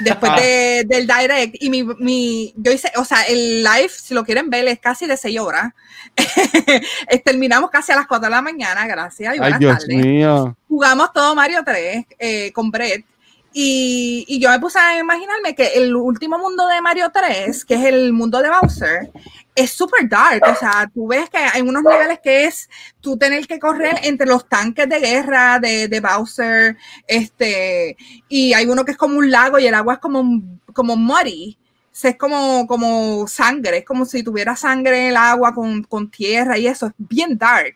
después 0.00 0.32
de, 0.36 0.84
del 0.86 1.06
direct 1.06 1.56
y 1.60 1.70
mi, 1.70 1.82
mi, 1.82 2.52
yo 2.56 2.72
hice, 2.72 2.92
o 2.96 3.04
sea, 3.04 3.22
el 3.22 3.62
live, 3.62 3.88
si 3.88 4.14
lo 4.14 4.24
quieren 4.24 4.50
ver, 4.50 4.68
es 4.68 4.78
casi 4.78 5.06
de 5.06 5.16
6 5.16 5.40
horas. 5.40 5.72
Terminamos 7.24 7.70
casi 7.70 7.92
a 7.92 7.96
las 7.96 8.06
4 8.06 8.26
de 8.26 8.30
la 8.30 8.42
mañana, 8.42 8.86
gracias. 8.86 9.34
Ay, 9.40 9.54
Dios 9.58 9.86
mío. 9.88 10.56
Jugamos 10.68 11.12
todo 11.12 11.34
Mario 11.34 11.62
3 11.64 12.06
eh, 12.18 12.52
con 12.52 12.70
Brett. 12.70 13.04
Y, 13.52 14.24
y, 14.28 14.38
yo 14.38 14.50
me 14.50 14.60
puse 14.60 14.78
a 14.78 14.98
imaginarme 14.98 15.54
que 15.54 15.68
el 15.74 15.96
último 15.96 16.38
mundo 16.38 16.66
de 16.66 16.80
Mario 16.82 17.10
3, 17.12 17.64
que 17.64 17.74
es 17.74 17.84
el 17.86 18.12
mundo 18.12 18.42
de 18.42 18.50
Bowser, 18.50 19.10
es 19.58 19.72
súper 19.72 20.08
dark. 20.08 20.42
O 20.48 20.54
sea, 20.54 20.88
tú 20.92 21.08
ves 21.08 21.28
que 21.28 21.38
hay 21.38 21.62
unos 21.62 21.82
niveles 21.82 22.20
que 22.22 22.44
es 22.44 22.68
tú 23.00 23.16
tener 23.18 23.46
que 23.46 23.58
correr 23.58 23.98
entre 24.04 24.26
los 24.26 24.48
tanques 24.48 24.88
de 24.88 25.00
guerra 25.00 25.58
de, 25.58 25.88
de 25.88 26.00
Bowser, 26.00 26.76
este, 27.06 27.96
y 28.28 28.52
hay 28.52 28.66
uno 28.66 28.84
que 28.84 28.92
es 28.92 28.96
como 28.96 29.18
un 29.18 29.30
lago 29.30 29.58
y 29.58 29.66
el 29.66 29.74
agua 29.74 29.94
es 29.94 30.00
como, 30.00 30.42
como 30.72 30.96
muddy. 30.96 31.58
es 32.00 32.16
como, 32.16 32.66
como 32.68 33.26
sangre, 33.26 33.78
es 33.78 33.84
como 33.84 34.04
si 34.04 34.22
tuviera 34.22 34.54
sangre 34.54 35.00
en 35.00 35.10
el 35.10 35.16
agua 35.16 35.52
con, 35.52 35.82
con 35.82 36.08
tierra 36.08 36.56
y 36.56 36.68
eso, 36.68 36.86
es 36.86 36.92
bien 36.96 37.36
dark. 37.36 37.74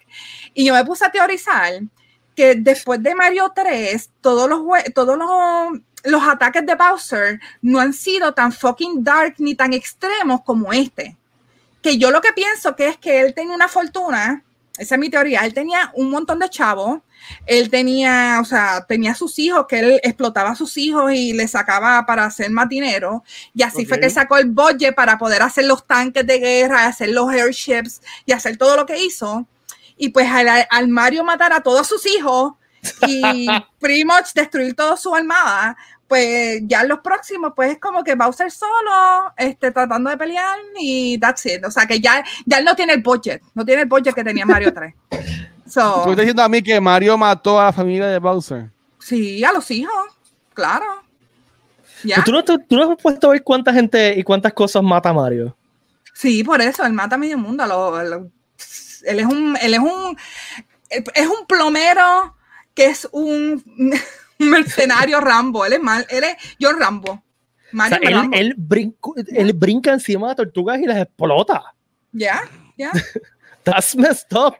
Y 0.54 0.66
yo 0.66 0.74
me 0.74 0.84
puse 0.84 1.04
a 1.04 1.10
teorizar 1.10 1.80
que 2.34 2.54
después 2.54 3.02
de 3.02 3.14
Mario 3.14 3.52
3, 3.54 4.10
todos 4.20 4.48
los, 4.48 4.62
todos 4.94 5.18
los, 5.18 5.80
los 6.04 6.22
ataques 6.22 6.64
de 6.66 6.74
Bowser 6.74 7.40
no 7.60 7.80
han 7.80 7.92
sido 7.92 8.32
tan 8.32 8.52
fucking 8.52 9.04
dark 9.04 9.34
ni 9.38 9.54
tan 9.54 9.72
extremos 9.72 10.42
como 10.42 10.72
este 10.72 11.16
que 11.82 11.98
yo 11.98 12.10
lo 12.10 12.20
que 12.20 12.32
pienso 12.32 12.74
que 12.76 12.88
es 12.88 12.96
que 12.96 13.20
él 13.20 13.34
tenía 13.34 13.54
una 13.54 13.68
fortuna, 13.68 14.44
esa 14.78 14.94
es 14.94 14.98
mi 14.98 15.10
teoría, 15.10 15.40
él 15.40 15.52
tenía 15.52 15.90
un 15.94 16.10
montón 16.10 16.38
de 16.38 16.48
chavos, 16.48 17.00
él 17.46 17.68
tenía, 17.68 18.38
o 18.40 18.44
sea, 18.44 18.86
tenía 18.88 19.14
sus 19.14 19.38
hijos, 19.38 19.66
que 19.68 19.80
él 19.80 20.00
explotaba 20.02 20.50
a 20.50 20.54
sus 20.54 20.78
hijos 20.78 21.12
y 21.12 21.32
le 21.32 21.46
sacaba 21.46 22.06
para 22.06 22.24
hacer 22.24 22.50
más 22.50 22.68
dinero, 22.68 23.22
y 23.52 23.62
así 23.62 23.84
fue 23.84 24.00
que 24.00 24.08
sacó 24.08 24.38
el 24.38 24.46
budget 24.46 24.94
para 24.94 25.18
poder 25.18 25.42
hacer 25.42 25.64
los 25.64 25.86
tanques 25.86 26.26
de 26.26 26.38
guerra, 26.38 26.86
hacer 26.86 27.10
los 27.10 27.28
airships 27.28 28.00
y 28.24 28.32
hacer 28.32 28.56
todo 28.56 28.76
lo 28.76 28.86
que 28.86 29.02
hizo. 29.02 29.46
Y 30.02 30.08
pues 30.08 30.26
al, 30.68 30.88
Mario 30.88 31.22
matar 31.22 31.52
a 31.52 31.60
todos 31.60 31.86
sus 31.86 32.04
hijos 32.06 32.54
y 33.06 33.46
pretty 33.78 34.04
much 34.04 34.32
destruir 34.34 34.74
toda 34.74 34.96
su 34.96 35.14
armada, 35.14 35.76
pues 36.08 36.60
ya 36.64 36.82
los 36.82 36.98
próximos, 36.98 37.52
pues 37.54 37.74
es 37.74 37.78
como 37.78 38.02
que 38.02 38.16
Bowser 38.16 38.50
solo, 38.50 39.32
este, 39.36 39.70
tratando 39.70 40.10
de 40.10 40.16
pelear 40.16 40.58
y 40.80 41.18
that's 41.20 41.46
it. 41.46 41.64
O 41.64 41.70
sea 41.70 41.86
que 41.86 42.00
ya, 42.00 42.24
ya 42.44 42.58
él 42.58 42.64
no 42.64 42.74
tiene 42.74 42.94
el 42.94 43.00
budget, 43.00 43.42
no 43.54 43.64
tiene 43.64 43.82
el 43.82 43.88
budget 43.88 44.12
que 44.12 44.24
tenía 44.24 44.44
Mario 44.44 44.74
3. 44.74 44.94
So, 45.68 46.02
¿Tú 46.02 46.10
estás 46.10 46.16
diciendo 46.16 46.42
a 46.42 46.48
mí 46.48 46.60
que 46.60 46.80
Mario 46.80 47.16
mató 47.16 47.58
a 47.60 47.66
la 47.66 47.72
familia 47.72 48.08
de 48.08 48.18
Bowser? 48.18 48.70
Sí, 48.98 49.44
a 49.44 49.52
los 49.52 49.70
hijos, 49.70 49.94
claro. 50.52 50.84
¿Ya? 52.02 52.24
¿Tú, 52.24 52.32
no, 52.32 52.42
tú, 52.42 52.60
no 52.70 52.90
has 52.90 53.00
puesto 53.00 53.28
a 53.28 53.30
ver 53.30 53.44
cuánta 53.44 53.72
gente 53.72 54.18
y 54.18 54.24
cuántas 54.24 54.52
cosas 54.52 54.82
mata 54.82 55.12
Mario? 55.12 55.56
Sí, 56.12 56.42
por 56.42 56.60
eso, 56.60 56.84
él 56.84 56.92
mata 56.92 57.14
a 57.14 57.18
medio 57.18 57.38
mundo. 57.38 57.64
Él 59.04 59.20
es 59.20 59.26
un, 59.26 59.56
él 59.60 59.74
es 59.74 59.80
un, 59.80 60.16
es 60.90 61.26
un 61.26 61.46
plomero 61.46 62.36
que 62.74 62.86
es 62.86 63.08
un 63.12 63.62
mercenario 64.38 65.20
Rambo. 65.20 65.64
Él 65.64 65.74
es 65.74 65.82
mal, 65.82 66.06
él 66.10 66.24
es 66.24 66.36
John 66.60 66.78
Rambo. 66.78 67.22
él, 68.32 68.54
él, 69.28 69.52
brinca 69.52 69.92
encima 69.92 70.30
de 70.30 70.34
tortugas 70.36 70.80
y 70.80 70.86
las 70.86 70.98
explota. 70.98 71.62
Ya, 72.12 72.42
ya. 72.76 72.90
That's 73.64 73.94
messed 73.96 74.36
up. 74.36 74.56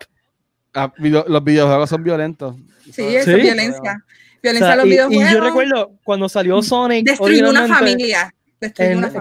Ah, 0.75 0.93
los 0.97 1.45
videojuegos 1.45 1.91
son 1.91 2.03
violentos. 2.03 2.57
Sí, 2.91 3.03
es 3.03 3.27
violencia. 3.27 4.05
Violencia 4.43 4.77
los 4.77 4.85
videojuegos. 4.87 5.31
Y 5.31 5.33
yo 5.33 5.41
recuerdo 5.41 5.93
cuando 6.03 6.29
salió 6.29 6.63
Sonic. 6.63 7.07
Destruyó 7.07 7.51
una 7.51 7.67
familia. 7.69 8.35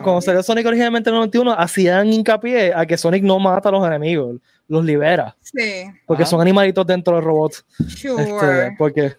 Cuando 0.03 0.21
salió 0.21 0.43
Sonic 0.43 0.65
originalmente 0.65 1.09
en 1.09 1.15
el 1.15 1.19
91, 1.21 1.53
hacían 1.53 2.11
hincapié 2.11 2.73
a 2.75 2.85
que 2.85 2.97
Sonic 2.97 3.23
no 3.23 3.39
mata 3.39 3.69
a 3.69 3.71
los 3.71 3.85
enemigos, 3.85 4.37
los 4.67 4.85
libera. 4.85 5.35
Sí. 5.41 5.85
Porque 6.05 6.25
son 6.25 6.41
animalitos 6.41 6.85
dentro 6.85 7.15
de 7.15 7.21
robots. 7.21 7.65
Sure. 7.87 8.23
Este, 8.23 8.75
porque 8.77 9.15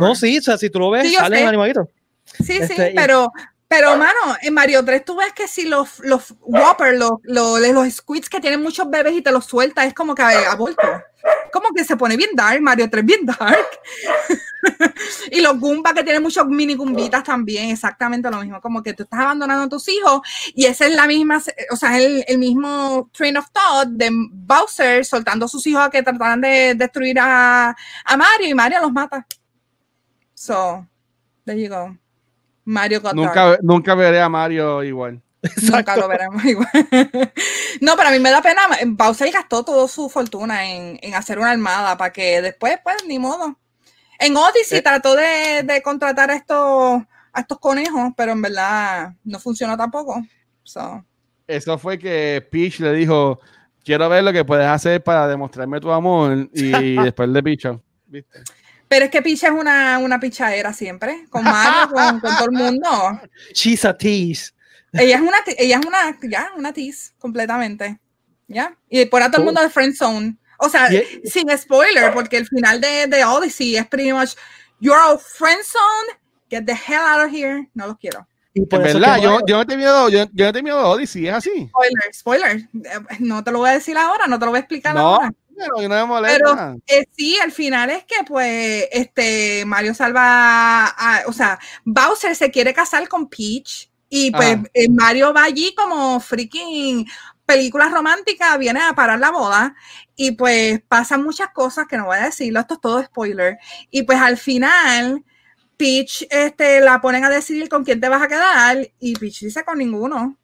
no, 0.00 0.14
sí, 0.14 0.38
o 0.38 0.42
sea, 0.42 0.58
si 0.58 0.70
tú 0.70 0.78
lo 0.78 0.90
ves, 0.90 1.08
sí, 1.08 1.14
salen 1.14 1.46
animaditos. 1.46 1.88
Sí, 2.24 2.44
sí, 2.44 2.58
este, 2.60 2.92
pero, 2.94 3.32
pero, 3.68 3.98
mano, 3.98 4.34
en 4.40 4.54
Mario 4.54 4.82
3 4.82 5.04
tú 5.04 5.16
ves 5.16 5.34
que 5.34 5.46
si 5.46 5.66
los, 5.66 6.00
los 6.00 6.34
Whopper, 6.40 6.96
los, 6.96 7.10
los, 7.22 7.60
los 7.60 7.92
squids 7.92 8.30
que 8.30 8.40
tienen 8.40 8.62
muchos 8.62 8.88
bebés 8.88 9.12
y 9.12 9.20
te 9.20 9.30
los 9.30 9.44
sueltas, 9.44 9.86
es 9.86 9.92
como 9.92 10.14
que 10.14 10.22
vuelto. 10.56 10.82
Como 11.52 11.74
que 11.74 11.84
se 11.84 11.96
pone 11.96 12.16
bien 12.16 12.30
dark, 12.34 12.62
Mario 12.62 12.88
3 12.88 13.04
bien 13.04 13.26
dark. 13.26 13.68
y 15.30 15.42
los 15.42 15.60
Goombas 15.60 15.92
que 15.92 16.02
tienen 16.02 16.22
muchos 16.22 16.46
mini 16.46 16.76
Goombitas 16.76 17.22
también, 17.22 17.68
exactamente 17.68 18.30
lo 18.30 18.40
mismo. 18.40 18.58
Como 18.62 18.82
que 18.82 18.94
tú 18.94 19.02
estás 19.02 19.20
abandonando 19.20 19.64
a 19.64 19.68
tus 19.68 19.86
hijos 19.88 20.22
y 20.54 20.64
esa 20.64 20.86
es 20.86 20.94
la 20.94 21.06
misma, 21.06 21.42
o 21.70 21.76
sea, 21.76 21.98
el, 21.98 22.24
el 22.26 22.38
mismo 22.38 23.10
train 23.12 23.36
of 23.36 23.50
thought 23.52 23.88
de 23.88 24.08
Bowser 24.32 25.04
soltando 25.04 25.44
a 25.44 25.48
sus 25.48 25.66
hijos 25.66 25.82
a 25.82 25.90
que 25.90 26.02
trataran 26.02 26.40
de 26.40 26.74
destruir 26.74 27.18
a, 27.20 27.76
a 28.04 28.16
Mario 28.16 28.48
y 28.48 28.54
Mario 28.54 28.80
los 28.80 28.92
mata. 28.92 29.26
So, 30.32 30.86
there 31.44 31.60
you 31.60 31.68
go. 31.68 31.98
Mario 32.68 33.00
got 33.00 33.14
nunca, 33.14 33.58
nunca 33.62 33.94
veré 33.94 34.20
a 34.20 34.28
Mario 34.28 34.84
igual. 34.84 35.22
Nunca 35.62 35.96
lo 35.96 36.08
veremos 36.08 36.44
igual. 36.44 36.68
no, 37.80 37.96
pero 37.96 38.08
a 38.08 38.10
mí 38.10 38.18
me 38.18 38.30
da 38.30 38.42
pena. 38.42 38.62
Bowser 38.88 39.30
gastó 39.30 39.64
toda 39.64 39.86
su 39.86 40.10
fortuna 40.10 40.68
en, 40.68 40.98
en 41.00 41.14
hacer 41.14 41.38
una 41.38 41.52
armada 41.52 41.96
para 41.96 42.12
que 42.12 42.42
después, 42.42 42.78
pues, 42.82 42.96
ni 43.06 43.20
modo. 43.20 43.56
En 44.18 44.36
Odyssey 44.36 44.78
eh. 44.78 44.82
trató 44.82 45.14
de, 45.14 45.62
de, 45.62 45.80
contratar 45.80 46.30
a 46.32 46.34
estos, 46.34 47.02
a 47.32 47.40
estos 47.40 47.58
conejos, 47.60 48.12
pero 48.16 48.32
en 48.32 48.42
verdad 48.42 49.14
no 49.22 49.38
funcionó 49.38 49.76
tampoco. 49.76 50.20
So. 50.64 51.04
Eso 51.46 51.78
fue 51.78 51.98
que 51.98 52.46
Peach 52.50 52.80
le 52.80 52.92
dijo: 52.92 53.38
Quiero 53.84 54.08
ver 54.08 54.24
lo 54.24 54.32
que 54.32 54.44
puedes 54.44 54.66
hacer 54.66 55.02
para 55.02 55.28
demostrarme 55.28 55.80
tu 55.80 55.90
amor. 55.90 56.50
Y 56.52 56.72
después 57.02 57.32
de 57.32 57.42
picho. 57.44 57.82
¿Viste? 58.06 58.40
Pero 58.88 59.04
es 59.04 59.10
que 59.10 59.22
Picha 59.22 59.48
es 59.48 59.52
una, 59.52 59.98
una 59.98 60.18
pichadera 60.18 60.72
siempre, 60.72 61.26
con 61.28 61.44
Mario, 61.44 61.94
con, 61.94 62.20
con, 62.20 62.36
todo 62.36 62.46
el 62.46 62.52
mundo. 62.52 63.20
She's 63.54 63.84
a 63.84 63.96
tease. 63.96 64.52
Ella 64.92 65.16
es 65.16 65.20
una, 65.20 65.36
ella 65.58 65.78
es 65.78 65.86
una, 65.86 66.18
ya, 66.22 66.50
una 66.56 66.72
tease, 66.72 67.12
completamente. 67.18 68.00
¿Ya? 68.46 68.74
Y 68.88 69.04
por 69.04 69.22
a 69.22 69.30
todo 69.30 69.42
el 69.42 69.44
mundo 69.44 69.60
de 69.60 69.68
Friend 69.68 69.94
Zone. 69.94 70.36
O 70.58 70.68
sea, 70.68 70.88
sin 71.24 71.56
spoiler, 71.56 72.12
porque 72.12 72.36
el 72.36 72.46
final 72.46 72.80
de, 72.80 73.06
de 73.06 73.24
Odyssey 73.24 73.76
es 73.76 73.86
pretty 73.86 74.12
much, 74.12 74.34
you're 74.80 74.98
a 74.98 75.16
friend 75.16 75.62
zone, 75.62 76.18
get 76.50 76.64
the 76.64 76.72
hell 76.72 77.02
out 77.02 77.24
of 77.24 77.32
here. 77.32 77.68
No 77.74 77.86
los 77.86 77.96
quiero. 77.98 78.26
Y 78.54 78.66
por 78.66 78.82
verdad, 78.82 79.18
yo, 79.22 79.38
yo, 79.46 79.58
no 79.58 79.66
te 79.66 79.76
miedo, 79.76 80.08
yo, 80.08 80.26
yo 80.32 80.46
no 80.46 80.52
te 80.52 80.62
miedo 80.62 80.80
Odyssey, 80.80 81.28
es 81.28 81.34
así. 81.34 81.68
Spoiler, 81.68 82.14
spoiler. 82.14 82.56
Eh, 82.56 83.16
no 83.20 83.44
te 83.44 83.52
lo 83.52 83.58
voy 83.58 83.70
a 83.70 83.74
decir 83.74 83.96
ahora, 83.96 84.26
no 84.26 84.36
te 84.38 84.46
lo 84.46 84.50
voy 84.50 84.58
a 84.58 84.60
explicar 84.60 84.96
no. 84.96 85.00
ahora. 85.00 85.32
Pero, 86.32 86.80
eh, 86.86 87.04
sí, 87.16 87.36
al 87.42 87.52
final 87.52 87.90
es 87.90 88.04
que 88.04 88.16
pues 88.26 88.86
este 88.92 89.64
Mario 89.66 89.94
salva, 89.94 90.94
o 91.26 91.32
sea, 91.32 91.58
Bowser 91.84 92.34
se 92.36 92.50
quiere 92.50 92.74
casar 92.74 93.08
con 93.08 93.28
Peach 93.28 93.90
y 94.08 94.30
pues 94.30 94.58
eh, 94.72 94.88
Mario 94.88 95.34
va 95.34 95.44
allí 95.44 95.74
como 95.74 96.18
freaking 96.20 97.06
película 97.44 97.88
romántica, 97.88 98.56
viene 98.58 98.80
a 98.80 98.92
parar 98.92 99.18
la 99.18 99.30
boda 99.30 99.74
y 100.16 100.32
pues 100.32 100.82
pasan 100.86 101.22
muchas 101.22 101.48
cosas 101.54 101.86
que 101.88 101.96
no 101.96 102.06
voy 102.06 102.18
a 102.18 102.24
decirlo, 102.26 102.60
esto 102.60 102.74
es 102.74 102.80
todo 102.80 103.02
spoiler. 103.02 103.58
Y 103.90 104.02
pues 104.02 104.18
al 104.18 104.36
final 104.36 105.24
Peach 105.78 106.26
este, 106.30 106.80
la 106.80 107.00
ponen 107.00 107.24
a 107.24 107.30
decidir 107.30 107.68
con 107.68 107.84
quién 107.84 108.00
te 108.00 108.08
vas 108.08 108.20
a 108.22 108.28
quedar 108.28 108.90
y 108.98 109.14
Peach 109.14 109.40
dice 109.40 109.64
con 109.64 109.78
ninguno. 109.78 110.36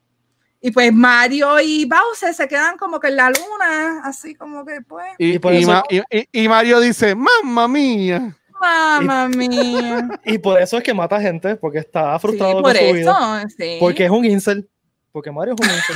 Y 0.65 0.71
pues 0.71 0.91
Mario 0.91 1.59
y 1.61 1.85
Bowser 1.85 2.33
se 2.33 2.47
quedan 2.47 2.75
como 2.75 2.99
que 2.99 3.09
en 3.09 3.17
la 3.17 3.29
luna, 3.29 4.01
así 4.03 4.33
como 4.33 4.65
que 4.65 4.81
pues. 4.81 5.05
Y, 5.19 5.35
y, 5.35 6.47
Mario 6.47 6.79
dice, 6.79 7.13
mamma 7.13 7.67
mía. 7.67 8.35
Mamma 8.59 9.27
mía. 9.27 10.09
Y 10.25 10.39
por 10.39 10.59
eso 10.59 10.79
es 10.79 10.83
que 10.83 10.91
mata 10.91 11.21
gente, 11.21 11.55
porque 11.55 11.77
está 11.77 12.17
frustrado 12.17 12.63
por 12.63 12.75
su 12.75 12.93
vida. 12.93 13.45
Porque 13.79 14.05
es 14.05 14.09
un 14.09 14.25
incel. 14.25 14.67
Porque 15.11 15.31
Mario 15.31 15.53
es 15.53 15.67
un 15.67 15.75
incel. 15.75 15.95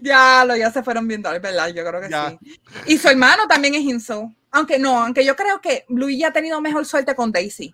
ya, 0.02 0.44
lo, 0.44 0.56
ya 0.56 0.72
se 0.72 0.82
fueron 0.82 1.06
viendo, 1.06 1.32
es 1.32 1.40
verdad, 1.40 1.68
yo 1.68 1.84
creo 1.84 2.00
que 2.00 2.08
sí. 2.08 2.58
Y 2.86 2.98
su 2.98 3.06
hermano 3.06 3.46
también 3.46 3.76
es 3.76 3.82
incel. 3.82 4.34
Aunque 4.50 4.80
no, 4.80 5.00
aunque 5.00 5.24
yo 5.24 5.36
creo 5.36 5.60
que 5.60 5.84
Luigi 5.88 6.24
ha 6.24 6.32
tenido 6.32 6.60
mejor 6.60 6.86
suerte 6.86 7.14
con 7.14 7.30
Daisy. 7.30 7.72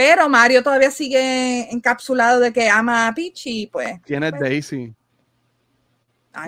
Pero 0.00 0.30
Mario 0.30 0.62
todavía 0.62 0.90
sigue 0.90 1.70
encapsulado 1.70 2.40
de 2.40 2.54
que 2.54 2.70
ama 2.70 3.06
a 3.06 3.14
Peach 3.14 3.42
y 3.44 3.66
pues. 3.66 4.00
¿Quién 4.06 4.22
es 4.22 4.30
pues, 4.30 4.40
Daisy? 4.40 4.94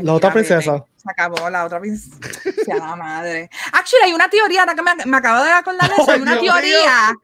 la 0.01 0.15
otra 0.15 0.33
princesa. 0.33 0.83
Se 0.97 1.11
acabó 1.11 1.51
la 1.51 1.67
otra 1.67 1.79
princesa. 1.79 2.17
madre. 2.97 3.51
Actually, 3.75 4.05
hay 4.07 4.13
una 4.15 4.31
teoría, 4.31 4.65
que 4.75 4.81
me, 4.81 5.05
me 5.05 5.17
acabo 5.19 5.45
de 5.45 5.51
acordar 5.51 5.87
de 5.87 5.97
eso. 5.97 6.13
Hay 6.13 6.23
una 6.23 6.41
teoría. 6.41 7.15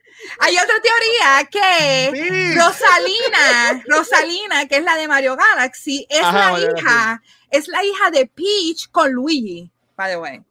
Hay 0.41 0.55
otra 0.59 0.75
teoría 0.83 1.49
que 1.51 2.55
Rosalina, 2.59 3.83
Rosalina, 3.89 4.67
que 4.67 4.77
es 4.77 4.85
la 4.85 4.97
de 4.97 5.09
Mario 5.09 5.35
Galaxy, 5.35 6.07
es 6.11 6.21
la 6.21 6.59
hija, 6.61 7.23
es 7.51 7.69
la 7.69 7.83
hija 7.83 8.11
de 8.11 8.27
Peach 8.27 8.91
con 8.91 9.11
Luigi, 9.13 9.73
by 9.97 10.11
the 10.11 10.19
way. 10.19 10.43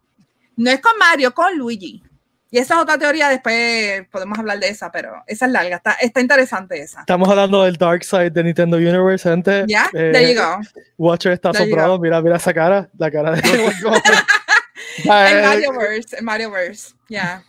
No 0.55 0.71
es 0.71 0.81
con 0.81 0.97
Mario, 0.97 1.35
con 1.35 1.55
Luigi. 1.55 2.01
Y 2.49 2.59
esa 2.59 2.75
es 2.75 2.81
otra 2.81 2.97
teoría, 2.97 3.27
después 3.27 4.07
podemos 4.09 4.39
hablar 4.39 4.59
de 4.59 4.69
esa, 4.69 4.89
pero 4.89 5.21
esa 5.27 5.47
es 5.47 5.51
larga, 5.51 5.75
está, 5.75 5.91
está 5.93 6.21
interesante 6.21 6.79
esa. 6.79 7.01
Estamos 7.01 7.27
hablando 7.27 7.63
del 7.63 7.75
Dark 7.75 8.05
Side 8.05 8.29
de 8.29 8.43
Nintendo 8.43 8.77
Universe, 8.77 9.27
gente. 9.27 9.65
Ya, 9.67 9.89
yeah, 9.91 10.11
there 10.13 10.33
you 10.33 10.39
go. 10.39 10.59
Watcher 10.97 11.33
está 11.33 11.49
asombrado, 11.49 11.99
mira, 11.99 12.21
mira 12.21 12.37
esa 12.37 12.53
cara, 12.53 12.89
la 12.97 13.11
cara 13.11 13.31
de... 13.31 13.41
el 15.03 15.41
Marioverse, 15.41 16.17
el 16.17 16.23
Marioverse, 16.23 16.95
ya. 17.09 17.43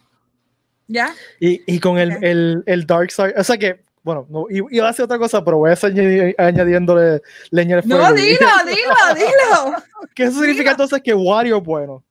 ¿Ya? 0.89 1.15
Y, 1.39 1.63
y 1.67 1.79
con 1.79 1.99
el, 1.99 2.25
el, 2.25 2.63
el, 2.67 2.87
Dark 2.87 3.13
Side, 3.13 3.35
o 3.37 3.45
sea 3.45 3.57
que, 3.57 3.85
bueno, 4.03 4.27
no, 4.31 4.47
iba 4.49 4.87
a 4.87 4.91
hacer 4.91 5.05
otra 5.05 5.19
cosa, 5.19 5.45
pero 5.45 5.59
voy 5.59 5.71
a 5.71 5.77
seguir 5.77 6.35
añadiéndole 6.39 7.21
leña 7.51 7.77
al 7.77 7.83
fuego. 7.83 8.03
No, 8.03 8.15
dilo, 8.15 8.49
dilo, 8.67 9.15
dilo. 9.15 9.77
¿Qué 10.15 10.25
eso 10.25 10.41
significa 10.41 10.73
entonces 10.73 11.03
que 11.03 11.15
Wario 11.15 11.59
es 11.59 11.63
bueno? 11.63 12.03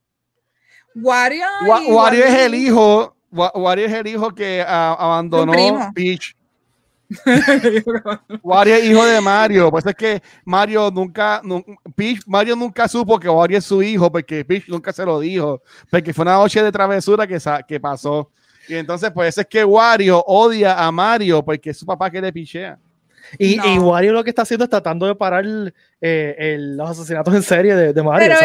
Wario, 1.03 1.45
Wario 1.95 2.26
es 2.26 2.34
el 2.34 2.56
hijo, 2.56 3.15
Wario 3.32 3.86
es 3.86 3.94
el 3.94 4.07
hijo 4.07 4.34
que 4.34 4.64
uh, 4.68 4.72
abandonó 4.72 5.53
Peach. 5.94 6.36
Wario 8.44 8.76
es 8.76 8.84
hijo 8.86 9.06
de 9.06 9.22
Mario, 9.22 9.69
pues 9.72 9.86
es 9.86 9.95
que 9.95 10.22
Mario 10.44 10.90
nunca, 10.91 11.41
Peach, 11.95 12.22
Mario 12.26 12.56
nunca 12.56 12.88
supo 12.88 13.19
que 13.19 13.30
Wario 13.30 13.60
es 13.60 13.65
su 13.65 13.82
hijo, 13.82 14.11
porque 14.11 14.44
Peach 14.44 14.68
nunca 14.68 14.91
se 14.91 15.06
lo 15.06 15.19
dijo, 15.19 15.61
porque 15.90 16.14
fue 16.14 16.24
una 16.24 16.34
noche 16.34 16.61
de 16.61 16.72
travesura 16.72 17.28
que, 17.28 17.40
que 17.68 17.80
pasó. 17.80 18.32
Y 18.68 18.76
entonces, 18.76 19.11
pues 19.11 19.38
es 19.38 19.45
que 19.45 19.64
Wario 19.64 20.22
odia 20.26 20.84
a 20.84 20.91
Mario 20.91 21.44
porque 21.44 21.69
es 21.69 21.78
su 21.78 21.86
papá 21.86 22.10
que 22.10 22.19
le 22.19 22.34
pichea. 22.34 22.78
Y, 23.38 23.58
Wario 23.80 24.14
lo 24.14 24.24
que 24.24 24.30
está 24.30 24.44
haciendo 24.44 24.64
es 24.64 24.70
tratando 24.70 25.06
de 25.06 25.16
parar 25.16 25.45
eh, 26.02 26.58
los 26.60 26.90
asesinatos 26.90 27.34
en 27.34 27.44
serie 27.44 27.76
de, 27.76 28.04
Mario. 28.04 28.36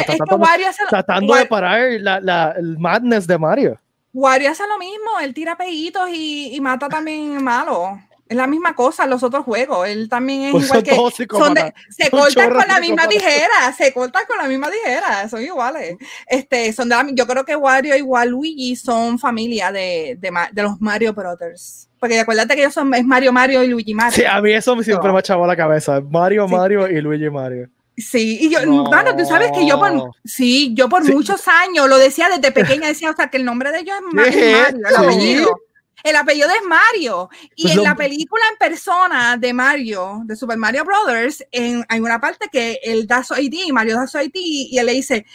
tratando, 0.89 1.35
de 1.35 1.47
parar 1.47 1.91
la, 2.01 2.55
el 2.57 2.79
madness 2.79 3.27
de 3.27 3.39
Mario. 3.39 3.79
Wario 4.13 4.51
hace 4.51 4.67
lo 4.67 4.79
mismo, 4.79 5.19
él 5.23 5.33
tira 5.33 5.57
peitos 5.57 6.09
y, 6.11 6.55
y 6.55 6.61
mata 6.61 6.89
también 6.89 7.43
malo. 7.43 7.99
Es 8.33 8.37
la 8.37 8.47
misma 8.47 8.75
cosa 8.75 9.07
los 9.07 9.23
otros 9.23 9.45
juegos. 9.45 9.87
Él 9.87 10.09
también 10.09 10.45
es 10.45 10.53
pues 10.53 10.65
igual 10.65 10.83
que. 10.83 10.95
Son 10.95 11.55
se 11.91 12.11
cortan 12.11 12.51
con 12.51 12.67
la 12.67 12.81
misma 12.81 13.07
tijera. 13.07 13.75
Se 13.77 13.93
cortan 13.93 14.23
con 14.27 14.39
la 14.39 14.49
misma 14.49 14.71
tijera. 14.71 15.29
Son 15.29 15.43
iguales. 15.43 15.97
Este, 16.27 16.73
son 16.73 16.89
de 16.89 16.97
yo 17.13 17.27
creo 17.27 17.45
que 17.45 17.55
Wario 17.55 17.95
y 17.95 18.01
Waluigi 18.01 18.75
son 18.75 19.19
familia 19.19 19.71
de, 19.71 20.17
de, 20.19 20.33
de 20.51 20.63
los 20.63 20.81
Mario 20.81 21.13
Brothers. 21.13 21.91
Porque 22.01 22.19
acuérdate 22.19 22.55
que 22.55 22.63
ellos 22.63 22.73
son 22.73 22.95
es 22.95 23.05
Mario 23.05 23.35
Mario 23.35 23.63
y 23.63 23.69
Luigi 23.69 23.93
Mario. 23.93 24.17
Sí, 24.17 24.25
a 24.25 24.41
mí 24.41 24.53
eso 24.53 24.83
siempre 24.83 25.11
me 25.11 25.19
ha 25.19 25.21
echado 25.21 25.47
la 25.47 25.55
cabeza. 25.55 26.01
Mario 26.01 26.49
Mario 26.49 26.89
y 26.89 27.03
Luigi 27.03 27.29
Mario. 27.29 27.69
Sí, 27.99 28.39
y 28.41 28.51
yo, 28.51 28.65
no. 28.65 28.85
bueno, 28.85 29.15
tú 29.15 29.27
sabes 29.27 29.53
que 29.53 29.67
yo 29.67 29.79
por, 29.79 30.11
sí, 30.25 30.73
yo 30.75 30.89
por 30.89 31.05
muchos 31.05 31.47
años 31.47 31.87
lo 31.91 31.99
decía 31.99 32.31
desde 32.31 32.51
pequeña, 32.51 32.89
decía, 32.89 33.11
o 33.11 33.15
sea, 33.15 33.29
que 33.29 33.37
el 33.37 33.45
nombre 33.45 33.71
de 33.71 33.81
ellos 33.81 33.95
es 33.99 34.15
Mario, 34.15 34.79
el 34.89 34.97
apellido. 34.97 35.55
El 36.03 36.17
apellido 36.17 36.49
es 36.49 36.67
Mario. 36.67 37.29
Y 37.55 37.65
pues 37.65 37.77
en 37.77 37.83
la 37.85 37.95
película 37.95 38.43
en 38.51 38.59
persona 38.59 39.37
de 39.37 39.53
Mario, 39.53 40.23
de 40.25 40.37
Super 40.37 40.57
Mario 40.57 40.85
Brothers, 40.85 41.45
en, 41.51 41.85
hay 41.89 42.01
una 42.01 42.21
parte 42.21 42.49
que 42.51 42.79
él 42.83 43.07
da 43.07 43.23
su 43.23 43.35
ID, 43.35 43.73
Mario 43.73 43.97
da 43.97 44.07
su 44.07 44.19
ID, 44.19 44.31
y 44.35 44.79
él 44.79 44.87
le 44.87 44.93
dice, 44.93 45.27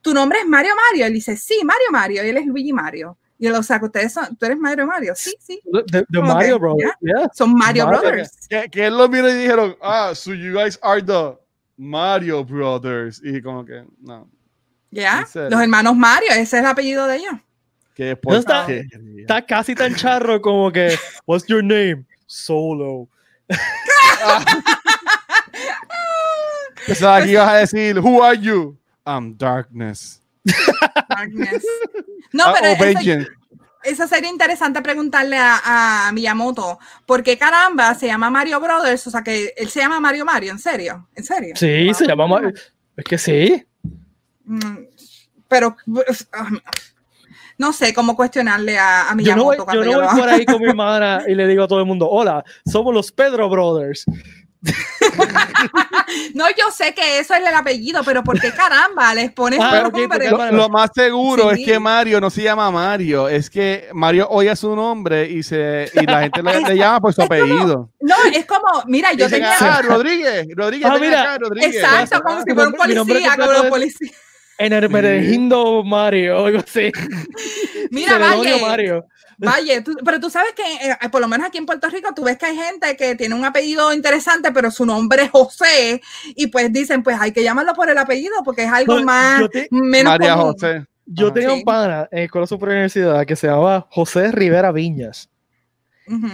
¿tu 0.00 0.14
nombre 0.14 0.40
es 0.40 0.46
Mario 0.46 0.72
Mario? 0.90 1.06
Él 1.06 1.14
dice, 1.14 1.36
sí, 1.36 1.60
Mario 1.64 1.86
Mario, 1.90 2.24
y 2.24 2.28
él 2.28 2.36
es 2.36 2.46
Luigi 2.46 2.72
Mario. 2.72 3.18
Y 3.38 3.46
él, 3.48 3.54
o 3.54 3.62
sea, 3.62 3.80
que 3.80 3.86
ustedes 3.86 4.12
son, 4.12 4.36
tú 4.36 4.46
eres 4.46 4.58
Mario 4.58 4.86
Mario. 4.86 5.14
Sí, 5.16 5.34
sí. 5.40 5.60
De, 5.64 6.20
Mario 6.20 6.60
Brothers. 6.60 6.92
Son 7.34 7.52
Mario, 7.52 7.88
Brothers. 7.88 8.46
Que, 8.48 8.68
que, 8.70 8.86
él 8.86 8.96
lo 8.96 9.08
miró 9.08 9.28
y 9.28 9.34
dijeron, 9.34 9.76
ah, 9.82 10.12
so 10.14 10.32
you 10.32 10.52
guys 10.52 10.78
are 10.80 11.02
the 11.02 11.36
Mario 11.76 12.44
Brothers. 12.44 13.20
Y 13.24 13.42
como 13.42 13.64
que, 13.64 13.84
no. 14.00 14.28
Ya, 14.92 15.26
los 15.34 15.60
hermanos 15.60 15.96
Mario, 15.96 16.30
ese 16.32 16.42
es 16.42 16.52
el 16.52 16.66
apellido 16.66 17.06
de 17.06 17.16
ellos. 17.16 17.34
Que 17.94 18.12
está, 18.12 18.66
está 18.68 19.44
casi 19.44 19.74
tan 19.74 19.94
charro 19.94 20.40
como 20.40 20.72
que, 20.72 20.96
What's 21.26 21.46
your 21.46 21.62
name? 21.62 22.04
Solo. 22.26 23.08
o 26.88 26.94
sea, 26.94 27.16
aquí 27.16 27.34
vas 27.34 27.48
a 27.48 27.56
decir, 27.56 27.98
Who 27.98 28.22
are 28.22 28.38
you? 28.38 28.78
I'm 29.04 29.36
darkness. 29.36 30.20
darkness. 31.08 31.64
No, 32.34 32.44
ah, 32.46 32.54
pero 32.58 32.88
eso, 32.88 33.30
eso, 33.84 34.08
sería 34.08 34.30
interesante 34.30 34.80
preguntarle 34.80 35.36
a, 35.36 36.06
a, 36.06 36.12
Miyamoto, 36.12 36.78
¿por 37.04 37.22
qué 37.22 37.36
caramba 37.36 37.94
se 37.94 38.06
llama 38.06 38.30
Mario 38.30 38.58
Brothers? 38.58 39.06
O 39.06 39.10
sea, 39.10 39.22
que 39.22 39.52
él 39.54 39.68
se 39.68 39.80
llama 39.80 40.00
Mario 40.00 40.24
Mario, 40.24 40.52
¿en 40.52 40.58
serio? 40.58 41.08
¿En 41.14 41.24
serio? 41.24 41.54
Sí, 41.54 41.92
se 41.92 42.06
llama 42.06 42.26
Mario. 42.26 42.54
Es 42.96 43.04
que 43.04 43.18
sí. 43.18 43.66
Mm, 44.46 44.84
pero 45.46 45.76
ah, 46.32 46.48
no 47.62 47.72
sé 47.72 47.94
cómo 47.94 48.16
cuestionarle 48.16 48.76
a, 48.76 49.08
a 49.08 49.14
Miyamoto. 49.14 49.52
Yo 49.52 49.64
no 49.64 49.64
voy, 49.64 49.86
yo 49.86 50.00
no 50.00 50.08
voy 50.08 50.20
por 50.20 50.28
ahí 50.28 50.44
con 50.44 50.60
mi 50.60 50.68
hermana 50.68 51.22
y 51.28 51.34
le 51.36 51.46
digo 51.46 51.62
a 51.62 51.68
todo 51.68 51.78
el 51.78 51.86
mundo, 51.86 52.10
hola, 52.10 52.44
somos 52.66 52.92
los 52.92 53.12
Pedro 53.12 53.48
Brothers. 53.48 54.04
no, 56.34 56.46
yo 56.50 56.70
sé 56.72 56.92
que 56.92 57.18
eso 57.20 57.34
es 57.34 57.40
el 57.40 57.54
apellido, 57.54 58.02
pero 58.04 58.24
¿por 58.24 58.40
qué 58.40 58.52
caramba 58.52 59.14
les 59.14 59.32
pones 59.32 59.58
ah, 59.60 59.90
lo, 60.52 60.68
más 60.68 60.90
seguro 60.94 61.50
es 61.50 61.64
que 61.64 61.80
Mario 61.80 62.20
no 62.20 62.30
se 62.30 62.42
llama 62.42 62.70
Mario, 62.70 63.28
es 63.28 63.50
que 63.50 63.88
Mario 63.92 64.28
oye 64.30 64.54
su 64.54 64.74
nombre 64.76 65.28
y 65.28 65.42
se 65.42 65.90
y 65.94 66.06
la 66.06 66.22
gente 66.22 66.42
le, 66.42 66.76
llama 66.76 67.00
por 67.00 67.12
su 67.12 67.22
apellido. 67.22 67.90
no, 68.00 68.14
es 68.32 68.46
como, 68.46 68.84
mira, 68.86 69.12
yo 69.14 69.28
tenía 69.28 69.56
ah, 69.58 69.82
Rodríguez, 69.82 70.46
Rodríguez, 70.54 70.90
ah, 70.90 70.98
mira, 71.00 71.38
Rodríguez. 71.38 71.76
Exacto, 71.76 72.22
como 72.22 72.42
si 72.42 72.54
fuera 72.54 72.68
un 72.68 72.74
policía, 72.74 73.36
como 73.36 73.52
los 73.52 73.66
policías. 73.66 74.31
En 74.64 74.72
el 74.72 74.88
Merejindo 74.88 75.82
Mario, 75.82 76.46
algo 76.46 76.58
así. 76.58 76.92
Mira, 77.90 78.18
vaya. 78.18 78.58
Mario. 78.58 79.06
Vaya, 79.38 79.82
pero 80.04 80.20
tú 80.20 80.30
sabes 80.30 80.52
que, 80.52 80.62
eh, 80.62 81.08
por 81.10 81.20
lo 81.20 81.26
menos 81.26 81.48
aquí 81.48 81.58
en 81.58 81.66
Puerto 81.66 81.88
Rico, 81.88 82.10
tú 82.14 82.22
ves 82.22 82.38
que 82.38 82.46
hay 82.46 82.56
gente 82.56 82.96
que 82.96 83.16
tiene 83.16 83.34
un 83.34 83.44
apellido 83.44 83.92
interesante, 83.92 84.52
pero 84.52 84.70
su 84.70 84.86
nombre 84.86 85.24
es 85.24 85.30
José, 85.30 86.00
y 86.36 86.46
pues 86.46 86.72
dicen, 86.72 87.02
pues 87.02 87.16
hay 87.20 87.32
que 87.32 87.42
llamarlo 87.42 87.74
por 87.74 87.90
el 87.90 87.98
apellido, 87.98 88.34
porque 88.44 88.64
es 88.64 88.72
algo 88.72 88.94
pues, 88.94 89.04
más, 89.04 89.42
menos 89.70 90.12
María 90.12 90.36
José. 90.36 90.86
Yo 91.06 91.32
tenía 91.32 91.52
un 91.52 91.64
pana 91.64 92.08
en 92.12 92.24
Escuela 92.24 92.46
Superior 92.46 92.76
Universidad 92.76 93.26
que 93.26 93.34
se 93.34 93.48
llamaba 93.48 93.86
José 93.90 94.30
Rivera 94.30 94.70
Viñas. 94.70 95.28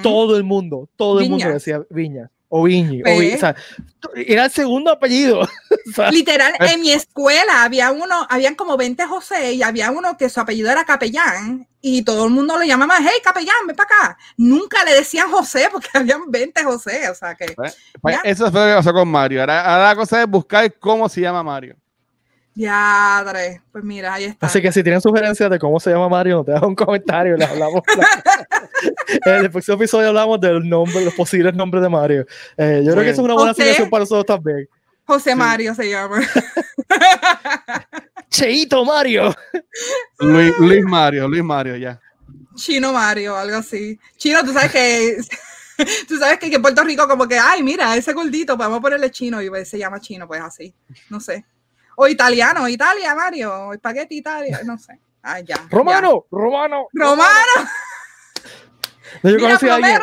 Todo 0.03 0.37
el 0.37 0.45
mundo, 0.45 0.89
todo 0.97 1.21
el 1.21 1.31
mundo 1.31 1.49
decía 1.49 1.81
Viñas. 1.89 2.31
O 2.51 2.63
Viñi, 2.63 3.03
o, 3.03 3.39
sea, 3.39 3.55
era 4.15 4.47
el 4.47 4.51
segundo 4.51 4.91
apellido. 4.91 5.47
Literal, 6.11 6.55
en 6.61 6.81
mi 6.81 6.93
escuela 6.93 7.63
había 7.63 7.91
uno, 7.91 8.27
habían 8.31 8.55
como 8.55 8.77
20 8.79 9.05
José 9.05 9.53
y 9.53 9.63
había 9.63 9.91
uno 9.91 10.17
que 10.17 10.31
su 10.31 10.41
apellido 10.41 10.71
era 10.71 10.85
Capellán 10.85 11.69
y 11.83 12.03
todo 12.03 12.25
el 12.25 12.31
mundo 12.31 12.57
lo 12.57 12.65
llamaba, 12.65 12.95
hey, 13.01 13.21
Capellán, 13.23 13.67
ven 13.67 13.77
para 13.77 13.87
acá. 13.87 14.19
Nunca 14.39 14.83
le 14.85 14.95
decían 14.95 15.31
José 15.31 15.69
porque 15.71 15.89
habían 15.95 16.31
20 16.31 16.65
José, 16.65 17.11
o 17.11 17.15
sea 17.15 17.35
que... 17.35 17.53
Pues, 17.55 17.77
pues, 18.01 18.19
eso 18.25 18.51
fue 18.51 18.61
lo 18.61 18.67
que 18.69 18.75
pasó 18.77 18.93
con 18.95 19.09
Mario. 19.09 19.41
Ahora, 19.43 19.89
la 19.89 19.95
cosa 19.95 20.23
es 20.23 20.29
buscar 20.29 20.73
cómo 20.79 21.09
se 21.09 21.21
llama 21.21 21.43
Mario. 21.43 21.77
Ya, 22.59 23.25
pues 23.71 23.85
mira, 23.85 24.15
ahí 24.15 24.25
está. 24.25 24.49
Así 24.49 24.61
que 24.61 24.73
si 24.73 24.83
tienen 24.83 25.01
sugerencias 25.01 25.49
de 25.49 25.61
cómo 25.61 25.79
se 25.79 25.91
llama 25.91 26.09
Mario, 26.09 26.39
no 26.39 26.45
te 26.45 26.67
un 26.67 26.75
comentario, 26.75 27.37
le 27.37 27.45
hablamos. 27.45 27.83
en 29.27 29.35
el 29.45 29.51
próximo 29.53 29.77
episodio 29.77 30.09
hablamos 30.09 30.41
del 30.41 30.69
nombre, 30.69 31.05
los 31.05 31.15
posibles 31.15 31.55
nombres 31.55 31.85
de 31.85 31.89
Mario. 31.89 32.27
Eh, 32.57 32.83
yo 32.85 32.91
creo 32.91 33.05
que 33.05 33.11
eso 33.11 33.21
es 33.21 33.25
una 33.25 33.35
buena 33.35 33.53
asignación 33.53 33.89
para 33.89 34.01
nosotros 34.01 34.27
también. 34.27 34.69
José 35.05 35.37
Mario 35.37 35.73
se 35.73 35.89
llama. 35.89 36.21
Cheito 38.29 38.85
Mario. 38.85 39.33
Luis, 40.19 40.83
Mario, 40.83 41.29
Luis 41.29 41.45
Mario, 41.45 41.77
ya. 41.77 42.01
Chino 42.57 42.93
Mario, 42.93 43.37
algo 43.37 43.59
así. 43.59 44.01
Chino, 44.17 44.43
tú 44.43 44.53
sabes 44.53 44.73
que 44.73 45.17
tú 46.09 46.17
sabes 46.17 46.41
que, 46.41 46.53
en 46.53 46.61
Puerto 46.61 46.83
Rico 46.83 47.07
como 47.07 47.29
que, 47.29 47.39
ay, 47.39 47.63
mira, 47.63 47.95
ese 47.95 48.13
gordito, 48.13 48.57
vamos 48.57 48.79
a 48.79 48.83
ponerle 48.83 49.13
chino 49.13 49.41
y 49.41 49.49
pues 49.49 49.69
se 49.69 49.79
llama 49.79 50.01
chino, 50.01 50.27
pues 50.27 50.41
así. 50.41 50.75
No 51.09 51.21
sé. 51.21 51.47
O 52.01 52.07
italiano, 52.07 52.69
Italia, 52.69 53.13
Mario, 53.13 53.73
espagueti 53.73 54.19
Italia, 54.19 54.61
no 54.65 54.79
sé. 54.79 55.01
Ay, 55.21 55.43
ya. 55.45 55.57
Romano, 55.69 56.27
Romano. 56.31 56.87
Romano. 56.93 57.69
yo, 59.25 59.39
conocí 59.41 59.69
a 59.69 59.75
alguien, 59.75 60.01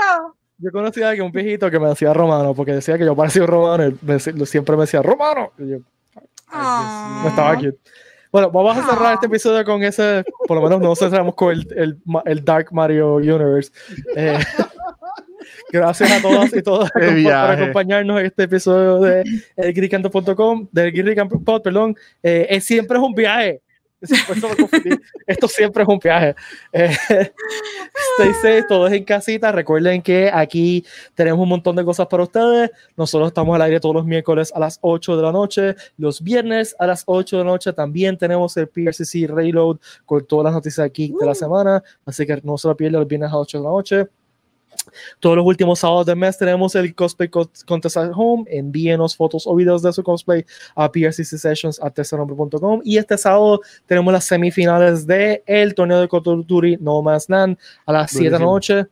yo 0.58 0.72
conocí 0.74 1.02
a 1.02 1.10
alguien, 1.10 1.26
un 1.28 1.32
viejito 1.32 1.72
que 1.72 1.80
me 1.80 1.88
decía 1.88 2.14
romano, 2.14 2.54
porque 2.54 2.74
decía 2.74 2.98
que 2.98 3.06
yo 3.06 3.16
parecía 3.16 3.46
romano 3.46 3.88
y 3.88 4.46
siempre 4.46 4.76
me 4.76 4.82
decía 4.82 5.02
romano. 5.02 5.54
Y 5.58 5.70
yo, 5.70 5.78
ah. 6.50 7.22
no 7.24 7.30
estaba 7.30 7.52
aquí. 7.52 7.70
Bueno, 8.30 8.52
vamos 8.52 8.78
a 8.78 8.90
cerrar 8.90 9.14
este 9.14 9.28
episodio 9.28 9.64
con 9.64 9.82
ese, 9.82 10.26
por 10.46 10.58
lo 10.58 10.64
menos 10.64 10.82
no 10.82 10.94
cerramos 10.98 11.34
con 11.36 11.54
el, 11.54 11.66
el, 11.78 12.02
el 12.26 12.44
Dark 12.44 12.74
Mario 12.74 13.16
Universe. 13.16 13.72
Eh, 14.18 14.38
Gracias 15.72 16.12
a 16.12 16.22
todos 16.22 16.56
y 16.56 16.62
todas 16.62 16.92
por 16.92 17.02
acompañarnos 17.32 18.20
en 18.20 18.26
este 18.28 18.44
episodio 18.44 19.00
de 19.00 19.24
elgricanto.com, 19.56 20.68
del 20.72 21.28
Pod, 21.44 21.62
perdón. 21.62 21.96
Eh, 22.22 22.60
siempre 22.62 22.98
es 22.98 23.04
un 23.04 23.14
viaje. 23.14 23.62
Esto 25.28 25.48
siempre 25.48 25.84
es 25.84 25.90
un 25.90 26.00
viaje. 26.00 26.36
Eh, 26.72 26.96
stay 28.20 28.34
safe, 28.34 28.64
todos 28.68 28.92
en 28.92 29.04
casita. 29.04 29.52
Recuerden 29.52 30.02
que 30.02 30.30
aquí 30.32 30.86
tenemos 31.14 31.42
un 31.42 31.50
montón 31.50 31.76
de 31.76 31.84
cosas 31.84 32.08
para 32.08 32.24
ustedes. 32.24 32.72
Nosotros 32.96 33.30
estamos 33.30 33.56
al 33.56 33.62
aire 33.64 33.80
todos 33.80 33.96
los 33.96 34.06
miércoles 34.06 34.52
a 34.56 34.60
las 34.60 34.78
8 34.82 35.18
de 35.18 35.24
la 35.24 35.32
noche. 35.32 35.76
Los 35.98 36.22
viernes 36.22 36.76
a 36.78 36.88
las 36.88 37.04
8 37.06 37.38
de 37.38 37.44
la 37.44 37.52
noche 37.52 37.74
también 37.74 38.18
tenemos 38.18 38.56
el 38.58 38.68
PRCC 38.68 39.28
Reload 39.28 39.78
con 40.06 40.26
todas 40.26 40.46
las 40.46 40.54
noticias 40.54 40.86
aquí 40.86 41.14
de 41.20 41.26
la 41.26 41.32
uh. 41.32 41.36
semana. 41.36 41.84
Así 42.06 42.26
que 42.26 42.40
no 42.44 42.58
se 42.58 42.68
lo 42.68 42.78
pierdan 42.78 43.00
los 43.00 43.08
viernes 43.08 43.32
a 43.32 43.34
las 43.36 43.42
8 43.42 43.58
de 43.58 43.64
la 43.64 43.70
noche. 43.70 44.08
Todos 45.20 45.38
los 45.38 45.46
últimos 45.46 45.80
sábados 45.80 46.06
del 46.06 46.18
mes 46.18 46.38
tenemos 46.38 46.76
el 46.76 46.94
Cosplay 46.94 47.30
Contest 47.30 47.98
at 47.98 48.12
Home. 48.14 48.46
Envíenos 48.48 49.16
fotos 49.16 49.48
o 49.48 49.56
videos 49.56 49.82
de 49.82 49.92
su 49.94 50.04
cosplay 50.04 50.46
a 50.76 50.92
prccsessions.com. 50.92 52.82
Y 52.84 52.98
este 52.98 53.18
sábado 53.18 53.62
tenemos 53.86 54.14
las 54.14 54.26
semifinales 54.26 55.08
del 55.08 55.42
el 55.46 55.74
torneo 55.76 56.02
de 56.02 56.08
Cotuturi 56.08 56.78
No 56.80 57.02
Más 57.02 57.30
Nan 57.30 57.58
a 57.86 57.92
las 57.92 58.12
7 58.12 58.26
de 58.26 58.32
la 58.32 58.40
noche. 58.40 58.86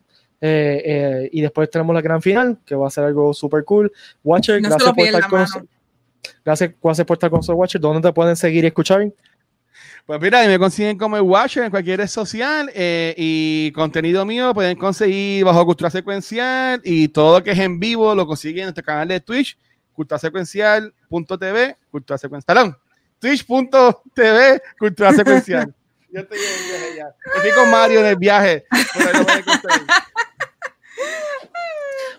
Eh, 0.46 0.82
eh, 0.86 1.30
y 1.32 1.40
después 1.40 1.70
tenemos 1.70 1.96
la 1.96 2.02
gran 2.02 2.22
final, 2.22 2.58
que 2.66 2.76
va 2.76 2.88
a 2.88 2.90
ser 2.90 3.06
algo 3.06 3.34
súper 3.34 3.64
cool. 3.64 3.90
Watcher, 4.26 4.60
gracias, 4.60 4.92
por 4.92 5.00
estar 5.00 5.30
con 5.30 5.46
gracias, 6.44 6.72
gracias 6.84 7.06
por 7.08 7.16
estar 7.16 7.30
con 7.30 7.38
nosotros, 7.38 7.60
Watcher. 7.60 7.80
¿Dónde 7.80 8.06
te 8.06 8.14
pueden 8.14 8.36
seguir 8.36 8.66
y 8.66 8.68
escuchar? 8.68 9.10
Pues 10.06 10.20
mira, 10.20 10.46
me 10.46 10.60
consiguen 10.60 10.98
como 10.98 11.16
el 11.16 11.22
Watcher 11.22 11.64
en 11.64 11.72
cualquier 11.72 12.00
red 12.00 12.08
social 12.08 12.70
eh, 12.74 13.16
y 13.18 13.72
contenido 13.72 14.26
mío 14.26 14.54
pueden 14.54 14.78
conseguir 14.78 15.46
bajo 15.46 15.66
Cultura 15.66 15.90
Secuencial 15.90 16.82
y 16.84 17.08
todo 17.08 17.40
lo 17.40 17.44
que 17.44 17.52
es 17.52 17.60
en 17.60 17.80
vivo 17.80 18.14
lo 18.14 18.28
consiguen 18.28 18.60
en 18.60 18.66
nuestro 18.66 18.84
canal 18.84 19.08
de 19.08 19.22
Twitch, 19.22 19.58
culturasecuencial.tv, 19.94 21.78
cultura 21.90 22.18
secuencial, 22.18 22.78
twitch.tv, 23.18 24.62
cultura 24.78 25.14
secuencial. 25.14 25.74
Yo 26.12 26.20
estoy 26.20 26.38
en 26.38 26.68
viaje 26.68 26.98
ya. 26.98 27.16
Estoy 27.38 27.52
con 27.52 27.72
Mario 27.72 28.02
en 28.02 28.06
el 28.08 28.18
viaje. 28.18 28.66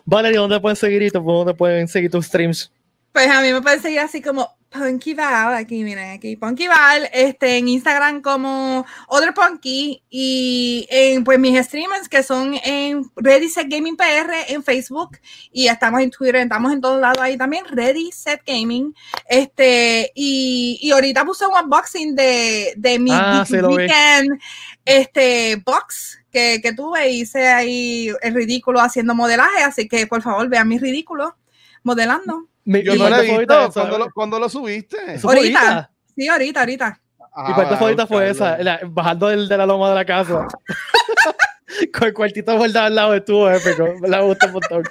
Vale, 0.07 0.31
¿y 0.31 0.35
dónde 0.35 0.59
pueden 0.59 0.77
seguir? 0.77 1.13
¿Dónde 1.13 1.53
pueden 1.53 1.87
seguir 1.87 2.11
tus 2.11 2.25
streams? 2.27 2.73
Pues 3.13 3.29
a 3.29 3.43
mí 3.43 3.53
me 3.53 3.61
pueden 3.61 3.81
seguir 3.81 4.01
así 4.01 4.23
como 4.23 4.57
Punky 4.77 5.15
Val, 5.15 5.55
aquí 5.55 5.85
miren, 5.85 6.11
aquí 6.11 6.35
Punky 6.37 6.67
Val, 6.67 7.09
este, 7.13 7.59
en 7.59 7.69
Instagram 7.69 8.21
como 8.21 8.85
Other 9.07 9.33
Punky 9.33 10.03
y 10.11 10.85
en 10.91 11.23
pues 11.23 11.39
mis 11.39 11.65
streamers 11.65 12.09
que 12.09 12.25
son 12.25 12.57
en 12.65 13.09
Ready 13.15 13.49
Set 13.49 13.69
Gaming 13.69 13.97
PR 13.97 14.33
en 14.49 14.65
Facebook 14.65 15.19
y 15.53 15.69
estamos 15.69 16.01
en 16.01 16.11
Twitter, 16.11 16.37
estamos 16.43 16.73
en 16.73 16.81
todos 16.81 17.01
lados 17.01 17.19
ahí 17.21 17.37
también, 17.37 17.65
Ready 17.71 18.11
Set 18.11 18.43
Gaming, 18.45 18.93
este, 19.29 20.11
y, 20.13 20.81
y 20.83 20.91
ahorita 20.91 21.25
puse 21.25 21.47
un 21.47 21.55
unboxing 21.55 22.17
de, 22.17 22.75
de 22.77 22.99
mi 22.99 23.13
ah, 23.13 23.45
weekend, 23.49 24.41
este, 24.85 25.63
box 25.65 26.19
que, 26.33 26.61
que 26.61 26.73
tuve, 26.73 27.11
hice 27.11 27.47
ahí 27.47 28.11
el 28.23 28.35
ridículo 28.35 28.81
haciendo 28.81 29.15
modelaje, 29.15 29.63
así 29.63 29.87
que 29.87 30.09
por 30.09 30.21
favor 30.21 30.49
vean 30.49 30.67
mi 30.67 30.79
ridículo 30.79 31.37
modelando. 31.85 32.49
Yo 32.65 32.97
no 32.97 33.09
lo 33.09 33.17
he 33.17 33.39
visto. 33.39 34.11
¿Cuándo 34.15 34.39
lo, 34.39 34.49
subiste? 34.49 34.97
Ahorita. 35.23 35.91
Sí, 36.17 36.29
ahorita, 36.29 36.61
ahorita. 36.61 37.01
Mi 37.49 37.55
parte 37.55 37.77
favorita 37.77 38.07
fue 38.07 38.31
esa, 38.31 38.59
bajando 38.87 39.29
del, 39.29 39.49
de 39.49 39.57
la 39.57 39.67
loma 39.67 39.89
de 39.89 39.95
la 39.97 40.05
casa. 40.05 40.47
Con 41.93 42.09
el 42.09 42.15
cuartito 42.15 42.57
vuelta 42.57 42.87
al 42.87 42.95
lado 42.95 43.15
estuvo 43.15 43.51
épico. 43.51 43.95
Me 44.01 44.09
la 44.09 44.21
gustó 44.21 44.47
un 44.47 44.53
montón. 44.53 44.85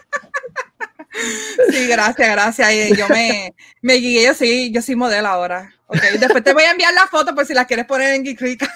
Sí, 1.69 1.87
gracias, 1.87 2.29
gracias. 2.29 2.97
Yo 2.97 3.07
me, 3.07 3.53
me 3.81 3.93
guié, 3.93 4.25
yo 4.25 4.33
sí, 4.33 4.71
yo 4.73 4.81
soy 4.81 4.95
modelo 4.95 5.27
ahora. 5.27 5.71
Okay. 5.87 6.17
Después 6.17 6.43
te 6.43 6.53
voy 6.53 6.63
a 6.63 6.71
enviar 6.71 6.93
la 6.93 7.07
foto 7.07 7.33
por 7.33 7.45
si 7.45 7.53
la 7.53 7.65
quieres 7.65 7.85
poner 7.85 8.15
en 8.15 8.23
Geek 8.23 8.67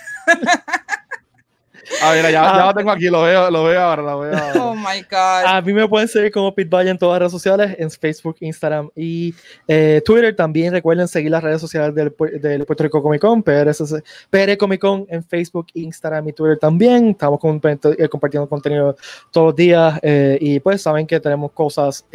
a 2.01 2.11
ver, 2.11 2.23
ya, 2.25 2.31
ya 2.31 2.65
lo 2.65 2.73
tengo 2.73 2.91
aquí, 2.91 3.05
lo 3.09 3.21
veo, 3.21 3.49
lo 3.49 3.63
veo 3.63 3.81
ahora, 3.81 4.01
lo 4.01 4.19
veo 4.19 4.37
ahora. 4.37 4.53
Oh 4.67 4.75
my 4.75 5.01
God. 5.09 5.45
A 5.45 5.61
mí 5.61 5.73
me 5.73 5.87
pueden 5.87 6.07
seguir 6.07 6.31
como 6.31 6.53
Valle 6.53 6.89
en 6.89 6.97
todas 6.97 7.13
las 7.15 7.19
redes 7.19 7.31
sociales, 7.31 7.75
en 7.79 7.89
Facebook, 7.89 8.35
Instagram 8.41 8.89
y 8.95 9.33
eh, 9.67 10.01
Twitter. 10.05 10.35
También 10.35 10.73
recuerden 10.73 11.07
seguir 11.07 11.31
las 11.31 11.43
redes 11.43 11.61
sociales 11.61 11.95
del, 11.95 12.13
del 12.41 12.65
Puerto 12.65 12.83
Rico 12.83 13.01
Comic 13.01 13.21
Con, 13.21 13.41
PR, 13.43 13.71
PR 14.29 14.57
Comic 14.57 14.81
Con 14.81 15.05
en 15.09 15.23
Facebook, 15.23 15.67
Instagram 15.73 16.27
y 16.27 16.33
Twitter 16.33 16.57
también. 16.59 17.09
Estamos 17.11 17.39
eh, 17.43 18.09
compartiendo 18.09 18.49
contenido 18.49 18.95
todos 19.31 19.47
los 19.47 19.55
días 19.55 19.99
eh, 20.01 20.37
y 20.41 20.59
pues 20.59 20.81
saben 20.81 21.07
que 21.07 21.19
tenemos 21.19 21.51
cosas 21.51 22.05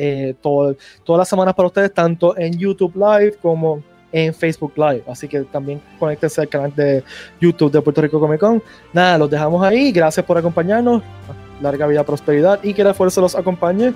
todo, 0.40 0.76
todas 1.04 1.18
las 1.18 1.28
semanas 1.28 1.54
para 1.54 1.68
ustedes, 1.68 1.92
tanto 1.94 2.36
en 2.36 2.58
YouTube 2.58 2.94
Live 2.96 3.36
como 3.40 3.82
en 4.12 4.34
Facebook 4.34 4.74
Live. 4.76 5.02
Así 5.08 5.26
que 5.26 5.40
también 5.40 5.80
conéctense 5.98 6.40
al 6.40 6.48
canal 6.48 6.72
de 6.74 7.02
YouTube 7.40 7.72
de 7.72 7.80
Puerto 7.80 8.02
Rico 8.02 8.20
Comic 8.20 8.38
Con. 8.38 8.62
Nada, 8.92 9.18
los 9.18 9.30
dejamos 9.30 9.64
ahí. 9.64 9.90
Gracias 9.90 10.24
por 10.24 10.38
acompañarnos. 10.38 11.02
Larga 11.60 11.86
vida, 11.86 12.04
prosperidad 12.04 12.60
y 12.62 12.74
que 12.74 12.84
la 12.84 12.94
fuerza 12.94 13.20
los 13.20 13.34
acompañe. 13.34 13.94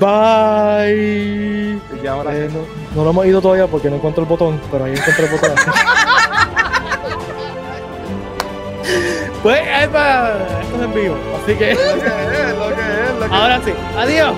Bye. 0.00 1.80
Eh, 2.04 2.50
no, 2.52 2.60
no, 2.94 3.04
lo 3.04 3.10
hemos 3.10 3.26
ido 3.26 3.40
todavía 3.40 3.66
porque 3.66 3.88
no 3.88 3.96
encuentro 3.96 4.22
el 4.22 4.28
botón, 4.28 4.60
pero 4.70 4.84
ahí 4.84 4.92
encontré 4.92 5.24
el 5.24 5.30
botón. 5.30 5.52
pues, 9.42 9.60
esto 9.60 9.98
es 10.76 10.82
en 10.82 10.94
vivo, 10.94 11.16
así 11.42 11.54
que. 11.54 11.74
Ahora 13.30 13.58
sí, 13.64 13.72
adiós. 13.96 14.34